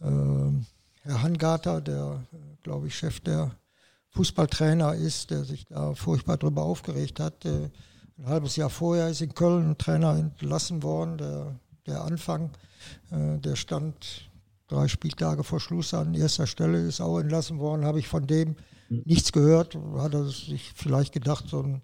[0.00, 0.64] äh,
[1.02, 3.52] Herr Hangarter, der, äh, glaube ich, Chef der
[4.10, 7.44] Fußballtrainer ist, der sich da furchtbar drüber aufgeregt hat.
[7.44, 7.70] Äh,
[8.18, 12.50] ein halbes Jahr vorher ist in Köln ein Trainer entlassen worden, der, der Anfang,
[13.10, 14.30] äh, der stand
[14.68, 18.56] drei Spieltage vor Schluss an erster Stelle, ist auch entlassen worden, habe ich von dem
[18.88, 21.82] nichts gehört, hat er sich vielleicht gedacht, so ein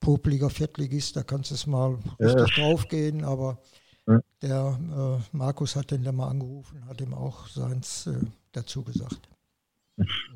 [0.00, 2.64] popeliger Viertligist, da kannst du es mal richtig ja.
[2.64, 3.58] draufgehen, aber
[4.06, 4.20] ja.
[4.42, 8.20] der äh, Markus hat den dann mal angerufen, hat ihm auch seins äh,
[8.52, 9.28] dazu gesagt.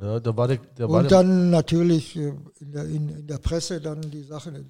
[0.00, 3.80] Ja, da war der, Und war dann natürlich äh, in, der, in, in, der Presse
[3.80, 4.64] dann die Sache,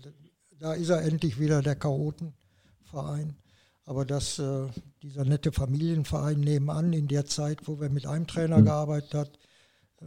[0.59, 3.37] da ist er endlich wieder der Chaotenverein.
[3.85, 4.67] Aber dass äh,
[5.03, 8.65] dieser nette Familienverein nebenan in der Zeit, wo wir mit einem Trainer mhm.
[8.67, 9.39] gearbeitet hat,
[10.01, 10.05] äh,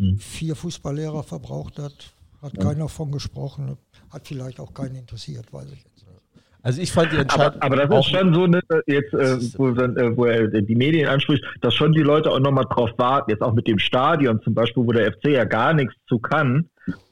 [0.00, 0.18] mhm.
[0.18, 2.64] vier Fußballlehrer verbraucht hat, hat ja.
[2.64, 3.76] keiner von gesprochen.
[4.12, 6.22] Hat vielleicht auch keinen interessiert, weiß ich jetzt nicht.
[6.62, 7.60] Also ich fand die Entscheidung.
[7.60, 11.08] Aber, aber das ist schon so, eine, jetzt, äh, wo, äh, wo, er die Medien
[11.08, 14.54] anspricht, dass schon die Leute auch nochmal drauf warten, jetzt auch mit dem Stadion zum
[14.54, 16.68] Beispiel, wo der FC ja gar nichts zu kann.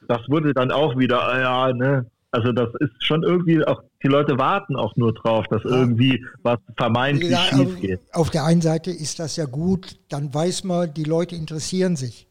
[0.07, 4.07] Das wurde dann auch wieder, äh, ja, ne, Also das ist schon irgendwie auch, die
[4.07, 7.99] Leute warten auch nur drauf, dass irgendwie was vermeintlich ja, schief geht.
[8.13, 12.27] Auf der einen Seite ist das ja gut, dann weiß man, die Leute interessieren sich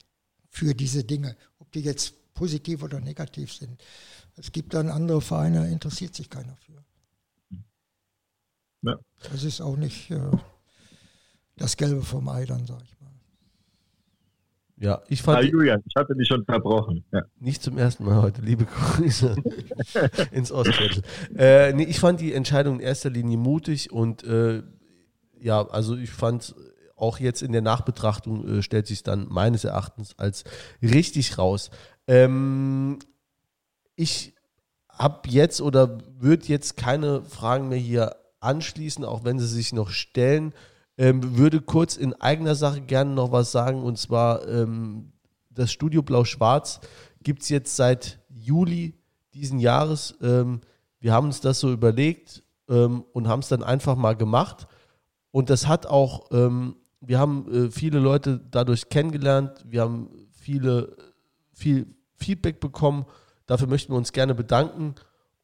[0.48, 3.82] für diese Dinge, ob die jetzt positiv oder negativ sind.
[4.36, 6.84] Es gibt dann andere Vereine, interessiert sich keiner für.
[8.82, 8.98] Ja.
[9.30, 10.18] Das ist auch nicht äh,
[11.56, 13.10] das Gelbe vom Ei, dann sage ich mal.
[14.76, 15.38] Ja, ich fand.
[15.38, 17.04] Ah, Julian, ich hatte dich schon verbrochen.
[17.12, 17.22] Ja.
[17.38, 18.40] Nicht zum ersten Mal heute.
[18.40, 19.36] Liebe Grüße
[20.32, 21.02] ins Ostviertel.
[21.36, 24.62] Äh, nee, ich fand die Entscheidung in erster Linie mutig und äh,
[25.38, 26.54] ja, also ich fand
[26.96, 30.44] auch jetzt in der Nachbetrachtung äh, stellt sich dann meines Erachtens als
[30.82, 31.70] richtig raus.
[32.06, 32.98] Ähm,
[33.96, 34.34] ich
[34.88, 39.90] habe jetzt oder würde jetzt keine Fragen mehr hier anschließen, auch wenn sie sich noch
[39.90, 40.52] stellen.
[40.98, 45.12] Ähm, würde kurz in eigener Sache gerne noch was sagen und zwar ähm,
[45.50, 46.80] das Studio Blau-Schwarz
[47.22, 48.94] gibt es jetzt seit Juli
[49.34, 50.14] diesen Jahres.
[50.22, 50.60] Ähm,
[51.00, 54.66] wir haben uns das so überlegt ähm, und haben es dann einfach mal gemacht.
[55.30, 60.96] Und das hat auch, ähm, wir haben äh, viele Leute dadurch kennengelernt, wir haben viele,
[61.52, 61.86] viel
[62.16, 63.06] Feedback bekommen.
[63.50, 64.94] Dafür möchten wir uns gerne bedanken.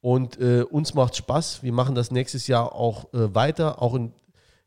[0.01, 1.65] Und äh, uns macht Spaß.
[1.65, 4.13] Wir machen das nächstes Jahr auch äh, weiter, auch in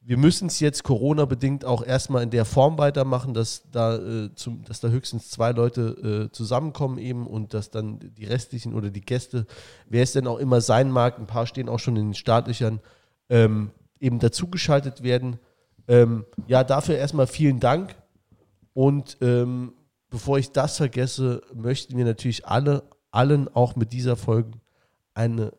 [0.01, 4.64] wir müssen es jetzt Corona-bedingt auch erstmal in der Form weitermachen, dass da, äh, zum,
[4.64, 9.01] dass da höchstens zwei Leute äh, zusammenkommen eben und dass dann die restlichen oder die
[9.01, 9.45] Gäste,
[9.88, 12.80] wer es denn auch immer sein mag, ein paar stehen auch schon in den Startlöchern,
[13.30, 13.69] ähm,
[14.00, 15.38] eben dazugeschaltet werden.
[15.88, 17.95] Ähm, ja, dafür erstmal vielen Dank.
[18.74, 19.74] Und ähm,
[20.09, 24.51] bevor ich das vergesse, möchten wir natürlich alle, allen auch mit dieser Folge
[25.13, 25.53] eine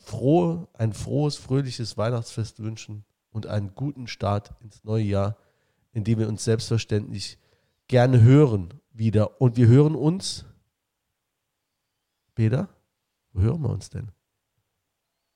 [0.00, 5.36] frohe, ein frohes, fröhliches Weihnachtsfest wünschen und einen guten Start ins neue Jahr,
[5.92, 7.38] in dem wir uns selbstverständlich
[7.88, 9.40] gerne hören wieder.
[9.40, 10.44] Und wir hören uns,
[12.34, 12.68] Peter,
[13.32, 14.12] wo hören wir uns denn?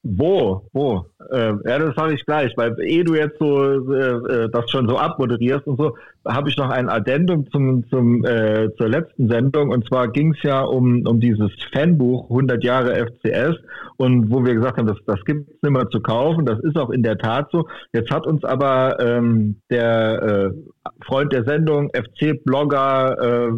[0.04, 0.68] Wo?
[0.72, 1.06] Wo?
[1.30, 4.88] Äh, ja, das sage ich gleich, weil eh du jetzt so äh, äh, das schon
[4.88, 9.70] so abmoderierst und so, habe ich noch ein Addendum zum, zum, äh, zur letzten Sendung.
[9.70, 13.56] Und zwar ging es ja um, um dieses Fanbuch 100 Jahre FCS
[13.96, 16.46] und wo wir gesagt haben, das, das gibt es nicht mehr zu kaufen.
[16.46, 17.68] Das ist auch in der Tat so.
[17.92, 23.52] Jetzt hat uns aber ähm, der äh, Freund der Sendung, FC-Blogger, äh,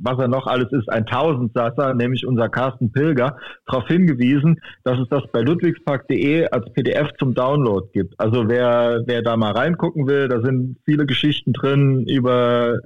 [0.00, 3.36] was er noch alles ist, ein Tausendsasser, nämlich unser Carsten Pilger,
[3.66, 8.18] darauf hingewiesen, dass es das bei ludwigspark.de als PDF zum Download gibt.
[8.18, 12.78] Also wer, wer da mal reingucken will, da sind viele Geschichten drin über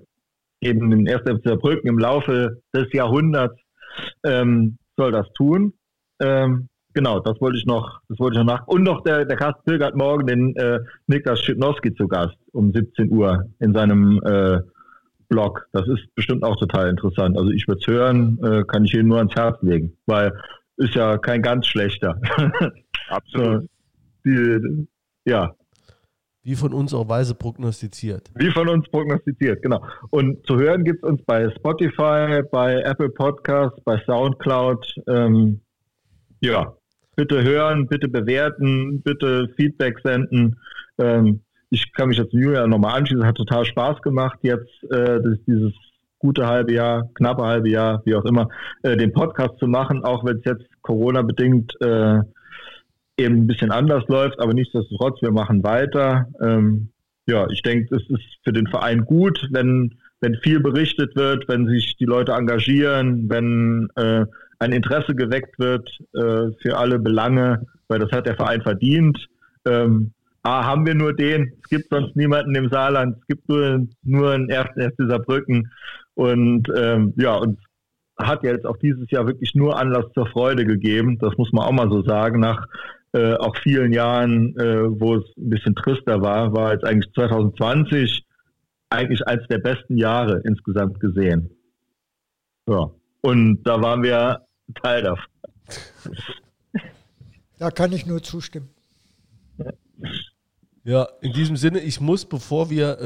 [0.61, 1.23] eben den 1.
[1.23, 3.59] FC Saarbrücken im Laufe des Jahrhunderts
[4.25, 5.75] ähm, soll das tun.
[6.21, 8.67] Ähm, genau, das wollte ich noch, das wollte ich noch nach.
[8.67, 12.73] Und noch der, der Carsten Pilger hat morgen den äh, Niklas Schütnowski zu Gast um
[12.73, 14.61] 17 Uhr in seinem äh,
[15.33, 15.67] Blog.
[15.73, 17.39] Das ist bestimmt auch total interessant.
[17.39, 20.33] Also ich würde es hören, äh, kann ich Ihnen nur ans Herz legen, weil
[20.77, 22.21] ist ja kein ganz schlechter.
[23.09, 23.69] Absolut.
[24.25, 24.87] Die,
[25.25, 25.55] ja.
[26.43, 28.31] Wie von uns auch weise prognostiziert.
[28.35, 29.83] Wie von uns prognostiziert, genau.
[30.11, 34.85] Und zu hören gibt es uns bei Spotify, bei Apple Podcasts, bei Soundcloud.
[35.09, 35.61] Ähm,
[36.41, 36.77] ja,
[37.17, 40.59] bitte hören, bitte bewerten, bitte Feedback senden.
[40.99, 41.41] Ähm,
[41.73, 45.73] ich kann mich jetzt Julia nochmal anschließen, hat total Spaß gemacht, jetzt äh, dieses
[46.19, 48.49] gute halbe Jahr, knappe halbe Jahr, wie auch immer,
[48.83, 52.21] äh, den Podcast zu machen, auch wenn es jetzt Corona-bedingt äh,
[53.17, 56.27] eben ein bisschen anders läuft, aber nichtsdestotrotz, wir machen weiter.
[56.43, 56.91] Ähm,
[57.27, 61.67] ja, ich denke, es ist für den Verein gut, wenn, wenn viel berichtet wird, wenn
[61.69, 64.27] sich die Leute engagieren, wenn äh,
[64.59, 69.27] ein Interesse geweckt wird äh, für alle Belange, weil das hat der Verein verdient.
[69.65, 70.13] Ähm,
[70.43, 74.33] ah, haben wir nur den, es gibt sonst niemanden im Saarland, es gibt nur, nur
[74.33, 75.71] einen ersten FC Saarbrücken.
[76.15, 77.59] Und ähm, ja, und
[78.19, 81.73] hat jetzt auch dieses Jahr wirklich nur Anlass zur Freude gegeben, das muss man auch
[81.73, 82.67] mal so sagen, nach
[83.13, 88.25] äh, auch vielen Jahren, äh, wo es ein bisschen trister war, war jetzt eigentlich 2020
[88.91, 91.51] eigentlich eines der besten Jahre insgesamt gesehen.
[92.69, 92.91] Ja,
[93.23, 94.47] und da waren wir
[94.83, 95.25] Teil davon.
[97.59, 98.71] Da kann ich nur zustimmen.
[99.59, 99.73] Ja,
[101.21, 102.99] in diesem Sinne, ich muss, bevor wir,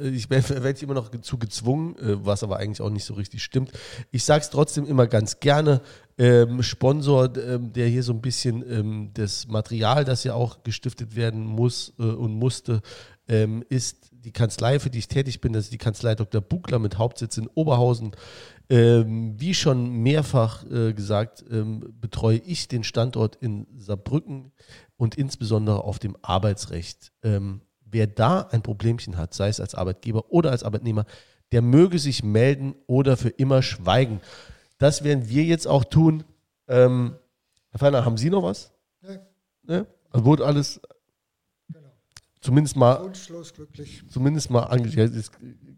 [0.00, 3.14] äh, ich werde werd immer noch zu gezwungen, äh, was aber eigentlich auch nicht so
[3.14, 3.70] richtig stimmt.
[4.10, 5.82] Ich sage es trotzdem immer ganz gerne.
[6.18, 11.16] Ähm, Sponsor, ähm, der hier so ein bisschen ähm, das Material, das ja auch gestiftet
[11.16, 12.82] werden muss äh, und musste,
[13.28, 15.52] ähm, ist die Kanzlei, für die ich tätig bin.
[15.52, 16.40] Das ist die Kanzlei Dr.
[16.40, 18.12] Buchler mit Hauptsitz in Oberhausen.
[18.68, 24.52] Ähm, wie schon mehrfach äh, gesagt, ähm, betreue ich den Standort in Saarbrücken
[25.02, 27.10] und insbesondere auf dem Arbeitsrecht.
[27.24, 31.06] Ähm, wer da ein Problemchen hat, sei es als Arbeitgeber oder als Arbeitnehmer,
[31.50, 34.20] der möge sich melden oder für immer schweigen.
[34.78, 36.22] Das werden wir jetzt auch tun.
[36.68, 37.16] Ähm,
[37.70, 38.72] Herr Feiner, haben Sie noch was?
[39.02, 39.18] Nee.
[39.64, 39.86] Ne?
[40.10, 40.80] Also wurde alles
[41.72, 41.88] Genau.
[42.40, 44.04] zumindest mal, Wunschlos glücklich.
[44.08, 45.16] zumindest mal angeschlossen.
[45.18, 45.32] Es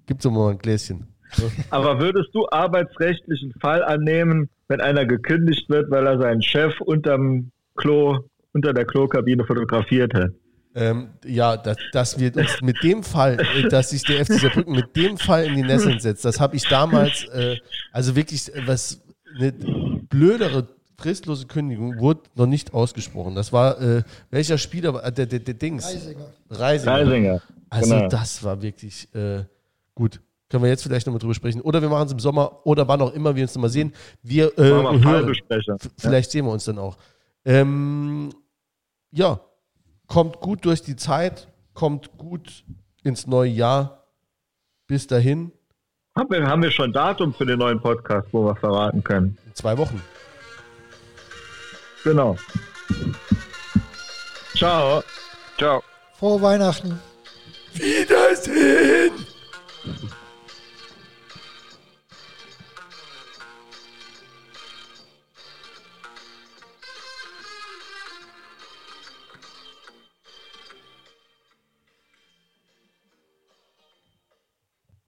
[0.04, 1.14] gibt so mal ein Gläschen.
[1.70, 7.52] Aber würdest du arbeitsrechtlichen Fall annehmen, wenn einer gekündigt wird, weil er seinen Chef unterm
[7.74, 10.30] Klo, unter der Klokabine fotografiert hat?
[10.76, 14.74] Ähm, ja, dass, dass wir uns mit dem Fall, äh, dass sich der FC Saarbrücken
[14.74, 17.58] mit dem Fall in die Nesseln setzt, das habe ich damals, äh,
[17.92, 19.00] also wirklich, äh, was
[19.36, 20.66] eine blödere
[20.98, 23.34] fristlose Kündigung wurde noch nicht ausgesprochen.
[23.34, 25.84] Das war, äh, welcher Spieler war, äh, der, der, der Dings?
[25.84, 26.26] Reisinger.
[26.50, 26.92] Reisinger.
[26.92, 27.42] Reisinger.
[27.70, 28.08] Also genau.
[28.08, 29.44] das war wirklich äh,
[29.94, 30.20] gut.
[30.48, 31.60] Können wir jetzt vielleicht nochmal drüber sprechen.
[31.60, 33.92] Oder wir machen es im Sommer oder wann auch immer wir uns nochmal sehen.
[34.22, 36.96] Wir äh, Machen wir hören, Vielleicht sehen wir uns dann auch.
[37.44, 38.30] Ähm,
[39.14, 39.40] ja,
[40.06, 42.64] kommt gut durch die Zeit, kommt gut
[43.02, 44.04] ins neue Jahr.
[44.86, 45.52] Bis dahin,
[46.16, 49.38] Haben wir, haben wir schon Datum für den neuen Podcast, wo wir verraten können?
[49.46, 50.00] in zwei Wochen.
[52.04, 52.36] Genau.
[54.56, 55.02] Ciao.
[55.56, 55.82] Ciao.
[56.18, 57.00] Frohe Weihnachten.
[57.72, 59.12] Wiedersehen!